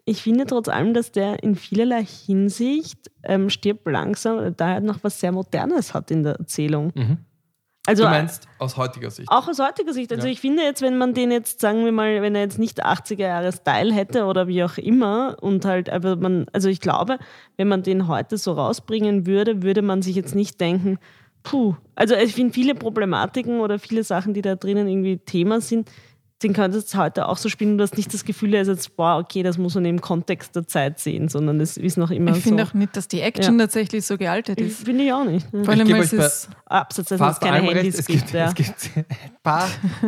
Ich 0.05 0.23
finde 0.23 0.45
trotz 0.45 0.67
allem, 0.67 0.93
dass 0.93 1.11
der 1.11 1.43
in 1.43 1.55
vielerlei 1.55 2.03
Hinsicht 2.03 3.11
ähm, 3.23 3.49
stirbt 3.49 3.85
langsam, 3.85 4.55
da 4.57 4.73
er 4.75 4.79
noch 4.81 5.03
was 5.03 5.19
sehr 5.19 5.31
Modernes 5.31 5.93
hat 5.93 6.09
in 6.11 6.23
der 6.23 6.33
Erzählung. 6.35 6.91
Mhm. 6.95 7.17
Also 7.87 8.03
du 8.03 8.09
meinst 8.09 8.47
aus 8.59 8.77
heutiger 8.77 9.09
Sicht? 9.09 9.31
auch 9.31 9.47
aus 9.47 9.59
heutiger 9.59 9.93
Sicht. 9.93 10.11
Also 10.11 10.27
Ja. 10.27 10.31
ich 10.33 10.39
finde 10.41 10.63
jetzt, 10.63 10.81
wenn 10.81 10.97
man 10.97 11.13
den 11.13 11.31
jetzt, 11.31 11.59
sagen 11.61 11.85
wir 11.85 11.91
mal, 11.91 12.21
wenn 12.21 12.35
er 12.35 12.41
jetzt 12.41 12.59
nicht 12.59 12.85
80er 12.85 13.21
Jahre 13.23 13.51
Style 13.51 13.93
hätte 13.93 14.25
oder 14.25 14.47
wie 14.47 14.63
auch 14.63 14.77
immer 14.77 15.37
und 15.41 15.65
halt, 15.65 15.89
aber 15.89 16.15
man, 16.15 16.45
also 16.53 16.69
ich 16.69 16.81
glaube, 16.81 17.17
wenn 17.57 17.67
man 17.67 17.81
den 17.81 18.07
heute 18.07 18.37
so 18.37 18.51
rausbringen 18.51 19.25
würde, 19.25 19.63
würde 19.63 19.81
man 19.81 20.01
sich 20.01 20.15
jetzt 20.15 20.35
nicht 20.35 20.59
denken, 20.61 20.99
puh, 21.41 21.75
also 21.95 22.15
ich 22.15 22.35
finde 22.35 22.53
viele 22.53 22.75
Problematiken 22.75 23.59
oder 23.61 23.79
viele 23.79 24.03
Sachen, 24.03 24.33
die 24.33 24.41
da 24.41 24.55
drinnen 24.55 24.87
irgendwie 24.87 25.17
Thema 25.17 25.61
sind, 25.61 25.89
den 26.41 26.53
könntest 26.53 26.93
du 26.93 26.97
heute 26.97 27.27
auch 27.27 27.37
so 27.37 27.49
spielen. 27.49 27.77
Du 27.77 27.83
hast 27.83 27.97
nicht 27.97 28.13
das 28.13 28.23
Gefühl, 28.23 28.53
er 28.53 28.61
ist 28.61 28.67
jetzt, 28.69 28.95
boah, 28.95 29.17
okay, 29.17 29.43
das 29.43 29.57
muss 29.57 29.75
man 29.75 29.83
im 29.85 29.99
Kontext 29.99 30.55
der 30.55 30.67
Zeit 30.67 30.99
sehen, 30.99 31.27
sondern 31.27 31.59
es 31.59 31.75
ist 31.77 31.97
noch 31.97 32.11
immer 32.11 32.35
Ich 32.35 32.43
finde 32.43 32.63
so. 32.63 32.69
auch 32.69 32.73
nicht, 32.73 32.95
dass 32.95 33.07
die 33.09 33.21
Action 33.21 33.59
Ja. 33.59 33.65
tatsächlich 33.65 34.05
so 34.05 34.17
gealtert 34.17 34.59
Ich 34.61 34.67
ist. 34.67 34.85
finde 34.85 35.03
ich 35.03 35.11
auch 35.13 35.25
nicht. 35.25 35.45
Vor 35.51 35.67
allem, 35.69 35.89
weil 35.91 36.01
es 36.01 36.13
ist. 36.13 36.49
Abseits, 36.65 37.09
dass 37.09 37.15
es 37.19 37.25
Fast 37.25 37.41
keine 37.41 37.55
allem 37.57 37.65
recht. 37.65 37.77
Handys 37.77 37.99
Es 37.99 38.05
gibt. 38.05 38.19
gibt, 38.21 38.33
ja. 38.33 38.45
es 38.47 38.55
gibt 38.55 38.75
ein, 38.95 39.05
paar, 39.43 39.67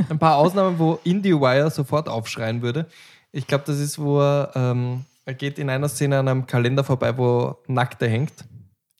ein 0.10 0.20
paar 0.20 0.38
Ausnahmen, 0.38 0.80
wo 0.80 1.00
IndieWire 1.04 1.70
sofort 1.70 2.08
aufschreien 2.08 2.62
würde. 2.62 2.88
Ich 3.34 3.46
glaube, 3.48 3.64
das 3.68 3.80
ist, 3.80 4.00
wo 4.00 4.22
er, 4.22 4.52
ähm, 4.56 5.06
er 5.26 5.34
geht 5.34 5.60
in 5.60 5.70
einer 5.70 5.90
Szene 5.90 6.20
an 6.20 6.28
einem 6.28 6.48
Kalender 6.48 6.84
vorbei, 6.84 7.18
wo 7.18 7.58
Nackte 7.68 8.08
hängt 8.08 8.32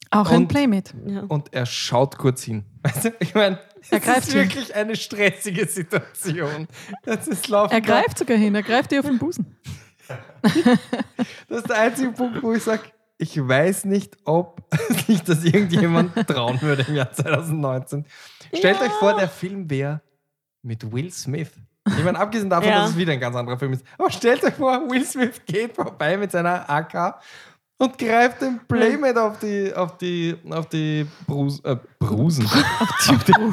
Auch 0.10 0.30
ein 0.30 0.38
Und- 0.42 0.48
Playmate. 0.50 0.94
ja. 1.08 1.22
und 1.28 1.54
er 1.54 1.66
schaut 1.66 2.18
kurz 2.18 2.44
hin. 2.44 2.66
Weißt 2.84 3.06
du, 3.06 3.14
ich 3.20 3.34
meine, 3.36 3.58
Er 3.90 4.00
greift 4.00 4.28
ist 4.28 4.34
hin. 4.34 4.42
wirklich 4.42 4.76
eine 4.76 4.96
stressige 4.96 5.66
Situation. 5.68 6.68
Das 7.04 7.28
ist 7.28 7.48
laufen 7.48 7.74
Er 7.74 7.82
greift 7.82 8.18
sogar 8.18 8.38
hin, 8.38 8.54
er 8.56 8.64
greift 8.64 8.92
dir 8.92 9.00
auf 9.00 9.06
den 9.08 9.18
Busen. 9.18 9.56
Das 10.42 11.60
ist 11.60 11.70
der 11.70 11.80
einzige 11.80 12.12
Punkt, 12.12 12.42
wo 12.44 12.54
ich 12.54 12.64
sage, 12.64 12.84
ich 13.18 13.38
weiß 13.38 13.86
nicht, 13.86 14.18
ob 14.26 14.62
sich 15.08 15.22
das 15.24 15.44
irgendjemand 15.44 16.16
trauen 16.28 16.62
würde 16.62 16.86
im 16.88 16.96
Jahr 16.96 17.12
2019. 17.12 18.06
Stellt 18.54 18.78
Ja. 18.80 18.86
euch 18.86 18.92
vor, 18.94 19.16
der 19.16 19.30
Film 19.30 19.70
wäre 19.70 20.02
mit 20.64 20.92
Will 20.92 21.12
Smith. 21.12 21.52
Ich 21.88 22.04
meine, 22.04 22.20
abgesehen 22.20 22.50
davon, 22.50 22.70
Ja. 22.70 22.82
dass 22.82 22.92
es 22.92 22.98
wieder 22.98 23.14
ein 23.14 23.20
ganz 23.20 23.36
anderer 23.36 23.58
Film 23.58 23.74
ist. 23.74 23.86
Aber 23.98 24.12
stellt 24.12 24.44
euch 24.44 24.54
vor, 24.54 24.90
Will 24.90 25.06
Smith 25.06 25.42
geht 25.46 25.76
vorbei 25.76 26.18
mit 26.18 26.32
seiner 26.32 26.70
AK 26.70 27.20
und 27.82 27.98
greift 27.98 28.42
den 28.42 28.60
Playmate 28.68 29.22
auf 29.22 29.40
die, 29.40 29.74
auf 29.74 29.98
die, 29.98 30.36
auf 30.50 30.70
die 30.70 31.06
Brus, 31.26 31.60
äh, 31.64 31.76
Brusen. 32.00 32.48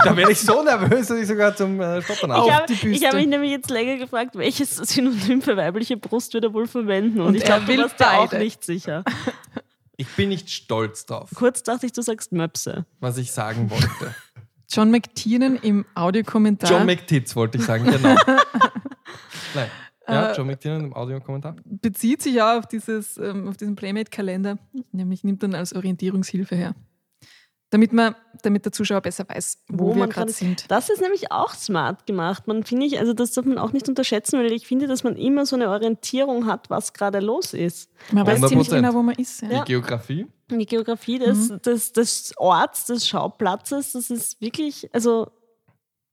da 0.04 0.16
werde 0.16 0.32
ich 0.32 0.40
so 0.40 0.62
nervös, 0.62 1.06
dass 1.08 1.18
ich 1.18 1.26
sogar 1.26 1.56
zum 1.56 1.80
äh, 1.80 2.02
Stottern 2.02 2.30
Ich 2.30 2.36
auf. 2.36 2.50
habe 2.52 2.66
die 2.66 2.72
ich 2.74 2.80
Büste. 2.82 3.06
hab 3.06 3.14
mich 3.14 3.26
nämlich 3.26 3.50
jetzt 3.50 3.70
länger 3.70 3.96
gefragt, 3.96 4.36
welches 4.36 4.76
Synonym 4.76 5.40
für 5.40 5.56
weibliche 5.56 5.96
Brust 5.96 6.34
wird 6.34 6.44
er 6.44 6.52
wohl 6.52 6.66
verwenden. 6.66 7.20
Und, 7.20 7.28
Und 7.28 7.34
ich 7.36 7.44
glaube, 7.44 7.64
du 7.64 7.82
warst 7.82 7.98
da 8.00 8.18
auch 8.18 8.32
nicht 8.32 8.64
sicher. 8.64 9.04
Ich 10.00 10.06
bin 10.14 10.28
nicht 10.28 10.48
stolz 10.48 11.06
drauf, 11.06 11.28
Kurz 11.34 11.64
dachte 11.64 11.84
ich, 11.86 11.92
du 11.92 12.02
sagst 12.02 12.30
Möpse. 12.30 12.86
was 13.00 13.18
ich 13.18 13.32
sagen 13.32 13.68
wollte. 13.68 14.14
John 14.70 14.92
McTiernan 14.92 15.56
im 15.56 15.86
Audiokommentar 15.96 16.70
John 16.70 16.86
McTits 16.86 17.34
wollte 17.34 17.58
ich 17.58 17.64
sagen, 17.64 17.84
genau. 17.84 18.14
Nein. 19.56 19.68
Ja, 20.08 20.30
Äh, 20.32 20.36
John 20.36 20.46
McTiernan 20.46 20.84
im 20.86 20.94
Audiokommentar. 20.94 21.56
bezieht 21.64 22.22
sich 22.22 22.34
ja 22.34 22.58
auf, 22.58 22.66
dieses, 22.66 23.18
ähm, 23.18 23.48
auf 23.48 23.56
diesen 23.56 23.76
Playmate-Kalender, 23.76 24.58
nämlich 24.92 25.22
nimmt 25.24 25.42
dann 25.42 25.54
als 25.54 25.74
Orientierungshilfe 25.74 26.56
her. 26.56 26.74
Damit, 27.70 27.92
man, 27.92 28.14
damit 28.42 28.64
der 28.64 28.72
Zuschauer 28.72 29.02
besser 29.02 29.26
weiß, 29.28 29.64
wo, 29.68 29.88
wir 29.90 29.96
man 29.96 30.08
gerade 30.08 30.32
sind. 30.32 30.64
Das 30.70 30.88
ist 30.88 31.02
nämlich 31.02 31.30
auch 31.30 31.52
smart 31.52 32.06
gemacht. 32.06 32.46
Man 32.46 32.64
finde 32.64 32.86
ich, 32.86 32.98
also 32.98 33.12
das 33.12 33.32
darf 33.32 33.44
man 33.44 33.58
auch 33.58 33.74
nicht 33.74 33.86
unterschätzen, 33.90 34.38
weil 34.40 34.50
ich 34.52 34.66
finde, 34.66 34.86
dass 34.86 35.04
man 35.04 35.16
immer 35.16 35.44
so 35.44 35.54
eine 35.54 35.68
Orientierung 35.68 36.46
hat, 36.46 36.70
was 36.70 36.94
gerade 36.94 37.20
los 37.20 37.52
ist. 37.52 37.90
Man 38.10 38.26
weiß 38.26 38.40
100%. 38.40 38.48
ziemlich 38.48 38.70
genau, 38.70 38.94
wo 38.94 39.02
man 39.02 39.16
ist. 39.16 39.42
Ja. 39.42 39.50
Ja. 39.50 39.64
Die 39.64 39.72
Geografie. 39.72 40.26
Die 40.50 40.64
Geografie 40.64 41.18
des, 41.18 41.50
Mhm. 41.50 41.60
des, 41.60 41.92
des 41.92 42.32
Orts, 42.38 42.86
des 42.86 43.06
Schauplatzes, 43.06 43.92
das 43.92 44.08
ist 44.08 44.40
wirklich, 44.40 44.88
also 44.94 45.30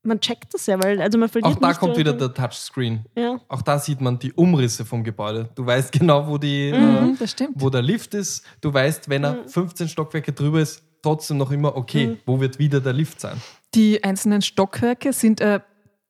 man 0.06 0.20
checkt 0.20 0.54
das 0.54 0.66
ja, 0.66 0.82
weil 0.82 1.00
also 1.00 1.18
man 1.18 1.28
verliert 1.28 1.52
Auch 1.54 1.58
da 1.60 1.68
nicht 1.68 1.78
kommt 1.80 1.96
die 1.96 2.00
wieder 2.00 2.12
der 2.12 2.32
Touchscreen. 2.32 3.04
Ja. 3.16 3.38
Auch 3.48 3.62
da 3.62 3.78
sieht 3.78 4.00
man 4.00 4.18
die 4.18 4.32
Umrisse 4.32 4.84
vom 4.84 5.02
Gebäude. 5.04 5.48
Du 5.54 5.66
weißt 5.66 5.92
genau, 5.92 6.26
wo, 6.26 6.38
die, 6.38 6.68
äh, 6.70 6.78
Mhm, 6.78 7.16
das 7.18 7.32
stimmt. 7.32 7.52
wo 7.56 7.68
der 7.70 7.82
Lift 7.82 8.14
ist. 8.14 8.44
Du 8.60 8.72
weißt, 8.72 9.08
wenn 9.08 9.24
er 9.24 9.34
Mhm. 9.44 9.48
15 9.48 9.88
Stockwerke 9.88 10.32
drüber 10.32 10.60
ist, 10.60 10.82
trotzdem 11.02 11.36
noch 11.36 11.50
immer, 11.50 11.76
okay, 11.76 12.06
Mhm. 12.08 12.16
wo 12.26 12.40
wird 12.40 12.58
wieder 12.58 12.80
der 12.80 12.92
Lift 12.92 13.20
sein? 13.20 13.40
Die 13.74 14.02
einzelnen 14.02 14.42
Stockwerke 14.42 15.12
sind 15.12 15.40
äh, 15.40 15.60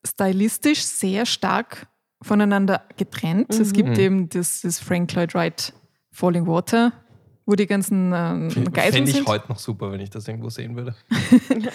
stylistisch 0.07 0.83
sehr 0.83 1.27
stark 1.27 1.89
voneinander 2.23 2.83
getrennt. 2.97 3.51
Es 3.51 3.71
Mhm. 3.71 3.73
gibt 3.73 3.99
eben 3.99 4.29
das, 4.29 4.61
das 4.63 4.79
Frank 4.79 5.13
Lloyd 5.15 5.35
Wright 5.35 5.73
Falling 6.13 6.47
Water, 6.47 6.93
wo 7.47 7.55
die 7.55 7.67
ganzen 7.67 8.13
ähm, 8.13 8.49
Geiseln 8.73 8.93
Fände 8.93 9.11
ich 9.11 9.17
sind. 9.17 9.29
heute 9.29 9.49
noch 9.49 9.59
super, 9.61 9.93
wenn 9.93 10.01
ich 10.01 10.11
das 10.11 10.27
irgendwo 10.27 10.51
sehen 10.51 10.75
würde. 10.77 10.95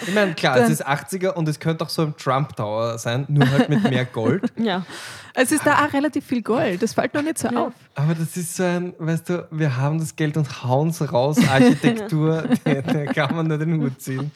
ich 0.06 0.14
meine, 0.14 0.34
klar, 0.34 0.56
es 0.58 0.62
Dann- 0.64 0.72
ist 0.72 0.86
80er 0.86 1.30
und 1.30 1.48
es 1.48 1.58
könnte 1.58 1.84
auch 1.84 1.88
so 1.88 2.02
ein 2.02 2.14
Trump 2.16 2.54
Tower 2.54 2.98
sein, 2.98 3.24
nur 3.28 3.50
halt 3.50 3.68
mit 3.70 3.82
mehr 3.84 4.04
Gold. 4.04 4.52
ja. 4.56 4.84
Es 5.34 5.50
ist 5.50 5.64
da 5.66 5.84
auch 5.86 5.92
relativ 5.94 6.26
viel 6.26 6.42
Gold. 6.42 6.82
Das 6.82 6.92
fällt 6.92 7.14
noch 7.14 7.22
nicht 7.22 7.38
so 7.38 7.48
Ja. 7.48 7.66
auf. 7.68 7.72
Aber 7.94 8.14
das 8.14 8.36
ist 8.36 8.54
so 8.54 8.62
ein, 8.64 8.92
weißt 8.98 9.28
du, 9.30 9.48
wir 9.50 9.76
haben 9.78 9.98
das 9.98 10.14
Geld 10.14 10.36
und 10.36 10.62
hauen 10.62 10.88
es 10.90 11.12
raus. 11.12 11.38
Architektur, 11.50 12.44
da 12.64 12.74
da 12.82 13.04
kann 13.06 13.34
man 13.34 13.46
nur 13.48 13.56
den 13.58 13.80
Hut 13.82 13.98
ziehen. 14.00 14.30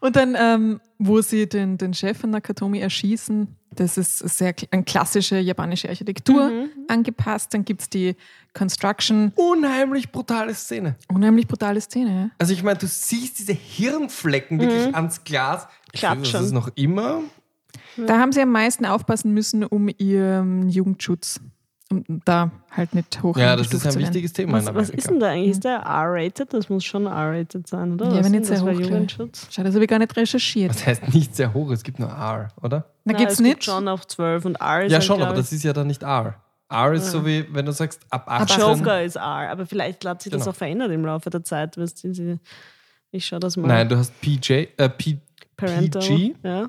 Und 0.00 0.16
dann, 0.16 0.36
ähm, 0.38 0.80
wo 0.98 1.22
sie 1.22 1.48
den, 1.48 1.78
den 1.78 1.94
Chef 1.94 2.18
von 2.18 2.28
Nakatomi 2.30 2.78
erschießen, 2.80 3.56
das 3.74 3.98
ist 3.98 4.18
sehr 4.18 4.54
an 4.70 4.84
klassische 4.84 5.38
japanische 5.38 5.88
Architektur 5.88 6.48
Mhm. 6.50 6.68
angepasst. 6.88 7.52
Dann 7.54 7.64
gibt 7.64 7.82
es 7.82 7.90
die 7.90 8.16
Construction. 8.54 9.32
Unheimlich 9.36 10.10
brutale 10.12 10.54
Szene. 10.54 10.96
Unheimlich 11.12 11.46
brutale 11.46 11.80
Szene. 11.80 12.10
Ja? 12.14 12.30
Also 12.38 12.52
ich 12.52 12.62
meine, 12.62 12.78
du 12.78 12.86
siehst 12.86 13.38
diese 13.38 13.52
Hirnflecken 13.52 14.60
wirklich 14.60 14.94
ans 14.94 15.24
Glas. 15.24 15.66
Ich 15.92 16.00
finde, 16.00 16.16
das 16.20 16.28
Klatschen. 16.30 16.46
ist 16.46 16.52
noch 16.52 16.68
immer. 16.76 17.20
Da 17.96 18.18
haben 18.18 18.32
sie 18.32 18.40
am 18.42 18.50
meisten 18.50 18.86
aufpassen 18.86 19.32
müssen, 19.32 19.64
um 19.64 19.88
ihren 19.98 20.68
Jugendschutz, 20.68 21.40
um 22.08 22.20
da 22.24 22.50
halt 22.70 22.94
nicht 22.94 23.22
hoch 23.22 23.36
Ja, 23.36 23.56
das 23.56 23.72
ist 23.72 23.86
ein 23.86 23.94
wichtiges 23.96 24.32
Thema 24.32 24.58
in 24.58 24.66
Was, 24.66 24.74
was 24.74 24.90
ist 24.90 25.08
denn 25.08 25.20
da 25.20 25.28
eigentlich? 25.30 25.50
Ist 25.50 25.64
der 25.64 25.78
R-rated? 25.78 26.52
Das 26.52 26.68
muss 26.68 26.84
schon 26.84 27.06
R-rated 27.06 27.66
sein, 27.66 27.92
oder? 27.94 28.06
Ja, 28.06 28.10
Was 28.18 28.24
wenn 28.26 28.34
ist 28.34 28.40
nicht 28.40 28.50
das 28.52 28.60
sehr 28.60 28.74
hoch. 28.74 28.80
Jugendschutz? 28.80 29.48
Schau, 29.50 29.62
das 29.62 29.74
habe 29.74 29.84
ich 29.84 29.90
gar 29.90 29.98
nicht 29.98 30.16
recherchiert. 30.16 30.70
Das 30.70 30.86
heißt 30.86 31.14
nicht 31.14 31.34
sehr 31.36 31.52
hoch, 31.54 31.70
es 31.70 31.82
gibt 31.82 31.98
nur 31.98 32.08
R, 32.10 32.48
oder? 32.62 32.80
Da 32.80 32.84
Na, 33.04 33.12
gibt's 33.14 33.34
es 33.34 33.38
gibt 33.38 33.48
nicht. 33.48 33.64
schon 33.64 33.88
auf 33.88 34.06
12 34.06 34.44
und 34.44 34.54
R 34.60 34.84
ist 34.84 34.90
Ja, 34.92 34.98
halt, 34.98 35.04
schon, 35.04 35.22
aber 35.22 35.34
das 35.34 35.52
ist 35.52 35.62
ja 35.64 35.72
dann 35.72 35.86
nicht 35.86 36.02
R. 36.02 36.34
R 36.70 36.92
ist 36.92 37.10
so 37.10 37.24
wie, 37.24 37.46
wenn 37.52 37.66
du 37.66 37.72
sagst, 37.72 38.00
ab 38.10 38.24
18. 38.26 38.58
Joker 38.60 39.02
ist 39.02 39.16
R, 39.16 39.50
aber 39.50 39.66
vielleicht 39.66 40.04
hat 40.06 40.22
sich 40.22 40.32
das 40.32 40.40
Genau. 40.42 40.50
auch 40.50 40.56
verändert 40.56 40.90
im 40.90 41.04
Laufe 41.04 41.30
der 41.30 41.44
Zeit. 41.44 41.76
Weißt 41.78 42.02
du, 42.04 42.12
sie- 42.14 42.38
ich 43.10 43.24
schaue 43.26 43.38
das 43.40 43.56
mal. 43.56 43.68
Nein, 43.68 43.88
du 43.88 43.96
hast 43.96 44.18
PJ, 44.20 44.66
äh, 44.76 44.88
P, 44.88 45.18
Parental. 45.56 46.02
PG. 46.02 46.34
Ja. 46.42 46.68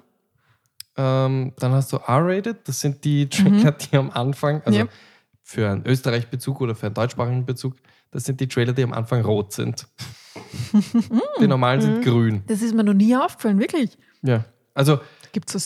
ähm, 0.97 1.52
dann 1.57 1.72
hast 1.73 1.91
du 1.91 1.97
R-rated. 1.97 2.57
Das 2.68 2.80
sind 2.80 3.03
die 3.03 3.27
Trailer, 3.30 3.72
die 3.72 3.97
am 3.97 4.10
Anfang, 4.11 4.61
also 4.65 4.80
Ja. 4.80 4.85
Für 5.47 5.69
einen 5.69 5.85
Österreich-Bezug 5.85 6.59
oder 6.59 6.73
für 6.73 6.88
einen 6.88 6.95
deutschsprachigen 6.95 7.45
Bezug, 7.45 7.76
das 8.09 8.23
sind 8.23 8.39
die 8.41 8.47
Trailer, 8.47 8.73
die 8.73 8.84
am 8.84 8.93
Anfang 8.93 9.22
rot 9.23 9.53
sind. 9.53 9.88
die 11.39 11.47
normalen 11.47 11.81
sind 11.81 12.03
grün. 12.03 12.43
Das 12.47 12.61
ist 12.63 12.73
mir 12.73 12.84
noch 12.84 12.93
nie 12.95 13.15
aufgefallen, 13.15 13.59
wirklich. 13.59 13.95
Ja. 14.23 14.43
Also 14.73 14.99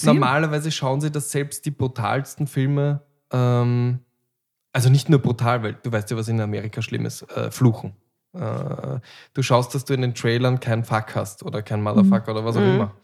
normalerweise 0.04 0.70
schauen 0.72 1.00
sie, 1.00 1.10
dass 1.12 1.32
selbst 1.32 1.66
die 1.66 1.72
brutalsten 1.72 2.46
Filme, 2.46 3.02
ähm, 3.32 4.00
also 4.74 4.90
nicht 4.90 5.10
nur 5.10 5.20
brutal, 5.20 5.64
weil 5.64 5.74
du 5.82 5.92
weißt 5.92 6.12
ja, 6.12 6.18
was 6.18 6.28
in 6.28 6.42
Amerika 6.42 6.82
schlimm 6.82 7.06
ist, 7.06 7.22
äh, 7.32 7.50
fluchen. 7.50 7.94
Äh, 8.34 9.00
du 9.34 9.42
schaust, 9.42 9.74
dass 9.74 9.86
du 9.86 9.94
in 9.94 10.02
den 10.02 10.14
Trailern 10.14 10.60
keinen 10.60 10.84
Fuck 10.84 11.16
hast 11.16 11.44
oder 11.44 11.62
kein 11.62 11.82
Motherfucker 11.82 12.32
oder 12.34 12.44
was 12.46 12.58
auch 12.58 12.62
Mhm. 12.62 12.76
immer. 12.76 12.96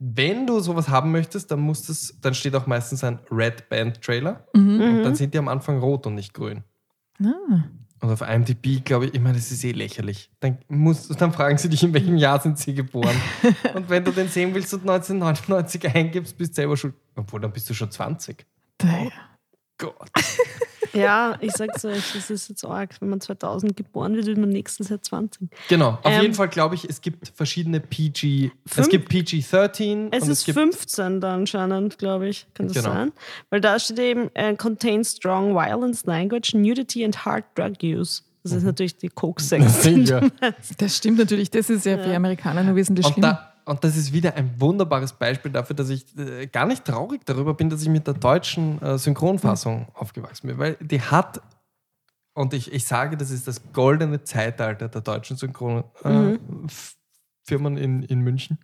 Wenn 0.00 0.46
du 0.46 0.60
sowas 0.60 0.88
haben 0.88 1.10
möchtest, 1.10 1.50
dann 1.50 1.60
muss 1.60 1.82
das, 1.86 2.14
dann 2.20 2.32
steht 2.34 2.54
auch 2.54 2.66
meistens 2.66 3.02
ein 3.02 3.18
Red 3.30 3.68
Band 3.68 4.00
Trailer 4.00 4.46
Mhm. 4.54 4.80
und 4.80 5.02
dann 5.02 5.14
sind 5.16 5.34
die 5.34 5.38
am 5.38 5.48
Anfang 5.48 5.80
rot 5.80 6.06
und 6.06 6.14
nicht 6.14 6.34
grün. 6.34 6.62
Ah. 7.20 7.64
Und 8.00 8.10
auf 8.12 8.20
IMDb, 8.20 8.84
glaube 8.84 9.06
ich, 9.06 9.14
ich 9.14 9.20
meine, 9.20 9.34
das 9.36 9.50
ist 9.50 9.64
eh 9.64 9.72
lächerlich. 9.72 10.30
Dann, 10.38 10.58
muss, 10.68 11.08
dann 11.08 11.32
fragen 11.32 11.58
sie 11.58 11.68
dich, 11.68 11.82
in 11.82 11.92
welchem 11.92 12.16
Jahr 12.16 12.40
sind 12.40 12.56
sie 12.56 12.72
geboren. 12.74 13.16
und 13.74 13.90
wenn 13.90 14.04
du 14.04 14.12
den 14.12 14.28
sehen 14.28 14.54
willst 14.54 14.72
und 14.72 14.82
1999 14.88 15.92
eingibst, 15.92 16.38
bist 16.38 16.52
du 16.52 16.54
selber 16.62 16.76
schon, 16.76 16.94
obwohl 17.16 17.40
dann 17.40 17.50
bist 17.52 17.68
du 17.68 17.74
schon 17.74 17.90
20. 17.90 18.46
Da- 18.78 19.08
Gott. 19.78 20.10
Ja, 21.00 21.36
ich 21.40 21.52
sag's 21.52 21.84
euch, 21.84 22.12
das 22.14 22.30
ist 22.30 22.48
jetzt 22.48 22.64
arg. 22.64 22.94
Wenn 23.00 23.08
man 23.10 23.20
2000 23.20 23.76
geboren 23.76 24.14
wird, 24.14 24.26
wird 24.26 24.38
man 24.38 24.48
nächstes 24.50 24.88
Jahr 24.88 25.00
20. 25.02 25.48
Genau, 25.68 25.98
auf 26.02 26.12
Ähm, 26.12 26.22
jeden 26.22 26.34
Fall 26.34 26.48
glaube 26.48 26.74
ich, 26.74 26.88
es 26.88 27.00
gibt 27.00 27.32
verschiedene 27.34 27.80
PG. 27.80 28.50
Es 28.66 28.74
Fünf- 28.74 28.88
gibt 28.90 29.08
PG-13 29.08 30.08
Es 30.12 30.22
und 30.24 30.30
ist 30.30 30.38
es 30.40 30.44
gibt 30.44 30.58
15 30.58 31.20
da 31.20 31.34
anscheinend, 31.34 31.98
glaube 31.98 32.28
ich. 32.28 32.46
Kann 32.54 32.68
das 32.68 32.76
Genau. 32.76 32.90
sein? 32.92 33.12
Weil 33.50 33.60
da 33.60 33.78
steht 33.78 33.98
eben, 33.98 34.30
äh, 34.34 34.54
contains 34.56 35.12
strong 35.16 35.54
violence, 35.54 36.04
language, 36.06 36.54
nudity 36.54 37.04
and 37.04 37.24
hard 37.24 37.44
drug 37.56 37.74
use. 37.82 38.22
Das 38.44 38.52
ist 38.52 38.62
natürlich 38.64 38.96
die 38.96 39.08
Coke-Sex. 39.08 39.82
Sicher. 39.82 40.22
Das 40.78 40.96
stimmt 40.96 41.18
natürlich, 41.18 41.50
das 41.50 41.68
ist 41.68 41.84
ja 41.84 41.98
für 41.98 42.14
Amerikaner 42.14 42.62
nur 42.62 42.76
wesentlich 42.76 43.06
schlimmer. 43.06 43.52
Und 43.68 43.84
das 43.84 43.96
ist 43.96 44.12
wieder 44.12 44.34
ein 44.34 44.58
wunderbares 44.58 45.12
Beispiel 45.12 45.52
dafür, 45.52 45.76
dass 45.76 45.90
ich 45.90 46.16
äh, 46.16 46.46
gar 46.46 46.64
nicht 46.66 46.86
traurig 46.86 47.20
darüber 47.26 47.52
bin, 47.52 47.68
dass 47.68 47.82
ich 47.82 47.88
mit 47.88 48.06
der 48.06 48.14
deutschen 48.14 48.80
äh, 48.80 48.96
Synchronfassung 48.96 49.88
aufgewachsen 49.92 50.46
bin. 50.48 50.58
Weil 50.58 50.76
die 50.80 51.02
hat, 51.02 51.42
und 52.32 52.54
ich, 52.54 52.72
ich 52.72 52.86
sage, 52.86 53.18
das 53.18 53.30
ist 53.30 53.46
das 53.46 53.60
goldene 53.74 54.24
Zeitalter 54.24 54.88
der 54.88 55.02
deutschen 55.02 55.36
Synchronfirmen 55.36 56.40
äh, 57.76 57.84
in, 57.84 58.02
in 58.04 58.20
München. 58.20 58.58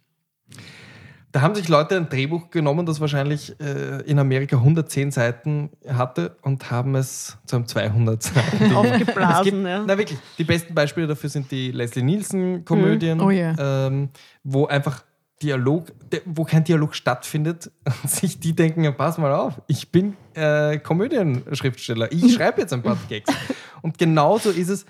Da 1.35 1.40
haben 1.40 1.56
sich 1.56 1.69
Leute 1.69 1.97
ein 1.97 2.09
Drehbuch 2.09 2.51
genommen, 2.51 2.86
das 2.86 3.01
wahrscheinlich 3.01 3.59
äh, 3.59 4.02
in 4.02 4.20
Amerika 4.20 4.55
110 4.55 5.11
Seiten 5.11 5.70
hatte 5.89 6.36
und 6.43 6.70
haben 6.70 6.94
es 6.94 7.39
zu 7.44 7.56
einem 7.56 7.66
200 7.66 8.23
Seiten. 8.23 8.73
Aufgeblasen, 8.77 9.44
gibt, 9.44 9.66
ja. 9.66 9.82
Na 9.85 9.98
wirklich, 9.98 10.16
die 10.39 10.44
besten 10.44 10.77
Beispiele 10.77 11.09
dafür 11.09 11.28
sind 11.28 11.51
die 11.51 11.73
Leslie 11.73 12.05
Nielsen-Komödien, 12.05 13.20
Oh 13.20 13.31
ja. 13.31 13.56
ähm, 13.59 14.11
wo 14.44 14.66
einfach 14.66 15.02
Dialog, 15.43 15.86
wo 16.24 16.44
kein 16.44 16.62
Dialog 16.62 16.94
stattfindet 16.94 17.69
und 18.05 18.09
sich 18.09 18.39
die 18.39 18.55
denken, 18.55 18.85
ja, 18.85 18.93
pass 18.93 19.19
mal 19.19 19.32
auf, 19.32 19.61
ich 19.66 19.90
bin 19.90 20.16
äh, 20.35 20.78
Komödienschriftsteller, 20.78 22.12
ich 22.12 22.32
schreibe 22.36 22.61
jetzt 22.61 22.73
ein 22.73 22.82
paar 22.82 22.97
Gags. 23.09 23.35
Und 23.82 23.98
genauso 23.98 24.51
ist 24.51 24.69
es, 24.69 24.85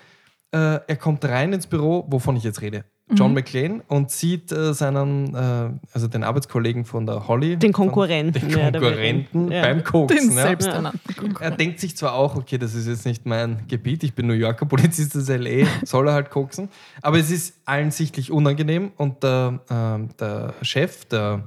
äh, 0.52 0.78
er 0.86 0.96
kommt 0.96 1.24
rein 1.24 1.54
ins 1.54 1.66
Büro, 1.66 2.04
wovon 2.10 2.36
ich 2.36 2.44
jetzt 2.44 2.60
rede, 2.60 2.84
John 3.12 3.34
McClane, 3.34 3.82
und 3.88 4.10
sieht 4.10 4.50
äh, 4.50 4.72
seinen, 4.72 5.34
äh, 5.34 5.70
also 5.92 6.08
den 6.08 6.24
Arbeitskollegen 6.24 6.86
von 6.86 7.04
der 7.04 7.28
Holly, 7.28 7.58
Den 7.58 7.72
Konkurrenten, 7.74 8.32
den 8.40 8.48
mehr 8.56 8.68
oder 8.68 8.80
Konkurrenten. 8.80 9.52
Ja. 9.52 9.60
beim 9.62 9.84
Koksen. 9.84 10.16
Den 10.30 10.36
ja. 10.36 10.42
selbsternannten 10.44 11.36
Er 11.38 11.50
denkt 11.50 11.80
sich 11.80 11.96
zwar 11.98 12.14
auch, 12.14 12.34
okay, 12.34 12.56
das 12.56 12.74
ist 12.74 12.86
jetzt 12.86 13.04
nicht 13.04 13.26
mein 13.26 13.66
Gebiet, 13.68 14.04
ich 14.04 14.14
bin 14.14 14.26
New 14.26 14.32
Yorker 14.32 14.64
Polizist, 14.66 15.14
ist 15.16 15.28
L.A., 15.28 15.66
soll 15.84 16.08
er 16.08 16.14
halt 16.14 16.30
koksen. 16.30 16.70
Aber 17.02 17.18
es 17.18 17.30
ist 17.30 17.56
allen 17.66 17.90
sichtlich 17.90 18.32
unangenehm 18.32 18.92
und 18.96 19.22
der, 19.22 19.60
ähm, 19.70 20.08
der 20.18 20.54
Chef, 20.62 21.04
der. 21.04 21.46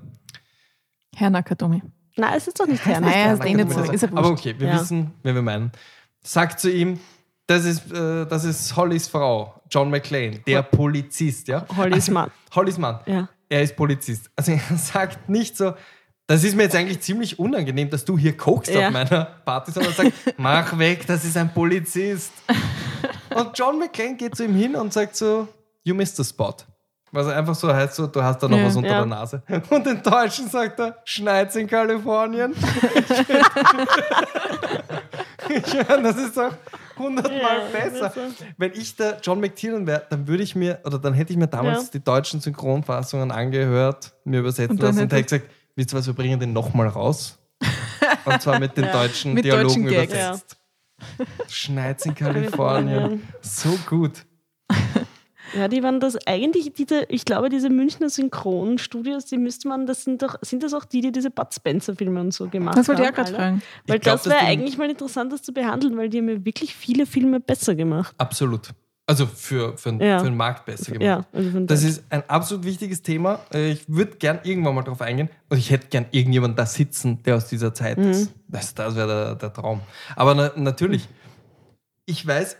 Herr 1.15 1.31
Nakatomi. 1.31 1.81
Nein, 2.17 2.33
es 2.37 2.47
ist 2.47 2.59
doch 2.59 2.67
nicht 2.67 2.85
Herr. 2.85 2.99
Naja, 3.01 3.33
ist 3.33 3.39
Nakatomi. 3.39 3.61
eh 3.61 3.63
nicht 3.65 3.73
so. 3.87 3.91
Ist 3.91 4.01
ja 4.03 4.09
Aber 4.13 4.29
okay, 4.29 4.53
wir 4.59 4.67
Ja. 4.67 4.79
wissen, 4.79 5.11
wen 5.23 5.33
wir 5.33 5.41
meinen. 5.41 5.71
Sagt 6.21 6.59
zu 6.59 6.69
ihm, 6.71 6.99
das 7.47 7.65
ist, 7.65 7.91
äh, 7.91 8.25
das 8.25 8.43
ist 8.43 8.75
Hollys 8.75 9.07
Frau, 9.07 9.53
John 9.69 9.89
McClane, 9.89 10.39
der 10.45 10.61
Polizist, 10.63 11.47
ja? 11.47 11.65
Hollys 11.75 12.09
Mann. 12.09 12.29
Hollys 12.55 12.77
Mann. 12.77 12.99
Ja. 13.05 13.27
Er 13.49 13.61
ist 13.63 13.75
Polizist. 13.75 14.29
Also 14.35 14.51
er 14.51 14.59
sagt 14.77 15.29
nicht 15.29 15.55
so, 15.57 15.73
das 16.27 16.43
ist 16.43 16.55
mir 16.55 16.63
jetzt 16.63 16.75
eigentlich 16.75 16.99
ziemlich 16.99 17.39
unangenehm, 17.39 17.89
dass 17.89 18.03
du 18.03 18.17
hier 18.17 18.35
kokst 18.35 18.69
Ja. 18.73 18.87
auf 18.87 18.93
meiner 18.93 19.25
Party, 19.45 19.71
sondern 19.71 19.93
sagt, 19.93 20.11
mach 20.37 20.77
weg, 20.77 21.07
das 21.07 21.23
ist 21.23 21.37
ein 21.37 21.53
Polizist. 21.53 22.33
Und 23.33 23.57
John 23.57 23.79
McClane 23.79 24.15
geht 24.15 24.35
zu 24.35 24.43
ihm 24.43 24.53
hin 24.55 24.75
und 24.75 24.91
sagt 24.91 25.15
so, 25.15 25.47
you 25.85 25.95
missed 25.95 26.17
the 26.17 26.23
spot. 26.25 26.55
Was 27.13 27.27
einfach 27.27 27.55
so 27.55 27.73
heißt, 27.73 27.95
so, 27.95 28.07
du 28.07 28.21
hast 28.21 28.43
da 28.43 28.49
noch 28.49 28.57
Ja. 28.57 28.65
was 28.65 28.75
unter 28.75 28.89
Ja. 28.89 28.97
der 28.97 29.05
Nase. 29.05 29.41
Und 29.69 29.87
in 29.87 30.03
Deutschen 30.03 30.49
sagt 30.49 30.77
er, 30.81 30.97
schneit's 31.05 31.55
in 31.55 31.65
Kalifornien. 31.67 32.53
ich 35.49 35.87
meine, 35.87 36.03
das 36.03 36.17
ist 36.17 36.35
doch 36.35 36.51
hundertmal 36.99 37.41
Ja, 37.41 37.79
besser. 37.79 38.09
besser. 38.09 38.21
Wenn 38.57 38.71
ich 38.73 38.95
der 38.95 39.19
John 39.23 39.39
McTiernan 39.39 39.85
wäre, 39.87 40.03
dann 40.09 40.27
würde 40.27 40.43
ich 40.43 40.55
mir, 40.55 40.79
oder 40.85 40.99
dann 40.99 41.13
hätte 41.13 41.31
ich 41.33 41.37
mir 41.37 41.47
damals 41.47 41.85
Ja. 41.85 41.89
die 41.93 42.03
deutschen 42.03 42.39
Synchronfassungen 42.41 43.31
angehört, 43.31 44.13
mir 44.23 44.39
übersetzen 44.39 44.71
Und 44.71 44.81
dann 44.83 44.87
lassen 44.89 44.99
und 45.03 45.13
hätte- 45.13 45.15
hätte 45.35 45.39
gesagt, 45.39 45.55
wisst 45.75 45.93
ihr 45.93 45.97
was, 45.97 46.07
wir 46.07 46.13
bringen 46.13 46.39
den 46.39 46.53
nochmal 46.53 46.87
raus. 46.87 47.37
Und 48.25 48.41
zwar 48.41 48.59
mit 48.59 48.77
den 48.77 48.91
deutschen 48.91 49.33
Mit 49.33 49.45
Dialogen 49.45 49.83
deutschen 49.83 49.87
Gags. 49.87 50.13
übersetzt. 50.13 50.57
Schneit's 51.47 52.05
in 52.05 52.15
Kalifornien. 52.15 53.27
So 53.41 53.69
gut. 53.87 54.25
Ja, 55.55 55.67
die 55.67 55.81
waren 55.83 55.99
das 55.99 56.17
eigentlich, 56.27 56.73
diese, 56.73 57.03
ich 57.09 57.23
glaube, 57.25 57.49
diese 57.49 57.69
Münchner 57.69 58.09
Synchronstudios, 58.09 59.25
die 59.25 59.37
müsste 59.37 59.67
man, 59.67 59.85
das 59.85 60.03
sind 60.03 60.21
doch, 60.21 60.35
sind 60.41 60.63
das 60.63 60.73
auch 60.73 60.85
die, 60.85 61.01
die 61.01 61.11
diese 61.11 61.29
Bud 61.31 61.53
Spencer-Filme 61.53 62.19
und 62.19 62.33
so 62.33 62.47
gemacht 62.47 62.75
haben? 62.75 62.81
Das 62.81 62.87
wollte 62.87 63.03
ich 63.03 63.09
auch 63.09 63.13
gerade 63.13 63.33
fragen. 63.33 63.61
Weil 63.87 63.99
glaub, 63.99 64.15
das 64.17 64.25
wäre 64.25 64.39
eigentlich 64.39 64.77
mal 64.77 64.89
interessant, 64.89 65.31
das 65.31 65.41
zu 65.43 65.53
behandeln, 65.53 65.95
weil 65.97 66.09
die 66.09 66.17
haben 66.19 66.29
ja 66.29 66.43
wirklich 66.45 66.75
viele 66.75 67.05
Filme 67.05 67.39
besser 67.39 67.75
gemacht. 67.75 68.13
Absolut. 68.17 68.69
Also 69.09 69.25
für, 69.25 69.77
für, 69.77 69.93
Ja. 70.03 70.19
für 70.19 70.25
den 70.25 70.35
Markt 70.35 70.65
besser 70.65 70.91
gemacht. 70.91 71.01
Ja, 71.05 71.25
also 71.31 71.59
Das 71.61 71.81
da- 71.81 71.87
ist 71.87 72.03
ein 72.09 72.29
absolut 72.29 72.65
wichtiges 72.65 73.01
Thema. 73.01 73.39
Äh, 73.53 73.71
Ich 73.71 73.85
würde 73.87 74.17
gern 74.17 74.39
irgendwann 74.43 74.75
mal 74.75 74.81
drauf 74.81 74.99
eingehen. 75.01 75.29
Und 75.47 75.57
ich 75.59 75.71
hätte 75.71 75.87
gern 75.87 76.07
irgendjemanden 76.11 76.57
da 76.57 76.65
sitzen, 76.65 77.23
der 77.23 77.37
aus 77.37 77.47
dieser 77.47 77.73
Zeit 77.73 77.97
Mhm. 77.97 78.09
ist. 78.11 78.33
Das, 78.49 78.75
das 78.75 78.95
wäre 78.97 79.07
der, 79.07 79.35
der 79.35 79.53
Traum. 79.53 79.79
Aber 80.17 80.35
na, 80.35 80.51
natürlich, 80.57 81.07
ich 82.05 82.27
weiß, 82.27 82.57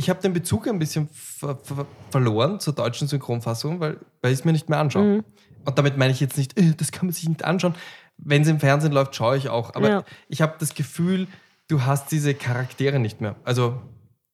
ich 0.00 0.08
habe 0.08 0.20
den 0.22 0.32
Bezug 0.32 0.66
ein 0.66 0.78
bisschen 0.78 1.08
ver 1.12 1.56
ver 1.62 1.86
verloren 2.10 2.58
zur 2.58 2.72
deutschen 2.74 3.06
Synchronfassung, 3.06 3.80
weil, 3.80 3.98
weil 4.22 4.32
ich 4.32 4.38
es 4.40 4.44
mir 4.46 4.52
nicht 4.52 4.68
mehr 4.70 4.78
anschaue. 4.78 5.04
Mhm. 5.18 5.24
Und 5.66 5.78
damit 5.78 5.98
meine 5.98 6.10
ich 6.12 6.20
jetzt 6.20 6.38
nicht, 6.38 6.58
äh, 6.58 6.72
das 6.74 6.90
kann 6.90 7.06
man 7.06 7.12
sich 7.12 7.28
nicht 7.28 7.44
anschauen. 7.44 7.74
Wenn 8.16 8.42
es 8.42 8.48
im 8.48 8.60
Fernsehen 8.60 8.92
läuft, 8.92 9.14
schaue 9.14 9.36
ich 9.36 9.50
auch. 9.50 9.74
Aber 9.74 9.88
Ja. 9.88 10.04
ich 10.28 10.40
habe 10.40 10.54
das 10.58 10.74
Gefühl, 10.74 11.26
du 11.68 11.82
hast 11.82 12.10
diese 12.12 12.32
Charaktere 12.34 12.98
nicht 12.98 13.20
mehr. 13.20 13.36
Also 13.44 13.80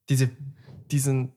diese, 0.08 0.30
diesen, 0.92 1.32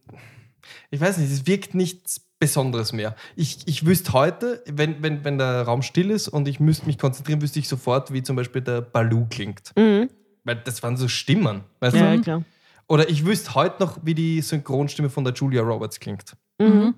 ich 0.91 1.01
weiß 1.01 1.18
nicht, 1.18 1.31
es 1.31 1.47
wirkt 1.47 1.73
nichts 1.73 2.22
Besonderes 2.39 2.93
mehr. 2.93 3.15
Ich, 3.35 3.60
ich 3.65 3.85
wüsste 3.85 4.14
heute, 4.14 4.64
wenn, 4.68 5.01
wenn, 5.03 5.23
wenn 5.23 5.38
der 5.39 5.64
Raum 5.64 5.81
still 5.81 6.11
ist 6.11 6.27
und 6.27 6.47
ich 6.47 6.60
müsste 6.60 6.85
mich 6.85 6.97
konzentrieren, 6.99 7.41
wüsste 7.41 7.57
ich 7.60 7.68
sofort, 7.68 8.14
wie 8.14 8.22
zum 8.23 8.35
Beispiel 8.35 8.61
der 8.61 8.81
Balu 8.81 9.26
klingt. 9.30 9.73
Mhm. 9.76 10.10
Weil 10.43 10.56
das 10.57 10.81
waren 10.84 10.95
so 10.97 11.07
Stimmen. 11.07 11.64
Weißt 11.80 11.95
Ja, 11.97 12.15
du? 12.15 12.22
klar. 12.22 12.43
Oder 12.89 13.07
ich 13.07 13.23
wüsste 13.25 13.53
heute 13.53 13.81
noch, 13.83 13.99
wie 14.03 14.15
die 14.15 14.41
Synchronstimme 14.41 15.09
von 15.09 15.23
der 15.23 15.33
Julia 15.33 15.61
Roberts 15.61 15.99
klingt. 15.99 16.35
Mhm. 16.59 16.95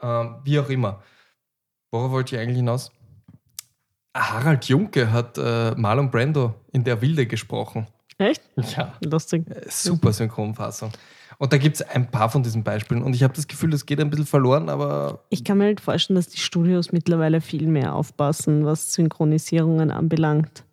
Ähm, 0.00 0.36
wie 0.42 0.58
auch 0.58 0.68
immer. 0.70 1.02
Worauf 1.92 2.10
wollte 2.10 2.34
ich 2.34 2.42
eigentlich 2.42 2.56
hinaus? 2.56 2.90
Ah, 4.14 4.32
Harald 4.32 4.64
Junke 4.64 5.12
hat 5.12 5.36
äh, 5.38 5.74
Marlon 5.76 6.10
Brando 6.10 6.54
in 6.72 6.82
Der 6.82 7.00
Wilde 7.02 7.26
gesprochen. 7.26 7.86
Echt? 8.16 8.42
Ja. 8.76 8.94
Lustig. 9.04 9.44
Super 9.68 10.12
Synchronfassung. 10.12 10.92
Und 11.38 11.52
da 11.52 11.58
gibt 11.58 11.76
es 11.76 11.82
ein 11.82 12.10
paar 12.10 12.30
von 12.30 12.42
diesen 12.42 12.62
Beispielen. 12.62 13.02
Und 13.02 13.14
ich 13.14 13.22
habe 13.22 13.34
das 13.34 13.46
Gefühl, 13.46 13.70
das 13.70 13.84
geht 13.84 14.00
ein 14.00 14.08
bisschen 14.08 14.26
verloren, 14.26 14.68
aber 14.68 15.24
Ich 15.30 15.44
kann 15.44 15.58
mir 15.58 15.64
halt 15.64 15.80
vorstellen, 15.80 16.14
dass 16.14 16.28
die 16.28 16.38
Studios 16.38 16.92
mittlerweile 16.92 17.40
viel 17.40 17.66
mehr 17.66 17.94
aufpassen, 17.94 18.64
was 18.64 18.94
Synchronisierungen 18.94 19.90
anbelangt. 19.90 20.64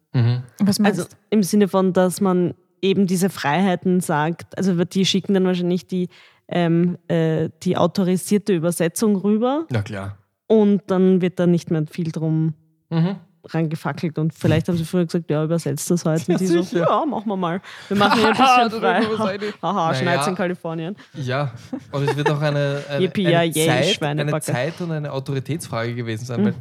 Was 0.59 0.79
meinst 0.79 0.99
Also 0.99 1.15
im 1.29 1.41
Sinne 1.41 1.67
von, 1.67 1.93
dass 1.93 2.21
man 2.21 2.53
eben 2.81 3.07
diese 3.07 3.29
Freiheiten 3.29 3.99
sagt, 4.01 4.57
also 4.57 4.83
die 4.83 5.05
schicken 5.05 5.33
dann 5.33 5.45
wahrscheinlich 5.45 5.87
die, 5.87 6.09
ähm, 6.47 6.97
äh, 7.07 7.49
die 7.63 7.77
autorisierte 7.77 8.53
Übersetzung 8.53 9.15
rüber 9.15 9.65
na 9.69 9.81
klar. 9.81 10.17
und 10.47 10.81
dann 10.87 11.21
wird 11.21 11.39
da 11.39 11.47
nicht 11.47 11.71
mehr 11.71 11.85
viel 11.89 12.11
drum 12.11 12.55
Mhm. 12.89 13.15
rangefackelt 13.45 14.19
und 14.19 14.33
vielleicht 14.33 14.67
haben 14.67 14.75
sie 14.75 14.83
früher 14.83 15.05
gesagt, 15.05 15.31
ja, 15.31 15.43
übersetzt 15.45 15.89
das 15.89 16.03
heute. 16.03 16.23
Ja, 16.27 16.33
und 16.35 16.41
die 16.41 16.47
so, 16.47 16.77
ja, 16.77 17.05
machen 17.05 17.27
wir 17.27 17.37
mal. 17.37 17.61
Wir 17.87 17.95
machen 17.97 18.19
hier 18.19 18.27
ein 18.27 18.33
bisschen 18.69 18.81
darüber 18.81 19.17
frei. 19.17 19.39
Haha, 19.61 19.95
schneit's 19.95 20.27
in 20.27 20.35
Kalifornien. 20.35 20.97
Ja, 21.13 21.53
und 21.93 22.03
es 22.03 22.15
wird 22.17 22.29
auch 22.29 22.41
eine, 22.41 22.83
eine, 22.89 23.03
Yippie, 23.05 23.33
eine, 23.33 23.45
ja, 23.45 23.65
Zeit, 23.65 24.01
eine. 24.03 24.41
Zeit 24.41 24.81
und 24.81 24.91
eine 24.91 25.11
Autoritätsfrage 25.13 25.95
gewesen 25.95 26.25
sein. 26.25 26.41
Mhm. 26.41 26.45
Weil 26.47 26.55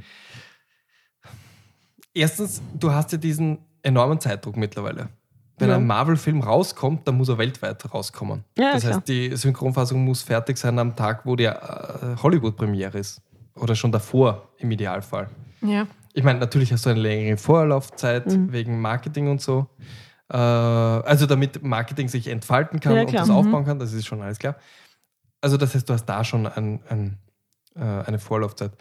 erstens, 2.14 2.62
du 2.78 2.92
hast 2.92 3.10
ja 3.10 3.18
diesen 3.18 3.59
enormen 3.82 4.20
Zeitdruck 4.20 4.56
mittlerweile. 4.56 5.09
Wenn 5.60 5.68
Ja. 5.68 5.76
ein 5.76 5.86
Marvel-Film 5.86 6.40
rauskommt, 6.40 7.06
dann 7.06 7.16
muss 7.16 7.28
er 7.28 7.38
weltweit 7.38 7.92
rauskommen. 7.92 8.44
Ja, 8.58 8.72
das 8.72 8.82
klar. 8.82 8.94
heißt, 8.96 9.08
die 9.08 9.36
Synchronfassung 9.36 10.04
muss 10.04 10.22
fertig 10.22 10.56
sein 10.58 10.78
am 10.78 10.96
Tag, 10.96 11.24
wo 11.26 11.36
die 11.36 11.44
äh, 11.44 11.54
Hollywood-Premiere 12.22 12.98
ist. 12.98 13.20
Oder 13.54 13.74
schon 13.74 13.92
davor 13.92 14.48
im 14.58 14.70
Idealfall. 14.70 15.28
Ja. 15.60 15.86
Ich 16.14 16.24
meine, 16.24 16.38
natürlich 16.40 16.72
hast 16.72 16.86
du 16.86 16.90
eine 16.90 17.00
längere 17.00 17.36
Vorlaufzeit 17.36 18.26
Mhm. 18.26 18.52
wegen 18.52 18.80
Marketing 18.80 19.28
und 19.28 19.40
so. 19.40 19.66
Äh, 20.32 20.36
also 20.36 21.26
damit 21.26 21.62
Marketing 21.62 22.08
sich 22.08 22.26
entfalten 22.28 22.80
kann 22.80 22.94
Ja, 22.96 23.02
und 23.02 23.12
das 23.14 23.28
Mhm. 23.28 23.34
aufbauen 23.34 23.64
kann, 23.64 23.78
das 23.78 23.92
ist 23.92 24.06
schon 24.06 24.22
alles 24.22 24.38
klar. 24.38 24.56
Also 25.42 25.56
das 25.56 25.74
heißt, 25.74 25.88
du 25.88 25.92
hast 25.92 26.04
da 26.06 26.24
schon 26.24 26.46
ein, 26.46 26.80
ein, 26.88 27.18
äh, 27.76 27.80
eine 27.82 28.18
Vorlaufzeit. 28.18 28.72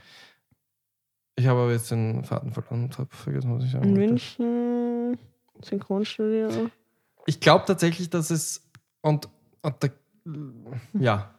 Ich 1.36 1.48
habe 1.48 1.62
aber 1.62 1.72
jetzt 1.72 1.90
den 1.92 2.24
Faden 2.26 2.52
verloren 2.52 2.84
und 2.86 2.98
habe 2.98 3.10
vergessen, 3.16 3.56
was 3.56 3.64
ich 3.64 3.72
sagen 3.72 3.86
In. 3.86 3.94
München, 3.94 5.18
Synchronstudio. 5.64 6.70
Ich 7.26 7.40
glaube 7.40 7.66
tatsächlich, 7.66 8.10
dass 8.10 8.30
es 8.32 8.70
und, 9.02 9.30
und 9.62 9.76
da, 9.84 9.88
ja 11.00 11.34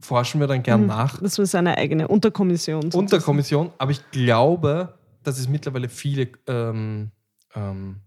forschen 0.00 0.40
wir 0.40 0.46
dann 0.46 0.62
gern 0.62 0.82
Mhm. 0.82 0.86
nach. 0.86 1.20
Das 1.20 1.38
ist 1.38 1.54
eine 1.54 1.76
eigene 1.76 2.08
Unterkommission. 2.08 2.82
sozusagen. 2.82 3.04
Unterkommission, 3.04 3.72
aber 3.78 3.90
ich 3.90 4.10
glaube, 4.10 4.98
dass 5.22 5.38
es 5.38 5.48
mittlerweile 5.48 5.88
viele, 5.88 6.30
ähm, 6.46 7.10
ähm, 7.54 8.00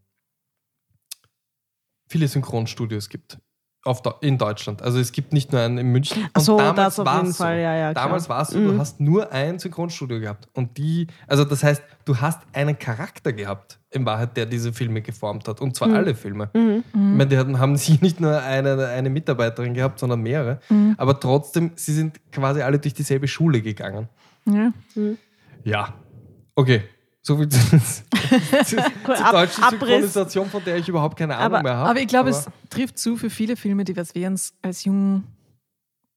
viele 2.07 2.27
Synchronstudios 2.27 3.09
gibt. 3.09 3.37
Auf 3.85 4.01
Deu- 4.01 4.15
in 4.21 4.37
Deutschland. 4.37 4.81
Also 4.81 4.97
es 4.99 5.11
gibt 5.11 5.33
nicht 5.33 5.51
nur 5.51 5.59
einen 5.59 5.77
in 5.77 5.87
München. 5.87 6.25
Ach 6.33 6.39
so, 6.39 6.53
Und 6.53 6.59
damals 6.59 6.95
das 6.95 6.99
auf 6.99 7.05
war's 7.05 7.21
jeden 7.23 7.33
Fall, 7.33 7.59
ja, 7.59 7.75
ja. 7.75 7.93
Damals 7.93 8.29
war 8.29 8.41
es 8.43 8.47
so, 8.49 8.57
Mhm. 8.59 8.67
du 8.69 8.77
hast 8.79 9.01
nur 9.01 9.29
ein 9.33 9.59
Synchronstudio 9.59 10.21
gehabt. 10.21 10.47
Und 10.53 10.77
die, 10.77 11.07
also 11.27 11.43
das 11.43 11.63
heißt, 11.63 11.83
du 12.05 12.15
hast 12.17 12.39
einen 12.53 12.79
Charakter 12.79 13.33
gehabt, 13.33 13.79
in 13.91 14.05
Wahrheit, 14.05 14.37
der 14.37 14.45
diese 14.45 14.71
Filme 14.71 15.01
geformt 15.01 15.49
hat. 15.49 15.59
Und 15.59 15.75
zwar 15.75 15.89
Mhm. 15.89 15.95
alle 15.95 16.15
Filme. 16.15 16.49
Mhm. 16.53 16.83
Ich 16.87 16.95
meine, 16.95 17.27
die 17.27 17.37
hatten, 17.37 17.59
haben 17.59 17.75
sie 17.77 17.97
nicht 18.01 18.21
nur 18.21 18.41
eine, 18.41 18.87
eine 18.87 19.09
Mitarbeiterin 19.09 19.73
gehabt, 19.73 19.99
sondern 19.99 20.21
mehrere. 20.21 20.59
Mhm. 20.69 20.95
Aber 20.97 21.19
trotzdem, 21.19 21.71
sie 21.75 21.93
sind 21.93 22.19
quasi 22.31 22.61
alle 22.61 22.79
durch 22.79 22.93
dieselbe 22.93 23.27
Schule 23.27 23.61
gegangen. 23.61 24.07
Ja. 24.45 24.71
Ja. 25.65 25.93
Okay. 26.55 26.83
So 27.25 27.37
viel 27.37 27.47
zur, 27.47 27.61
zur, 28.65 28.83
Cool, 29.07 29.15
zur 29.15 29.25
Ab- 29.25 29.31
deutschen 29.31 29.63
Abriss. 29.63 29.79
Synchronisation, 29.79 30.49
von 30.49 30.63
der 30.65 30.75
ich 30.77 30.87
überhaupt 30.89 31.17
keine 31.17 31.35
Ahnung 31.37 31.45
Aber- 31.55 31.63
mehr 31.63 31.77
habe. 31.77 31.89
Aber 31.91 31.99
ich 32.01 32.07
glaube, 32.07 32.29
es 32.29 32.45
trifft 32.69 32.97
zu 32.99 33.15
für 33.15 33.29
viele 33.29 33.55
Filme, 33.55 33.85
die 33.85 33.95
wir 33.95 34.27
uns 34.27 34.53
als 34.61 34.83
jung, 34.83 35.23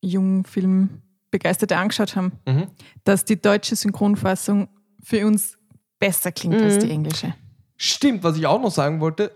jung 0.01 0.45
Filmbegeisterte 0.45 1.77
angeschaut 1.77 2.17
haben, 2.17 2.33
Mhm. 2.47 2.67
dass 3.05 3.25
die 3.25 3.41
deutsche 3.41 3.77
Synchronfassung 3.77 4.69
für 5.03 5.25
uns 5.27 5.57
besser 6.01 6.33
klingt 6.33 6.61
als 6.61 6.77
Mhm. 6.77 6.81
die 6.81 6.91
englische. 6.91 7.35
Stimmt, 7.77 8.25
was 8.25 8.37
ich 8.37 8.47
auch 8.47 8.61
noch 8.61 8.71
sagen 8.73 9.01
wollte, 9.01 9.31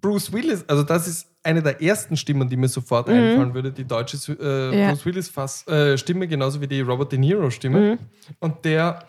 Bruce 0.00 0.32
Willis, 0.32 0.64
also 0.68 0.82
das 0.82 1.06
ist 1.06 1.28
eine 1.44 1.62
der 1.62 1.80
ersten 1.82 2.16
Stimmen, 2.16 2.48
die 2.48 2.56
mir 2.56 2.68
sofort 2.68 3.08
einfallen 3.08 3.54
würde, 3.54 3.70
die 3.70 3.84
deutsche 3.84 4.16
äh, 4.40 4.80
Ja. 4.80 4.90
Bruce 4.90 5.04
Willis 5.06 5.28
Fass, 5.28 5.66
äh, 5.68 5.96
Stimme, 5.98 6.26
genauso 6.26 6.60
wie 6.60 6.66
die 6.66 6.80
Robert 6.80 7.12
De 7.12 7.18
Niro 7.18 7.48
Stimme. 7.50 7.92
Mhm. 7.92 7.98
Und 8.40 8.64
der, 8.64 9.06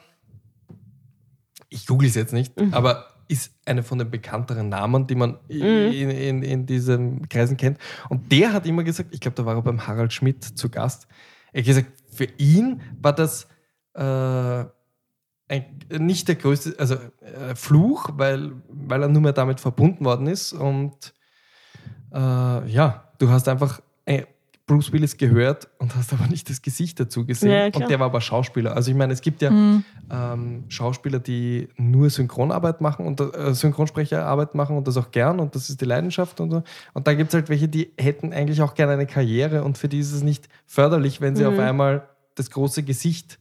ich 1.70 1.86
google 1.88 2.08
es 2.08 2.16
jetzt 2.16 2.34
nicht, 2.34 2.54
aber 2.72 3.08
ist 3.28 3.54
eine 3.66 3.82
von 3.82 3.98
den 3.98 4.12
bekannteren 4.12 4.70
Namen, 4.70 5.08
die 5.08 5.16
man 5.16 5.40
i- 5.50 5.60
in, 6.04 6.10
in, 6.12 6.44
in 6.44 6.66
diesen 6.68 7.28
Kreisen 7.28 7.58
kennt. 7.58 7.80
Und 8.10 8.32
der 8.32 8.54
hat 8.54 8.66
immer 8.68 8.84
gesagt, 8.84 9.14
ich 9.14 9.20
glaube, 9.20 9.36
da 9.36 9.46
war 9.46 9.56
er 9.56 9.62
beim 9.64 9.88
Harald 9.88 10.14
Schmidt 10.14 10.44
zu 10.44 10.70
Gast, 10.70 11.08
er 11.52 11.62
hat 11.62 11.66
gesagt, 11.66 11.88
für 12.12 12.28
ihn 12.38 12.82
war 13.02 13.14
das 13.14 13.48
äh, 13.96 14.66
ein, 15.48 15.80
nicht 15.90 16.28
der 16.28 16.36
größte, 16.36 16.76
also 16.78 16.96
äh, 17.22 17.56
Fluch, 17.56 18.10
weil, 18.14 18.52
weil 18.70 19.02
er 19.02 19.08
nur 19.10 19.22
mehr 19.22 19.34
damit 19.34 19.60
verbunden 19.60 20.06
worden 20.06 20.28
ist. 20.28 20.54
Und 20.54 21.14
äh, 22.14 22.18
ja, 22.70 23.12
du 23.20 23.30
hast 23.30 23.48
einfach 23.48 23.82
äh, 24.06 24.24
Bruce 24.68 24.92
Willis 24.92 25.18
gehört 25.18 25.68
und 25.78 25.96
hast 25.96 26.12
aber 26.12 26.26
nicht 26.28 26.50
das 26.50 26.62
Gesicht 26.62 27.00
dazu 27.00 27.24
gesehen. 27.26 27.52
Ja, 27.52 27.66
und 27.68 27.88
der 27.90 28.00
war 28.00 28.08
aber 28.08 28.20
Schauspieler. 28.20 28.76
Also 28.76 28.90
ich 28.90 28.98
meine, 28.98 29.14
es 29.14 29.22
gibt 29.22 29.42
ja 29.44 29.52
Mhm. 29.52 29.84
ähm, 30.12 30.64
Schauspieler, 30.70 31.20
die 31.20 31.70
nur 31.78 32.10
Synchronarbeit 32.10 32.82
machen 32.82 33.06
und 33.06 33.20
äh, 33.22 33.54
Synchronsprecherarbeit 33.54 34.56
machen 34.56 34.76
und 34.76 34.88
das 34.88 34.98
auch 34.98 35.12
gern 35.12 35.40
und 35.40 35.54
das 35.54 35.70
ist 35.70 35.82
die 35.82 35.86
Leidenschaft 35.86 36.40
und 36.40 36.50
so. 36.50 36.64
Und 36.94 37.06
dann 37.08 37.16
gibt 37.18 37.30
es 37.30 37.36
halt 37.36 37.50
welche, 37.50 37.68
die 37.68 37.92
hätten 37.98 38.34
eigentlich 38.34 38.62
auch 38.64 38.74
gerne 38.74 38.94
eine 38.94 39.06
Karriere 39.06 39.64
und 39.64 39.78
für 39.78 39.88
die 39.88 40.00
ist 40.00 40.12
es 40.14 40.24
nicht 40.24 40.50
förderlich, 40.66 41.22
wenn 41.22 41.36
sie 41.36 41.44
Mhm. 41.44 41.50
auf 41.54 41.60
einmal 41.60 42.10
das 42.34 42.50
große 42.50 42.82
Gesicht 42.84 43.38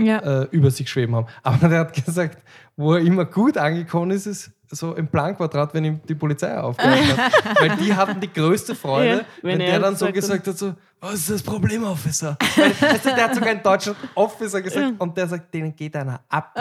Ja. 0.00 0.18
äh, 0.42 0.48
über 0.50 0.72
sich 0.72 0.90
schweben 0.90 1.14
haben. 1.14 1.28
Aber 1.44 1.68
der 1.68 1.78
hat 1.80 1.92
gesagt, 2.04 2.42
wo 2.76 2.94
er 2.94 3.00
immer 3.00 3.24
gut 3.26 3.56
angekommen 3.58 4.10
ist, 4.10 4.26
ist 4.26 4.50
so 4.74 4.94
im 4.94 5.08
Planquadrat, 5.08 5.72
wenn 5.74 5.84
ihm 5.84 6.00
die 6.08 6.14
Polizei 6.14 6.56
aufgehört 6.58 7.16
hat. 7.16 7.32
Weil 7.60 7.76
die 7.76 7.94
hatten 7.94 8.20
die 8.20 8.32
größte 8.32 8.74
Freude, 8.74 9.18
Ja, 9.18 9.24
wenn, 9.42 9.52
wenn 9.52 9.58
der 9.60 9.68
er 9.68 9.80
dann 9.80 9.96
so 9.96 10.10
gesagt 10.10 10.46
hat, 10.46 10.58
so, 10.58 10.74
was 11.00 11.14
ist 11.14 11.30
das 11.30 11.42
Problem, 11.42 11.84
Officer? 11.84 12.36
Weil, 12.56 12.70
weißt 12.80 13.04
du, 13.04 13.14
der 13.14 13.24
hat 13.24 13.34
sogar 13.34 13.52
in 13.52 13.62
Deutschland 13.62 13.98
Officer 14.14 14.62
gesagt 14.62 14.94
und 14.98 15.16
der 15.16 15.28
sagt, 15.28 15.52
denen 15.52 15.74
geht 15.76 15.94
einer 15.96 16.20
ab. 16.28 16.58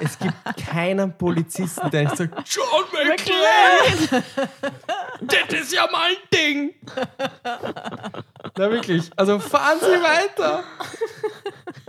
Es 0.00 0.18
gibt 0.18 0.34
keinen 0.70 1.16
Polizisten, 1.16 1.90
der 1.90 2.04
nicht 2.04 2.16
sagt, 2.16 2.34
John 2.48 2.84
McClane, 3.08 4.22
das 5.22 5.60
ist 5.60 5.72
ja 5.72 5.86
mal 5.90 6.10
ein 6.10 6.16
Ding. 6.32 6.74
Na 8.58 8.70
wirklich, 8.70 9.10
also 9.16 9.38
fahren 9.38 9.78
Sie 9.80 9.86
weiter. 9.86 10.62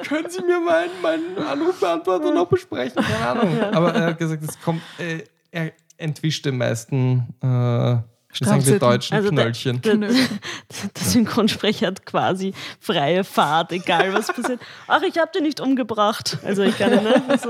Können 0.08 0.30
Sie 0.30 0.42
mir 0.42 0.60
meinen, 0.60 1.02
meinen 1.02 1.38
Anrufbeantworter 1.38 2.32
noch 2.32 2.48
besprechen? 2.48 3.04
Keine 3.04 3.28
Ahnung. 3.28 3.62
Aber 3.74 3.94
er 3.94 4.06
hat 4.08 4.18
gesagt, 4.18 4.44
es 4.44 4.60
kommt, 4.62 4.82
äh, 5.00 5.24
er 5.52 5.72
entwischt 5.98 6.46
den 6.46 6.58
meisten, 6.58 7.34
äh, 7.42 7.46
sagen 7.46 8.66
wir, 8.66 8.78
deutschen 8.80 9.16
Also 9.16 9.30
der- 9.32 9.44
Knöllchen. 9.46 9.82
Der, 9.82 9.96
der, 9.98 10.10
der 10.10 11.04
Synchronsprecher 11.04 11.88
hat 11.88 12.06
quasi 12.06 12.54
freie 12.80 13.24
Fahrt, 13.24 13.72
egal 13.72 14.14
was 14.14 14.28
passiert. 14.28 14.60
Ach, 14.88 15.02
ich 15.02 15.18
habe 15.18 15.32
den 15.34 15.44
nicht 15.44 15.60
umgebracht. 15.60 16.38
Also 16.44 16.62
ich 16.64 16.78
kann 16.78 16.92
ne? 16.92 17.24
Also, 17.28 17.50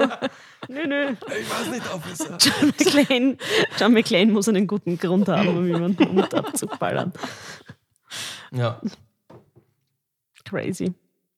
nö, 0.70 0.88
nö. 0.88 1.12
ich 1.12 1.50
weiß 1.50 1.70
nicht, 1.72 1.94
Officer. 1.94 2.38
John 2.40 2.68
McClane, 2.78 3.38
John 3.80 3.94
McClane 3.94 4.32
muss 4.32 4.48
einen 4.48 4.68
guten 4.68 4.98
Grund 4.98 5.28
haben, 5.28 5.50
um 5.50 5.68
jemanden 5.68 6.04
um 6.08 6.18
und 6.18 6.34
abzuballern. 6.34 7.12
Ja. 8.52 8.80
Crazy. 10.46 10.94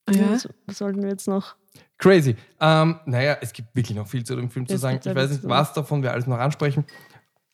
Ja. 0.10 0.32
Was, 0.32 0.48
was 0.68 0.78
sollten 0.78 1.02
wir 1.02 1.10
jetzt 1.10 1.28
noch? 1.28 1.56
Crazy. 2.00 2.36
Ähm, 2.60 3.00
naja, 3.06 3.38
es 3.42 3.54
gibt 3.54 3.76
wirklich 3.76 3.96
noch 3.98 4.08
viel 4.08 4.24
zu 4.24 4.36
dem 4.36 4.50
Film 4.50 4.68
zu 4.68 4.76
Es 4.76 4.82
sagen. 4.82 5.00
Ich 5.06 5.14
weiß 5.16 5.30
nicht, 5.30 5.42
zu 5.44 5.50
was 5.50 5.74
davon 5.74 6.02
wir 6.02 6.12
alles 6.12 6.26
noch 6.28 6.40
ansprechen. 6.40 6.86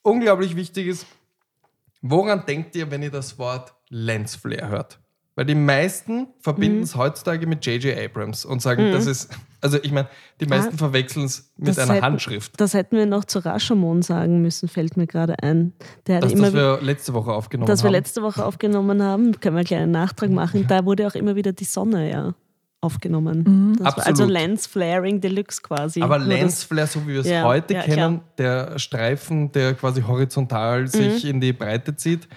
Unglaublich 0.02 0.56
wichtig 0.56 0.86
ist, 0.86 1.06
woran 2.00 2.44
denkt 2.46 2.74
ihr, 2.76 2.90
wenn 2.90 3.02
ihr 3.02 3.10
das 3.10 3.38
Wort 3.38 3.74
Lensflare 3.88 4.68
hört? 4.68 4.98
Weil 5.34 5.44
die 5.44 5.54
meisten 5.54 6.28
verbinden 6.40 6.78
Mhm. 6.78 6.82
es 6.84 6.96
heutzutage 6.96 7.46
mit 7.46 7.66
J.J. 7.66 7.98
Abrams 7.98 8.46
und 8.46 8.62
sagen, 8.62 8.90
das 8.92 9.04
ist, 9.06 9.30
also 9.60 9.76
ich 9.82 9.92
meine, 9.92 10.08
die 10.40 10.46
meisten 10.46 10.76
Ah, 10.76 10.78
verwechseln 10.78 11.26
es 11.26 11.52
mit 11.58 11.68
das 11.68 11.78
einer 11.78 11.94
hätten- 11.94 12.04
Handschrift. 12.06 12.58
Das 12.58 12.72
hätten 12.72 12.96
wir 12.96 13.04
noch 13.04 13.26
zu 13.26 13.40
Rashomon 13.40 14.00
sagen 14.00 14.40
müssen, 14.40 14.66
fällt 14.66 14.96
mir 14.96 15.06
gerade 15.06 15.42
ein. 15.42 15.74
Der 16.06 16.16
hat 16.16 16.24
Das, 16.24 16.32
immer 16.32 16.44
das 16.50 16.54
wir 16.54 16.78
letzte 16.80 17.12
Woche 17.12 17.32
aufgenommen 17.34 17.66
das 17.66 17.82
wir 17.82 17.88
haben. 17.88 17.92
letzte 17.92 18.22
Woche 18.22 18.46
aufgenommen 18.46 19.02
haben, 19.02 19.38
können 19.40 19.56
wir 19.56 19.60
einen 19.60 19.66
kleinen 19.66 19.90
Nachtrag 19.92 20.30
machen. 20.30 20.66
Da 20.68 20.86
wurde 20.86 21.06
auch 21.06 21.14
immer 21.14 21.36
wieder 21.36 21.52
die 21.52 21.64
Sonne 21.64 22.10
ja 22.10 22.34
aufgenommen. 22.80 23.78
War 23.80 23.86
also 23.98 24.10
Absolut. 24.10 24.32
Lens 24.32 24.66
Flaring 24.66 25.20
Deluxe 25.20 25.60
quasi. 25.62 26.02
Aber 26.02 26.18
Nur 26.18 26.28
das- 26.28 26.38
Lensflare, 26.38 26.86
so 26.86 27.02
wie 27.06 27.14
wir 27.14 27.20
es 27.20 27.26
Ja, 27.28 27.42
heute 27.44 27.74
ja, 27.74 27.82
kennen, 27.82 28.20
der 28.38 28.78
Streifen, 28.78 29.50
der 29.52 29.74
quasi 29.74 30.02
horizontal 30.02 30.86
sich 30.86 31.24
Mhm. 31.24 31.30
in 31.30 31.40
die 31.40 31.52
Breite 31.52 31.96
zieht, 31.96 32.28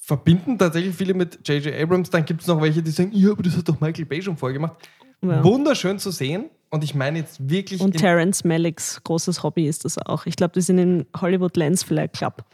verbinden 0.00 0.58
tatsächlich 0.58 0.94
viele 0.94 1.14
mit 1.14 1.46
J.J. 1.46 1.74
Abrams. 1.74 2.10
Dann 2.10 2.24
gibt 2.24 2.40
es 2.42 2.46
noch 2.46 2.60
welche, 2.60 2.82
die 2.82 2.90
sagen, 2.90 3.10
ja, 3.12 3.30
aber 3.32 3.42
das 3.42 3.56
hat 3.56 3.68
doch 3.68 3.80
Michael 3.80 4.06
Bay 4.06 4.22
schon 4.22 4.36
vorgemacht. 4.36 4.76
Ja. 5.22 5.44
Wunderschön 5.44 5.98
zu 5.98 6.10
sehen. 6.10 6.48
Und 6.70 6.84
ich 6.84 6.94
meine 6.94 7.18
jetzt 7.18 7.50
wirklich, 7.50 7.80
Und 7.80 7.96
Terence 7.96 8.44
Malicks 8.44 9.02
großes 9.02 9.42
Hobby 9.42 9.66
ist 9.66 9.84
das 9.84 9.98
auch. 9.98 10.24
Ich 10.26 10.36
glaube, 10.36 10.52
die 10.54 10.60
sind 10.60 10.78
im 10.78 11.06
Hollywood 11.20 11.56
Lens 11.56 11.82
Flare 11.82 12.08
Club. 12.08 12.44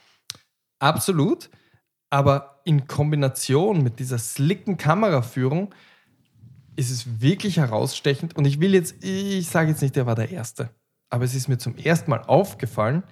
absolut, 0.78 1.50
aber 2.10 2.60
in 2.64 2.86
Kombination 2.86 3.82
mit 3.82 3.98
dieser 3.98 4.18
slicken 4.18 4.76
Kameraführung 4.76 5.74
ist 6.76 6.90
es 6.90 7.20
wirklich 7.20 7.56
herausstechend. 7.58 8.36
Und 8.36 8.44
ich 8.46 8.60
will 8.60 8.74
jetzt, 8.74 9.02
ich 9.04 9.48
sage 9.48 9.70
jetzt 9.70 9.82
nicht, 9.82 9.96
der 9.96 10.06
war 10.06 10.14
der 10.14 10.30
Erste, 10.30 10.70
aber 11.10 11.24
es 11.24 11.34
ist 11.34 11.48
mir 11.48 11.58
zum 11.58 11.76
ersten 11.76 12.10
Mal 12.10 12.22
aufgefallen 12.26 13.02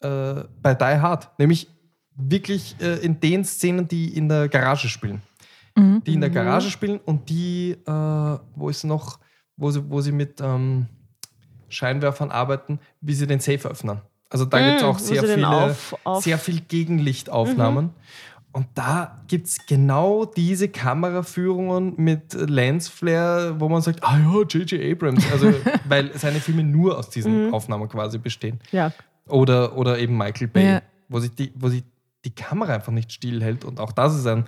äh, 0.00 0.42
bei 0.62 0.74
Die 0.74 0.84
Hard, 1.00 1.38
nämlich 1.38 1.68
wirklich 2.14 2.76
äh, 2.80 2.96
in 2.96 3.20
den 3.20 3.44
Szenen, 3.44 3.86
die 3.88 4.16
in 4.16 4.28
der 4.28 4.48
Garage 4.48 4.88
spielen. 4.88 5.22
Die 6.04 6.14
in 6.14 6.20
der 6.20 6.30
Garage 6.30 6.70
spielen 6.70 6.98
und 6.98 7.28
die, 7.28 7.70
äh, 7.86 8.38
wo 8.56 8.68
ist 8.68 8.82
noch, 8.84 9.20
wo 9.56 9.70
sie, 9.70 9.88
wo 9.88 10.00
sie 10.00 10.10
mit 10.10 10.40
ähm, 10.40 10.86
Scheinwerfern 11.68 12.30
arbeiten, 12.32 12.80
wie 13.00 13.14
sie 13.14 13.26
den 13.28 13.38
Safe 13.40 13.68
öffnen. 13.68 14.00
Also 14.30 14.44
da 14.44 14.58
gibt 14.58 14.78
es 14.78 14.82
auch 14.84 14.98
sehr 14.98 15.22
viele, 15.34 15.46
auf- 15.70 15.96
auf- 16.04 16.24
sehr 16.24 16.38
viel 16.38 16.60
Gegenlichtaufnahmen. 16.62 17.90
Und 18.52 18.66
da 18.74 19.18
gibt 19.28 19.46
es 19.46 19.66
genau 19.66 20.24
diese 20.24 20.68
Kameraführungen 20.68 21.94
mit 21.96 22.32
Lensflare, 22.32 23.60
wo 23.60 23.68
man 23.68 23.82
sagt, 23.82 24.02
ah 24.02 24.18
ja, 24.18 24.42
J.J. 24.42 24.92
Abrams. 24.92 25.24
Also, 25.30 25.52
weil 25.88 26.16
seine 26.18 26.40
Filme 26.40 26.64
nur 26.64 26.98
aus 26.98 27.10
diesen 27.10 27.52
Aufnahmen 27.52 27.88
quasi 27.88 28.18
bestehen. 28.18 28.58
Ja, 28.72 28.92
Oder, 29.28 29.76
oder 29.76 29.98
eben 29.98 30.16
Michael 30.16 30.48
Bay, 30.48 30.64
Ja. 30.66 30.82
wo, 31.08 31.20
sich 31.20 31.34
die, 31.34 31.52
wo 31.54 31.68
sich 31.68 31.84
die 32.24 32.34
Kamera 32.34 32.74
einfach 32.74 32.92
nicht 32.92 33.12
stillhält. 33.12 33.64
Und 33.64 33.78
auch 33.80 33.92
das 33.92 34.16
ist 34.16 34.26
ein 34.26 34.46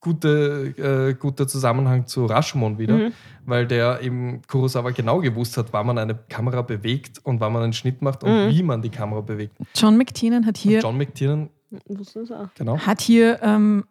guter, 0.00 1.08
äh, 1.08 1.14
guter 1.14 1.46
Zusammenhang 1.46 2.06
zu 2.06 2.26
Rashomon 2.26 2.76
wieder, 2.78 2.96
Mhm. 2.96 3.12
weil 3.46 3.66
der 3.68 4.00
eben 4.02 4.42
Kurosawa 4.48 4.90
genau 4.90 5.20
gewusst 5.20 5.56
hat, 5.56 5.72
wann 5.72 5.86
man 5.86 5.96
eine 5.98 6.16
Kamera 6.28 6.62
bewegt 6.62 7.20
und 7.22 7.38
wann 7.40 7.52
man 7.52 7.62
einen 7.62 7.72
Schnitt 7.72 8.02
macht 8.02 8.24
Mhm. 8.24 8.28
und 8.28 8.50
wie 8.50 8.62
man 8.64 8.82
die 8.82 8.90
Kamera 8.90 9.20
bewegt. 9.20 9.54
John 9.76 9.96
McTiernan 9.96 10.44
hat 10.44 10.56
hier, 10.58 10.80
John 10.80 10.98
McTiernan, 10.98 11.50
wusste 11.86 12.20
das 12.20 12.30
auch. 12.30 12.48
genau. 12.54 12.78
hat 12.78 13.00
hier 13.00 13.40
ähm, 13.42 13.84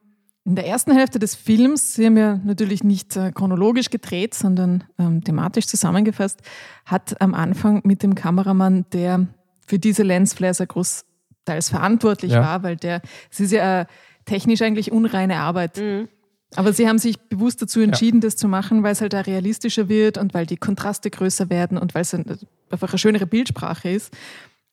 In 0.44 0.56
der 0.56 0.66
ersten 0.68 0.92
Hälfte 0.92 1.20
des 1.20 1.36
Films, 1.36 1.94
sie 1.96 2.06
haben 2.08 2.18
ja 2.18 2.40
natürlich 2.44 2.84
nicht 2.84 3.16
äh, 3.16 3.32
chronologisch 3.32 3.90
gedreht, 3.90 4.34
sondern 4.34 4.84
ähm, 4.98 5.24
thematisch 5.24 5.68
zusammengefasst, 5.68 6.42
hat 6.86 7.22
am 7.22 7.34
Anfang 7.34 7.82
mit 7.86 8.02
dem 8.04 8.16
Kameramann, 8.16 8.86
der 8.92 9.28
für 9.68 9.78
diese 9.80 10.04
Lensflares 10.04 10.58
ja 10.60 10.66
großteils 10.66 11.70
verantwortlich 11.70 12.32
Ja. 12.34 12.42
war, 12.42 12.64
weil 12.64 12.76
der, 12.76 13.02
es 13.30 13.40
ist 13.40 13.52
ja 13.52 13.82
äh, 13.82 13.86
technisch 14.26 14.62
eigentlich 14.62 14.92
unreine 14.92 15.38
Arbeit. 15.38 15.78
Mhm. 15.78 16.08
Aber 16.56 16.74
sie 16.74 16.88
haben 16.90 16.98
sich 17.00 17.18
bewusst 17.30 17.62
dazu 17.62 17.80
entschieden, 17.80 18.20
das 18.20 18.36
zu 18.36 18.48
machen, 18.50 18.84
weil 18.84 18.92
es 18.92 19.00
halt 19.02 19.14
da 19.14 19.22
realistischer 19.22 19.88
wird 19.88 20.18
und 20.18 20.34
weil 20.34 20.46
die 20.46 20.58
Kontraste 20.58 21.10
größer 21.10 21.50
werden 21.50 21.78
und 21.78 21.96
weil 21.96 22.02
es 22.02 22.14
ein- 22.14 22.26
einfach 22.70 22.90
eine 22.90 22.98
schönere 23.00 23.26
Bildsprache 23.26 23.90
ist. 23.90 24.12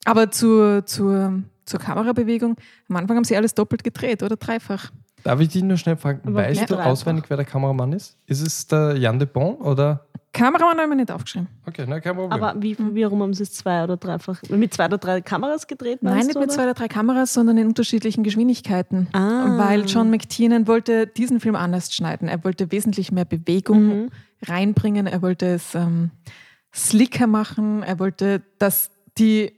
Aber 0.03 0.29
zur, 0.31 0.85
zur, 0.85 1.41
zur 1.69 1.79
Kamerabewegung, 1.79 2.55
am 2.89 2.95
Anfang 2.97 3.17
haben 3.17 3.23
sie 3.23 3.37
alles 3.37 3.53
doppelt 3.53 3.83
gedreht 3.83 4.23
oder 4.23 4.35
dreifach. 4.35 4.91
Darf 5.23 5.39
ich 5.41 5.49
dich 5.49 5.63
nur 5.63 5.77
schnell 5.77 5.97
fragen, 5.97 6.21
Aber 6.25 6.35
weißt 6.37 6.61
du 6.69 6.75
dreifach? 6.75 6.85
auswendig, 6.91 7.25
wer 7.29 7.37
der 7.37 7.45
Kameramann 7.45 7.93
ist? 7.93 8.17
Ist 8.25 8.41
es 8.41 8.67
der 8.67 8.95
Jan 8.97 9.19
de 9.19 9.27
Bon 9.27 9.55
oder? 9.55 10.05
Kameramann 10.31 10.77
habe 10.77 10.83
ich 10.83 10.89
mir 10.89 10.95
nicht 10.95 11.11
aufgeschrieben. 11.11 11.47
Okay, 11.65 11.85
na, 11.87 11.99
kein 11.99 12.15
Problem. 12.15 12.31
Aber 12.31 12.61
wie, 12.61 12.77
wie 12.93 13.03
rum 13.03 13.21
haben 13.23 13.33
sie 13.33 13.43
es 13.43 13.51
zwei 13.51 13.83
oder 13.83 13.97
dreifach? 13.97 14.39
Mit 14.49 14.73
zwei 14.75 14.85
oder 14.85 14.99
drei 14.99 15.21
Kameras 15.21 15.65
gedreht? 15.65 16.03
Nein, 16.03 16.17
nicht 16.19 16.35
du, 16.35 16.39
mit 16.39 16.49
oder? 16.49 16.55
zwei 16.55 16.63
oder 16.65 16.73
drei 16.75 16.87
Kameras, 16.87 17.33
sondern 17.33 17.57
in 17.57 17.67
unterschiedlichen 17.67 18.23
Geschwindigkeiten. 18.23 19.07
Ah. 19.13 19.57
Weil 19.57 19.85
John 19.85 20.11
McTiernan 20.11 20.67
wollte 20.67 21.07
diesen 21.07 21.39
Film 21.39 21.55
anders 21.55 21.93
schneiden. 21.93 22.27
Er 22.27 22.43
wollte 22.43 22.71
wesentlich 22.71 23.11
mehr 23.11 23.25
Bewegung 23.25 23.87
Mhm. 24.03 24.09
reinbringen. 24.45 25.07
Er 25.07 25.21
wollte 25.23 25.47
es 25.47 25.73
ähm, 25.73 26.11
slicker 26.73 27.27
machen. 27.27 27.81
Er 27.83 27.99
wollte, 27.99 28.43
dass 28.59 28.91
die 29.17 29.51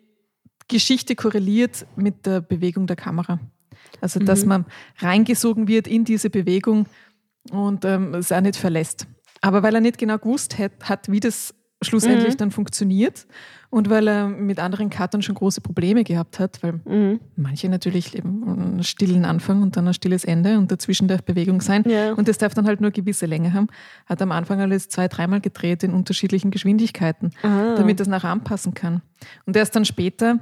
Geschichte 0.71 1.15
korreliert 1.15 1.85
mit 1.95 2.25
der 2.25 2.41
Bewegung 2.41 2.87
der 2.87 2.95
Kamera. 2.95 3.39
Also, 3.99 4.19
dass 4.19 4.43
Mhm. 4.43 4.49
man 4.49 4.65
reingesogen 4.99 5.67
wird 5.67 5.87
in 5.87 6.05
diese 6.05 6.29
Bewegung 6.29 6.85
und 7.51 7.85
ähm, 7.85 8.13
es 8.15 8.31
auch 8.31 8.41
nicht 8.41 8.55
verlässt. 8.55 9.05
Aber 9.41 9.63
weil 9.63 9.75
er 9.75 9.81
nicht 9.81 9.97
genau 9.97 10.17
gewusst 10.17 10.57
hat, 10.57 10.71
hat 10.83 11.11
wie 11.11 11.19
das 11.19 11.53
schlussendlich 11.83 12.35
Mhm. 12.35 12.37
dann 12.37 12.51
funktioniert 12.51 13.25
und 13.71 13.89
weil 13.89 14.07
er 14.07 14.27
mit 14.27 14.59
anderen 14.59 14.91
Cuttern 14.91 15.23
schon 15.23 15.33
große 15.33 15.61
Probleme 15.61 16.03
gehabt 16.03 16.37
hat, 16.37 16.61
weil 16.61 16.79
Mhm. 16.85 17.19
manche 17.35 17.69
natürlich 17.69 18.15
eben 18.15 18.43
einen 18.47 18.83
stillen 18.83 19.25
Anfang 19.25 19.63
und 19.63 19.75
dann 19.77 19.87
ein 19.87 19.95
stilles 19.95 20.23
Ende 20.23 20.59
und 20.59 20.71
dazwischen 20.71 21.07
darf 21.07 21.23
Bewegung 21.23 21.59
sein. 21.59 21.83
Ja. 21.87 22.13
Und 22.13 22.27
das 22.27 22.37
darf 22.37 22.53
dann 22.53 22.67
halt 22.67 22.81
nur 22.81 22.91
gewisse 22.91 23.25
Länge 23.25 23.53
haben. 23.53 23.65
Hat 24.05 24.21
am 24.21 24.31
Anfang 24.31 24.61
alles 24.61 24.89
zwei, 24.89 25.07
dreimal 25.07 25.41
gedreht 25.41 25.83
in 25.83 25.93
unterschiedlichen 25.95 26.51
Geschwindigkeiten, 26.51 27.31
Ah. 27.41 27.73
damit 27.75 27.99
das 27.99 28.07
nachher 28.07 28.29
anpassen 28.29 28.75
kann. 28.75 29.01
Und 29.47 29.55
erst 29.57 29.75
dann 29.75 29.85
später, 29.85 30.37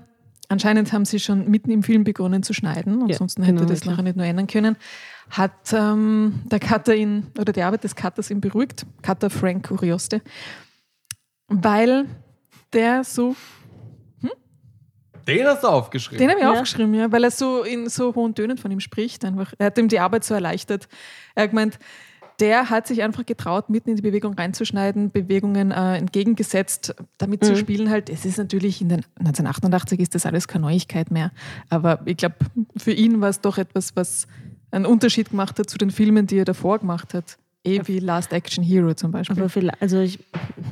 anscheinend 0.50 0.92
haben 0.92 1.06
sie 1.06 1.20
schon 1.20 1.50
mitten 1.50 1.72
im 1.72 1.82
Film 1.84 2.04
begonnen 2.04 2.44
zu 2.44 2.54
schneiden, 2.54 3.00
Ja, 3.08 3.14
ansonsten 3.14 3.44
hätte 3.44 3.56
genau, 3.60 3.68
das 3.70 3.82
klar. 3.82 3.94
nachher 3.94 4.04
nicht 4.04 4.18
nur 4.18 4.26
ändern 4.26 4.48
können, 4.48 4.76
hat 5.30 5.72
ähm, 5.74 6.42
der 6.46 6.60
Cutter 6.60 6.96
ihn, 6.96 7.28
oder 7.40 7.54
die 7.54 7.62
Arbeit 7.64 7.84
des 7.86 7.96
Cutters 7.96 8.30
ihn 8.32 8.42
beruhigt, 8.42 8.86
Cutter 9.02 9.30
Frank 9.30 9.70
Urioste, 9.72 10.22
weil 11.48 12.06
der 12.74 13.04
so 13.04 13.36
Den 15.28 15.46
hast 15.46 15.64
du 15.64 15.68
aufgeschrieben. 15.68 16.20
Den 16.20 16.30
habe 16.30 16.40
ich 16.40 16.44
Ja. 16.46 16.52
aufgeschrieben, 16.54 16.94
ja, 16.96 17.12
weil 17.12 17.24
er 17.24 17.32
so 17.32 17.62
in 17.64 17.88
so 17.90 18.16
hohen 18.16 18.34
Tönen 18.34 18.58
von 18.58 18.72
ihm 18.72 18.80
spricht. 18.80 19.24
Einfach. 19.26 19.54
Er 19.60 19.68
hat 19.68 19.78
ihm 19.78 19.88
die 19.88 20.00
Arbeit 20.00 20.24
so 20.24 20.34
erleichtert. 20.34 20.88
Er 21.36 21.44
hat 21.44 21.50
gemeint, 21.52 21.78
der 22.40 22.70
hat 22.70 22.88
sich 22.88 23.03
einfach 23.03 23.26
getraut, 23.26 23.70
mitten 23.70 23.90
in 23.90 23.95
die 23.95 24.02
Bewegung 24.02 24.34
reinzuschneiden, 24.34 25.11
Bewegungen 25.11 25.72
äh, 25.72 25.98
entgegengesetzt, 25.98 26.95
damit 27.18 27.44
zu 27.44 27.52
Mhm. 27.52 27.57
spielen 27.57 27.90
halt. 27.90 28.10
Es 28.10 28.26
ist 28.26 28.38
natürlich 28.38 28.82
in 28.82 28.90
den 28.90 29.02
1988 29.20 29.99
ist 29.99 30.16
das 30.16 30.26
alles 30.26 30.48
keine 30.48 30.64
Neuigkeit 30.66 31.11
mehr. 31.11 31.32
Aber 31.70 32.02
ich 32.06 32.18
glaube, 32.18 32.36
für 32.78 32.91
ihn 32.91 33.22
war 33.22 33.30
es 33.30 33.41
doch 33.41 33.57
etwas, 33.57 33.95
was 33.95 34.28
einen 34.72 34.86
Unterschied 34.86 35.32
gemacht 35.32 35.60
hat 35.60 35.70
zu 35.70 35.78
den 35.78 35.91
Filmen, 35.91 36.28
die 36.28 36.38
er 36.38 36.45
davor 36.45 36.80
gemacht 36.80 37.14
hat. 37.14 37.38
Eh 37.65 37.81
wie 37.86 37.99
Last 37.99 38.31
Action 38.31 38.64
Hero 38.64 38.94
zum 38.94 39.11
Beispiel. 39.11 39.38
Aber 39.38 39.49
vielleicht, 39.49 39.81
also 39.81 39.99
ich, 39.99 40.18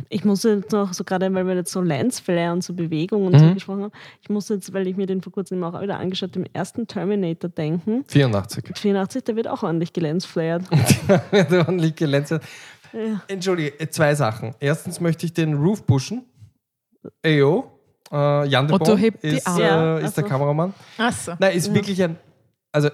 ich 0.08 0.24
muss 0.24 0.44
jetzt 0.44 0.72
noch 0.72 0.94
so 0.94 1.04
gerade, 1.04 1.34
weil 1.34 1.46
wir 1.46 1.56
jetzt 1.56 1.72
so 1.72 1.82
Lensflare 1.82 2.54
und 2.54 2.64
so 2.64 2.74
Bewegung 2.74 3.26
und 3.28 3.38
so 3.38 3.44
Mhm. 3.46 3.54
gesprochen 3.56 3.84
haben, 3.84 3.92
ich 4.22 4.30
muss 4.30 4.48
jetzt, 4.48 4.72
weil 4.74 4.88
ich 4.88 4.96
mir 4.96 5.06
den 5.06 5.22
vor 5.22 5.34
kurzem 5.34 5.62
auch 5.66 5.80
wieder 5.82 6.00
angeschaut 6.00 6.30
habe, 6.32 6.42
im 6.46 6.46
ersten 6.54 6.88
Terminator 6.88 7.50
denken. 7.50 8.06
84. 8.08 8.72
84, 8.78 9.24
der 9.26 9.36
wird 9.36 9.48
auch 9.50 9.64
ordentlich 9.64 9.92
gelensflared. 9.92 10.64
Der 11.32 11.60
ordentlich 11.68 11.96
glänzt. 11.96 12.32
Ja. 12.32 12.40
Entschuldige, 13.28 13.78
äh, 13.82 13.90
zwei 13.90 14.16
Sachen. 14.16 14.56
Erstens 14.62 15.02
möchte 15.02 15.26
ich 15.26 15.34
den 15.34 15.56
Roof 15.56 15.86
pushen. 15.86 16.24
Eyo. 17.22 17.72
Äh, 18.12 18.48
Jan 18.48 18.66
de 18.68 18.76
Otto 18.76 18.86
Bon 18.92 18.98
hebt 18.98 19.22
die 19.24 19.28
ist, 19.28 19.46
Arme. 19.48 19.62
äh, 19.62 19.66
Ja, 19.66 19.98
ist 20.00 20.16
der 20.16 20.24
also. 20.24 20.34
Kameramann. 20.36 20.74
Achso. 20.98 21.34
Nein, 21.38 21.58
ist 21.58 21.68
Ja. 21.68 21.74
wirklich 21.76 22.02
ein. 22.02 22.16
Also, 22.72 22.90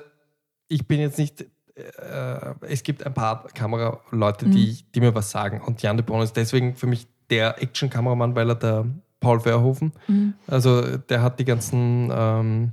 ich 0.67 0.87
bin 0.87 0.99
jetzt 0.99 1.19
nicht. 1.19 1.45
Äh, 1.75 2.53
es 2.61 2.83
gibt 2.83 3.05
ein 3.05 3.13
paar 3.13 3.47
Kameraleute, 3.47 4.47
die, 4.47 4.83
die 4.93 4.99
mir 4.99 5.15
was 5.15 5.31
sagen. 5.31 5.61
Und 5.61 5.81
Jan 5.81 5.97
de 5.97 6.05
Bon 6.05 6.21
ist 6.21 6.35
deswegen 6.35 6.75
für 6.75 6.87
mich 6.87 7.07
der 7.29 7.61
Action-Kameramann, 7.61 8.35
weil 8.35 8.49
er 8.49 8.55
der 8.55 8.85
Paul 9.19 9.39
Verhoeven. 9.39 9.93
Mhm. 10.07 10.33
Also, 10.47 10.97
der 10.97 11.21
hat 11.21 11.39
die 11.39 11.45
ganzen. 11.45 12.11
Ähm, 12.13 12.71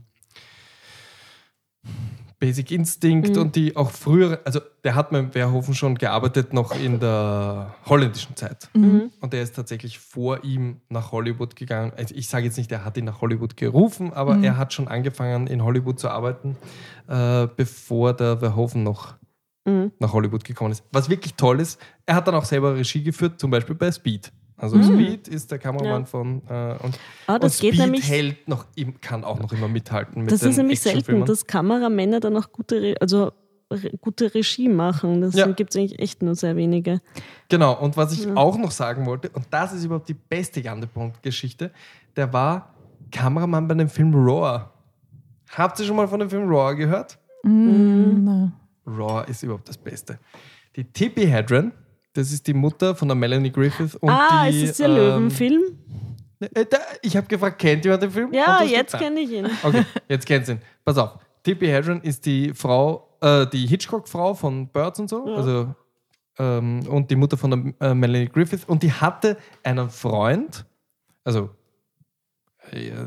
Basic 2.40 2.70
Instinct 2.70 3.36
Mhm. 3.36 3.42
und 3.42 3.54
die 3.56 3.76
auch 3.76 3.90
frühere, 3.90 4.40
also 4.46 4.60
der 4.82 4.94
hat 4.94 5.12
mit 5.12 5.34
Verhoeven 5.34 5.74
schon 5.74 5.94
gearbeitet, 5.96 6.52
noch 6.54 6.74
in 6.74 6.98
der 6.98 7.74
holländischen 7.86 8.34
Zeit. 8.34 8.70
Mhm. 8.74 9.10
Und 9.20 9.32
der 9.34 9.42
ist 9.42 9.54
tatsächlich 9.54 9.98
vor 9.98 10.42
ihm 10.42 10.80
nach 10.88 11.12
Hollywood 11.12 11.54
gegangen. 11.54 11.92
Also 11.96 12.14
ich 12.14 12.28
sage 12.28 12.46
jetzt 12.46 12.56
nicht, 12.56 12.72
er 12.72 12.84
hat 12.84 12.96
ihn 12.96 13.04
nach 13.04 13.20
Hollywood 13.20 13.56
gerufen, 13.58 14.12
aber 14.14 14.36
Mhm. 14.36 14.44
er 14.44 14.56
hat 14.56 14.72
schon 14.72 14.88
angefangen, 14.88 15.46
in 15.48 15.62
Hollywood 15.62 16.00
zu 16.00 16.08
arbeiten, 16.08 16.56
äh, 17.08 17.46
bevor 17.54 18.14
der 18.14 18.38
Verhoeven 18.38 18.82
noch 18.84 19.14
Mhm. 19.66 19.92
nach 19.98 20.14
Hollywood 20.14 20.42
gekommen 20.44 20.72
ist. 20.72 20.82
Was 20.90 21.10
wirklich 21.10 21.34
toll 21.34 21.60
ist, 21.60 21.78
er 22.06 22.14
hat 22.14 22.26
dann 22.26 22.34
auch 22.34 22.46
selber 22.46 22.74
Regie 22.74 23.02
geführt, 23.02 23.38
zum 23.38 23.50
Beispiel 23.50 23.74
bei 23.74 23.92
Speed. 23.92 24.32
Also 24.60 24.76
Mhm. 24.76 24.84
Speed 24.84 25.28
ist 25.28 25.50
der 25.50 25.58
Kameramann 25.58 26.02
Ja. 26.02 26.06
von 26.06 26.42
äh, 26.48 26.76
und, 26.82 26.98
Ah, 27.26 27.38
das 27.38 27.54
und 27.56 27.60
geht 27.60 27.74
Speed 27.74 27.78
nämlich. 27.86 28.08
hält 28.08 28.48
noch, 28.48 28.66
kann 29.00 29.24
auch 29.24 29.40
noch 29.40 29.52
immer 29.52 29.68
mithalten 29.68 30.22
mit 30.22 30.32
Das 30.32 30.40
den 30.40 30.50
ist 30.50 30.56
nämlich 30.58 30.80
selten, 30.80 31.24
dass 31.24 31.46
Kameramänner 31.46 32.20
dann 32.20 32.36
auch 32.36 32.52
gute, 32.52 32.80
Re 32.82 32.94
also 33.00 33.32
re 33.72 33.90
gute 34.00 34.34
Regie 34.34 34.68
machen. 34.68 35.20
Das 35.20 35.34
Ja. 35.34 35.46
gibt 35.46 35.70
es 35.70 35.76
eigentlich 35.76 35.98
echt 36.00 36.22
nur 36.22 36.34
sehr 36.34 36.56
wenige. 36.56 37.00
Genau, 37.48 37.72
und 37.80 37.96
was 37.96 38.12
ich 38.12 38.24
Ja. 38.24 38.34
auch 38.36 38.58
noch 38.58 38.70
sagen 38.72 39.06
wollte, 39.06 39.30
und 39.30 39.46
das 39.50 39.72
ist 39.72 39.84
überhaupt 39.84 40.08
die 40.08 40.14
beste 40.14 40.60
Jan 40.60 40.80
de 40.80 40.88
Bont-Geschichte, 40.92 41.70
der 42.16 42.32
war 42.32 42.74
Kameramann 43.12 43.66
bei 43.68 43.74
dem 43.74 43.88
Film 43.88 44.12
Roar. 44.14 44.72
Habt 45.56 45.78
ihr 45.80 45.84
schon 45.86 45.96
mal 45.96 46.06
von 46.08 46.20
dem 46.20 46.28
Film 46.30 46.48
Roar 46.48 46.74
gehört? 46.74 47.18
Mhm. 47.44 48.24
Na. 48.24 48.52
Roar 48.86 49.26
ist 49.28 49.42
überhaupt 49.42 49.68
das 49.68 49.78
Beste. 49.78 50.18
Die 50.76 50.84
Tippi 50.84 51.26
Hedren, 51.26 51.72
das 52.12 52.32
ist 52.32 52.46
die 52.46 52.54
Mutter 52.54 52.94
von 52.94 53.08
der 53.08 53.14
Melanie 53.14 53.50
Griffith 53.50 53.94
und 53.96 54.10
ah, 54.10 54.48
die. 54.50 54.62
ist 54.62 54.70
es 54.72 54.76
der 54.78 54.88
ähm, 54.88 54.94
Löwenfilm? 54.96 55.62
äh, 56.40 56.64
da- 56.66 56.78
Ich 57.02 57.16
habe 57.16 57.26
gefragt, 57.26 57.58
kennt 57.58 57.84
jemand 57.84 58.02
den 58.02 58.10
Film? 58.10 58.32
Ja, 58.32 58.62
jetzt 58.62 58.96
kenne 58.98 59.20
ich 59.20 59.30
ihn. 59.30 59.48
Okay, 59.62 59.84
jetzt 60.08 60.26
kennst 60.26 60.48
du 60.48 60.52
ihn. 60.54 60.60
Pass 60.84 60.98
auf. 60.98 61.18
Tippi 61.42 61.66
Hedren 61.66 62.00
ist 62.02 62.26
die 62.26 62.52
Frau, 62.54 63.16
äh, 63.20 63.46
die 63.46 63.66
Hitchcock-Frau 63.66 64.34
von 64.34 64.68
Birds 64.68 65.00
und 65.00 65.08
so. 65.08 65.26
Ja. 65.26 65.34
Also, 65.36 65.74
ähm, 66.38 66.80
und 66.88 67.10
die 67.10 67.16
Mutter 67.16 67.36
von 67.36 67.74
der 67.80 67.90
äh, 67.90 67.94
Melanie 67.94 68.28
Griffith. 68.28 68.64
Und 68.66 68.82
die 68.82 68.92
hatte 68.92 69.36
einen 69.62 69.88
Freund, 69.90 70.64
also 71.24 71.50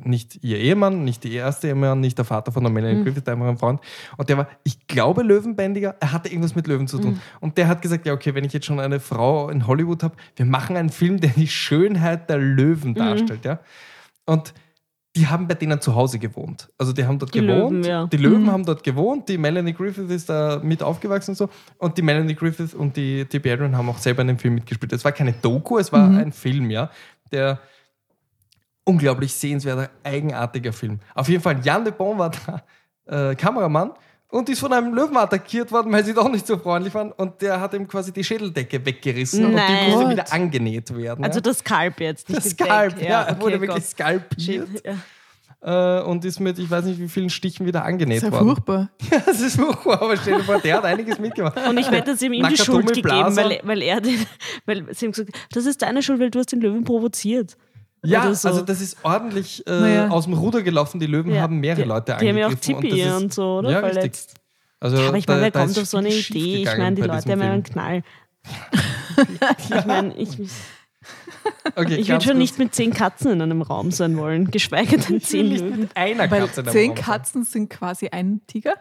nicht 0.04 0.44
ihr 0.44 0.58
Ehemann, 0.58 1.04
nicht 1.04 1.24
die 1.24 1.34
erste 1.34 1.68
Ehemann, 1.70 2.00
nicht 2.00 2.18
der 2.18 2.26
Vater 2.26 2.52
von 2.52 2.64
der 2.64 2.72
Melanie 2.72 3.00
Mhm. 3.00 3.04
Griffith, 3.06 3.28
einfach 3.28 3.48
ein 3.48 3.58
Freund. 3.58 3.80
Und 4.18 4.30
der 4.30 4.38
war, 4.38 4.48
ich 4.64 4.88
glaube, 4.88 5.24
Löwenbändiger. 5.24 5.96
Er 6.00 6.12
hatte 6.12 6.30
irgendwas 6.30 6.56
mit 6.56 6.68
Löwen 6.68 6.88
zu 6.88 7.00
tun. 7.00 7.12
Mhm. 7.14 7.20
Und 7.40 7.58
der 7.58 7.68
hat 7.68 7.82
gesagt, 7.82 8.06
ja, 8.06 8.14
okay, 8.14 8.36
wenn 8.36 8.44
ich 8.44 8.54
jetzt 8.54 8.66
schon 8.66 8.80
eine 8.80 9.00
Frau 9.00 9.50
in 9.50 9.66
Hollywood 9.68 10.04
habe, 10.04 10.16
wir 10.36 10.46
machen 10.46 10.76
einen 10.78 10.90
Film, 10.90 11.20
der 11.20 11.32
die 11.32 11.48
Schönheit 11.48 12.30
der 12.30 12.38
Löwen 12.38 12.92
Mhm. 12.92 12.96
darstellt. 12.96 13.46
Ja? 13.46 13.60
Und 14.26 14.54
die 15.16 15.28
haben 15.28 15.48
bei 15.48 15.54
denen 15.54 15.80
zu 15.80 15.94
Hause 15.94 16.18
gewohnt. 16.18 16.70
Also 16.78 16.92
die 16.92 17.06
haben 17.06 17.20
dort 17.20 17.36
Die 17.36 17.42
gewohnt. 17.42 17.72
Löwen, 17.72 17.84
ja. 17.84 18.08
Die 18.08 18.18
Löwen 18.18 18.44
Mhm. 18.44 18.52
haben 18.52 18.66
dort 18.66 18.84
gewohnt. 18.84 19.30
Die 19.30 19.38
Melanie 19.38 19.74
Griffith 19.74 20.10
ist 20.10 20.28
da 20.28 20.60
mit 20.64 20.82
aufgewachsen 20.82 21.32
und 21.32 21.36
so. 21.36 21.50
Und 21.78 21.98
die 22.00 22.02
Melanie 22.02 22.34
Griffith 22.34 22.74
und 22.74 22.98
die 22.98 23.24
Hedren 23.32 23.78
haben 23.78 23.90
auch 23.90 24.00
selber 24.00 24.24
in 24.24 24.30
dem 24.30 24.40
Film 24.40 24.56
mitgespielt. 24.56 24.92
Es 24.92 25.06
war 25.06 25.12
keine 25.12 25.34
Doku, 25.34 25.78
es 25.78 25.92
war 25.92 26.08
Mhm. 26.10 26.18
ein 26.18 26.32
Film, 26.32 26.72
ja, 26.72 26.90
der 27.32 27.60
unglaublich 28.86 29.34
sehenswerter, 29.34 29.90
eigenartiger 30.04 30.74
Film. 30.74 31.00
Auf 31.16 31.30
jeden 31.30 31.42
Fall, 31.42 31.60
Jan 31.64 31.84
de 31.84 31.94
Bon 31.94 32.18
war 32.18 32.32
da 33.06 33.32
äh, 33.32 33.36
Kameramann 33.36 33.92
und 34.30 34.50
ist 34.50 34.60
von 34.60 34.74
einem 34.74 34.94
Löwen 34.96 35.16
attackiert 35.16 35.72
worden, 35.72 35.92
weil 35.92 36.04
sie 36.04 36.14
doch 36.14 36.30
nicht 36.30 36.48
so 36.48 36.58
freundlich 36.58 36.94
waren. 36.94 37.12
Und 37.12 37.42
der 37.42 37.60
hat 37.62 37.74
ihm 37.74 37.88
quasi 37.88 38.12
die 38.12 38.24
Schädeldecke 38.24 38.84
weggerissen 38.84 39.46
und 39.46 39.54
Nein. 39.54 39.86
die 39.86 39.92
musste 39.92 40.10
wieder 40.10 40.34
angenäht 40.34 40.96
werden. 40.96 41.24
Also 41.24 41.38
ja. 41.38 41.42
das 41.42 41.60
Skalp 41.60 42.00
jetzt, 42.00 42.30
nicht 42.30 42.44
das 42.44 42.52
Skalp, 42.52 43.00
ja, 43.02 43.24
er 43.24 43.34
okay, 43.34 43.42
wurde 43.42 43.62
wirklich 43.62 43.84
Gott. 43.84 43.92
skalpiert 43.92 44.70
Ja. 45.62 46.00
äh, 46.00 46.04
und 46.04 46.26
ist 46.26 46.40
mit, 46.40 46.58
ich 46.58 46.70
weiß 46.70 46.86
nicht, 46.86 47.00
wie 47.00 47.08
vielen 47.10 47.30
Stichen 47.30 47.68
wieder 47.68 47.86
angenäht 47.86 48.24
Das 48.24 48.30
ist 48.30 48.34
ja 48.34 48.40
worden. 48.40 48.56
furchtbar. 48.56 48.90
das 49.26 49.40
ist 49.40 49.56
furchtbar, 49.56 50.02
aber 50.02 50.18
stell 50.18 50.38
dir 50.38 50.44
vor, 50.44 50.60
der 50.60 50.78
hat 50.78 50.86
einiges 50.86 51.20
mitgemacht. 51.20 51.56
Und 51.68 51.78
ich 51.78 51.92
wette, 51.92 52.12
haben 52.16 52.34
ihm 52.34 52.48
die 52.50 52.58
Schuld 52.58 52.88
gegeben, 52.88 53.36
weil, 53.36 53.60
weil 53.64 53.82
er 53.84 54.02
den, 54.02 54.26
weil 54.66 54.94
sie 54.96 55.06
haben 55.06 55.12
gesagt, 55.12 55.38
das 55.52 55.68
ist 55.68 55.82
deine 55.84 56.02
Schuld, 56.02 56.20
weil 56.20 56.32
du 56.32 56.40
hast 56.40 56.52
den 56.52 56.60
Löwen 56.62 56.84
provoziert. 56.84 57.56
Ja, 58.06 58.34
so. 58.34 58.50
also 58.50 58.62
das 58.62 58.82
ist 58.82 58.98
ordentlich 59.04 59.66
äh, 59.66 59.72
Naja. 59.80 60.08
aus 60.10 60.26
dem 60.26 60.34
Ruder 60.34 60.62
gelaufen. 60.62 61.00
Die 61.00 61.06
Löwen 61.08 61.34
Ja, 61.34 61.42
haben 61.42 61.60
mehrere 61.60 61.84
die, 61.84 61.88
Leute 61.88 62.18
Die 62.20 62.28
haben 62.30 62.38
ja 62.38 62.48
auch 62.48 62.52
angegriffen. 62.52 62.76
und 62.76 62.82
Tippi 62.82 63.02
das 63.02 63.08
ist- 63.18 63.22
und 63.24 63.34
so, 63.34 63.58
oder? 63.60 63.72
Ja, 63.72 63.80
richtig. 63.80 64.12
Also 64.80 64.98
aber 64.98 65.18
ich 65.18 65.28
meine, 65.28 65.40
da- 65.40 65.44
wer 65.46 65.52
kommt 65.66 65.80
auf 65.80 65.86
so 65.86 65.98
eine 65.98 66.10
Idee? 66.14 66.64
Ich 66.64 66.78
meine, 66.78 66.96
die 66.96 67.02
Leute 67.04 67.32
haben 67.32 67.40
ja 67.42 67.52
einen. 67.52 67.64
Knall. 67.64 68.04
ich 69.70 69.86
meine, 69.86 70.14
ich, 70.18 70.38
ich 70.40 70.52
Okay, 71.76 71.92
würde 71.92 72.04
ganz 72.04 72.24
schon 72.24 72.34
kurz. 72.34 72.38
nicht 72.40 72.60
mit 72.60 72.76
zehn 72.76 72.94
Katzen 72.94 73.32
in 73.32 73.42
einem 73.42 73.62
Raum 73.62 73.92
sein 73.92 74.18
wollen, 74.18 74.52
geschweige 74.52 74.98
denn 74.98 75.22
zehn 75.22 75.48
nicht 75.50 75.62
Löwen. 75.62 75.80
mit 75.82 75.96
einer 75.98 76.30
Weil 76.30 76.42
Katze 76.42 76.60
in 76.62 76.68
einem 76.68 76.74
zehn 76.74 76.90
Raum 76.90 76.96
sein. 76.98 77.06
Katzen 77.06 77.44
sind 77.46 77.70
quasi 77.70 78.10
ein 78.10 78.42
Tiger. 78.48 78.74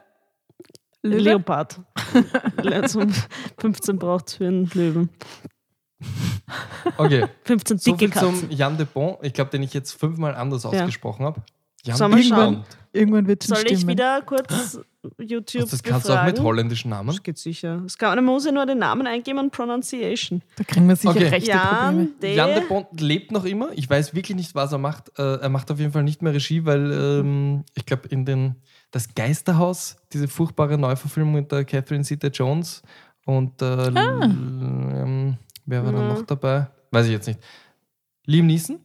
Löwe? 1.04 1.18
Leopard. 1.20 1.80
also 2.56 3.02
15 3.58 3.98
braucht 3.98 4.28
es 4.28 4.34
für 4.36 4.46
einen 4.46 4.70
Löwen. 4.74 5.10
Okay, 6.96 7.26
15 7.44 7.78
so 7.78 7.90
dicke 7.92 8.12
viel 8.12 8.20
zum 8.20 8.32
Katzen. 8.40 8.50
Jan 8.50 8.76
de 8.76 8.86
Bon. 8.92 9.16
Ich 9.22 9.32
glaube, 9.32 9.50
den 9.50 9.62
ich 9.62 9.72
jetzt 9.74 9.92
fünfmal 9.92 10.34
anders 10.34 10.64
ausgesprochen 10.66 11.24
habe. 11.24 11.42
Jan 11.84 11.96
Sollen 11.96 12.10
wir 12.12 12.16
de 12.18 12.24
schauen? 12.28 12.54
Bon. 12.56 12.64
Irgendwann 12.94 13.26
wird 13.26 13.42
schon 13.44 13.56
Soll 13.56 13.64
ich 13.66 13.78
stimmen. 13.78 13.88
wieder 13.92 14.20
kurz 14.22 14.78
YouTube 15.18 15.68
Das 15.70 15.82
kannst 15.82 16.08
du 16.08 16.12
auch 16.12 16.24
mit 16.26 16.38
holländischen 16.40 16.90
Namen. 16.90 17.08
Das 17.08 17.22
geht 17.22 17.38
sicher. 17.38 17.78
Das 17.82 17.96
kann, 17.98 18.14
man 18.16 18.24
muss 18.26 18.44
ja 18.44 18.52
nur 18.52 18.66
den 18.66 18.78
Namen 18.78 19.06
eingeben 19.06 19.38
und 19.38 19.50
Pronunciation. 19.50 20.42
Da 20.56 20.62
kriegen 20.64 20.86
wir 20.86 20.94
sicher 20.94 21.10
Okay. 21.10 21.26
rechte 21.28 21.50
Probleme. 21.52 22.02
Jan 22.02 22.08
de, 22.20 22.36
Jan 22.36 22.48
de 22.54 22.68
Bont 22.68 23.00
lebt 23.00 23.32
noch 23.32 23.44
immer. 23.46 23.70
Ich 23.74 23.88
weiß 23.88 24.14
wirklich 24.14 24.36
nicht, 24.36 24.54
was 24.54 24.70
er 24.72 24.78
macht. 24.78 25.10
Äh, 25.18 25.36
er 25.38 25.48
macht 25.48 25.70
auf 25.70 25.78
jeden 25.80 25.92
Fall 25.92 26.02
nicht 26.04 26.20
mehr 26.22 26.34
Regie, 26.34 26.64
weil 26.66 26.92
ähm, 26.92 27.64
ich 27.74 27.86
glaube, 27.86 28.08
in 28.08 28.26
den 28.26 28.56
das 28.90 29.14
Geisterhaus, 29.14 29.96
diese 30.12 30.28
furchtbare 30.28 30.76
Neuverfilmung 30.76 31.32
mit 31.34 31.50
der 31.50 31.64
Catherine 31.64 32.04
Zeta-Jones 32.04 32.82
und 33.24 33.62
äh, 33.62 33.86
L- 33.86 33.96
ähm, 33.96 35.36
wer 35.66 35.84
war 35.84 35.92
da 35.92 35.98
Ja. 36.00 36.08
noch 36.08 36.22
dabei? 36.22 36.66
Weiß 36.90 37.06
ich 37.06 37.12
jetzt 37.12 37.26
nicht. 37.26 37.40
Liam 38.26 38.46
Neeson. 38.46 38.78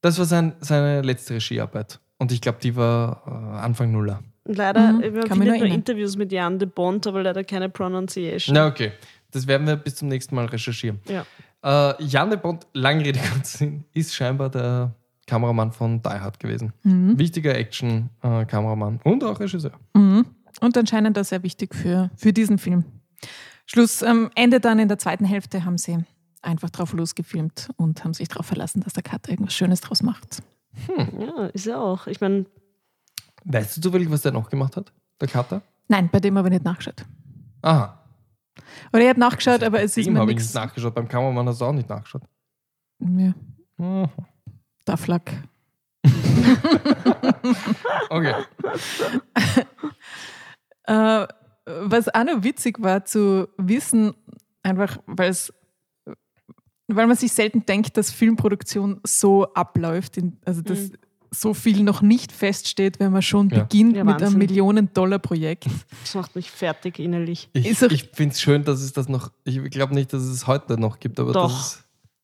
Das 0.00 0.18
war 0.18 0.24
sein, 0.24 0.54
seine 0.60 1.02
letzte 1.02 1.34
Regiearbeit. 1.34 2.00
Und 2.18 2.32
ich 2.32 2.40
glaube, 2.40 2.58
die 2.62 2.74
war 2.76 3.22
äh, 3.26 3.58
Anfang 3.64 3.90
Nuller. 3.92 4.20
leider, 4.44 4.92
Mhm, 4.92 4.98
mich 4.98 5.26
findet 5.28 5.58
nur. 5.58 5.66
Interviews 5.66 6.16
mit 6.16 6.32
Jan 6.32 6.58
de 6.58 6.68
Bont, 6.68 7.06
aber 7.06 7.22
leider 7.22 7.44
keine 7.44 7.68
Pronunciation. 7.68 8.54
Na, 8.54 8.66
okay. 8.66 8.92
Das 9.30 9.46
werden 9.46 9.66
wir 9.66 9.76
bis 9.76 9.96
zum 9.96 10.08
nächsten 10.08 10.34
Mal 10.34 10.46
recherchieren. 10.46 11.00
Ja. 11.08 11.24
Äh, 11.64 12.02
Jan 12.04 12.30
de 12.30 12.38
Bont, 12.38 12.66
lange 12.74 13.04
Rede, 13.04 13.18
kurzer 13.32 13.58
Sinn, 13.58 13.84
ist 13.94 14.14
scheinbar 14.14 14.50
der 14.50 14.92
Kameramann 15.26 15.72
von 15.72 16.02
Die 16.02 16.08
Hard 16.08 16.38
gewesen. 16.40 16.72
Mhm. 16.82 17.18
Wichtiger 17.18 17.54
Action-Kameramann 17.56 19.00
und 19.04 19.24
auch 19.24 19.38
Regisseur. 19.40 19.72
Mhm. 19.94 20.26
Und 20.60 20.76
anscheinend 20.76 21.18
auch 21.18 21.24
sehr 21.24 21.42
wichtig 21.42 21.74
für, 21.74 22.10
für 22.16 22.32
diesen 22.32 22.58
Film. 22.58 22.84
Schluss, 23.66 24.02
am 24.02 24.30
Ende 24.34 24.60
dann 24.60 24.78
in 24.78 24.88
der 24.88 24.98
zweiten 24.98 25.24
Hälfte 25.24 25.64
haben 25.64 25.78
sie 25.78 25.98
einfach 26.42 26.70
drauf 26.70 26.92
losgefilmt 26.92 27.70
und 27.76 28.02
haben 28.04 28.14
sich 28.14 28.28
darauf 28.28 28.46
verlassen, 28.46 28.80
dass 28.82 28.92
der 28.92 29.02
Cutter 29.02 29.30
irgendwas 29.30 29.54
Schönes 29.54 29.80
draus 29.80 30.02
macht. 30.02 30.42
Ja, 31.18 31.46
ist 31.46 31.66
ja 31.66 31.78
auch. 31.78 32.06
Ich 32.06 32.20
meine, 32.20 32.46
Weißt 33.44 33.76
du 33.76 33.80
zufällig, 33.80 34.10
was 34.10 34.22
der 34.22 34.32
noch 34.32 34.48
gemacht 34.48 34.76
hat? 34.76 34.92
Der 35.20 35.28
Cutter? 35.28 35.62
Nein, 35.88 36.08
bei 36.12 36.20
dem 36.20 36.36
habe 36.38 36.48
ich 36.48 36.52
nicht 36.54 36.64
nachgeschaut. 36.64 37.04
Aha. 37.62 37.98
Oder 38.92 39.02
ich 39.02 39.08
habe 39.08 39.18
nachgeschaut, 39.20 39.62
aber 39.62 39.82
es 39.82 39.96
ist 39.96 40.06
Dem 40.06 40.16
habe 40.18 40.30
ich 40.30 40.36
nichts. 40.36 40.52
nicht 40.54 40.62
nachgeschaut. 40.62 40.94
Beim 40.94 41.08
Kameramann 41.08 41.48
hast 41.48 41.60
du 41.60 41.64
auch 41.64 41.72
nicht 41.72 41.88
nachgeschaut. 41.88 42.22
Ja, 43.00 43.32
Mhm. 43.78 44.08
der 44.86 44.96
Flack. 44.96 45.32
Okay. 48.10 48.34
Äh, 50.84 51.26
was 51.66 52.08
auch 52.12 52.24
noch 52.24 52.42
witzig 52.42 52.82
war 52.82 53.04
zu 53.04 53.48
wissen, 53.58 54.14
einfach 54.62 54.98
weil 55.06 55.30
es 55.30 55.52
weil 56.88 57.06
man 57.06 57.16
sich 57.16 57.32
selten 57.32 57.64
denkt, 57.64 57.96
dass 57.96 58.10
Filmproduktion 58.10 59.00
so 59.04 59.44
abläuft, 59.54 60.18
in, 60.18 60.36
also 60.44 60.60
dass 60.60 60.90
so 61.30 61.54
viel 61.54 61.82
noch 61.82 62.02
nicht 62.02 62.30
feststeht, 62.32 63.00
wenn 63.00 63.12
man 63.12 63.22
schon 63.22 63.48
Ja. 63.48 63.62
beginnt 63.62 63.96
Ja, 63.96 64.04
mit 64.04 64.22
einem. 64.22 64.36
Millionen-Dollar-Projekt. 64.36 65.66
das 66.02 66.14
macht 66.14 66.36
mich 66.36 66.50
fertig 66.50 66.98
innerlich. 66.98 67.48
Ich, 67.54 67.80
ich 67.80 68.10
finde 68.12 68.34
es 68.34 68.40
schön, 68.42 68.64
dass 68.64 68.82
es 68.82 68.92
das 68.92 69.08
noch. 69.08 69.30
Ich 69.44 69.58
glaube 69.70 69.94
nicht, 69.94 70.12
dass 70.12 70.22
es 70.22 70.46
heute 70.46 70.78
noch 70.78 71.00
gibt, 71.00 71.18
aber 71.18 71.32
Doch. 71.32 71.50
das 71.50 71.66
ist. 71.76 71.81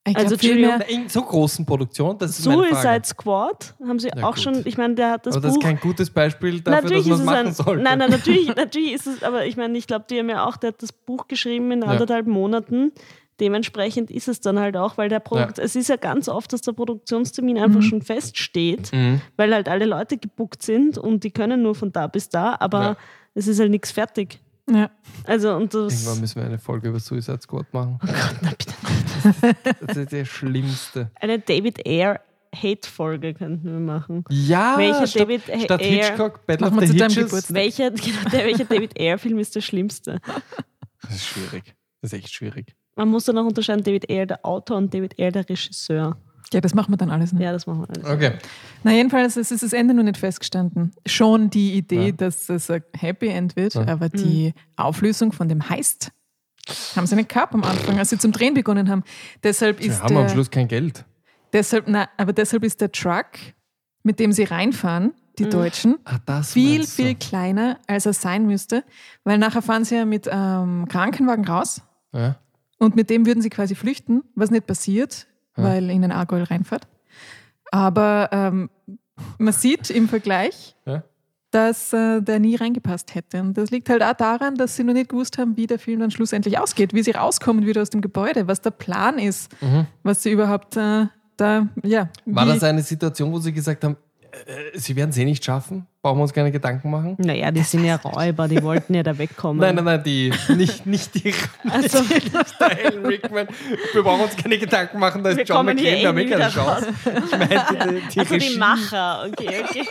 Ich 0.09 0.17
Also, 0.17 0.37
glaub 0.37 0.57
Na, 0.79 0.85
in 0.87 1.09
so 1.09 1.23
großen 1.23 1.65
Produktionen, 1.67 2.19
das 2.19 2.39
ist 2.39 2.47
meine 2.47 2.63
Frage. 2.65 2.75
Suicide 2.77 3.05
Squad 3.07 3.75
haben 3.87 3.99
sie 3.99 4.09
Ja, 4.09 4.25
auch 4.25 4.35
gut. 4.35 4.43
schon, 4.43 4.63
ich 4.65 4.77
meine, 4.79 4.95
der 4.95 5.11
hat 5.13 5.27
das 5.27 5.35
aber 5.37 5.43
das 5.47 5.55
Buch. 5.55 5.63
ist 5.63 5.67
kein 5.67 5.81
gutes 5.81 6.11
Beispiel 6.11 6.61
dafür, 6.61 6.83
natürlich 6.83 7.09
dass 7.09 7.19
ist 7.21 7.25
man 7.27 7.35
es 7.35 7.43
machen 7.43 7.47
ein, 7.49 7.53
sollte. 7.55 7.83
Nein, 7.83 7.99
nein, 7.99 8.11
natürlich, 8.11 8.49
natürlich 8.57 8.93
ist 8.95 9.07
es, 9.07 9.23
aber 9.23 9.47
ich 9.47 9.57
meine, 9.57 9.77
ich 9.77 9.87
glaube, 9.87 10.07
die 10.11 10.19
haben 10.19 10.29
ja 10.31 10.45
auch, 10.47 10.57
der 10.57 10.69
hat 10.69 10.83
das 10.83 10.93
Buch 10.93 11.29
geschrieben 11.29 11.71
in 11.73 11.83
Ja. 11.83 11.89
anderthalb 11.89 12.27
Monaten. 12.27 12.93
Dementsprechend 13.41 14.11
ist 14.11 14.27
es 14.27 14.41
dann 14.41 14.59
halt 14.59 14.77
auch, 14.77 14.99
weil 14.99 15.09
der 15.09 15.21
Produkt, 15.21 15.59
Ja. 15.59 15.65
es 15.65 15.77
ist 15.77 15.89
ja 15.89 15.95
ganz 15.97 16.29
oft, 16.29 16.53
dass 16.53 16.61
der 16.63 16.73
Produktionstermin 16.73 17.57
einfach 17.59 17.79
Mhm. 17.81 17.83
schon 17.85 18.03
feststeht, 18.03 18.93
Mhm. 18.93 19.21
weil 19.37 19.55
halt 19.55 19.69
alle 19.69 19.85
Leute 19.85 20.17
gebuckt 20.19 20.63
sind 20.63 20.99
und 20.99 21.23
die 21.23 21.31
können 21.31 21.63
nur 21.63 21.75
von 21.77 21.93
da 21.93 22.09
bis 22.09 22.29
da, 22.29 22.57
aber 22.59 22.81
Ja. 22.83 22.97
es 23.35 23.47
ist 23.47 23.61
halt 23.61 23.71
nichts 23.71 23.93
fertig. 23.93 24.41
ja. 24.71 24.91
Also 25.25 25.55
und 25.55 25.73
das. 25.73 25.93
Irgendwann 26.03 26.21
müssen 26.21 26.37
wir 26.41 26.47
eine 26.47 26.59
Folge 26.59 26.89
über 26.89 26.99
Suicide 27.01 27.39
Squad 27.41 27.73
machen. 27.73 27.99
Oh 28.03 28.07
Gott, 28.07 28.37
na 28.43 28.51
bitte. 28.51 28.75
Das 29.87 29.97
ist 29.97 30.13
der 30.13 30.25
Schlimmste. 30.25 31.11
Eine 31.21 31.39
David 31.39 31.87
Ayer 31.87 32.21
Hate-Folge 32.55 33.35
könnten 33.35 33.65
wir 33.71 33.79
machen. 33.81 34.25
Ja, 34.31 34.77
Welcher 34.79 35.07
statt, 35.07 35.23
David 35.23 35.43
statt 35.65 35.81
Ayer- 35.83 36.07
Hitchcock, 36.07 36.47
Battle 36.47 36.67
of 36.69 36.81
the 36.81 36.87
Hitches. 36.99 37.53
Welcher, 37.53 37.91
genau, 37.93 38.31
der, 38.33 38.47
welcher 38.47 38.65
David 38.65 38.99
Ayer-Film 38.99 39.39
ist 39.39 39.55
der 39.55 39.61
schlimmste? 39.61 40.21
Das 41.03 41.15
ist 41.15 41.27
schwierig. 41.27 41.75
Das 42.01 42.13
ist 42.13 42.19
echt 42.19 42.33
schwierig. 42.33 42.75
Man 42.97 43.09
muss 43.11 43.25
dann 43.27 43.37
auch 43.39 43.45
unterscheiden, 43.45 43.85
David 43.85 44.11
Ayer 44.11 44.27
der 44.27 44.45
Autor 44.45 44.77
und 44.79 44.93
David 44.95 45.19
Ayer 45.21 45.31
der 45.31 45.49
Regisseur. 45.49 46.17
ja, 46.53 46.61
das 46.61 46.75
machen 46.75 46.91
wir 46.93 46.97
dann 46.97 47.11
alles. 47.11 47.33
Ne? 47.33 47.45
Ja, 47.45 47.53
das 47.53 47.67
machen 47.67 47.83
wir 47.87 47.91
alles. 47.91 48.05
Okay. 48.11 48.39
Na, 48.83 48.93
jedenfalls 48.93 49.37
es 49.37 49.51
ist 49.51 49.63
das 49.63 49.73
Ende 49.75 49.93
noch 49.95 50.03
nicht 50.03 50.17
festgestanden. 50.17 50.93
Schon 51.07 51.51
die 51.51 51.75
Idee, 51.75 52.07
Ja. 52.07 52.13
dass 52.13 52.49
es 52.49 52.71
ein 52.71 52.83
Happy 52.97 53.29
End 53.29 53.55
wird, 53.57 53.75
Ja. 53.75 53.87
aber 53.87 54.09
die 54.09 54.55
Auflösung 54.77 55.33
von 55.33 55.49
dem 55.49 55.69
Heist 55.69 56.11
haben 56.97 57.07
sie 57.07 57.17
nicht 57.17 57.29
gehabt 57.29 57.55
am 57.55 57.65
Anfang, 57.65 57.99
als 57.99 58.11
sie 58.11 58.19
zum 58.19 58.33
Drehen 58.33 58.55
begonnen 58.55 58.89
haben. 58.89 59.03
Deshalb 59.43 59.79
Wir 59.81 59.91
ist 59.91 60.03
haben 60.03 60.17
am 60.17 60.23
der, 60.25 60.29
Schluss 60.31 60.51
kein 60.51 60.69
Geld. 60.69 61.05
deshalb, 61.53 61.85
na, 61.89 62.09
aber 62.17 62.33
deshalb 62.33 62.65
ist 62.65 62.81
der 62.81 62.93
Truck, 62.93 63.27
mit 64.03 64.19
dem 64.21 64.33
sie 64.33 64.45
reinfahren, 64.45 65.13
die 65.39 65.49
Deutschen, 65.49 65.99
Ah, 66.05 66.19
das 66.27 66.53
viel, 66.53 66.85
viel 66.87 67.15
kleiner, 67.15 67.79
als 67.87 68.07
er 68.07 68.13
sein 68.13 68.47
müsste, 68.47 68.83
weil 69.25 69.39
nachher 69.39 69.63
fahren 69.63 69.85
sie 69.85 69.95
ja 69.95 70.05
mit 70.05 70.29
ähm, 70.31 70.87
Krankenwagen 70.89 71.47
raus 71.47 71.81
Ja. 72.13 72.37
und 72.79 72.97
mit 72.97 73.09
dem 73.09 73.25
würden 73.25 73.41
sie 73.41 73.51
quasi 73.51 73.75
flüchten, 73.77 74.23
was 74.35 74.51
nicht 74.51 74.67
passiert, 74.67 75.29
Ja. 75.57 75.63
weil 75.65 75.91
ihnen 75.91 76.11
Argol 76.11 76.43
reinfährt. 76.43 76.89
Aber 77.71 78.29
ähm, 78.33 78.71
man 79.39 79.53
sieht 79.53 79.91
im 79.91 80.09
Vergleich, 80.09 80.75
Ja. 80.87 81.03
Dass 81.51 81.93
äh, 81.93 82.21
der 82.21 82.39
nie 82.41 82.57
reingepasst 82.57 83.15
hätte. 83.15 83.41
Und 83.41 83.57
das 83.57 83.71
liegt 83.71 83.89
halt 83.89 84.03
auch 84.03 84.13
daran, 84.15 84.55
dass 84.57 84.77
sie 84.77 84.85
noch 84.85 84.93
nicht 84.93 85.09
gewusst 85.09 85.39
haben, 85.39 85.57
wie 85.57 85.67
der 85.67 85.79
Film 85.79 86.01
dann 86.01 86.11
schlussendlich 86.11 86.59
ausgeht, 86.59 86.93
wie 86.95 87.03
sie 87.03 87.13
rauskommen 87.13 87.65
wieder 87.67 87.83
aus 87.83 87.91
dem 87.91 88.01
Gebäude, 88.01 88.47
was 88.49 88.61
der 88.61 88.71
Plan 88.71 89.19
ist, 89.19 89.51
Mhm. 89.63 89.87
was 90.03 90.23
sie 90.23 90.31
überhaupt 90.33 90.77
äh, 90.77 91.07
da, 91.37 91.69
ja. 91.83 92.09
War 92.27 92.47
das 92.47 92.63
eine 92.65 92.83
Situation, 92.83 93.33
wo 93.33 93.39
sie 93.39 93.53
gesagt 93.53 93.85
haben, 93.85 93.97
äh, 94.47 94.79
sie 94.79 94.95
werden 94.97 95.11
es 95.11 95.17
eh 95.19 95.25
nicht 95.25 95.45
schaffen? 95.45 95.87
Brauchen 96.09 96.21
wir 96.21 96.23
uns 96.23 96.33
keine 96.33 96.51
Gedanken 96.51 96.91
machen? 96.91 97.17
Naja, 97.19 97.51
die 97.51 97.61
sind 97.61 97.85
ja 97.85 97.97
Räuber, 97.97 98.49
die 98.49 98.63
wollten 98.63 98.95
ja 98.95 99.03
da 99.03 99.19
wegkommen. 99.19 99.61
Nein, 99.61 99.75
nein, 99.75 99.85
nein, 99.85 100.03
die, 100.03 100.33
nicht, 100.57 100.87
nicht 100.87 101.15
die. 101.15 101.35
Also, 101.71 102.01
nicht 102.03 102.33
der 102.33 102.87
Alan 102.87 103.05
Rickman. 103.05 103.47
Wir 103.93 104.03
brauchen 104.03 104.23
uns 104.23 104.35
keine 104.35 104.57
Gedanken 104.57 104.99
machen, 104.99 105.23
da 105.23 105.37
Wir 105.37 105.43
ist 105.43 105.51
John 105.51 105.67
McClane, 105.67 106.01
der 106.01 106.17
eh 106.17 106.25
nie 106.25 106.33
hat 106.33 106.41
keine 106.41 106.51
Chance. 106.51 106.95
Ich 107.05 107.39
meinte, 107.39 108.01
die, 108.01 108.09
die 108.15 108.21
also 108.21 108.35
Regie. 108.35 108.53
die 108.55 108.59
Macher, 108.59 109.27
okay, 109.27 109.65
okay. 109.69 109.89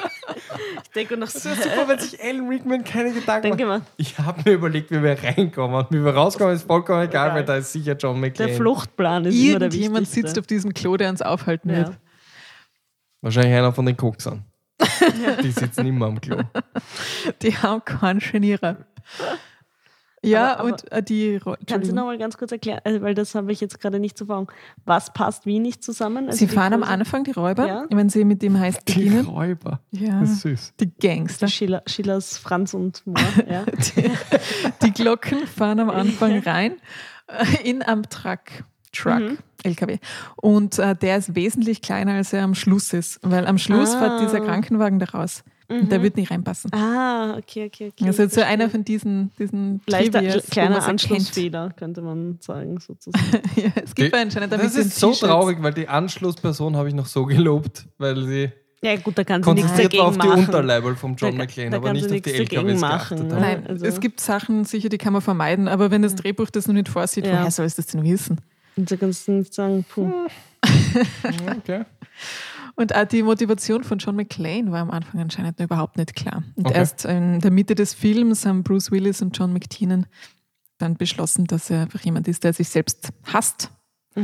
Ich 0.84 0.90
denke 0.96 1.18
noch 1.18 1.28
so. 1.28 1.50
Das 1.50 1.60
wäre 1.60 1.70
super, 1.70 1.88
wenn 1.88 2.00
sich 2.00 2.20
Alan 2.20 2.48
Rickman 2.48 2.84
keine 2.84 3.14
Gedanken 3.14 3.44
Denke 3.44 3.66
macht. 3.68 3.82
mal, 3.82 3.88
Ich 3.98 4.18
habe 4.18 4.42
mir 4.44 4.54
überlegt, 4.54 4.90
wie 4.90 5.04
wir 5.04 5.22
reinkommen. 5.24 5.78
Und 5.78 5.92
wie 5.92 6.04
wir 6.04 6.16
rauskommen, 6.16 6.56
ist 6.56 6.66
vollkommen 6.66 7.04
egal, 7.04 7.36
weil 7.36 7.46
da 7.46 7.58
ist 7.58 7.72
sicher 7.74 7.96
John 7.96 8.20
McClane. 8.20 8.50
der 8.50 8.58
Fluchtplan 8.58 9.26
ist 9.26 9.36
immer 9.36 9.60
der 9.60 9.68
irgendjemand 9.68 10.08
wichtigste. 10.08 10.28
sitzt 10.30 10.40
auf 10.40 10.48
diesem 10.48 10.74
Klo, 10.74 10.98
der 10.98 11.12
uns 11.12 11.22
aufhalten 11.22 11.70
ja. 11.70 11.78
wird. 11.78 11.92
Wahrscheinlich 13.22 13.54
einer 13.54 13.72
von 13.72 13.86
den 13.86 13.96
Koksern. 13.96 14.46
Die 15.44 15.52
sitzen 15.52 15.86
immer 15.86 16.08
am 16.08 16.22
Klo. 16.22 16.42
Die 17.42 17.58
haben 17.58 17.84
keinen 17.86 18.20
Genierer. 18.20 18.78
Ja, 20.24 20.54
Aber- 20.54 20.60
aber- 20.60 20.70
und 20.72 20.92
äh, 20.92 21.04
die 21.04 21.36
Ro- 21.38 21.52
Kannst 21.52 21.70
du 21.70 21.74
Entschuldigung. 21.76 21.96
noch 21.96 22.06
mal 22.06 22.18
ganz 22.18 22.38
kurz 22.38 22.52
erklären, 22.52 22.82
also, 22.84 23.02
weil 23.02 23.14
das 23.14 23.36
habe 23.36 23.52
ich 23.52 23.62
jetzt 23.62 23.80
gerade 23.80 24.00
nicht 24.00 24.18
zur 24.18 24.26
Erfahrung. 24.28 24.52
Was 24.84 25.14
passt 25.14 25.46
wie 25.46 25.60
nicht 25.60 25.84
zusammen? 25.84 26.26
Also 26.28 26.40
Sie 26.40 26.48
fahren 26.48 26.74
am 26.74 26.84
Anfang 26.84 27.24
die 27.24 27.32
Räuber, 27.32 27.68
Ja. 27.68 27.86
wenn 27.92 28.10
sie 28.10 28.26
mit 28.26 28.42
dem 28.42 28.60
Heist 28.60 28.82
Die 28.88 28.94
beginnen. 28.96 29.26
Räuber. 29.28 29.80
Ja, 29.92 30.20
Das 30.22 30.32
ist 30.32 30.42
süß. 30.42 30.74
die 30.80 30.92
Gangster. 31.00 31.46
Die 31.46 31.52
Schiller, 31.52 31.84
Schillers 31.86 32.38
Franz 32.40 32.74
und 32.74 33.06
Moor. 33.06 33.16
Ja. 33.50 33.64
Die, 33.66 34.12
die 34.84 34.92
Glocken 34.92 35.46
fahren 35.48 35.80
am 35.80 35.92
Anfang 35.92 36.40
rein 36.40 36.78
äh, 37.28 37.70
in 37.70 37.84
am 37.84 38.04
Truck. 38.10 38.42
Truck, 38.92 39.20
Mhm. 39.20 39.38
LKW. 39.68 39.98
Und 40.38 40.80
äh, 40.80 40.96
der 40.96 41.18
ist 41.18 41.36
wesentlich 41.36 41.82
kleiner, 41.82 42.14
als 42.14 42.34
er 42.34 42.44
am 42.44 42.56
Schluss 42.56 42.94
ist. 42.94 43.20
Weil 43.24 43.46
am 43.48 43.58
Schluss 43.58 43.94
Ah. 43.94 44.00
fährt 44.00 44.22
dieser 44.22 44.40
Krankenwagen 44.42 45.00
da 45.00 45.06
raus. 45.08 45.44
Und 45.70 45.92
der 45.92 46.02
wird 46.02 46.16
nicht 46.16 46.32
reinpassen. 46.32 46.72
Ah, 46.74 47.36
okay, 47.38 47.66
okay, 47.68 47.92
okay. 47.94 48.06
also 48.08 48.26
so 48.30 48.40
einer 48.42 48.70
von 48.70 48.86
diesen, 48.86 49.32
diesen 49.38 49.82
Leichter, 49.86 50.20
Trivias, 50.20 50.50
kleiner. 50.50 50.82
Anschlussfehler, 50.88 51.72
könnte 51.76 52.02
man 52.02 52.38
sagen, 52.40 52.80
sozusagen. 52.80 53.26
ja, 53.58 53.72
es 53.84 53.94
gibt 53.94 54.16
anscheinend 54.16 54.54
ein 54.54 54.60
Das 54.62 54.76
ist 54.76 54.98
so 54.98 55.12
traurig, 55.12 55.58
weil 55.62 55.74
die 55.74 55.90
Anschlussperson 55.90 56.78
habe 56.78 56.88
ich 56.88 56.96
noch 56.96 57.06
so 57.08 57.26
gelobt, 57.26 57.86
weil 57.98 58.16
sie 58.26 58.50
Ja, 58.82 58.96
gut, 58.96 59.18
da 59.18 59.26
kann 59.26 59.44
sie 59.44 59.54
nichts 59.56 59.76
dagegen 59.76 60.04
auf 60.04 60.18
die 60.18 60.26
machen. 60.26 60.46
Unterleibel 60.46 60.96
vom 60.96 61.16
John 61.18 61.32
Da- 61.34 61.38
McClane, 61.44 61.72
da 61.72 61.78
aber 61.78 61.92
nicht 61.92 62.06
auf 62.10 62.22
die 62.22 62.32
LKWs 62.34 62.80
machen, 62.80 63.28
ne? 63.28 63.38
Nein, 63.38 63.68
also- 63.68 63.86
es 63.86 64.00
gibt 64.00 64.22
Sachen 64.22 64.64
sicher, 64.64 64.88
die 64.88 64.98
kann 64.98 65.12
man 65.12 65.22
vermeiden, 65.22 65.68
aber 65.68 65.92
wenn 65.92 66.02
das 66.02 66.16
Drehbuch 66.16 66.50
das 66.50 66.68
noch 66.68 66.76
nicht 66.76 66.88
vorsieht, 66.88 67.26
Ja. 67.26 67.40
woher 67.42 67.52
soll 67.52 67.66
es 67.66 67.76
das 67.76 67.88
denn 67.88 68.06
wissen? 68.06 68.38
Und 68.78 68.90
da 68.92 68.96
kannst 68.96 69.28
du 69.28 69.32
nicht 69.34 69.54
sagen, 69.54 69.84
puh. 69.84 70.12
Okay. 71.58 71.86
Und 72.76 72.96
auch 72.96 73.06
die 73.06 73.24
Motivation 73.24 73.84
von 73.84 73.98
John 73.98 74.16
McClane 74.16 74.72
war 74.72 74.82
am 74.82 74.92
Anfang 74.92 75.20
anscheinend 75.20 75.60
überhaupt 75.60 75.98
nicht 75.98 76.16
klar. 76.16 76.44
Und 76.56 76.68
Okay. 76.68 76.78
erst 76.78 77.06
in 77.06 77.40
der 77.40 77.52
Mitte 77.52 77.74
des 77.76 77.94
Films 77.94 78.46
haben 78.46 78.64
Bruce 78.64 78.92
Willis 78.92 79.22
und 79.22 79.36
John 79.38 79.52
McTiernan 79.54 80.06
dann 80.78 80.96
beschlossen, 80.96 81.46
dass 81.46 81.70
er 81.72 81.82
einfach 81.82 82.02
jemand 82.02 82.28
ist, 82.28 82.44
der 82.44 82.54
sich 82.54 82.70
selbst 82.70 83.10
hasst. 83.32 83.72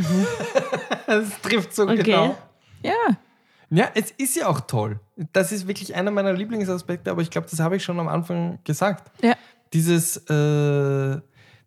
Das 1.08 1.42
trifft 1.42 1.74
so 1.76 1.84
Okay. 1.84 2.04
genau. 2.04 2.38
Ja, 2.84 2.92
Ja, 3.70 3.90
es 3.96 4.12
ist 4.12 4.36
ja 4.36 4.48
auch 4.48 4.62
toll. 4.62 5.00
Das 5.34 5.52
ist 5.52 5.68
wirklich 5.68 5.96
einer 5.96 6.12
meiner 6.12 6.34
Lieblingsaspekte, 6.34 7.10
aber 7.12 7.22
ich 7.22 7.30
glaube, 7.32 7.48
das 7.50 7.60
habe 7.60 7.76
ich 7.76 7.84
schon 7.84 8.00
am 8.00 8.08
Anfang 8.08 8.60
gesagt. 8.64 9.12
ja. 9.24 9.34
Dieses, 9.74 10.18
äh, 10.30 11.20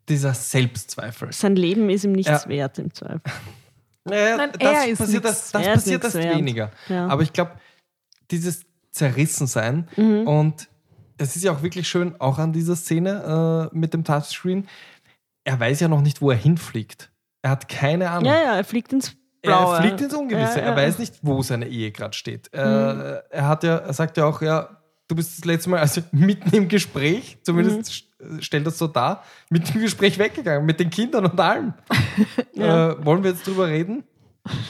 dieser 0.09 0.35
Selbstzweifel. 0.35 1.33
Sein 1.33 1.57
Leben 1.57 1.91
ist 1.91 2.05
ihm 2.05 2.13
nichts 2.13 2.45
Ja. 2.45 2.49
wert 2.49 2.79
im 2.79 2.93
Zweifel. 2.93 3.21
Naja, 4.09 4.37
Nein, 4.37 4.51
das 4.57 4.63
er 4.73 4.87
ist 4.87 4.99
passiert, 4.99 5.25
das, 5.25 5.51
das 5.51 5.67
Er 5.67 5.73
passiert 5.75 6.05
erst 6.05 6.15
wert. 6.15 6.37
weniger. 6.37 6.71
Ja. 6.89 7.09
Aber 7.09 7.23
ich 7.23 7.33
glaube, 7.33 7.51
dieses 8.31 8.65
Zerrissensein 8.93 9.89
Mhm. 9.97 10.29
und 10.29 10.69
es 11.19 11.35
ist 11.35 11.43
ja 11.43 11.51
auch 11.53 11.63
wirklich 11.63 11.89
schön, 11.89 12.15
auch 12.21 12.39
an 12.39 12.53
dieser 12.53 12.77
Szene 12.77 13.71
äh, 13.73 13.77
mit 13.77 13.95
dem 13.95 14.05
Touchscreen, 14.05 14.69
er 15.45 15.59
weiß 15.59 15.81
ja 15.81 15.89
noch 15.89 16.03
nicht, 16.03 16.21
wo 16.23 16.31
er 16.31 16.37
hinfliegt. 16.37 17.11
Er 17.43 17.51
hat 17.51 17.69
keine 17.69 18.11
Ahnung. 18.11 18.27
Ja, 18.27 18.41
ja, 18.43 18.57
er 18.57 18.65
fliegt 18.65 18.93
ins 18.93 19.17
Blaue. 19.43 19.75
Er 19.77 19.83
fliegt 19.83 20.01
ins 20.01 20.15
Ungewisse. 20.15 20.59
Ja, 20.61 20.67
ja. 20.67 20.71
Er 20.71 20.77
weiß 20.77 20.99
nicht, 20.99 21.15
wo 21.23 21.43
seine 21.43 21.67
Ehe 21.69 21.91
gerade 21.91 22.15
steht. 22.15 22.53
Äh, 22.55 22.59
er 22.59 23.49
hat 23.49 23.63
ja, 23.65 23.77
er 23.79 23.93
sagt 23.93 24.17
ja 24.19 24.25
auch, 24.27 24.41
ja, 24.43 24.69
du 25.09 25.15
bist 25.17 25.39
das 25.39 25.45
letzte 25.45 25.71
Mal 25.71 25.81
also 25.81 26.01
mitten 26.13 26.55
im 26.55 26.69
Gespräch, 26.69 27.39
zumindest 27.43 27.91
st- 27.91 28.43
stellt 28.43 28.67
das 28.67 28.79
so 28.79 28.87
dar, 28.87 29.23
mit 29.51 29.73
dem 29.73 29.81
Gespräch 29.81 30.19
weggegangen, 30.19 30.67
mit 30.67 30.81
den 30.81 30.91
Kindern 30.91 31.27
und 31.27 31.39
allem. 31.41 31.75
Ja. 32.55 32.93
äh, 32.93 33.05
wollen 33.05 33.23
wir 33.23 33.31
jetzt 33.33 33.47
drüber 33.47 33.69
reden? 33.69 34.03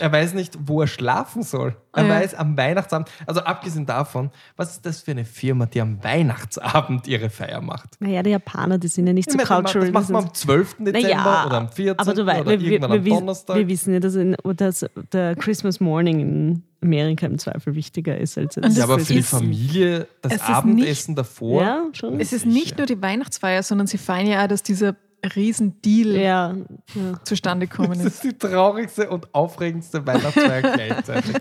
Er 0.01 0.13
weiß 0.13 0.35
nicht, 0.35 0.57
wo 0.67 0.81
er 0.83 0.87
schlafen 0.87 1.43
soll. 1.43 1.77
Er 1.93 2.05
Ja. 2.05 2.11
weiß 2.11 2.35
am 2.35 2.57
Weihnachtsabend, 2.57 3.11
also 3.27 3.41
abgesehen 3.41 3.87
davon, 3.87 4.31
was 4.57 4.73
ist 4.73 4.85
das 4.87 5.01
für 5.01 5.13
eine 5.13 5.25
Firma, 5.25 5.67
die 5.67 5.81
am 5.81 6.03
Weihnachtsabend 6.05 7.07
ihre 7.09 7.31
Feier 7.31 7.61
macht? 7.61 8.01
Naja, 8.01 8.23
die 8.23 8.31
Japaner, 8.31 8.79
die 8.79 8.89
sind 8.89 9.07
ja 9.07 9.13
nicht 9.13 9.31
so 9.31 9.39
Ich 9.39 9.49
meine, 9.49 9.63
cultural. 9.63 9.87
das 9.87 9.93
macht 9.93 10.11
man 10.11 10.23
sind- 10.23 10.29
am 10.31 10.35
12. 10.35 10.77
Dezember 10.85 11.01
Naja, 11.09 11.47
oder 11.47 11.57
am 11.59 11.69
14. 11.71 11.99
aber 11.99 12.15
du 12.15 12.27
weißt, 12.27 12.41
oder 12.43 12.51
wir, 12.51 12.61
wir, 12.61 12.71
irgendwann 12.73 12.91
wir, 12.93 12.99
am 12.99 13.05
wissen- 13.05 13.19
Donnerstag. 13.21 13.57
wir 13.57 13.69
wissen 13.69 13.95
ja, 13.95 14.01
dass, 14.01 14.15
in, 14.15 14.37
dass 14.57 14.87
der 15.13 15.35
Christmas 15.37 15.81
Morning 15.81 16.21
in 16.21 16.63
Amerika 16.83 17.27
im 17.27 17.39
Zweifel 17.39 17.75
wichtiger 17.75 18.17
ist 18.19 18.37
als 18.39 18.57
jetzt. 18.57 18.77
ja, 18.77 18.85
aber 18.85 18.99
das 18.99 19.07
für 19.07 19.15
die 19.15 19.23
Familie, 19.23 20.07
das 20.23 20.41
Abendessen 20.43 21.15
davor. 21.15 21.63
Ja, 21.63 21.83
schon. 21.93 22.21
Es 22.21 22.33
ist 22.33 22.45
nicht 22.47 22.77
nur 22.77 22.87
die 22.87 23.01
Weihnachtsfeier, 23.01 23.63
sondern 23.63 23.87
sie 23.87 23.99
feiern 23.99 24.27
ja 24.27 24.45
auch, 24.45 24.49
dass 24.49 24.63
dieser 24.63 24.95
Riesendeal 25.35 26.17
ja, 26.17 26.55
ja. 26.95 27.25
zustande 27.25 27.67
gekommen 27.67 27.91
Das 27.95 28.01
ist. 28.07 28.15
ist 28.15 28.25
die 28.25 28.39
traurigste 28.39 29.09
und 29.11 29.33
aufregendste 29.35 30.07
Weihnachtsfeier 30.07 30.63
gleichzeitig. 30.63 31.37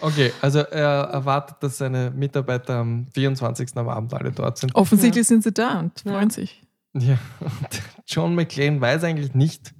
Okay, 0.00 0.32
also 0.40 0.60
er 0.60 1.04
erwartet, 1.12 1.56
dass 1.60 1.78
seine 1.78 2.10
Mitarbeiter 2.10 2.76
am 2.76 3.06
24. 3.14 3.76
am 3.76 3.88
Abend 3.88 4.14
alle 4.14 4.32
dort 4.32 4.58
sind. 4.58 4.74
Offensichtlich 4.74 5.26
sind 5.26 5.42
sie 5.42 5.52
da 5.52 5.80
und 5.80 6.02
Ja. 6.04 6.12
freuen 6.12 6.30
sich. 6.30 6.62
Ja, 6.96 7.18
und 7.40 7.82
John 8.06 8.34
McClane 8.34 8.80
weiß 8.80 9.02
eigentlich 9.04 9.34
nicht, 9.34 9.74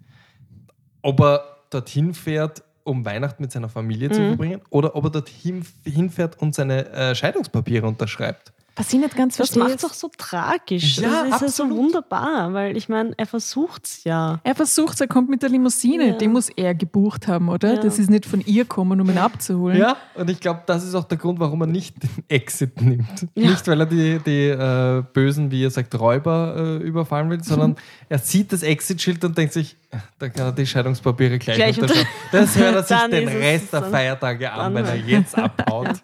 ob 1.02 1.20
er 1.20 1.44
dorthin 1.70 2.12
fährt, 2.14 2.62
um 2.82 3.04
Weihnachten 3.04 3.42
mit 3.42 3.52
seiner 3.52 3.68
Familie 3.68 4.10
zu 4.10 4.20
verbringen, 4.20 4.60
oder 4.70 4.94
ob 4.96 5.04
er 5.04 5.10
dorthin 5.10 5.64
hinfährt 5.84 6.40
und 6.42 6.54
seine 6.54 6.88
äh, 6.90 7.14
Scheidungspapiere 7.14 7.86
unterschreibt. 7.86 8.52
Was 8.76 8.92
ich 8.92 8.98
nicht 8.98 9.14
ganz 9.16 9.36
Das 9.36 9.50
verstehe. 9.50 9.62
macht 9.62 9.76
es 9.76 9.82
doch 9.82 9.94
so 9.94 10.10
tragisch. 10.18 10.98
Ja, 10.98 11.08
das 11.08 11.24
ist 11.26 11.30
ja 11.30 11.38
so 11.38 11.44
absolut. 11.62 11.76
wunderbar, 11.78 12.52
weil 12.54 12.76
ich 12.76 12.88
meine, 12.88 13.12
er 13.16 13.26
versucht 13.26 13.84
es 13.84 14.04
ja. 14.04 14.40
Er 14.42 14.54
versucht, 14.56 15.00
er 15.00 15.06
kommt 15.06 15.30
mit 15.30 15.42
der 15.42 15.50
Limousine. 15.50 16.08
Ja. 16.08 16.12
Den 16.14 16.32
muss 16.32 16.48
er 16.48 16.74
gebucht 16.74 17.28
haben, 17.28 17.48
oder? 17.48 17.74
Ja. 17.74 17.80
Das 17.80 18.00
ist 18.00 18.10
nicht 18.10 18.26
von 18.26 18.40
ihr 18.40 18.64
kommen, 18.64 19.00
um 19.00 19.08
ihn 19.08 19.18
abzuholen. 19.18 19.78
Ja, 19.78 19.96
und 20.14 20.28
ich 20.28 20.40
glaube, 20.40 20.62
das 20.66 20.82
ist 20.82 20.94
auch 20.96 21.04
der 21.04 21.18
Grund, 21.18 21.38
warum 21.38 21.60
er 21.60 21.66
nicht 21.68 22.02
den 22.02 22.10
Exit 22.28 22.80
nimmt. 22.82 23.26
Ja. 23.36 23.50
Nicht, 23.50 23.68
weil 23.68 23.78
er 23.80 23.86
die, 23.86 24.18
die 24.18 24.48
äh, 24.48 25.04
bösen, 25.12 25.52
wie 25.52 25.64
er 25.64 25.70
sagt, 25.70 25.94
Räuber 25.98 26.54
äh, 26.56 26.76
überfallen 26.82 27.30
will, 27.30 27.44
sondern 27.44 27.76
er 28.08 28.18
sieht 28.18 28.52
das 28.52 28.64
Exit-Schild 28.64 29.24
und 29.24 29.38
denkt 29.38 29.52
sich, 29.52 29.76
"Ah, 29.92 29.98
da 30.18 30.28
kann 30.28 30.46
er 30.46 30.52
die 30.52 30.66
Scheidungspapiere 30.66 31.38
gleich, 31.38 31.56
Gleich 31.56 31.80
unterschreiben. 31.80 32.08
Das 32.32 32.56
hört 32.58 32.74
er 32.74 32.82
sich 32.82 32.96
den 33.10 33.28
es 33.28 33.34
Rest 33.34 33.72
der 33.72 33.82
Feiertage 33.84 34.50
an, 34.52 34.74
wenn 34.74 34.84
er 34.84 34.96
jetzt 34.96 35.38
abhaut. 35.38 36.02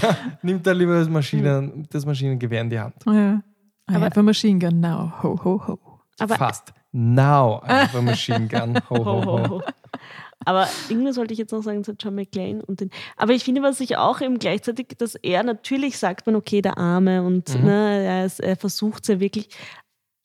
Da 0.00 0.16
nimmt 0.42 0.66
er 0.66 0.74
lieber 0.74 0.98
das, 0.98 1.08
Maschinen, 1.08 1.86
das 1.90 2.04
Maschinengewehr 2.06 2.60
in 2.62 2.70
die 2.70 2.78
Hand. 2.78 2.94
Ja. 3.06 3.40
I 3.90 3.94
Aber- 3.94 4.06
have 4.06 4.18
a 4.20 4.22
machine 4.22 4.58
gun 4.58 4.80
now. 4.80 5.12
Ho, 5.22 5.38
ho, 5.44 5.62
ho. 5.66 5.78
Aber, 6.18 6.34
Fast. 6.36 6.72
Now 6.92 7.60
I 7.68 7.72
have 7.72 7.98
a 7.98 8.02
machine 8.02 8.48
gun. 8.48 8.78
Ho, 8.90 8.96
ho, 8.96 9.04
Ho, 9.04 9.22
ho, 9.24 9.38
ho. 9.38 9.48
ho. 9.58 9.62
Aber 10.46 10.66
irgendwas 10.88 11.16
wollte 11.18 11.32
ich 11.32 11.38
jetzt 11.38 11.52
noch 11.52 11.62
sagen 11.62 11.84
zu 11.84 11.92
John 11.98 12.14
McClane. 12.14 12.64
Und 12.64 12.80
den, 12.80 12.90
aber 13.16 13.32
ich 13.32 13.44
finde, 13.44 13.62
was 13.62 13.80
ich 13.80 13.96
auch 13.96 14.20
eben 14.20 14.38
gleichzeitig, 14.38 14.88
dass 14.96 15.14
er 15.16 15.42
natürlich 15.42 15.98
sagt 15.98 16.24
man, 16.26 16.36
okay, 16.36 16.62
der 16.62 16.78
Arme 16.78 17.22
und 17.22 17.54
Mhm. 17.58 17.64
ne, 17.64 18.04
er, 18.04 18.24
ist, 18.26 18.40
er 18.40 18.56
versucht 18.56 19.02
es 19.02 19.08
ja 19.08 19.20
wirklich. 19.20 19.48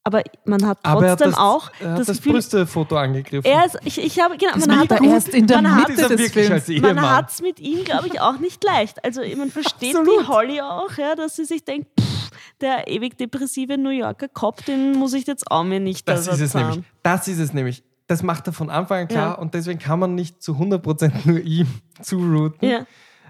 Aber 0.03 0.23
man 0.45 0.65
hat 0.65 0.79
trotzdem 0.83 1.29
das, 1.29 1.37
auch 1.37 1.69
er 1.79 1.91
hat 1.91 1.99
das 1.99 2.07
das, 2.07 2.17
Gefühl, 2.17 2.33
Brüstefoto 2.33 2.97
angegriffen. 2.97 3.45
er 3.45 3.65
ist, 3.67 3.77
ich, 3.83 3.99
ich 3.99 4.19
habe, 4.19 4.35
genau, 4.35 4.53
Das 4.55 4.65
man 4.65 4.79
hat, 4.79 4.91
er 4.91 5.03
erst 5.03 5.29
in 5.29 5.45
der 5.45 5.61
man 5.61 5.75
Mitte 5.87 6.07
des 6.15 6.31
Films. 6.31 6.67
man 6.81 7.01
hat 7.01 7.29
es 7.29 7.41
mit 7.41 7.59
ihm, 7.59 7.83
glaube 7.83 8.07
ich, 8.07 8.19
auch 8.19 8.39
nicht 8.39 8.63
leicht. 8.63 9.03
Also 9.05 9.21
man 9.37 9.51
versteht 9.51 9.95
Absolut. 9.95 10.21
die 10.23 10.27
Holly 10.27 10.61
auch, 10.61 10.97
ja, 10.97 11.13
dass 11.15 11.35
sie 11.35 11.45
sich 11.45 11.63
denkt, 11.65 11.87
pff, 11.99 12.31
der 12.61 12.87
ewig 12.87 13.15
depressive 13.17 13.77
New 13.77 13.91
Yorker 13.91 14.27
Cop, 14.27 14.65
den 14.65 14.93
muss 14.93 15.13
ich 15.13 15.27
jetzt 15.27 15.49
auch 15.51 15.63
mir 15.63 15.79
nicht 15.79 16.07
Das 16.07 16.25
da 16.25 16.31
ist 16.33 16.41
es 16.41 16.53
nämlich. 16.55 16.79
Das 17.03 17.27
ist 17.27 17.37
es 17.39 17.53
nämlich. 17.53 17.83
Das 18.07 18.23
macht 18.23 18.47
er 18.47 18.53
von 18.53 18.69
Anfang 18.71 19.01
an 19.01 19.07
klar 19.07 19.33
Ja. 19.33 19.33
und 19.35 19.53
deswegen 19.53 19.77
kann 19.79 19.99
man 19.99 20.15
nicht 20.15 20.41
zu 20.41 20.53
100% 20.53 21.11
nur 21.25 21.39
ihm 21.39 21.67
zurooten. 22.01 22.67
Ja. 22.67 22.85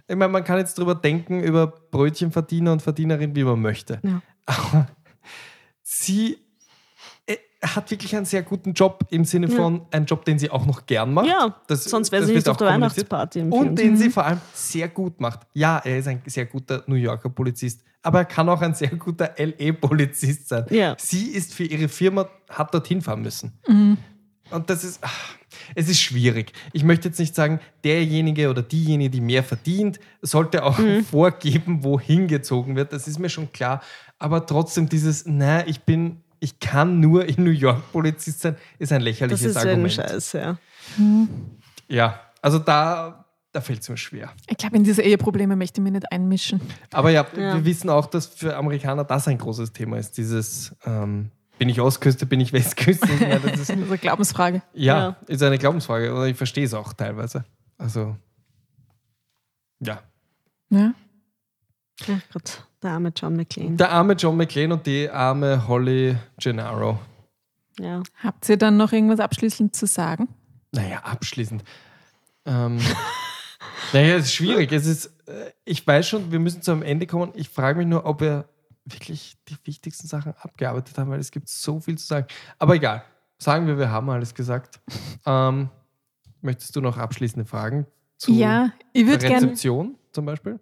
Ich 0.08 0.16
meine, 0.16 0.32
man 0.32 0.44
kann 0.46 0.58
jetzt 0.58 0.78
drüber 0.78 0.96
denken, 0.96 1.44
über 1.44 1.68
Brötchenverdiener 1.68 2.72
und 2.72 2.82
Verdienerin, 2.82 3.36
wie 3.36 3.44
man 3.44 3.62
möchte. 3.62 4.00
Ja. 4.04 4.22
Aber 4.46 4.88
sie 5.84 6.38
hat 7.64 7.92
wirklich 7.92 8.16
einen 8.16 8.26
sehr 8.26 8.42
guten 8.42 8.74
Job 8.74 9.06
im 9.12 9.24
Sinne 9.24 9.48
Ja. 9.48 9.56
von 9.56 9.82
einen 9.92 10.06
Job, 10.06 10.26
den 10.26 10.40
sie 10.40 10.50
auch 10.50 10.66
noch 10.66 10.86
gern 10.86 11.14
macht. 11.14 11.28
Ja, 11.28 11.56
Das- 11.68 11.84
sonst 11.84 12.12
wäre 12.12 12.26
sie 12.26 12.34
nicht 12.34 12.50
auf 12.50 12.58
der. 12.58 12.68
Weihnachtsparty 12.68 13.40
im 13.40 13.52
Film. 13.52 13.68
Und 13.70 13.76
den 13.80 13.98
sie 13.98 14.10
vor 14.10 14.26
allem 14.26 14.42
sehr 14.54 14.88
gut 14.90 15.20
macht. 15.22 15.42
Ja, 15.54 15.78
er 15.84 16.00
ist 16.00 16.08
ein 16.08 16.22
sehr 16.26 16.46
guter 16.48 16.84
New 16.88 16.96
Yorker 16.96 17.30
Polizist, 17.30 17.82
aber 18.02 18.20
er 18.20 18.26
kann 18.26 18.50
auch 18.50 18.62
ein 18.62 18.74
sehr 18.74 18.90
guter 18.90 19.36
LE-Polizist 19.38 20.48
sein. 20.50 20.66
Ja. 20.70 20.96
Sie 20.98 21.28
ist 21.28 21.54
für 21.54 21.64
ihre 21.64 21.88
Firma, 21.88 22.28
hat 22.50 22.74
dorthin 22.74 23.02
fahren 23.02 23.22
müssen. 23.22 23.54
Und 24.50 24.70
das 24.70 24.84
ist, 24.84 25.00
ach, 25.02 25.36
es 25.76 25.88
ist 25.88 26.02
schwierig. 26.02 26.52
Ich 26.74 26.84
möchte 26.84 27.08
jetzt 27.10 27.20
nicht 27.20 27.36
sagen, 27.36 27.60
derjenige 27.84 28.50
oder 28.50 28.62
diejenige, 28.64 29.10
die 29.12 29.22
mehr 29.22 29.44
verdient, 29.44 30.00
sollte 30.22 30.64
auch 30.64 30.78
vorgeben, 31.12 31.84
wohin 31.84 32.28
gezogen 32.28 32.76
wird. 32.76 32.92
Das 32.92 33.08
ist 33.08 33.20
mir 33.20 33.30
schon 33.30 33.52
klar. 33.52 33.82
Aber 34.20 34.46
trotzdem 34.46 34.90
dieses, 34.90 35.26
na, 35.26 35.66
ich 35.68 35.82
bin, 35.82 36.18
ich 36.44 36.60
kann 36.60 37.00
nur 37.00 37.24
in 37.26 37.44
New 37.44 37.52
York 37.52 37.92
Polizist 37.94 38.42
sein, 38.42 38.58
ist 38.80 38.92
ein 38.92 39.00
Das 39.00 39.06
lächerliches 39.06 39.44
ist 39.46 39.58
ein 39.58 39.68
Argument. 39.70 39.94
Scheiß, 39.94 40.34
ja. 40.34 40.58
Ja, 41.88 42.20
also 42.42 42.60
da, 42.60 43.26
da 43.54 43.62
fällt 43.62 43.82
es 43.82 43.90
mir 43.90 43.96
schwer. 43.98 44.30
Ich 44.50 44.58
glaube, 44.58 44.76
in 44.76 44.84
diese 44.84 45.02
Eheprobleme 45.04 45.56
möchte 45.56 45.80
ich 45.80 45.84
mich 45.84 45.94
nicht 45.94 46.12
einmischen. 46.12 46.60
Aber 46.92 47.10
ja, 47.12 47.26
Ja. 47.38 47.54
wir 47.56 47.64
wissen 47.66 47.90
auch, 47.90 48.08
dass 48.08 48.26
für 48.26 48.58
Amerikaner 48.58 49.04
das 49.04 49.28
ein 49.28 49.38
großes 49.38 49.72
Thema 49.72 49.98
ist. 49.98 50.18
Dieses, 50.18 50.76
ähm, 50.86 51.32
bin 51.60 51.70
ich 51.70 51.80
Ostküste, 51.80 52.26
bin 52.26 52.40
ich 52.40 52.52
Westküste? 52.54 53.08
Meine, 53.20 53.40
das 53.40 53.44
ist, 53.46 53.54
Das 53.54 53.60
ist 53.62 53.70
eine 53.72 53.98
Glaubensfrage. 53.98 54.62
ja, 54.74 54.98
Ja. 55.00 55.16
ist 55.28 55.44
eine 55.44 55.58
Glaubensfrage. 55.60 56.12
Oder 56.12 56.26
ich 56.28 56.36
verstehe 56.38 56.66
es 56.66 56.74
auch 56.74 56.94
teilweise. 56.94 57.46
Also, 57.78 58.18
ja. 59.80 60.02
Ja. 60.70 60.94
Ach 62.10 62.34
Gott, 62.34 62.64
der 62.82 62.92
arme 62.92 63.12
John 63.16 63.36
McClane. 63.36 63.76
Der 63.76 63.92
arme 63.92 64.14
John 64.14 64.38
McClane 64.38 64.74
und 64.74 64.86
die 64.86 65.10
arme 65.10 65.68
Holly 65.68 66.18
Gennaro. 66.38 67.00
Ja. 67.80 68.04
Habt 68.24 68.48
ihr 68.50 68.58
dann 68.58 68.78
noch 68.78 68.92
irgendwas 68.92 69.20
abschließend 69.20 69.76
zu 69.76 69.86
sagen? 69.88 70.28
Naja, 70.72 71.00
abschließend. 71.00 71.64
Ähm, 72.46 72.80
naja, 73.94 74.16
es 74.16 74.26
ist 74.26 74.34
schwierig. 74.34 74.72
Es 74.72 74.86
ist, 74.86 75.08
äh, 75.28 75.52
ich 75.66 75.86
weiß 75.86 76.08
schon, 76.08 76.32
wir 76.32 76.40
müssen 76.40 76.62
zu 76.62 76.72
einem 76.72 76.84
Ende 76.84 77.08
kommen. 77.08 77.32
Ich 77.36 77.50
frage 77.50 77.80
mich 77.80 77.88
nur, 77.88 78.06
ob 78.06 78.22
wir 78.22 78.46
wirklich 78.86 79.38
die 79.48 79.58
wichtigsten 79.64 80.08
Sachen 80.08 80.34
abgearbeitet 80.40 80.98
haben, 80.98 81.10
weil 81.10 81.20
es 81.20 81.32
gibt 81.32 81.50
so 81.50 81.80
viel 81.80 81.98
zu 81.98 82.08
sagen. 82.08 82.28
Aber 82.58 82.76
egal. 82.76 83.04
Sagen 83.38 83.66
wir, 83.66 83.78
wir 83.78 83.90
haben 83.90 84.10
alles 84.10 84.36
gesagt. 84.36 84.80
Ähm, 85.26 85.70
möchtest 86.42 86.76
du 86.76 86.82
noch 86.82 86.98
abschließende 86.98 87.46
Fragen 87.46 87.88
zu 88.18 88.32
ja, 88.34 88.72
ich 88.94 89.04
der 89.04 89.12
würde 89.12 89.28
gerne. 89.28 89.46
Rezeption 89.48 89.96
zum 90.12 90.26
Beispiel? 90.26 90.60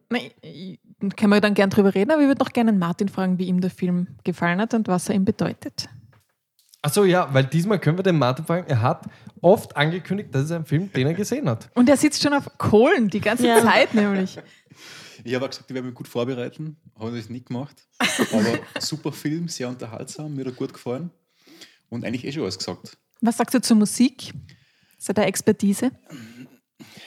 Können 1.16 1.32
wir 1.34 1.42
dann 1.42 1.54
gern 1.54 1.70
drüber 1.70 1.94
reden, 1.96 2.12
aber 2.12 2.22
ich 2.22 2.28
würde 2.28 2.44
noch 2.44 2.52
gerne 2.54 2.74
Martin 2.74 3.10
fragen, 3.10 3.38
wie 3.38 3.46
ihm 3.48 3.62
der 3.62 3.70
Film 3.72 4.08
gefallen 4.24 4.60
hat 4.60 4.74
und 4.74 4.88
was 4.88 5.10
er 5.10 5.16
ihm 5.16 5.26
bedeutet. 5.26 5.90
Achso, 6.82 7.04
ja, 7.04 7.34
weil 7.34 7.44
diesmal 7.44 7.78
können 7.80 7.98
wir 7.98 8.04
den 8.04 8.18
Martin 8.18 8.46
fragen. 8.46 8.66
Er 8.68 8.82
hat 8.82 9.06
oft 9.42 9.76
angekündigt, 9.76 10.34
dass 10.34 10.46
es 10.46 10.52
ein 10.52 10.66
Film, 10.66 10.92
den 10.94 11.08
er 11.08 11.14
gesehen 11.14 11.50
hat. 11.50 11.70
Und 11.76 11.90
er 11.90 11.98
sitzt 11.98 12.22
schon 12.22 12.34
auf 12.34 12.50
Kohlen 12.58 13.10
die 13.10 13.20
ganze 13.20 13.48
Ja. 13.48 13.62
Zeit 13.62 13.94
nämlich. 13.94 14.40
Ich 15.26 15.36
habe 15.36 15.44
auch 15.46 15.50
gesagt, 15.50 15.70
ich 15.70 15.74
werde 15.76 15.88
mich 15.88 15.96
gut 15.96 16.08
vorbereiten. 16.08 16.78
Habe 16.98 17.12
das 17.18 17.30
nicht 17.30 17.48
gemacht. 17.48 17.86
Aber 18.32 18.60
super 18.80 19.12
Film, 19.12 19.50
sehr 19.50 19.68
unterhaltsam, 19.68 20.34
mir 20.34 20.46
hat 20.46 20.54
er 20.54 20.56
gut 20.56 20.74
gefallen. 20.74 21.12
Und 21.90 22.06
eigentlich 22.06 22.24
eh 22.26 22.32
schon 22.32 22.44
alles 22.44 22.58
gesagt. 22.58 22.98
Was 23.20 23.36
sagst 23.36 23.54
du 23.54 23.60
zur 23.62 23.76
Musik? 23.76 24.34
Ist 24.98 25.08
ja 25.10 25.14
deine 25.14 25.28
Expertise? 25.28 25.92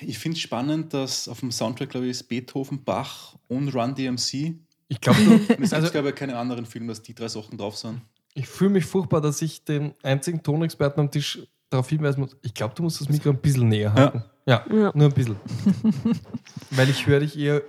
Ich 0.01 0.19
finde 0.19 0.37
es 0.37 0.43
spannend, 0.43 0.93
dass 0.95 1.29
auf 1.29 1.41
dem 1.41 1.51
Soundtrack, 1.51 1.91
glaube 1.91 2.07
ich, 2.07 2.11
ist 2.13 2.25
Beethoven, 2.25 2.83
Bach 2.85 3.37
und 3.49 3.69
Run 3.75 3.95
DMC. 3.95 4.55
Ich 4.89 5.01
glaube. 5.01 5.19
Es 5.49 5.49
gibt, 5.49 5.73
Also, 5.73 5.91
glaube 5.91 6.11
ich, 6.11 6.15
keine 6.15 6.37
anderen 6.37 6.67
Filme, 6.67 6.89
dass 6.89 7.03
die 7.03 7.15
drei 7.15 7.29
Sachen 7.29 7.57
drauf 7.59 7.77
sind. 7.77 8.01
ich 8.35 8.47
fühle 8.47 8.71
mich 8.71 8.85
furchtbar, 8.85 9.21
dass 9.21 9.41
ich 9.43 9.65
den 9.65 9.95
einzigen 10.03 10.43
Tonexperten 10.43 11.01
am 11.01 11.11
Tisch 11.11 11.41
darauf 11.71 11.89
hinweisen 11.89 12.21
muss. 12.21 12.37
Ich 12.43 12.53
glaube, 12.53 12.75
du 12.75 12.83
musst 12.83 13.01
das 13.01 13.09
Mikro 13.09 13.31
ein 13.31 13.39
bisschen 13.41 13.69
näher 13.69 13.93
halten. 13.95 14.23
Ja, 14.47 14.65
Ja. 14.71 14.93
nur 14.95 15.09
ein 15.09 15.13
bisschen. 15.15 15.37
Weil 16.71 16.91
ich 16.91 17.07
höre 17.07 17.21
dich 17.21 17.39
eher 17.39 17.63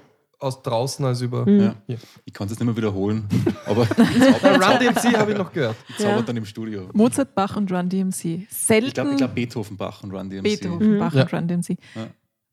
aus 0.44 0.62
draußen 0.62 1.04
als 1.06 1.22
über. 1.22 1.48
Ja. 1.50 1.76
Hier. 1.88 1.98
Ich 2.26 2.34
kann 2.34 2.46
es 2.46 2.52
jetzt 2.52 2.60
nicht 2.60 2.68
mehr 2.68 2.76
wiederholen, 2.78 3.28
aber 3.66 3.88
Run 3.90 4.80
DMC 4.80 5.18
habe 5.18 5.32
ich 5.32 5.38
noch 5.38 5.52
gehört. 5.52 5.76
ich 5.90 5.98
zauber 5.98 6.16
Ja. 6.18 6.22
dann 6.22 6.38
im 6.38 6.46
Studio. 6.46 6.90
Mozart, 6.94 7.34
Bach 7.36 7.56
und 7.56 7.72
Run 7.72 7.90
DMC. 7.90 8.48
Selten 8.50 8.88
Ich 8.88 8.94
glaube, 8.94 9.12
ich 9.12 9.18
glaub 9.18 9.34
Beethoven, 9.34 9.78
Bach 9.78 10.04
und 10.04 10.12
Run 10.12 10.30
DMC. 10.30 10.44
Beethoven, 10.44 11.00
Bach 11.00 11.14
Ja. 11.14 11.24
und 11.24 11.34
Run 11.34 11.48
DMC. 11.48 11.78
Ja. 11.96 12.08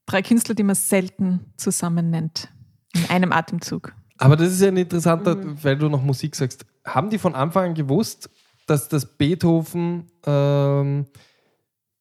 Drei 0.07 0.23
Künstler, 0.23 0.55
die 0.55 0.63
man 0.63 0.75
selten 0.77 1.41
zusammen 1.57 2.11
nennt. 2.11 2.49
In 2.95 3.05
einem 3.11 3.33
Atemzug. 3.33 3.93
Aber 4.19 4.37
das 4.37 4.53
ist 4.53 4.61
ja 4.61 4.69
ein 4.69 4.77
interessanter, 4.77 5.37
weil 5.63 5.77
du 5.77 5.89
noch 5.89 6.03
Musik 6.03 6.35
sagst. 6.37 6.67
Haben 6.85 7.11
die 7.11 7.19
von 7.19 7.35
Anfang 7.35 7.71
an 7.71 7.75
gewusst, 7.75 8.29
dass 8.67 8.89
das 8.89 9.07
Beethoven, 9.17 10.07
ähm, 10.27 11.07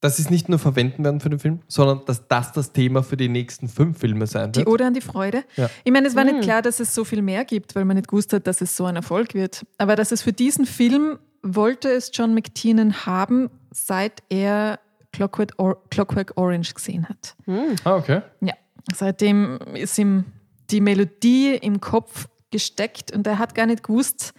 dass 0.01 0.15
sie 0.17 0.23
es 0.23 0.29
nicht 0.29 0.47
nur 0.49 0.59
verwenden 0.59 1.03
werden 1.03 1.19
für 1.19 1.29
den 1.29 1.39
Film, 1.39 1.59
sondern 1.67 2.05
dass 2.05 2.27
das 2.27 2.51
das 2.53 2.71
Thema 2.71 3.03
für 3.03 3.17
die 3.17 3.27
nächsten 3.29 3.67
fünf 3.67 3.99
Filme 3.99 4.27
sein 4.27 4.51
Die 4.53 4.59
wird? 4.59 4.67
Ode 4.69 4.85
an 4.85 4.93
die 4.93 5.01
Freude. 5.01 5.43
Ja. 5.57 5.69
Ich 5.83 5.91
meine, 5.91 6.07
es 6.07 6.15
war 6.15 6.23
Mhm. 6.23 6.31
nicht 6.31 6.43
klar, 6.43 6.61
dass 6.61 6.79
es 6.79 6.95
so 6.95 7.03
viel 7.03 7.21
mehr 7.21 7.43
gibt, 7.45 7.75
weil 7.75 7.83
man 7.85 7.97
nicht 7.97 8.07
gewusst 8.07 8.31
hat, 8.33 8.47
dass 8.47 8.61
es 8.61 8.75
so 8.77 8.85
ein 8.85 8.95
Erfolg 8.95 9.33
wird. 9.33 9.65
Aber 9.77 9.95
dass 9.95 10.11
es 10.11 10.21
für 10.21 10.31
diesen 10.33 10.65
Film 10.65 11.19
wollte 11.41 11.89
es 11.89 12.11
John 12.13 12.33
McTiernan 12.33 13.05
haben, 13.05 13.49
seit 13.71 14.23
er 14.29 14.79
Clockwork, 15.11 15.53
Or 15.57 15.81
Clockwork 15.89 16.33
Orange 16.35 16.73
gesehen 16.73 17.07
hat. 17.09 17.35
Ah, 17.83 17.95
okay. 17.95 18.21
Ja, 18.41 18.53
seitdem 18.93 19.57
ist 19.73 19.97
ihm 19.97 20.25
die 20.69 20.81
Melodie 20.81 21.55
im 21.55 21.79
Kopf 21.81 22.27
gesteckt 22.51 23.11
und 23.11 23.25
er 23.27 23.39
hat 23.39 23.55
gar 23.55 23.65
nicht 23.65 23.83
gewusst, 23.83 24.33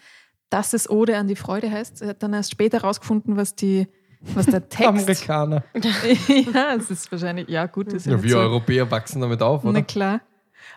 dass 0.48 0.72
es 0.72 0.88
Ode 0.90 1.16
an 1.16 1.28
die 1.28 1.36
Freude 1.36 1.70
heißt. 1.70 2.02
Er 2.02 2.08
hat 2.08 2.22
dann 2.22 2.32
erst 2.34 2.50
später 2.52 2.78
herausgefunden, 2.82 3.36
was, 3.36 3.54
die, 3.54 3.86
was 4.34 4.46
der 4.46 4.68
Text. 4.68 4.88
Amerikaner. 4.88 5.64
ja, 6.54 6.74
es 6.76 6.90
ist 6.90 7.10
wahrscheinlich, 7.10 7.48
ja 7.48 7.66
gut, 7.66 7.92
ist 7.92 8.06
ja, 8.06 8.12
Ja, 8.12 8.22
wir 8.22 8.30
so. 8.30 8.38
Europäer 8.38 8.90
wachsen 8.90 9.20
damit 9.20 9.42
auf, 9.42 9.64
Na 9.64 9.70
oder? 9.70 9.82
klar. 9.82 10.20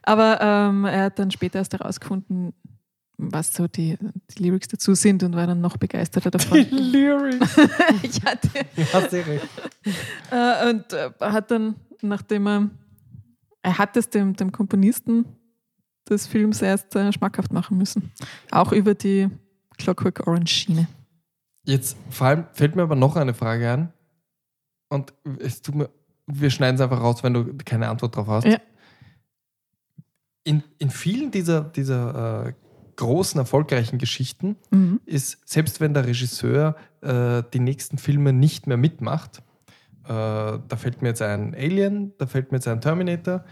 Aber 0.01 0.39
ähm, 0.41 0.85
er 0.85 1.05
hat 1.05 1.19
dann 1.19 1.31
später 1.31 1.59
erst 1.59 1.73
herausgefunden, 1.73 2.53
was 3.17 3.53
so 3.53 3.67
die, 3.67 3.97
die 4.31 4.43
Lyrics 4.43 4.67
dazu 4.67 4.95
sind 4.95 5.23
und 5.23 5.35
war 5.35 5.45
dann 5.47 5.61
noch 5.61 5.77
begeisterter 5.77 6.31
davon. 6.31 6.57
Lyrics. 6.71 7.55
ja, 7.57 8.33
der, 8.35 8.85
Ja, 9.01 9.09
sehr 9.09 9.27
recht. 9.27 9.47
äh, 10.31 10.69
und 10.69 10.91
äh, 10.93 11.09
hat 11.19 11.51
dann, 11.51 11.75
nachdem 12.01 12.47
er, 12.47 12.69
er 13.61 13.77
hat 13.77 13.95
es 13.97 14.09
dem, 14.09 14.35
dem 14.35 14.51
Komponisten 14.51 15.25
des 16.09 16.27
Films 16.27 16.61
erst 16.61 16.95
äh, 16.95 17.13
schmackhaft 17.13 17.53
machen 17.53 17.77
müssen. 17.77 18.11
Auch 18.51 18.71
über 18.73 18.93
die 18.93 19.29
Clockwork 19.77 20.27
Orange 20.27 20.49
Schiene. 20.53 20.87
Jetzt 21.65 21.97
vor 22.09 22.27
allem 22.27 22.45
fällt 22.53 22.75
mir 22.75 22.83
aber 22.83 22.95
noch 22.95 23.15
eine 23.15 23.33
Frage 23.33 23.71
ein. 23.71 23.93
Und 24.89 25.13
es 25.39 25.61
tut 25.61 25.75
mir, 25.75 25.89
wir 26.27 26.49
schneiden 26.49 26.75
es 26.75 26.81
einfach 26.81 27.01
raus, 27.01 27.23
wenn 27.23 27.33
du 27.33 27.55
keine 27.65 27.89
Antwort 27.89 28.15
drauf 28.15 28.27
hast. 28.27 28.45
Ja. 28.45 28.57
In, 30.43 30.63
in 30.77 30.89
vielen 30.89 31.31
dieser, 31.31 31.61
dieser 31.61 32.47
äh, 32.47 32.53
großen, 32.97 33.39
erfolgreichen 33.39 33.97
Geschichten 33.97 34.57
Mhm. 34.71 34.99
ist, 35.05 35.37
selbst 35.45 35.79
wenn 35.79 35.93
der 35.93 36.05
Regisseur 36.05 36.75
äh, 37.01 37.43
die 37.53 37.59
nächsten 37.59 37.97
Filme 37.97 38.33
nicht 38.33 38.67
mehr 38.67 38.77
mitmacht, 38.77 39.41
äh, 40.03 40.07
da 40.07 40.75
fällt 40.75 41.01
mir 41.01 41.09
jetzt 41.09 41.21
ein 41.21 41.55
Alien, 41.55 42.13
da 42.17 42.27
fällt 42.27 42.51
mir 42.51 42.57
jetzt 42.57 42.67
ein 42.67 42.81
Terminator, 42.81 43.45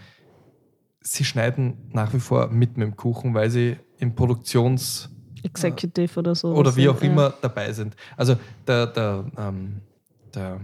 sie 1.00 1.24
schneiden 1.24 1.78
nach 1.92 2.12
wie 2.12 2.20
vor 2.20 2.48
mit 2.48 2.76
mit 2.76 2.86
dem 2.86 2.94
Kuchen, 2.96 3.32
weil 3.34 3.50
sie 3.50 3.78
im 3.98 4.14
Produktions- 4.14 5.08
Executive 5.42 6.18
oder 6.18 6.34
so. 6.34 6.54
oder 6.54 6.74
wie 6.76 6.88
auch 6.88 7.00
Ja. 7.00 7.08
immer 7.08 7.32
dabei 7.40 7.72
sind. 7.72 7.94
Also 8.16 8.36
der, 8.66 8.86
der, 8.88 9.24
ähm, 9.38 9.80
der 10.34 10.60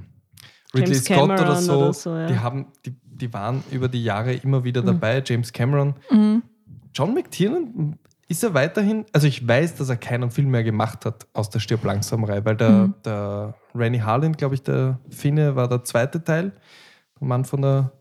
Ridley 0.75 0.93
James 0.93 1.05
Scott 1.05 1.19
oder 1.25 1.37
Cameron 1.37 1.63
so, 1.63 1.79
oder 1.79 1.93
so, 1.93 2.11
ja. 2.17 2.27
die, 2.27 2.39
haben, 2.39 2.67
die, 2.85 2.95
die 3.05 3.33
waren 3.33 3.63
über 3.71 3.89
die 3.89 4.03
Jahre 4.05 4.35
immer 4.35 4.65
wieder 4.65 4.83
dabei. 4.83 5.23
James 5.25 5.53
Cameron. 5.53 5.95
Mhm. 6.11 6.43
John 6.95 7.15
McTiernan, 7.15 7.99
ist 8.31 8.43
er 8.45 8.53
weiterhin, 8.53 9.07
also 9.15 9.27
ich 9.27 9.47
weiß, 9.49 9.77
dass 9.77 9.89
er 9.89 9.97
keinen 9.97 10.31
Film 10.31 10.51
mehr 10.51 10.63
gemacht 10.63 11.07
hat 11.07 11.27
aus 11.33 11.49
der 11.49 11.61
Stirb 11.61 11.83
langsam 11.85 12.25
Reihe, 12.25 12.45
weil 12.45 12.57
der, 12.57 12.71
Mhm. 12.71 12.95
der 13.05 13.55
Rennie 13.75 14.03
Harlin, 14.03 14.33
glaube 14.33 14.55
ich, 14.55 14.63
der 14.63 14.99
Finne, 15.09 15.57
war 15.57 15.67
der 15.69 15.83
zweite 15.85 16.23
Teil, 16.23 16.53
der 17.19 17.27
Mann 17.27 17.45
von 17.47 17.63
der 17.63 17.93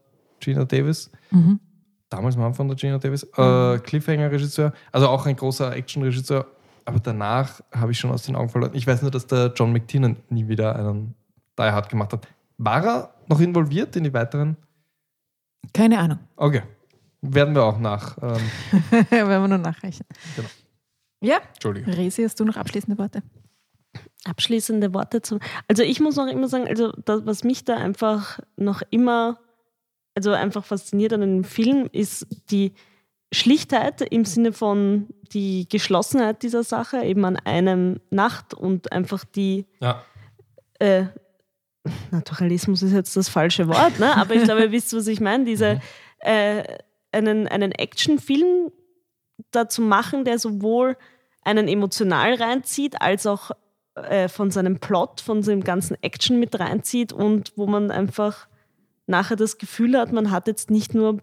Gina 0.41 0.65
Davis 0.65 1.09
Mhm. 1.31 1.61
damals 2.09 2.35
Mann 2.35 2.53
von 2.53 2.67
der 2.67 2.75
Gina 2.75 2.97
Davis, 2.97 3.23
äh, 3.37 3.79
Cliffhanger-Regisseur, 3.79 4.73
also 4.91 5.07
auch 5.07 5.25
ein 5.25 5.35
großer 5.37 5.73
Action-Regisseur. 5.73 6.45
Aber 6.87 7.01
danach 7.01 7.61
habe 7.73 7.91
ich 7.91 7.99
schon 7.99 8.11
aus 8.11 8.23
den 8.23 8.37
Augen 8.37 8.47
verloren. 8.47 8.71
Ich 8.73 8.87
weiß 8.87 9.01
nur, 9.01 9.11
dass 9.11 9.27
der 9.27 9.51
John 9.53 9.73
McTiernan 9.73 10.15
nie 10.29 10.47
wieder 10.47 10.73
einen 10.73 11.15
Die 11.59 11.63
Hard 11.63 11.89
gemacht 11.89 12.13
hat. 12.13 12.25
War 12.57 12.85
er 12.85 13.13
noch 13.27 13.41
involviert 13.41 13.95
in 13.97 14.05
die 14.05 14.13
weiteren? 14.13 14.55
Keine 15.73 15.99
Ahnung. 15.99 16.19
Okay. 16.37 16.63
Werden 17.21 17.53
wir 17.53 17.63
auch 17.65 17.77
nach. 17.77 18.17
Ähm, 18.21 18.41
Werden 19.09 19.29
wir 19.29 19.47
nur 19.47 19.57
nachreichen. 19.57 20.05
Genau. 20.37 20.47
Ja, 21.19 21.39
Entschuldigung. 21.53 21.93
Resi, 21.93 22.23
hast 22.23 22.39
du 22.39 22.45
noch 22.45 22.55
abschließende 22.55 22.97
Worte? 22.97 23.21
abschließende 24.23 24.93
Worte 24.93 25.21
zu. 25.21 25.39
Also 25.67 25.83
ich 25.83 25.99
muss 25.99 26.17
auch 26.17 26.27
immer 26.27 26.47
sagen, 26.47 26.67
also 26.67 26.91
das, 26.91 27.25
was 27.25 27.43
mich 27.43 27.65
da 27.65 27.77
einfach 27.77 28.39
noch 28.55 28.81
immer, 28.89 29.39
also 30.15 30.31
einfach 30.31 30.65
fasziniert 30.65 31.13
an 31.13 31.21
dem 31.21 31.43
Film, 31.43 31.89
ist 31.91 32.27
die 32.51 32.73
Schlichtheit 33.31 34.01
im 34.01 34.25
Sinne 34.25 34.53
von 34.53 35.07
die 35.29 35.67
Geschlossenheit 35.69 36.43
dieser 36.43 36.63
Sache, 36.63 37.03
eben 37.03 37.23
an 37.25 37.37
einem 37.37 37.99
Nacht 38.09 38.53
und 38.53 38.91
einfach 38.91 39.23
die 39.23 39.65
Ja. 39.79 40.03
äh, 40.79 41.05
Naturalismus 42.11 42.81
ist 42.83 42.91
jetzt 42.93 43.15
das 43.15 43.29
falsche 43.29 43.67
Wort, 43.67 43.99
ne? 43.99 44.15
aber 44.17 44.33
ich 44.35 44.43
glaube, 44.43 44.61
ihr 44.63 44.71
wisst, 44.71 44.93
was 44.93 45.07
ich 45.07 45.21
meine. 45.21 45.45
Diese, 45.45 45.79
äh, 46.19 46.63
einen, 47.11 47.47
einen 47.47 47.71
Actionfilm 47.71 48.71
dazu 49.51 49.81
machen, 49.81 50.25
der 50.25 50.39
sowohl 50.39 50.97
einen 51.43 51.67
emotional 51.69 52.33
reinzieht, 52.33 53.01
als 53.01 53.25
auch 53.25 53.51
äh, 53.95 54.27
von 54.27 54.51
seinem 54.51 54.79
Plot, 54.79 55.21
von 55.21 55.43
seinem 55.43 55.63
ganzen 55.63 55.95
Action 56.03 56.39
mit 56.39 56.59
reinzieht 56.59 57.13
und 57.13 57.53
wo 57.55 57.67
man 57.67 57.89
einfach 57.89 58.47
nachher 59.05 59.37
das 59.37 59.57
Gefühl 59.57 59.97
hat, 59.97 60.11
man 60.11 60.31
hat 60.31 60.47
jetzt 60.47 60.69
nicht 60.69 60.93
nur 60.93 61.19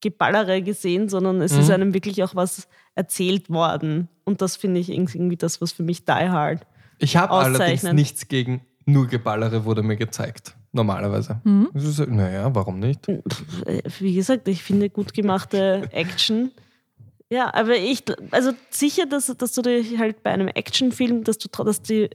Geballere 0.00 0.62
gesehen, 0.62 1.08
sondern 1.08 1.40
es 1.40 1.52
Mhm. 1.52 1.60
ist 1.60 1.70
einem 1.70 1.94
wirklich 1.94 2.22
auch 2.22 2.34
was 2.34 2.68
erzählt 2.94 3.50
worden. 3.50 4.08
Und 4.24 4.42
das 4.42 4.56
finde 4.56 4.80
ich 4.80 4.90
irgendwie 4.90 5.36
das, 5.36 5.60
was 5.60 5.72
für 5.72 5.82
mich 5.82 6.04
Die 6.04 6.12
Hard 6.12 6.66
Ich 6.98 7.16
habe 7.16 7.32
allerdings 7.32 7.82
nichts 7.84 8.28
gegen 8.28 8.62
nur 8.84 9.06
Geballere, 9.06 9.64
wurde 9.64 9.82
mir 9.82 9.96
gezeigt. 9.96 10.54
Normalerweise. 10.72 11.40
Mhm. 11.44 11.70
Naja, 12.08 12.54
warum 12.54 12.78
nicht? 12.78 13.08
Äh, 13.08 13.82
wie 13.98 14.14
gesagt, 14.14 14.46
ich 14.48 14.62
finde 14.62 14.90
gut 14.90 15.14
gemachte 15.14 15.88
Action. 15.92 16.50
Ja, 17.30 17.52
aber 17.54 17.76
ich, 17.76 18.04
also 18.30 18.52
sicher, 18.70 19.06
dass, 19.06 19.26
dass 19.38 19.52
du 19.52 19.62
dich 19.62 19.98
halt 19.98 20.22
bei 20.22 20.30
einem 20.30 20.48
Actionfilm, 20.48 21.24
dass 21.24 21.38
du, 21.38 21.48
dass 21.64 21.82
die, 21.82 22.10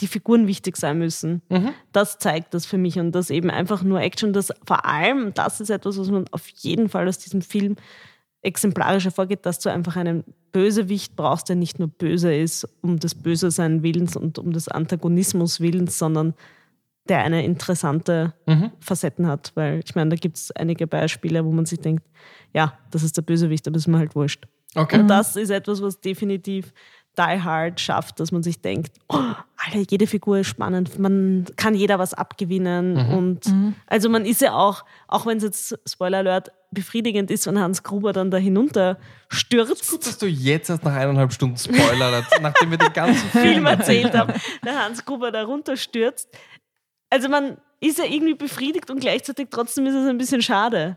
die 0.00 0.06
Figuren 0.06 0.46
wichtig 0.46 0.76
sein 0.76 0.98
müssen. 0.98 1.42
Mhm. 1.48 1.70
Das 1.92 2.18
zeigt 2.18 2.54
das 2.54 2.66
für 2.66 2.78
mich 2.78 2.98
und 2.98 3.12
das 3.12 3.30
eben 3.30 3.50
einfach 3.50 3.82
nur 3.82 4.00
Action, 4.00 4.32
das 4.32 4.52
vor 4.66 4.86
allem, 4.86 5.32
das 5.34 5.60
ist 5.60 5.70
etwas, 5.70 5.98
was 5.98 6.10
man 6.10 6.24
auf 6.30 6.48
jeden 6.48 6.88
Fall 6.88 7.08
aus 7.08 7.18
diesem 7.18 7.42
Film 7.42 7.76
exemplarisch 8.42 9.04
hervorgeht, 9.04 9.44
dass 9.44 9.58
du 9.58 9.70
einfach 9.70 9.96
einen 9.96 10.24
Bösewicht 10.52 11.14
brauchst, 11.14 11.48
der 11.48 11.56
nicht 11.56 11.78
nur 11.78 11.88
böse 11.88 12.34
ist, 12.34 12.66
um 12.80 12.98
des 12.98 13.14
Böse-Sein 13.14 13.82
Willens 13.82 14.16
und 14.16 14.38
um 14.38 14.52
des 14.52 14.68
Antagonismus 14.68 15.60
Willens, 15.60 15.98
sondern 15.98 16.34
der 17.08 17.18
eine 17.18 17.44
interessante 17.44 18.32
Mhm. 18.46 18.70
Facetten 18.80 19.26
hat. 19.26 19.52
Weil 19.54 19.80
ich 19.84 19.94
meine, 19.94 20.10
da 20.10 20.16
gibt 20.16 20.36
es 20.38 20.50
einige 20.52 20.86
Beispiele, 20.86 21.44
wo 21.44 21.52
man 21.52 21.66
sich 21.66 21.80
denkt, 21.80 22.04
ja, 22.54 22.78
das 22.90 23.02
ist 23.02 23.16
der 23.16 23.22
Bösewicht, 23.22 23.66
aber 23.66 23.74
das 23.74 23.82
ist 23.82 23.88
mir 23.88 23.98
halt 23.98 24.14
wurscht. 24.14 24.46
Okay. 24.74 25.00
Und 25.00 25.08
das 25.08 25.36
ist 25.36 25.50
etwas, 25.50 25.82
was 25.82 26.00
definitiv 26.00 26.72
Die 27.18 27.42
Hard 27.42 27.80
schafft, 27.80 28.20
dass 28.20 28.32
man 28.32 28.42
sich 28.42 28.62
denkt, 28.62 28.92
oh, 29.08 29.16
Alter, 29.16 29.84
jede 29.90 30.06
Figur 30.06 30.38
ist 30.38 30.46
spannend, 30.46 30.98
man 30.98 31.44
kann 31.56 31.74
jeder 31.74 31.98
was 31.98 32.14
abgewinnen. 32.14 32.96
Und 33.10 33.52
also 33.86 34.08
man 34.08 34.24
ist 34.24 34.40
ja 34.40 34.54
auch, 34.54 34.84
auch 35.08 35.26
wenn 35.26 35.38
es 35.38 35.42
jetzt, 35.42 35.78
Spoiler 35.86 36.18
Alert, 36.18 36.52
befriedigend 36.70 37.30
ist, 37.30 37.46
wenn 37.46 37.58
Hans 37.58 37.82
Gruber 37.82 38.12
dann 38.12 38.30
da 38.30 38.38
hinunter 38.38 38.98
stürzt. 39.28 39.90
Gut, 39.90 40.06
dass 40.06 40.18
du 40.18 40.26
jetzt 40.26 40.70
erst 40.70 40.84
nach 40.84 40.94
eineinhalb 40.94 41.32
Stunden 41.32 41.56
Spoiler, 41.56 42.22
nachdem 42.40 42.70
wir 42.70 42.78
den 42.78 42.92
ganzen 42.92 43.28
Film 43.28 43.50
Film 43.50 43.66
erzählt 43.66 44.16
haben, 44.16 44.32
der 44.64 44.84
Hans 44.84 45.04
Gruber 45.04 45.32
da 45.32 45.42
runterstürzt. 45.44 46.28
Also 47.10 47.28
man 47.28 47.58
ist 47.80 47.98
ja 47.98 48.04
irgendwie 48.04 48.34
befriedigt 48.34 48.90
und 48.90 49.00
gleichzeitig 49.00 49.48
trotzdem 49.50 49.86
ist 49.86 49.94
es 49.94 50.06
ein 50.08 50.18
bisschen 50.18 50.42
schade. 50.42 50.96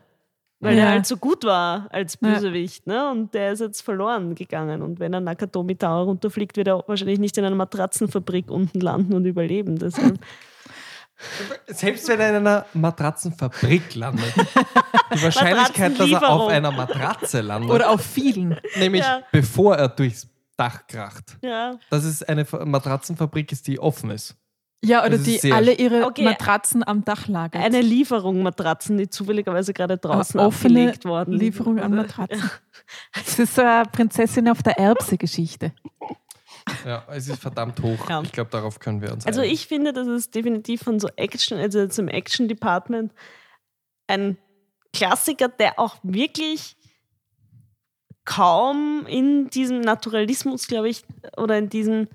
Weil 0.64 0.78
Ja. 0.78 0.86
er 0.86 0.90
halt 0.92 1.06
so 1.06 1.18
gut 1.18 1.44
war 1.44 1.88
als 1.92 2.18
Ja. 2.22 2.30
Bösewicht, 2.34 2.88
ne? 2.88 3.10
Und 3.12 3.34
der 3.34 3.52
ist 3.52 3.60
jetzt 3.60 3.82
verloren 3.82 4.34
gegangen. 4.36 4.82
Und 4.82 5.00
wenn 5.00 5.14
er 5.14 5.20
Nakatomi 5.20 5.76
Tower 5.76 6.06
runterfliegt, 6.06 6.56
wird 6.58 6.68
er 6.70 6.84
wahrscheinlich 6.88 7.20
nicht 7.20 7.38
in 7.38 7.46
einer 7.46 7.56
Matratzenfabrik 7.56 8.50
unten 8.50 8.80
landen 8.80 9.14
und 9.14 9.26
überleben. 9.26 9.78
Deshalb. 9.78 10.20
Selbst 11.68 12.08
wenn 12.10 12.20
er 12.20 12.30
in 12.30 12.36
einer 12.36 12.66
Matratzenfabrik 12.74 13.96
landet, 13.96 14.34
die 15.14 15.22
Wahrscheinlichkeit, 15.24 15.98
dass 16.00 16.10
er 16.10 16.30
auf 16.30 16.50
einer 16.50 16.72
Matratze 16.72 17.42
landet, 17.42 17.72
Oder 17.72 17.90
auf 17.92 18.02
vielen. 18.02 18.58
nämlich 18.78 19.04
Ja. 19.04 19.22
bevor 19.32 19.76
er 19.78 19.90
durchs 19.90 20.28
Dach 20.58 20.86
kracht. 20.88 21.38
ja. 21.42 21.78
Das 21.90 22.04
ist 22.06 22.28
eine 22.30 22.46
Fa- 22.46 22.64
Matratzenfabrik, 22.66 23.52
ist, 23.52 23.68
die 23.68 23.80
offen 23.80 24.12
ist. 24.12 24.36
Ja, 24.84 25.06
oder 25.06 25.18
die 25.18 25.52
alle 25.52 25.74
ihre 25.74 26.06
Okay. 26.06 26.24
Matratzen 26.24 26.86
am 26.86 27.06
Dach 27.06 27.28
lagern. 27.28 27.62
Eine 27.62 27.82
Lieferung 27.82 28.44
Matratzen, 28.44 28.98
die 28.98 29.10
zufälligerweise 29.10 29.74
gerade 29.74 29.98
draußen 29.98 30.40
Eine 30.40 30.48
offene 30.48 30.80
abgelegt 30.80 31.06
worden 31.06 31.34
Lieferung 31.34 31.80
an? 31.80 31.96
Matratzen. 31.96 32.52
Das 33.14 33.40
ist 33.40 33.56
so 33.56 33.62
eine 33.62 33.86
Prinzessin 33.86 34.50
auf 34.50 34.62
der 34.62 34.78
Erbse-Geschichte. 34.78 35.72
Ja, 36.86 37.04
es 37.10 37.28
ist 37.28 37.42
verdammt 37.42 37.82
hoch. 37.82 38.10
Ja. 38.10 38.22
Ich 38.22 38.32
glaube, 38.32 38.50
darauf 38.52 38.80
können 38.80 39.02
wir 39.02 39.12
uns 39.12 39.26
Also 39.26 39.42
einigen. 39.42 39.56
ich 39.56 39.68
finde, 39.68 39.94
das 39.94 40.08
ist 40.08 40.36
definitiv 40.36 40.82
von 40.84 41.00
so 41.00 41.10
Action, 41.16 41.58
also 41.58 41.80
jetzt 41.80 41.98
im 42.00 42.08
Action-Department, 42.08 43.14
ein 44.08 44.38
Klassiker, 44.94 45.48
der 45.48 45.80
auch 45.80 45.98
wirklich 46.04 46.76
kaum 48.26 49.06
in 49.08 49.50
diesem 49.50 49.82
Naturalismus, 49.82 50.68
glaube 50.68 50.90
ich, 50.90 51.04
oder 51.38 51.58
in 51.58 51.70
diesem 51.70 52.08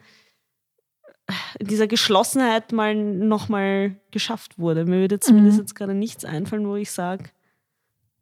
in 1.59 1.67
dieser 1.67 1.87
Geschlossenheit 1.87 2.73
mal 2.73 2.95
nochmal 2.95 3.97
geschafft 4.11 4.59
wurde. 4.59 4.85
Mir 4.85 4.99
würde 5.01 5.21
zumindest 5.21 5.57
Mhm. 5.59 5.63
jetzt 5.63 5.75
gerade 5.75 5.95
nichts 5.95 6.25
einfallen, 6.25 6.67
wo 6.67 6.77
ich 6.77 6.91
sage, 6.91 7.25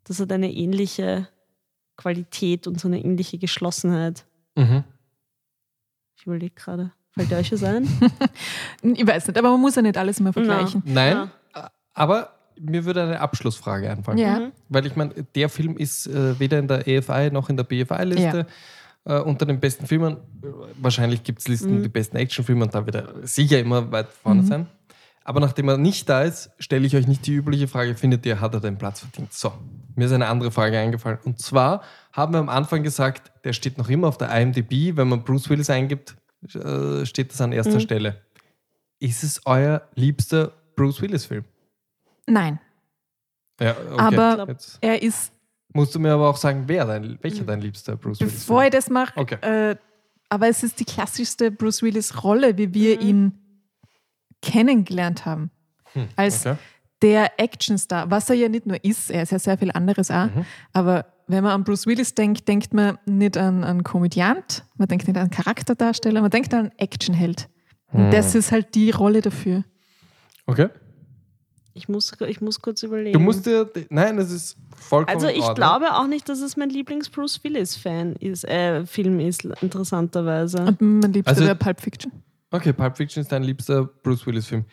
das 0.04 0.20
hat 0.20 0.32
eine 0.32 0.52
ähnliche 0.52 1.28
Qualität 1.96 2.66
und 2.66 2.80
so 2.80 2.88
eine 2.88 3.02
ähnliche 3.02 3.38
Geschlossenheit. 3.38 4.24
Mhm. 4.56 4.84
Ich 6.16 6.26
überlege 6.26 6.54
gerade. 6.54 6.92
Fällt 7.12 7.32
euch 7.32 7.52
was 7.52 7.62
ein? 7.62 7.88
Ich 8.82 9.06
weiß 9.06 9.26
nicht, 9.28 9.38
aber 9.38 9.50
man 9.50 9.60
muss 9.60 9.74
ja 9.76 9.82
nicht 9.82 9.96
alles 9.96 10.20
immer 10.20 10.32
vergleichen. 10.32 10.82
Nein, 10.84 11.30
aber 11.94 12.32
mir 12.58 12.84
würde 12.84 13.02
eine 13.02 13.20
Abschlussfrage 13.20 13.90
einfallen. 13.90 14.18
Ja. 14.18 14.38
Mhm. 14.40 14.52
Weil 14.68 14.86
ich 14.86 14.96
meine, 14.96 15.14
der 15.34 15.48
Film 15.48 15.76
ist 15.76 16.06
äh, 16.06 16.38
weder 16.38 16.58
in 16.58 16.68
der 16.68 16.86
EFI 16.86 17.30
noch 17.30 17.48
in 17.48 17.56
der 17.56 17.64
BFI-Liste 17.64 18.46
äh, 19.06 19.18
unter 19.20 19.46
den 19.46 19.60
besten 19.60 19.86
Filmen. 19.86 20.18
Wahrscheinlich 20.80 21.22
gibt 21.22 21.38
es 21.40 21.48
Listen, 21.48 21.78
Mhm. 21.78 21.82
die 21.84 21.88
besten 21.88 22.16
Actionfilme 22.16 22.64
und 22.64 22.74
da 22.74 22.84
wird 22.84 22.96
er 22.96 23.26
sicher 23.26 23.58
immer 23.58 23.90
weit 23.92 24.08
vorne 24.08 24.42
Mhm. 24.42 24.46
sein. 24.46 24.66
Aber 25.24 25.40
nachdem 25.40 25.68
er 25.68 25.76
nicht 25.76 26.08
da 26.08 26.22
ist, 26.22 26.50
stelle 26.60 26.86
ich 26.86 26.94
euch 26.94 27.08
nicht 27.08 27.26
die 27.26 27.32
übliche 27.34 27.66
Frage, 27.66 27.96
findet 27.96 28.24
ihr, 28.26 28.40
hat 28.40 28.54
er 28.54 28.60
den 28.60 28.78
Platz 28.78 29.00
verdient? 29.00 29.32
So, 29.32 29.52
mir 29.96 30.04
ist 30.06 30.12
eine 30.12 30.28
andere 30.28 30.52
Frage 30.52 30.78
eingefallen. 30.78 31.18
Und 31.24 31.40
zwar 31.40 31.82
haben 32.12 32.32
wir 32.32 32.38
am 32.38 32.48
Anfang 32.48 32.84
gesagt, 32.84 33.32
der 33.44 33.52
steht 33.52 33.76
noch 33.78 33.88
immer 33.88 34.06
auf 34.06 34.18
der 34.18 34.30
IMDb. 34.30 34.96
Wenn 34.96 35.08
man 35.08 35.24
Bruce 35.24 35.50
Willis 35.50 35.68
eingibt, 35.68 36.16
äh, 36.54 37.04
steht 37.06 37.32
das 37.32 37.40
an 37.40 37.50
erster 37.52 37.74
Mhm. 37.74 37.80
Stelle. 37.80 38.22
Ist 39.00 39.24
es 39.24 39.40
euer 39.46 39.82
liebster 39.96 40.52
Bruce 40.76 41.00
Willis-Film? 41.02 41.44
Nein, 42.28 42.60
Ja, 43.60 43.70
okay. 43.72 43.98
Aber- 43.98 44.44
Jetzt 44.48 44.78
er 44.80 45.02
ist, 45.02 45.32
musst 45.76 45.94
du 45.94 46.00
mir 46.00 46.12
aber 46.12 46.28
auch 46.28 46.36
sagen, 46.36 46.64
wer 46.66 46.84
dein, 46.84 47.18
welcher 47.22 47.44
dein 47.44 47.60
liebster 47.60 47.96
Bruce 47.96 48.20
Willis 48.20 48.34
bevor 48.34 48.64
ich 48.64 48.70
das 48.70 48.90
mache, 48.90 49.12
Okay. 49.18 49.36
äh, 49.42 49.76
aber 50.28 50.48
es 50.48 50.62
ist 50.64 50.80
die 50.80 50.84
klassischste 50.84 51.50
Bruce 51.52 51.82
Willis-Rolle, 51.82 52.58
wie 52.58 52.74
wir 52.74 52.96
Mhm. 52.96 53.02
ihn 53.08 53.32
kennengelernt 54.42 55.24
haben. 55.24 55.50
Hm, 55.92 56.08
Als 56.16 56.46
okay. 56.46 56.56
der 57.02 57.38
Actionstar, 57.40 58.10
was 58.10 58.28
er 58.30 58.36
ja 58.36 58.48
nicht 58.48 58.66
nur 58.66 58.82
ist, 58.84 59.10
er 59.10 59.22
ist 59.22 59.32
ja 59.32 59.38
sehr 59.38 59.58
viel 59.58 59.70
anderes 59.72 60.10
auch, 60.10 60.26
Mhm. 60.26 60.44
aber 60.72 61.06
wenn 61.28 61.42
man 61.42 61.52
an 61.52 61.64
Bruce 61.64 61.86
Willis 61.86 62.14
denkt, 62.14 62.46
denkt 62.46 62.72
man 62.72 62.98
nicht 63.06 63.36
an 63.36 63.64
einen 63.64 63.82
Komödiant, 63.82 64.64
man 64.76 64.86
denkt 64.88 65.06
nicht 65.08 65.16
an 65.16 65.22
einen 65.22 65.30
Charakterdarsteller, 65.30 66.20
man 66.20 66.30
denkt 66.30 66.54
an 66.54 66.60
einen 66.70 66.78
Actionheld. 66.78 67.48
Hm. 67.88 68.06
Und 68.06 68.10
das 68.12 68.34
ist 68.36 68.52
halt 68.52 68.74
die 68.76 68.90
Rolle 68.90 69.22
dafür. 69.22 69.64
Okay. 70.46 70.68
Ich 71.76 71.88
muss, 71.88 72.12
ich 72.26 72.40
muss 72.40 72.60
kurz 72.62 72.82
überlegen. 72.82 73.12
Du 73.12 73.20
musst 73.20 73.44
dir. 73.46 73.70
Nein, 73.90 74.16
das 74.16 74.30
ist 74.30 74.56
vollkommen. 74.76 75.14
Also 75.14 75.28
ich 75.28 75.40
Ordnung. 75.40 75.54
glaube 75.54 75.94
auch 75.94 76.06
nicht, 76.06 76.28
dass 76.28 76.40
es 76.40 76.56
mein 76.56 76.70
Lieblings-Bruce 76.70 77.44
Willis-Fan 77.44 78.16
ist, 78.16 78.44
äh, 78.44 78.86
Film 78.86 79.20
ist, 79.20 79.44
interessanterweise. 79.60 80.58
Und 80.64 80.80
mein 80.80 81.12
Liebster 81.12 81.30
Also- 81.30 81.44
wäre 81.44 81.54
Pulp 81.54 81.80
Fiction. 81.80 82.12
Okay, 82.50 82.72
Pulp 82.72 82.96
Fiction 82.96 83.20
ist 83.20 83.30
dein 83.30 83.42
liebster 83.42 83.84
Bruce 83.84 84.26
Willis-Film. 84.26 84.64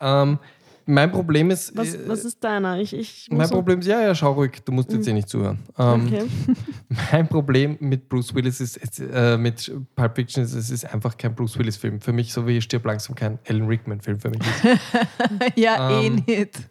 Ähm, 0.00 0.38
mein 0.86 1.10
Problem 1.10 1.50
ist. 1.50 1.76
Was, 1.76 1.94
äh, 1.94 2.08
was 2.08 2.24
ist 2.24 2.42
deiner? 2.42 2.78
Ich, 2.78 2.92
ich 2.92 3.28
mein 3.30 3.48
Problem 3.48 3.80
ist, 3.80 3.86
ja, 3.86 4.00
ja, 4.00 4.14
schau 4.14 4.32
ruhig, 4.32 4.62
du 4.64 4.72
musst 4.72 4.92
jetzt 4.92 5.06
eh 5.08 5.12
nicht 5.12 5.28
zuhören. 5.28 5.58
Ähm, 5.78 6.06
Okay. 6.06 6.24
Mein 7.12 7.28
Problem 7.28 7.76
mit 7.80 8.08
Bruce 8.08 8.34
Willis 8.34 8.60
ist, 8.60 8.78
äh, 9.00 9.36
mit 9.38 9.72
Pulp 9.96 10.16
Fiction 10.16 10.44
ist, 10.44 10.52
es 10.52 10.70
ist 10.70 10.84
einfach 10.84 11.16
kein 11.16 11.34
Bruce 11.34 11.58
Willis-Film. 11.58 12.00
Für 12.00 12.12
mich, 12.12 12.32
so 12.32 12.46
wie 12.46 12.60
Stirb 12.60 12.84
langsam 12.84 13.14
kein 13.14 13.38
Alan 13.48 13.66
Rickman-Film 13.66 14.20
für 14.20 14.30
mich 14.30 14.40
ist. 14.40 14.78
ja, 15.56 16.00
eh 16.00 16.06
Ähm, 16.06 16.22
nicht. 16.26 16.70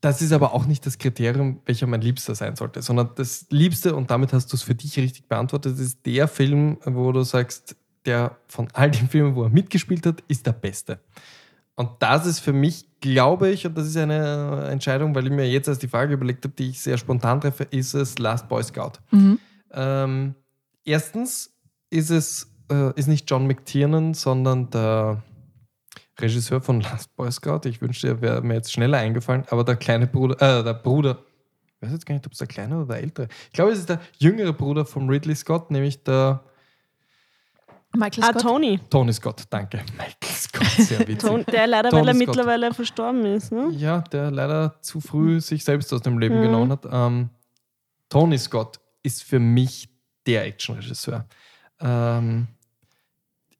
Das 0.00 0.22
ist 0.22 0.32
aber 0.32 0.54
auch 0.54 0.66
nicht 0.66 0.86
das 0.86 0.98
Kriterium, 0.98 1.60
welcher 1.66 1.86
mein 1.88 2.00
Liebster 2.00 2.34
sein 2.34 2.54
sollte, 2.54 2.82
sondern 2.82 3.10
das 3.16 3.46
Liebste, 3.50 3.96
und 3.96 4.10
damit 4.10 4.32
hast 4.32 4.52
du 4.52 4.56
es 4.56 4.62
für 4.62 4.74
dich 4.74 4.96
richtig 4.96 5.26
beantwortet, 5.26 5.78
ist 5.78 6.06
der 6.06 6.28
Film, 6.28 6.78
wo 6.84 7.10
du 7.10 7.22
sagst, 7.24 7.74
der 8.06 8.36
von 8.46 8.68
all 8.74 8.90
den 8.92 9.08
Filmen, 9.08 9.34
wo 9.34 9.42
er 9.42 9.50
mitgespielt 9.50 10.06
hat, 10.06 10.22
ist 10.28 10.46
der 10.46 10.52
beste. 10.52 11.00
Und 11.78 11.90
das 12.00 12.26
ist 12.26 12.40
für 12.40 12.52
mich, 12.52 12.86
glaube 13.00 13.50
ich, 13.50 13.64
und 13.64 13.78
das 13.78 13.86
ist 13.86 13.96
eine 13.96 14.66
Entscheidung, 14.68 15.14
weil 15.14 15.26
ich 15.26 15.32
mir 15.32 15.48
jetzt 15.48 15.68
erst 15.68 15.80
die 15.80 15.86
Frage 15.86 16.14
überlegt 16.14 16.44
habe, 16.44 16.52
die 16.58 16.70
ich 16.70 16.80
sehr 16.80 16.98
spontan 16.98 17.40
treffe, 17.40 17.62
ist 17.62 17.94
es 17.94 18.18
Last 18.18 18.48
Boy 18.48 18.64
Scout. 18.64 18.94
Mhm. 19.12 19.38
Ähm, 19.72 20.34
erstens 20.84 21.54
ist 21.88 22.10
es 22.10 22.52
äh, 22.68 22.92
ist 22.98 23.06
nicht 23.06 23.30
John 23.30 23.46
McTiernan, 23.46 24.12
sondern 24.12 24.70
der 24.70 25.22
Regisseur 26.18 26.60
von 26.60 26.80
Last 26.80 27.14
Boy 27.14 27.30
Scout. 27.30 27.60
Ich 27.66 27.80
wünschte, 27.80 28.08
er 28.08 28.20
wäre 28.22 28.42
mir 28.42 28.54
jetzt 28.54 28.72
schneller 28.72 28.98
eingefallen, 28.98 29.44
aber 29.48 29.62
der 29.62 29.76
kleine 29.76 30.08
Bruder, 30.08 30.34
äh, 30.60 30.64
der 30.64 30.74
Bruder, 30.74 31.20
ich 31.76 31.82
weiß 31.82 31.92
jetzt 31.92 32.06
gar 32.06 32.16
nicht, 32.16 32.26
ob 32.26 32.32
es 32.32 32.38
der 32.38 32.48
kleine 32.48 32.78
oder 32.78 32.94
der 32.94 33.04
ältere. 33.04 33.28
Ich 33.46 33.52
glaube, 33.52 33.70
es 33.70 33.78
ist 33.78 33.88
der 33.88 34.00
jüngere 34.18 34.52
Bruder 34.52 34.84
von 34.84 35.08
Ridley 35.08 35.36
Scott, 35.36 35.70
nämlich 35.70 36.02
der 36.02 36.42
Michael 37.96 38.24
Ah, 38.24 38.28
Scott. 38.30 38.42
Tony. 38.42 38.80
Tony 38.90 39.12
Scott. 39.12 39.42
Danke. 39.50 39.80
Michael 39.96 40.16
Scott, 40.22 40.66
sehr 40.86 41.08
witzig. 41.08 41.46
Der 41.46 41.66
leider, 41.66 41.90
Tony 41.90 42.02
weil 42.02 42.08
er 42.08 42.14
Scott. 42.14 42.26
mittlerweile 42.28 42.74
verstorben 42.74 43.24
ist. 43.24 43.50
Ne? 43.52 43.68
Ja, 43.72 44.00
der 44.02 44.30
leider 44.30 44.74
zu 44.82 45.00
früh 45.00 45.40
sich 45.40 45.64
selbst 45.64 45.92
aus 45.92 46.02
dem 46.02 46.18
Leben 46.18 46.38
Mhm. 46.38 46.42
genommen 46.42 46.72
hat. 46.72 46.86
Ähm, 46.90 47.30
Tony 48.08 48.38
Scott 48.38 48.78
ist 49.02 49.22
für 49.22 49.38
mich 49.38 49.88
der 50.26 50.44
Actionregisseur. 50.46 51.26
Ähm, 51.80 52.48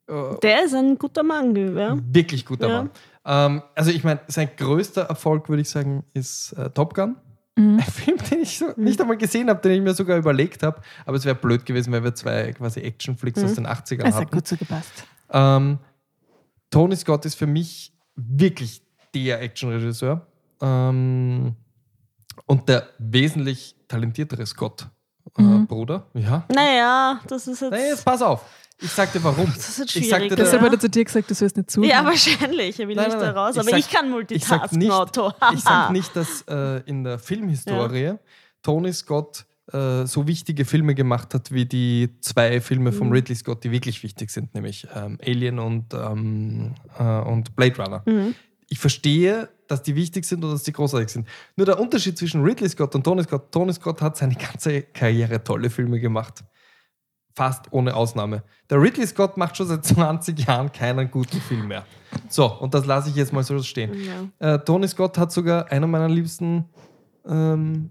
äh, 0.08 0.12
Der 0.42 0.64
ist 0.64 0.74
ein 0.74 0.98
guter 0.98 1.22
Mann, 1.22 1.54
ja. 1.76 1.96
Wirklich 2.02 2.44
guter 2.44 2.68
Ja. 2.68 2.76
Mann. 2.82 2.90
Ähm, 3.24 3.62
also 3.74 3.90
ich 3.90 4.04
meine, 4.04 4.20
sein 4.28 4.50
größter 4.56 5.02
Erfolg, 5.02 5.48
würde 5.48 5.62
ich 5.62 5.70
sagen, 5.70 6.04
ist 6.14 6.52
äh, 6.52 6.70
Top 6.70 6.94
Gun. 6.94 7.16
Mhm. 7.58 7.78
Ein 7.78 7.82
Film, 7.82 8.18
den 8.30 8.40
ich 8.42 8.58
so 8.58 8.66
nicht 8.76 9.00
einmal 9.00 9.16
gesehen 9.16 9.48
habe, 9.50 9.60
den 9.60 9.72
ich 9.72 9.80
mir 9.82 9.94
sogar 9.94 10.16
überlegt 10.16 10.62
habe. 10.62 10.80
Aber 11.04 11.16
es 11.16 11.24
wäre 11.24 11.34
blöd 11.34 11.66
gewesen, 11.66 11.92
weil 11.92 12.04
wir 12.04 12.14
zwei 12.14 12.52
quasi 12.52 12.80
Actionflicks 12.80 13.42
aus 13.42 13.54
den 13.54 13.66
80ern 13.66 14.04
Das 14.04 14.14
hat 14.14 14.22
hatten. 14.22 14.30
gut 14.36 14.46
so 14.46 14.56
gepasst. 14.56 15.04
Ähm, 15.30 15.78
Tony 16.70 16.96
Scott 16.96 17.24
ist 17.24 17.34
für 17.34 17.46
mich 17.46 17.92
wirklich 18.14 18.82
der 19.14 19.40
Actionregisseur. 19.42 20.26
Ähm, 20.60 21.54
und 22.46 22.68
der 22.68 22.88
wesentlich 22.98 23.74
talentiertere 23.88 24.46
Scott, 24.46 24.86
äh, 25.36 25.42
Mhm. 25.42 25.66
Bruder. 25.66 26.06
Ja. 26.14 26.44
Naja, 26.54 27.20
das 27.26 27.46
ist 27.46 27.60
jetzt. 27.60 27.70
Nee, 27.72 27.88
jetzt 27.88 28.04
pass 28.04 28.22
auf. 28.22 28.44
Ich 28.80 28.90
sag 28.92 29.12
dir 29.12 29.22
warum. 29.24 29.46
das 29.46 29.78
ist 29.78 29.96
ich 29.96 30.08
sag 30.08 30.18
schwierig. 30.20 30.28
dir 30.30 30.36
Deshalb 30.36 30.38
das- 30.38 30.52
ja. 30.60 30.66
hat 30.66 30.72
er 30.72 30.80
zu 30.80 30.88
dir 30.90 31.04
gesagt, 31.04 31.30
du 31.30 31.34
sollst 31.34 31.56
nicht 31.56 31.70
zuhören. 31.70 31.90
ja, 31.90 32.04
wahrscheinlich. 32.04 32.78
Er 32.78 32.86
will 32.88 32.94
Nein, 32.96 33.06
nicht 33.08 33.18
nein, 33.20 33.34
da 33.34 33.46
raus. 33.46 33.56
nein. 33.56 33.66
Aber 33.68 33.76
Ich 33.78 33.86
ich, 33.86 33.92
kann 33.92 34.06
Ich 34.30 34.44
sag 34.44 34.60
multitasken, 34.72 34.78
nicht, 34.78 34.92
ich 35.54 35.60
sag 35.60 35.90
nicht 35.92 36.16
dass 36.16 36.42
äh, 36.48 36.80
in 36.86 37.02
der 37.04 37.18
Filmhistorie 37.18 38.14
Tony 38.62 38.92
Scott 38.92 39.44
äh, 39.72 40.06
so 40.06 40.26
wichtige 40.26 40.64
Filme 40.64 40.94
gemacht 40.94 41.34
hat 41.34 41.50
wie 41.52 41.66
die 41.66 42.08
zwei 42.20 42.60
Filme 42.60 42.92
von 42.92 43.08
Mhm. 43.08 43.12
Ridley 43.14 43.34
Scott, 43.36 43.64
die 43.64 43.70
wirklich 43.70 44.02
wichtig 44.02 44.30
sind, 44.30 44.54
nämlich 44.54 44.86
ähm, 44.94 45.18
Alien 45.26 45.58
und, 45.58 45.92
ähm, 45.94 46.74
äh, 46.98 47.02
und 47.02 47.54
Blade 47.56 47.76
Runner. 47.82 48.02
Mhm. 48.06 48.34
Ich 48.70 48.78
verstehe, 48.78 49.48
dass 49.66 49.82
die 49.82 49.94
wichtig 49.96 50.24
sind 50.24 50.44
und 50.44 50.52
dass 50.52 50.62
die 50.62 50.72
großartig 50.72 51.08
sind. 51.08 51.28
Nur 51.56 51.66
der 51.66 51.78
Unterschied 51.80 52.16
zwischen 52.16 52.42
Ridley 52.42 52.68
Scott 52.68 52.94
und 52.94 53.02
Tony 53.04 53.22
Scott, 53.24 53.50
Tony 53.52 53.72
Scott 53.72 54.00
hat 54.02 54.16
seine 54.16 54.34
ganze 54.36 54.82
Karriere 54.82 55.42
tolle 55.42 55.68
Filme 55.68 55.98
gemacht. 56.00 56.44
Fast 57.38 57.72
ohne 57.72 57.94
Ausnahme. 57.94 58.42
Der 58.68 58.82
Ridley 58.82 59.06
Scott 59.06 59.36
macht 59.36 59.56
schon 59.56 59.68
seit 59.68 59.84
20 59.84 60.40
Jahren 60.40 60.72
keinen 60.72 61.08
guten 61.08 61.40
Film 61.40 61.68
mehr. 61.68 61.86
So, 62.28 62.52
und 62.58 62.74
das 62.74 62.84
lasse 62.84 63.10
ich 63.10 63.14
jetzt 63.14 63.32
mal 63.32 63.44
so 63.44 63.62
stehen. 63.62 63.92
Ja. 64.40 64.54
Äh, 64.54 64.58
Tony 64.58 64.88
Scott 64.88 65.16
hat 65.16 65.30
sogar 65.30 65.70
einer 65.70 65.86
meiner 65.86 66.08
liebsten 66.08 66.64
ähm, 67.24 67.90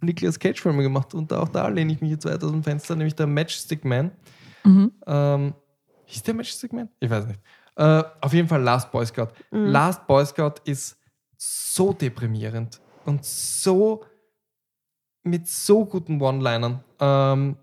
Nicolas 0.00 0.36
Cage-Filme 0.36 0.82
gemacht. 0.82 1.14
Und 1.14 1.32
auch 1.32 1.48
da 1.48 1.68
lehne 1.68 1.92
ich 1.92 2.00
mich 2.00 2.10
jetzt 2.10 2.24
weit 2.24 2.42
aus 2.42 2.50
dem 2.50 2.64
Fenster, 2.64 2.96
nämlich 2.96 3.14
der 3.14 3.28
Matchstick 3.28 3.84
Man. 3.84 4.10
Mhm. 4.64 4.90
Ähm, 5.06 5.54
hieß 6.06 6.24
der 6.24 6.34
Matchstick 6.34 6.72
Man? 6.72 6.88
Ich 6.98 7.08
weiß 7.08 7.28
nicht. 7.28 7.40
Äh, 7.76 8.02
auf 8.20 8.32
jeden 8.32 8.48
Fall 8.48 8.62
Last 8.62 8.90
Boy 8.90 9.06
Scout. 9.06 9.28
Mhm. 9.52 9.66
Last 9.66 10.08
Boy 10.08 10.26
Scout 10.26 10.54
ist 10.64 10.98
so 11.36 11.92
deprimierend 11.92 12.80
und 13.04 13.24
so 13.24 14.04
mit 15.22 15.46
so 15.46 15.84
guten 15.84 16.20
One-Linern. 16.20 16.82
Ähm, 16.98 17.56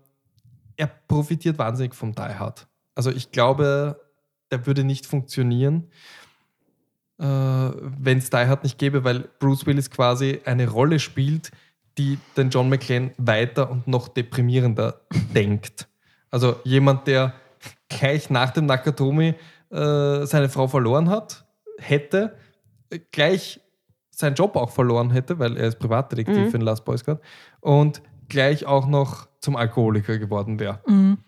er 0.76 0.86
profitiert 1.08 1.58
wahnsinnig 1.58 1.94
vom 1.94 2.14
Die 2.14 2.20
Hard. 2.22 2.66
Also 2.94 3.10
ich 3.10 3.30
glaube, 3.32 4.00
der 4.50 4.66
würde 4.66 4.84
nicht 4.84 5.06
funktionieren, 5.06 5.88
äh, 7.18 7.24
wenn 7.24 8.18
es 8.18 8.30
Die 8.30 8.36
Hard 8.36 8.62
nicht 8.62 8.78
gäbe, 8.78 9.04
weil 9.04 9.28
Bruce 9.38 9.66
Willis 9.66 9.90
quasi 9.90 10.40
eine 10.44 10.68
Rolle 10.68 10.98
spielt, 10.98 11.50
die 11.98 12.18
den 12.36 12.50
John 12.50 12.68
McClane 12.68 13.12
weiter 13.16 13.70
und 13.70 13.88
noch 13.88 14.08
deprimierender 14.08 15.00
denkt. 15.34 15.88
Also 16.30 16.56
jemand, 16.64 17.06
der 17.06 17.34
gleich 17.88 18.28
nach 18.30 18.50
dem 18.50 18.66
Nakatomi 18.66 19.34
äh, 19.70 20.26
seine 20.26 20.48
Frau 20.48 20.68
verloren 20.68 21.08
hat, 21.08 21.44
hätte, 21.78 22.36
äh, 22.90 22.98
gleich 23.12 23.60
seinen 24.10 24.34
Job 24.34 24.56
auch 24.56 24.70
verloren 24.70 25.10
hätte, 25.10 25.38
weil 25.38 25.56
er 25.56 25.68
ist 25.68 25.78
Privatdetektiv 25.78 26.48
Mhm. 26.48 26.54
in 26.54 26.60
Last 26.62 26.84
Boy 26.84 26.96
Scout 26.98 27.18
und 27.60 28.00
gleich 28.28 28.66
auch 28.66 28.86
noch 28.86 29.28
zum 29.40 29.56
Alkoholiker 29.56 30.18
geworden 30.18 30.58
wäre. 30.58 30.80
Mhm. 30.86 31.18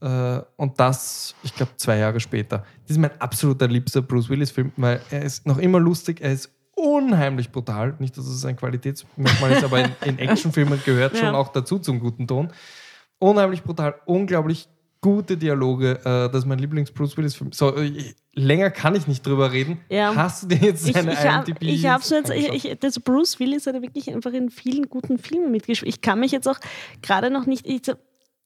Äh, 0.00 0.40
und 0.56 0.78
das, 0.78 1.34
ich 1.42 1.54
glaube, 1.54 1.72
zwei 1.76 1.98
Jahre 1.98 2.20
später. 2.20 2.64
Das 2.82 2.92
ist 2.92 2.98
mein 2.98 3.18
absoluter 3.20 3.68
liebster 3.68 4.02
Bruce 4.02 4.28
Willis-Film, 4.28 4.72
weil 4.76 5.00
er 5.10 5.22
ist 5.22 5.46
noch 5.46 5.58
immer 5.58 5.80
lustig, 5.80 6.20
er 6.20 6.32
ist 6.32 6.50
unheimlich 6.74 7.50
brutal. 7.50 7.94
Nicht, 7.98 8.16
dass 8.18 8.26
es 8.26 8.44
ein 8.44 8.56
Qualitätsmerkmal 8.56 9.52
ist, 9.52 9.64
aber 9.64 9.80
in, 9.84 9.90
in 10.04 10.18
Actionfilmen 10.28 10.80
gehört 10.84 11.14
Ja. 11.14 11.20
schon 11.20 11.34
auch 11.34 11.48
dazu 11.48 11.78
zum 11.78 12.00
guten 12.00 12.26
Ton. 12.26 12.52
Unheimlich 13.18 13.62
brutal, 13.62 13.94
unglaublich 14.04 14.68
gute 15.00 15.36
Dialoge. 15.36 15.98
Äh, 16.00 16.30
das 16.30 16.38
ist 16.40 16.46
mein 16.46 16.58
Lieblings-Bruce 16.58 17.16
Willis-Film. 17.16 17.52
So, 17.52 17.74
äh, 17.76 18.14
länger 18.36 18.70
kann 18.70 18.94
ich 18.94 19.08
nicht 19.08 19.26
drüber 19.26 19.50
reden. 19.50 19.80
Ja. 19.88 20.14
Hast 20.14 20.44
du 20.44 20.48
dir 20.48 20.58
jetzt 20.58 20.86
Ich, 20.86 20.94
seine 20.94 21.12
ich 21.12 21.18
habe 21.18 21.50
IMDb 21.50 21.62
ich 21.62 21.86
hab's 21.86 22.10
jetzt, 22.10 22.30
ich, 22.30 22.64
ich, 22.64 22.78
das 22.78 23.00
Bruce 23.00 23.40
Willis 23.40 23.66
hat 23.66 23.74
ja 23.74 23.82
wirklich 23.82 24.12
einfach 24.12 24.32
in 24.32 24.50
vielen 24.50 24.88
guten 24.88 25.18
Filmen 25.18 25.50
mitgespielt. 25.50 25.92
Ich 25.92 26.02
kann 26.02 26.20
mich 26.20 26.32
jetzt 26.32 26.46
auch 26.46 26.58
gerade 27.02 27.30
noch 27.30 27.46
nicht, 27.46 27.66
ich, 27.66 27.82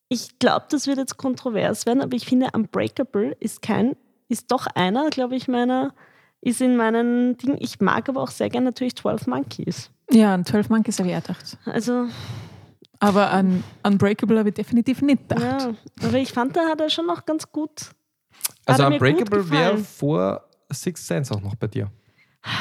ich 0.09 0.39
glaube, 0.39 0.67
das 0.71 0.87
wird 0.87 0.99
jetzt 0.99 1.17
kontrovers 1.17 1.87
werden, 1.87 2.01
aber 2.01 2.17
ich 2.17 2.25
finde, 2.25 2.49
Unbreakable 2.53 3.37
ist 3.41 3.63
kein, 3.63 3.97
ist 4.29 4.51
doch 4.53 4.67
einer, 4.69 5.11
glaube 5.11 5.35
ich, 5.35 5.49
meiner, 5.49 5.93
ist 6.41 6.61
in 6.61 6.77
meinen 6.77 7.37
Dingen. 7.37 7.57
Ich 7.59 7.81
mag 7.81 8.09
aber 8.09 8.23
auch 8.23 8.31
sehr 8.31 8.49
gerne 8.49 8.67
natürlich 8.67 8.97
12 8.97 9.27
Monkeys. 9.27 9.91
Ja, 10.13 10.35
an 10.35 10.45
12 10.45 10.69
Monkeys 10.71 10.99
habe 11.01 11.11
ich 11.11 11.17
auch 11.17 11.23
gedacht. 11.23 11.59
Also, 11.65 12.07
Aber 13.01 13.31
an 13.31 13.65
Unbreakable 13.85 14.39
habe 14.39 14.51
ich 14.51 14.55
definitiv 14.55 15.03
nicht 15.03 15.29
gedacht. 15.29 15.63
ja, 15.63 16.07
aber 16.07 16.19
ich 16.19 16.33
fand, 16.33 16.57
da 16.57 16.69
hat 16.69 16.81
er 16.81 16.91
schon 16.91 17.07
noch 17.07 17.25
ganz 17.25 17.51
gut. 17.51 17.91
Also 18.67 18.87
Unbreakable 18.87 19.51
wäre 19.51 19.79
vor 19.79 20.45
Sixth 20.73 21.07
Sense 21.07 21.35
auch 21.35 21.41
noch 21.41 21.55
bei 21.57 21.67
dir. 21.67 21.91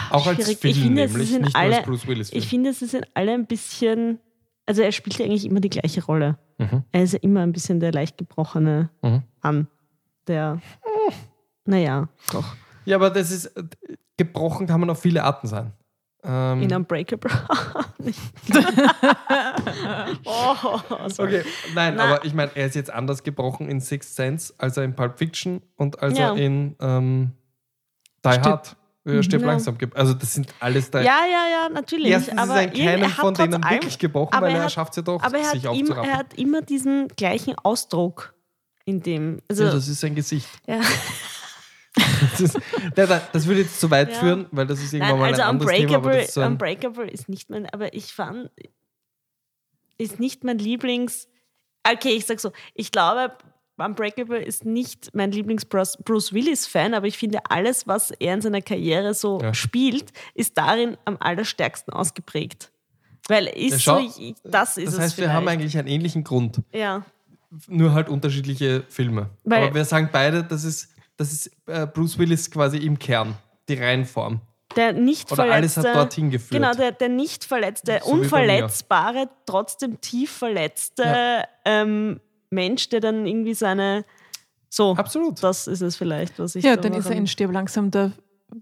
Auch 0.10 0.28
als 0.28 0.38
Schwierig. 0.44 0.58
Film 0.60 0.72
Ich 0.74 0.82
finde, 0.82 1.04
es 1.04 1.12
nämlich, 1.12 1.30
sind 1.30 1.42
nicht 1.44 1.54
nur 1.54 1.62
alle- 1.62 1.78
als 1.78 1.86
Bruce 1.86 2.08
Willis-Film. 2.08 2.42
Ich 2.44 2.50
finde, 2.50 2.74
sie 2.74 2.86
sind 2.86 3.06
alle 3.14 3.34
ein 3.34 3.46
bisschen, 3.46 4.20
also 4.66 4.82
er 4.82 4.92
spielt 4.92 5.18
ja 5.20 5.26
eigentlich 5.26 5.46
immer 5.46 5.60
die 5.62 5.70
gleiche 5.70 6.04
Rolle. 6.04 6.38
Mhm. 6.58 6.84
Er 6.92 7.04
ist 7.04 7.14
ja 7.14 7.20
immer 7.22 7.42
ein 7.42 7.54
bisschen 7.54 7.80
der 7.80 7.92
leicht 7.94 8.18
gebrochene 8.18 8.90
Mhm. 9.02 9.24
Mann. 9.42 9.68
Der, 10.28 10.62
naja, 11.66 12.10
doch. 12.32 12.56
Ja, 12.86 12.98
aber 12.98 13.10
das 13.10 13.32
ist, 13.32 13.52
gebrochen 14.18 14.68
kann 14.68 14.80
man 14.80 14.90
auf 14.90 15.02
viele 15.02 15.24
Arten 15.24 15.48
sein. 15.48 15.72
Ähm, 16.24 16.62
In 16.64 16.74
Unbreakable. 16.74 17.32
Oh, 20.26 20.56
okay, 21.18 21.44
nein, 21.74 21.96
Na. 21.96 22.04
aber 22.06 22.26
ich 22.26 22.34
meine, 22.34 22.52
er 22.56 22.66
ist 22.68 22.76
jetzt 22.76 22.92
anders 22.92 23.24
gebrochen 23.24 23.70
in 23.70 23.80
Sixth 23.82 24.16
Sense, 24.16 24.54
als 24.58 24.78
er 24.78 24.84
in 24.84 24.96
Pulp 24.96 25.18
Fiction 25.18 25.62
und 25.76 26.02
als 26.02 26.18
Ja. 26.18 26.30
er 26.32 26.38
in 26.38 26.76
ähm, 26.80 27.32
Die 28.26 28.30
Stirb- 28.30 28.44
Hard, 28.46 28.76
äh, 29.06 29.24
Stirb 29.24 29.42
Ja. 29.42 29.48
langsam 29.48 29.78
gibt. 29.78 29.96
Also 29.96 30.14
das 30.14 30.34
sind 30.34 30.54
alles 30.60 30.92
da. 30.92 31.00
Ja, 31.02 31.20
ja, 31.30 31.46
ja, 31.52 31.70
natürlich. 31.70 32.12
Erstens 32.12 32.38
aber 32.38 32.54
ist 32.54 32.58
er 32.58 32.64
in 32.64 32.68
irgendwie- 32.74 32.86
keinem 32.86 33.04
hat 33.18 33.26
von 33.26 33.34
denen 33.34 33.64
allem- 33.64 33.74
wirklich 33.76 34.00
gebrochen, 34.00 34.34
aber 34.34 34.48
weil 34.48 34.56
er 34.56 34.64
er 34.64 34.70
schafft 34.70 34.92
es 34.94 34.98
ja 34.98 35.04
doch, 35.04 35.22
Aber 35.24 35.38
er 35.38 35.44
hat, 35.46 35.52
sich 35.52 35.64
immer, 35.64 35.72
aufzurappen. 35.74 36.10
er 36.10 36.18
hat 36.18 36.34
immer 36.36 36.62
diesen 36.62 37.08
gleichen 37.10 37.56
Ausdruck 37.64 38.34
in 38.86 39.02
dem. 39.02 39.42
Also, 39.50 39.64
ja, 39.66 39.72
das 39.72 39.88
ist 39.88 40.00
sein 40.02 40.16
Gesicht. 40.16 40.48
ja. 40.68 40.80
Das, 42.32 42.40
ist, 42.42 42.60
das, 42.96 43.22
das 43.32 43.46
würde 43.48 43.62
jetzt 43.62 43.80
zu 43.80 43.90
weit 43.92 44.10
Ja. 44.12 44.16
führen, 44.20 44.46
weil 44.52 44.66
das 44.68 44.80
ist 44.82 44.94
irgendwann 44.94 45.12
Nein, 45.12 45.20
mal 45.20 45.30
also 45.30 45.42
ein 45.42 45.48
anderes 45.50 45.72
Thema. 45.72 45.96
Aber 45.96 45.98
Unbreakable, 46.08 46.18
das 46.20 46.28
ist 46.30 46.34
so 46.36 46.42
Unbreakable 46.44 47.10
ist 47.10 47.30
nicht 47.30 47.50
mein, 47.50 47.66
aber 47.68 47.94
ich 47.94 48.14
fand, 48.14 48.50
ist 49.98 50.20
nicht 50.20 50.44
mein 50.44 50.58
Lieblings. 50.60 51.28
Okay, 51.90 52.10
ich 52.16 52.26
sag 52.26 52.40
so, 52.40 52.52
ich 52.74 52.92
glaube, 52.92 53.34
Unbreakable 53.78 54.42
ist 54.42 54.66
nicht 54.66 55.10
mein 55.14 55.32
Lieblings-Bruce 55.32 55.98
Bruce 56.04 56.34
Willis-Fan, 56.34 56.94
aber 56.94 57.08
ich 57.08 57.18
finde, 57.18 57.40
alles, 57.50 57.88
was 57.88 58.12
er 58.12 58.34
in 58.34 58.42
seiner 58.42 58.62
Karriere 58.62 59.14
so 59.14 59.40
Ja. 59.42 59.54
spielt, 59.54 60.12
ist 60.36 60.58
darin 60.58 60.98
am 61.06 61.18
allerstärksten 61.20 61.94
ausgeprägt. 61.94 62.72
Weil 63.28 63.48
ist 63.48 63.72
Ja, 63.74 63.80
schau, 63.80 64.00
so, 64.08 64.22
ich, 64.22 64.36
das 64.44 64.78
ist 64.78 64.88
das 64.88 64.94
es 64.96 65.00
heißt, 65.00 65.18
wir 65.20 65.32
haben 65.34 65.48
eigentlich 65.48 65.78
einen 65.78 65.88
ähnlichen 65.88 66.24
Grund. 66.24 66.62
ja. 66.74 67.06
nur 67.68 67.94
halt 67.94 68.10
unterschiedliche 68.10 68.84
Filme. 68.90 69.32
Weil- 69.44 69.64
Aber 69.64 69.74
wir 69.76 69.84
sagen 69.86 70.10
beide, 70.12 70.44
das 70.44 70.64
ist, 70.64 70.90
das 71.20 71.34
ist 71.34 71.52
äh, 71.68 71.86
Bruce 71.86 72.18
Willis 72.18 72.50
quasi 72.50 72.78
im 72.78 72.98
Kern, 72.98 73.36
die 73.68 73.74
Reihenform. 73.76 74.40
Der 74.76 74.94
nicht 74.94 75.32
Oder 75.32 75.52
alles 75.52 75.76
hat 75.78 75.84
verletzte, 75.84 76.00
dorthin 76.00 76.30
geführt. 76.30 76.62
Genau, 76.62 76.74
der, 76.74 76.92
der 76.94 77.10
nicht 77.10 77.44
verletzte, 77.44 78.00
So 78.04 78.12
unverletzbare, 78.12 79.28
trotzdem 79.46 80.00
tief 80.00 80.32
verletzte 80.32 81.04
Ja. 81.04 81.44
ähm, 81.66 82.20
Mensch, 82.52 82.88
der 82.90 83.00
dann 83.00 83.26
irgendwie 83.26 83.54
seine. 83.54 84.06
So, 84.70 84.96
Absolut. 84.96 85.42
das 85.44 85.68
ist 85.68 85.82
es 85.82 85.98
vielleicht, 85.98 86.40
was 86.40 86.56
ich. 86.56 86.64
Ja, 86.64 86.76
da 86.76 86.84
dann 86.84 86.94
ist 86.94 87.10
er 87.10 87.16
in 87.16 87.28
Stirb 87.28 87.52
langsam 87.52 87.92
der 87.92 88.12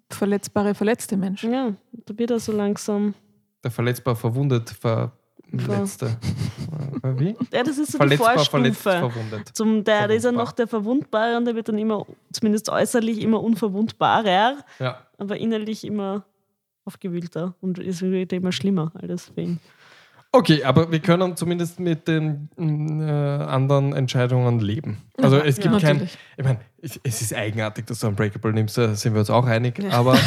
verletzbare, 0.09 0.73
verletzte 0.73 1.15
Mensch. 1.17 1.43
Ja, 1.43 1.73
da 1.91 2.17
wird 2.17 2.31
er 2.31 2.39
so 2.39 2.51
langsam. 2.53 3.13
Der 3.63 3.71
verletzbar 3.71 4.15
verwundet, 4.15 4.69
verletzte. 4.69 6.17
Wie? 7.17 7.35
Ja, 7.53 7.63
das 7.63 7.77
ist 7.77 7.91
so 7.93 7.97
Verletzbar, 7.97 8.35
die 8.37 8.45
verletzt, 8.49 8.81
Vorstufe. 8.81 9.11
verwundet. 9.13 9.49
Zum, 9.55 9.83
der, 9.83 10.07
der 10.07 10.17
ist 10.17 10.23
ja 10.25 10.31
noch 10.31 10.51
der 10.51 10.67
Verwundbare 10.67 11.37
und 11.37 11.45
der 11.45 11.55
wird 11.55 11.67
dann 11.69 11.77
immer, 11.77 12.05
zumindest 12.31 12.69
äußerlich, 12.69 13.21
immer 13.21 13.41
unverwundbarer, 13.43 14.57
Ja. 14.79 14.97
aber 15.17 15.37
innerlich 15.37 15.83
immer 15.83 16.23
aufgewühlter 16.85 17.53
und 17.61 17.79
ist 17.79 18.01
immer 18.01 18.51
schlimmer 18.51 18.91
alles 18.95 19.25
für 19.33 19.41
ihn. 19.41 19.59
Okay, 20.33 20.63
aber 20.63 20.91
wir 20.91 20.99
können 20.99 21.35
zumindest 21.37 21.79
mit 21.79 22.07
den 22.07 22.49
äh, 22.57 23.03
anderen 23.03 23.93
Entscheidungen 23.93 24.59
leben. 24.59 24.97
Also 25.17 25.37
es 25.37 25.55
gibt 25.57 25.73
Ja, 25.73 25.79
kein. 25.79 25.93
natürlich. 25.95 26.17
Ich 26.37 26.43
meine, 26.43 26.59
es 26.81 27.21
ist 27.21 27.33
eigenartig, 27.33 27.85
dass 27.87 27.99
du 28.01 28.07
Unbreakable 28.07 28.53
nimmst, 28.53 28.77
da 28.77 28.93
sind 28.93 29.13
wir 29.13 29.19
uns 29.21 29.29
auch 29.29 29.45
einig. 29.45 29.81
Aber, 29.91 30.17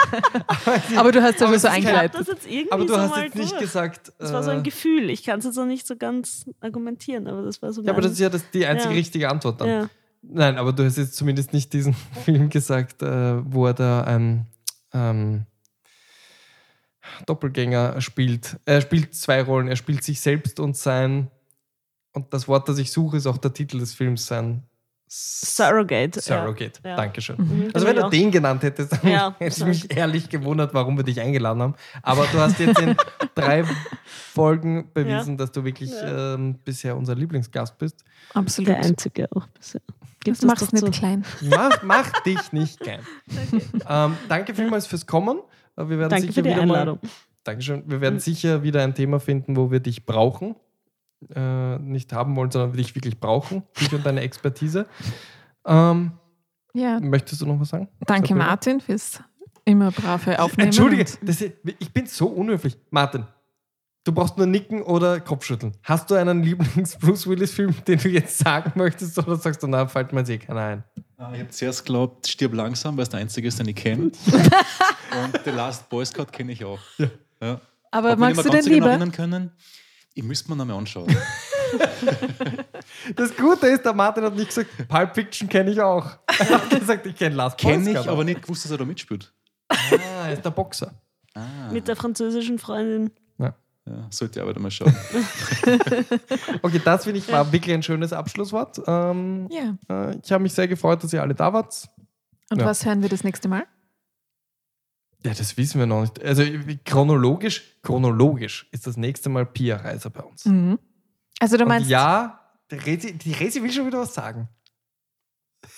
Aber 0.96 1.12
du 1.12 1.22
hast 1.22 1.40
ja 1.40 1.46
Aber 1.48 1.58
so 1.58 1.68
eingeleitet. 1.68 2.20
das 2.20 2.28
jetzt 2.28 2.46
irgendwie 2.50 2.72
aber 2.72 2.84
du 2.84 2.94
so 2.94 3.00
hast 3.00 3.16
jetzt 3.16 3.34
nicht 3.36 3.52
durch. 3.52 3.60
gesagt. 3.60 4.12
Das 4.18 4.32
war 4.32 4.42
so 4.42 4.50
ein 4.50 4.60
äh, 4.60 4.62
Gefühl. 4.62 5.10
Ich 5.10 5.24
kann 5.24 5.40
es 5.40 5.44
jetzt 5.44 5.56
noch 5.56 5.66
nicht 5.66 5.86
so 5.86 5.96
ganz 5.96 6.46
argumentieren, 6.60 7.26
aber 7.26 7.42
das 7.42 7.60
war 7.60 7.72
so 7.72 7.82
Ja, 7.82 7.92
aber 7.92 8.02
das 8.02 8.12
ist 8.12 8.20
ja 8.20 8.28
das, 8.30 8.48
die 8.50 8.64
einzige 8.66 8.92
Ja. 8.94 8.98
richtige 8.98 9.28
Antwort 9.28 9.60
dann. 9.60 9.68
ja. 9.68 9.90
Nein, 10.26 10.56
aber 10.56 10.72
du 10.72 10.84
hast 10.84 10.96
jetzt 10.96 11.16
zumindest 11.16 11.52
nicht 11.52 11.72
diesen 11.74 11.94
Film 12.24 12.48
gesagt, 12.48 13.02
äh, 13.02 13.44
wo 13.52 13.66
er 13.66 13.74
da 13.74 14.04
ein 14.04 14.46
ähm, 14.94 15.44
Doppelgänger 17.26 18.00
spielt. 18.00 18.56
Er 18.64 18.80
spielt 18.80 19.14
zwei 19.14 19.42
Rollen. 19.42 19.68
Er 19.68 19.76
spielt 19.76 20.02
sich 20.04 20.20
selbst 20.20 20.60
und 20.60 20.76
sein. 20.76 21.30
Und 22.12 22.32
das 22.32 22.46
Wort, 22.48 22.68
das 22.68 22.78
ich 22.78 22.92
suche, 22.92 23.16
ist 23.16 23.26
auch 23.26 23.38
der 23.38 23.52
Titel 23.52 23.78
des 23.78 23.92
Films, 23.94 24.26
sein 24.26 24.62
Surrogate. 25.08 26.20
Surrogate. 26.20 26.80
Ja. 26.84 26.96
Dankeschön. 26.96 27.36
Mhm, 27.38 27.70
Also 27.72 27.86
wenn 27.86 27.96
du 27.96 28.08
den 28.08 28.30
genannt 28.30 28.62
hättest, 28.62 28.92
dann 28.92 29.10
Ja. 29.10 29.34
hätte 29.38 29.58
ich 29.60 29.64
mich 29.66 29.96
ehrlich 29.96 30.28
gewundert, 30.28 30.74
warum 30.74 30.96
wir 30.96 31.04
dich 31.04 31.20
eingeladen 31.20 31.62
haben. 31.62 31.74
Aber 32.02 32.26
du 32.32 32.38
hast 32.38 32.58
jetzt 32.58 32.80
in 32.80 32.96
drei 33.34 33.64
Folgen 34.04 34.90
bewiesen, 34.92 35.36
dass 35.36 35.52
du 35.52 35.64
wirklich 35.64 35.90
Ja. 35.90 36.34
ähm, 36.34 36.58
bisher 36.64 36.96
unser 36.96 37.14
Lieblingsgast 37.14 37.78
bist. 37.78 38.04
Absolut. 38.32 38.68
Der 38.70 38.78
einzige 38.78 39.28
auch 39.34 39.46
bisher. 39.48 39.80
Gibt 40.24 40.38
Das 40.38 40.42
es 40.42 40.46
mach's 40.46 40.72
nicht 40.72 40.84
so. 40.84 40.90
klein. 40.90 41.24
Mach, 41.42 41.82
mach 41.82 42.10
dich 42.22 42.52
nicht 42.52 42.80
klein. 42.80 43.00
Ähm, 43.88 44.16
danke 44.28 44.54
vielmals 44.54 44.86
fürs 44.86 45.06
Kommen. 45.06 45.38
Äh, 45.76 45.88
Wir 45.88 45.98
werden 45.98 46.10
Danke 46.10 46.22
sicher 46.26 46.34
für 46.34 46.42
die 46.42 46.50
wieder 46.50 46.62
Einladung. 46.62 46.98
Mal, 47.02 47.10
Dankeschön. 47.44 47.82
Wir 47.86 48.00
werden 48.00 48.14
Mhm. 48.14 48.20
sicher 48.20 48.62
wieder 48.62 48.82
ein 48.82 48.94
Thema 48.94 49.20
finden, 49.20 49.56
wo 49.56 49.70
wir 49.70 49.80
dich 49.80 50.06
brauchen. 50.06 50.54
Äh, 51.34 51.78
nicht 51.78 52.12
haben 52.12 52.36
wollen, 52.36 52.50
sondern 52.50 52.72
wir 52.74 52.82
dich 52.82 52.94
wirklich 52.94 53.18
brauchen. 53.18 53.62
Dich 53.80 53.92
und 53.94 54.04
deine 54.04 54.20
Expertise. 54.20 54.86
Ähm, 55.66 56.12
Ja, 56.74 56.98
möchtest 57.00 57.40
du 57.40 57.46
noch 57.46 57.58
was 57.60 57.68
sagen? 57.70 57.88
danke 58.06 58.28
Sabrina? 58.28 58.46
Martin 58.46 58.80
fürs 58.80 59.20
immer 59.64 59.90
brave 59.90 60.38
Aufnehmen. 60.40 60.66
Entschuldige, 60.68 61.02
ist, 61.02 61.18
ich 61.78 61.92
bin 61.92 62.06
so 62.06 62.26
unhöflich. 62.26 62.76
Martin, 62.90 63.24
du 64.04 64.12
brauchst 64.12 64.36
nur 64.36 64.46
nicken 64.46 64.82
oder 64.82 65.20
Kopfschütteln. 65.20 65.72
Hast 65.82 66.10
du 66.10 66.14
einen 66.16 66.42
Lieblings-Bruce 66.42 67.26
Willis-Film, 67.28 67.74
den 67.86 67.98
du 67.98 68.08
jetzt 68.10 68.36
sagen 68.38 68.72
möchtest, 68.74 69.16
oder 69.18 69.36
sagst 69.36 69.62
du, 69.62 69.66
na, 69.66 69.86
fällt 69.86 70.12
mir 70.12 70.28
eh 70.28 70.36
keiner 70.38 70.60
ein? 70.60 70.84
Ah, 71.16 71.30
Ich 71.32 71.40
habe 71.40 71.48
zuerst 71.50 71.86
geglaubt, 71.86 72.26
stirb 72.26 72.52
langsam, 72.54 72.96
weil 72.96 73.04
es 73.04 73.08
der 73.08 73.20
einzige 73.20 73.48
ist, 73.48 73.58
den 73.58 73.68
ich 73.68 73.76
kenne. 73.76 74.10
Und 75.22 75.40
The 75.44 75.50
Last 75.50 75.88
Boy 75.88 76.04
Scout 76.06 76.26
kenne 76.32 76.52
ich 76.52 76.64
auch. 76.64 76.78
Ja. 77.40 77.60
Aber 77.90 78.12
Ob 78.12 78.18
magst 78.18 78.44
du 78.44 78.48
den 78.50 78.64
lieber? 78.64 78.88
erinnern 78.90 79.12
können? 79.12 79.52
Ich 80.14 80.22
müsste 80.22 80.48
mir 80.50 80.56
nochmal 80.56 80.76
anschauen. 80.78 81.14
Das 83.16 83.36
Gute 83.36 83.66
ist, 83.66 83.84
der 83.84 83.92
Martin 83.92 84.24
hat 84.24 84.34
nicht 84.34 84.48
gesagt, 84.48 84.70
Pulp 84.88 85.14
Fiction 85.14 85.48
kenne 85.48 85.70
ich 85.70 85.80
auch. 85.80 86.06
Er 86.38 86.48
hat 86.50 86.70
gesagt, 86.70 87.06
ich 87.06 87.14
kenne 87.16 87.34
Last 87.36 87.58
Boy 87.60 87.72
Kenne 87.72 87.90
ich, 87.92 88.08
aber 88.08 88.24
nicht 88.24 88.42
gewusst, 88.42 88.64
dass 88.64 88.72
er 88.72 88.78
da 88.78 88.84
mitspielt. 88.84 89.32
Ah, 89.68 89.76
er 90.26 90.32
ist 90.34 90.44
der 90.44 90.50
Boxer. 90.50 90.92
Ah, 91.34 91.70
mit 91.72 91.88
der 91.88 91.96
französischen 91.96 92.58
Freundin. 92.58 93.10
ja, 93.38 93.54
sollte 94.10 94.40
ich 94.40 94.42
aber 94.48 94.58
mal 94.60 94.70
schauen. 94.70 94.94
Okay, 96.62 96.80
das 96.84 97.04
finde 97.04 97.18
ich 97.18 97.30
war 97.30 97.50
wirklich 97.52 97.74
ein 97.74 97.82
schönes 97.82 98.12
Abschlusswort. 98.12 98.80
Ähm, 98.86 99.48
Ja. 99.50 99.76
äh, 100.10 100.16
ich 100.22 100.32
habe 100.32 100.42
mich 100.42 100.52
sehr 100.54 100.68
gefreut, 100.68 101.02
dass 101.04 101.12
ihr 101.12 101.20
alle 101.22 101.34
da 101.34 101.52
wart. 101.52 101.88
Und 102.50 102.60
Ja. 102.60 102.66
was 102.66 102.84
hören 102.86 103.02
wir 103.02 103.08
das 103.08 103.24
nächste 103.24 103.48
Mal? 103.48 103.64
Ja, 105.24 105.32
das 105.32 105.56
wissen 105.56 105.78
wir 105.78 105.86
noch 105.86 106.02
nicht. 106.02 106.22
Also 106.22 106.42
chronologisch, 106.84 107.62
chronologisch 107.82 108.68
ist 108.72 108.86
das 108.86 108.96
nächste 108.96 109.30
Mal 109.30 109.46
Pia 109.46 109.76
Reiser 109.76 110.10
bei 110.10 110.22
uns. 110.22 110.44
Mhm. 110.44 110.78
Also 111.40 111.56
du 111.56 111.62
Und 111.62 111.68
meinst, 111.70 111.88
ja, 111.88 112.40
die 112.70 112.76
Resi, 112.76 113.16
die 113.16 113.32
Resi 113.32 113.62
will 113.62 113.72
schon 113.72 113.86
wieder 113.86 114.00
was 114.00 114.14
sagen. 114.14 114.48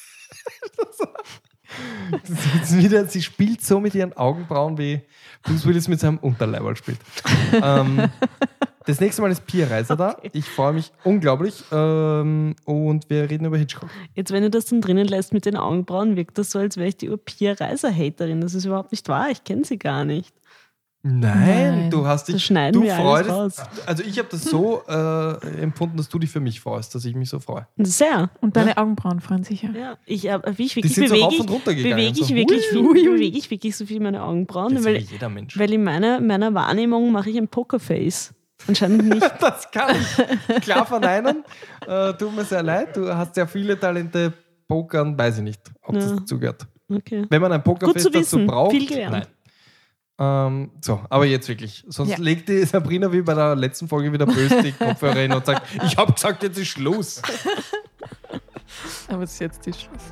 Wieder, 2.71 3.07
sie 3.07 3.23
spielt 3.23 3.63
so 3.63 3.81
mit 3.81 3.95
ihren 3.95 4.13
Augenbrauen, 4.15 4.79
wie 4.79 5.03
Bruce 5.43 5.67
Willis 5.67 5.89
mit 5.89 6.01
seinem 6.01 6.19
Unterleiberl 6.19 6.77
spielt. 6.77 6.99
ähm, 7.53 8.09
das 8.87 9.01
nächste 9.01 9.23
Mal 9.23 9.31
ist 9.31 9.47
Pia 9.47 9.67
Reiser 9.67 9.97
da. 9.97 10.17
Ich 10.33 10.45
freue 10.47 10.73
mich 10.73 10.93
unglaublich. 11.05 11.63
Ähm, 11.73 12.55
und 12.65 13.11
wir 13.11 13.29
reden 13.29 13.45
über 13.47 13.59
Hitchcock. 13.59 13.91
Jetzt, 14.15 14.33
wenn 14.33 14.43
du 14.43 14.51
das 14.51 14.67
dann 14.67 14.81
drinnen 14.81 15.07
lässt 15.07 15.33
mit 15.33 15.45
den 15.45 15.57
Augenbrauen, 15.57 16.17
wirkt 16.17 16.39
das 16.39 16.51
so, 16.51 16.59
als 16.59 16.77
wäre 16.77 16.89
ich 16.89 16.97
die 16.97 17.09
Pia 17.17 17.53
Reiser-Haterin. 17.53 18.41
Das 18.41 18.55
ist 18.55 18.65
überhaupt 18.65 18.93
nicht 18.93 19.09
wahr. 19.09 19.29
Ich 19.31 19.45
kenne 19.45 19.65
sie 19.65 19.79
gar 19.79 20.05
nicht. 20.05 20.33
Nein, 21.09 21.79
Nein, 21.83 21.91
du 21.91 22.05
hast 22.05 22.27
dich. 22.27 22.35
das 22.35 22.43
schneiden 22.43 22.83
du 22.83 22.89
freust. 22.89 23.31
raus. 23.31 23.57
Also 23.87 24.03
ich 24.03 24.19
habe 24.19 24.27
das 24.29 24.43
so 24.43 24.83
äh, 24.89 25.63
empfunden, 25.63 25.97
dass 25.99 26.09
du 26.09 26.19
dich 26.19 26.31
für 26.31 26.41
mich 26.41 26.61
freust, 26.61 26.97
dass 26.97 27.05
ich 27.05 27.15
mich 27.15 27.29
so 27.29 27.39
freue. 27.39 27.69
Sehr. 27.79 28.29
und 28.41 28.57
deine 28.57 28.77
Augenbrauen 28.77 29.21
freuen 29.21 29.45
sich 29.45 29.63
ja. 29.63 29.71
Ja, 29.71 29.99
ich, 30.05 30.29
äh, 30.29 30.41
wie 30.57 30.65
ich 30.65 30.71
Die 30.75 30.77
wirklich 30.83 30.95
sind 30.97 31.07
so 31.09 31.15
bewege 31.15 31.25
rauf 31.27 31.35
ich, 31.35 31.41
und 31.43 31.51
runter 31.51 31.75
gegangen. 31.75 31.95
bewege 31.97 32.21
ich 32.21 32.27
so, 32.27 32.35
wirklich 32.35 32.61
hui, 32.65 32.71
viel, 32.73 32.83
hui, 32.83 33.01
hui. 33.07 33.13
bewege 33.19 33.39
ich 33.39 33.51
wirklich 33.53 33.77
so 33.77 33.87
viel 33.87 34.01
meine 34.01 34.21
Augenbrauen, 34.25 34.71
Das 34.73 34.81
ist 34.81 34.87
weil, 34.87 34.95
wie 34.97 35.05
jeder 35.13 35.29
Mensch. 35.29 35.57
weil 35.57 35.73
in 35.73 35.85
meiner, 35.85 36.21
meiner 36.21 36.55
Wahrnehmung 36.55 37.13
mache 37.13 37.31
ich 37.31 37.37
ein 37.37 37.47
Pokerface. 37.47 38.35
Anscheinend 38.69 39.05
nicht. 39.09 39.33
Das 39.41 39.71
kann 39.71 39.95
ich 39.97 40.63
klar 40.63 40.87
verneinen. 40.87 41.45
Äh, 41.87 42.15
tut 42.15 42.35
mir 42.35 42.45
sehr 42.45 42.63
leid. 42.63 42.97
Du 42.97 43.15
hast 43.15 43.37
ja 43.37 43.47
viele 43.47 43.79
Talente. 43.79 44.33
Pokern, 44.69 45.17
weiß 45.17 45.39
ich 45.39 45.45
nicht, 45.45 45.61
ob 45.83 45.95
das 45.95 46.11
Ja. 46.11 46.17
dazugehört. 46.17 46.67
Okay. 46.93 47.25
Wenn 47.31 47.41
man 47.41 47.53
ein 47.53 47.63
Pokerfest 47.63 48.05
zu 48.07 48.11
dazu 48.11 48.21
wissen. 48.37 48.47
braucht. 48.49 48.73
Viel 48.73 48.87
gelernt. 48.89 49.13
Nein. 49.13 49.27
Ähm, 50.19 50.71
so, 50.81 51.01
aber 51.09 51.25
jetzt 51.27 51.47
wirklich. 51.49 51.85
Sonst 51.87 52.11
Ja. 52.11 52.17
legt 52.19 52.49
die 52.49 52.65
Sabrina 52.65 53.13
wie 53.13 53.23
bei 53.23 53.35
der 53.35 53.55
letzten 53.55 53.87
Folge 53.87 54.13
wieder 54.13 54.27
böse 54.27 54.63
die 54.63 54.73
Kopfhörer 54.73 55.21
hin 55.21 55.33
und 55.33 55.47
sagt: 55.47 55.63
Ich 55.85 55.97
hab 55.97 56.13
gesagt, 56.15 56.43
jetzt 56.43 56.59
ist 56.59 56.69
Schluss. 56.69 57.23
Aber 59.09 59.23
jetzt 59.25 59.41
ist 59.67 59.81
Schluss. 59.83 60.03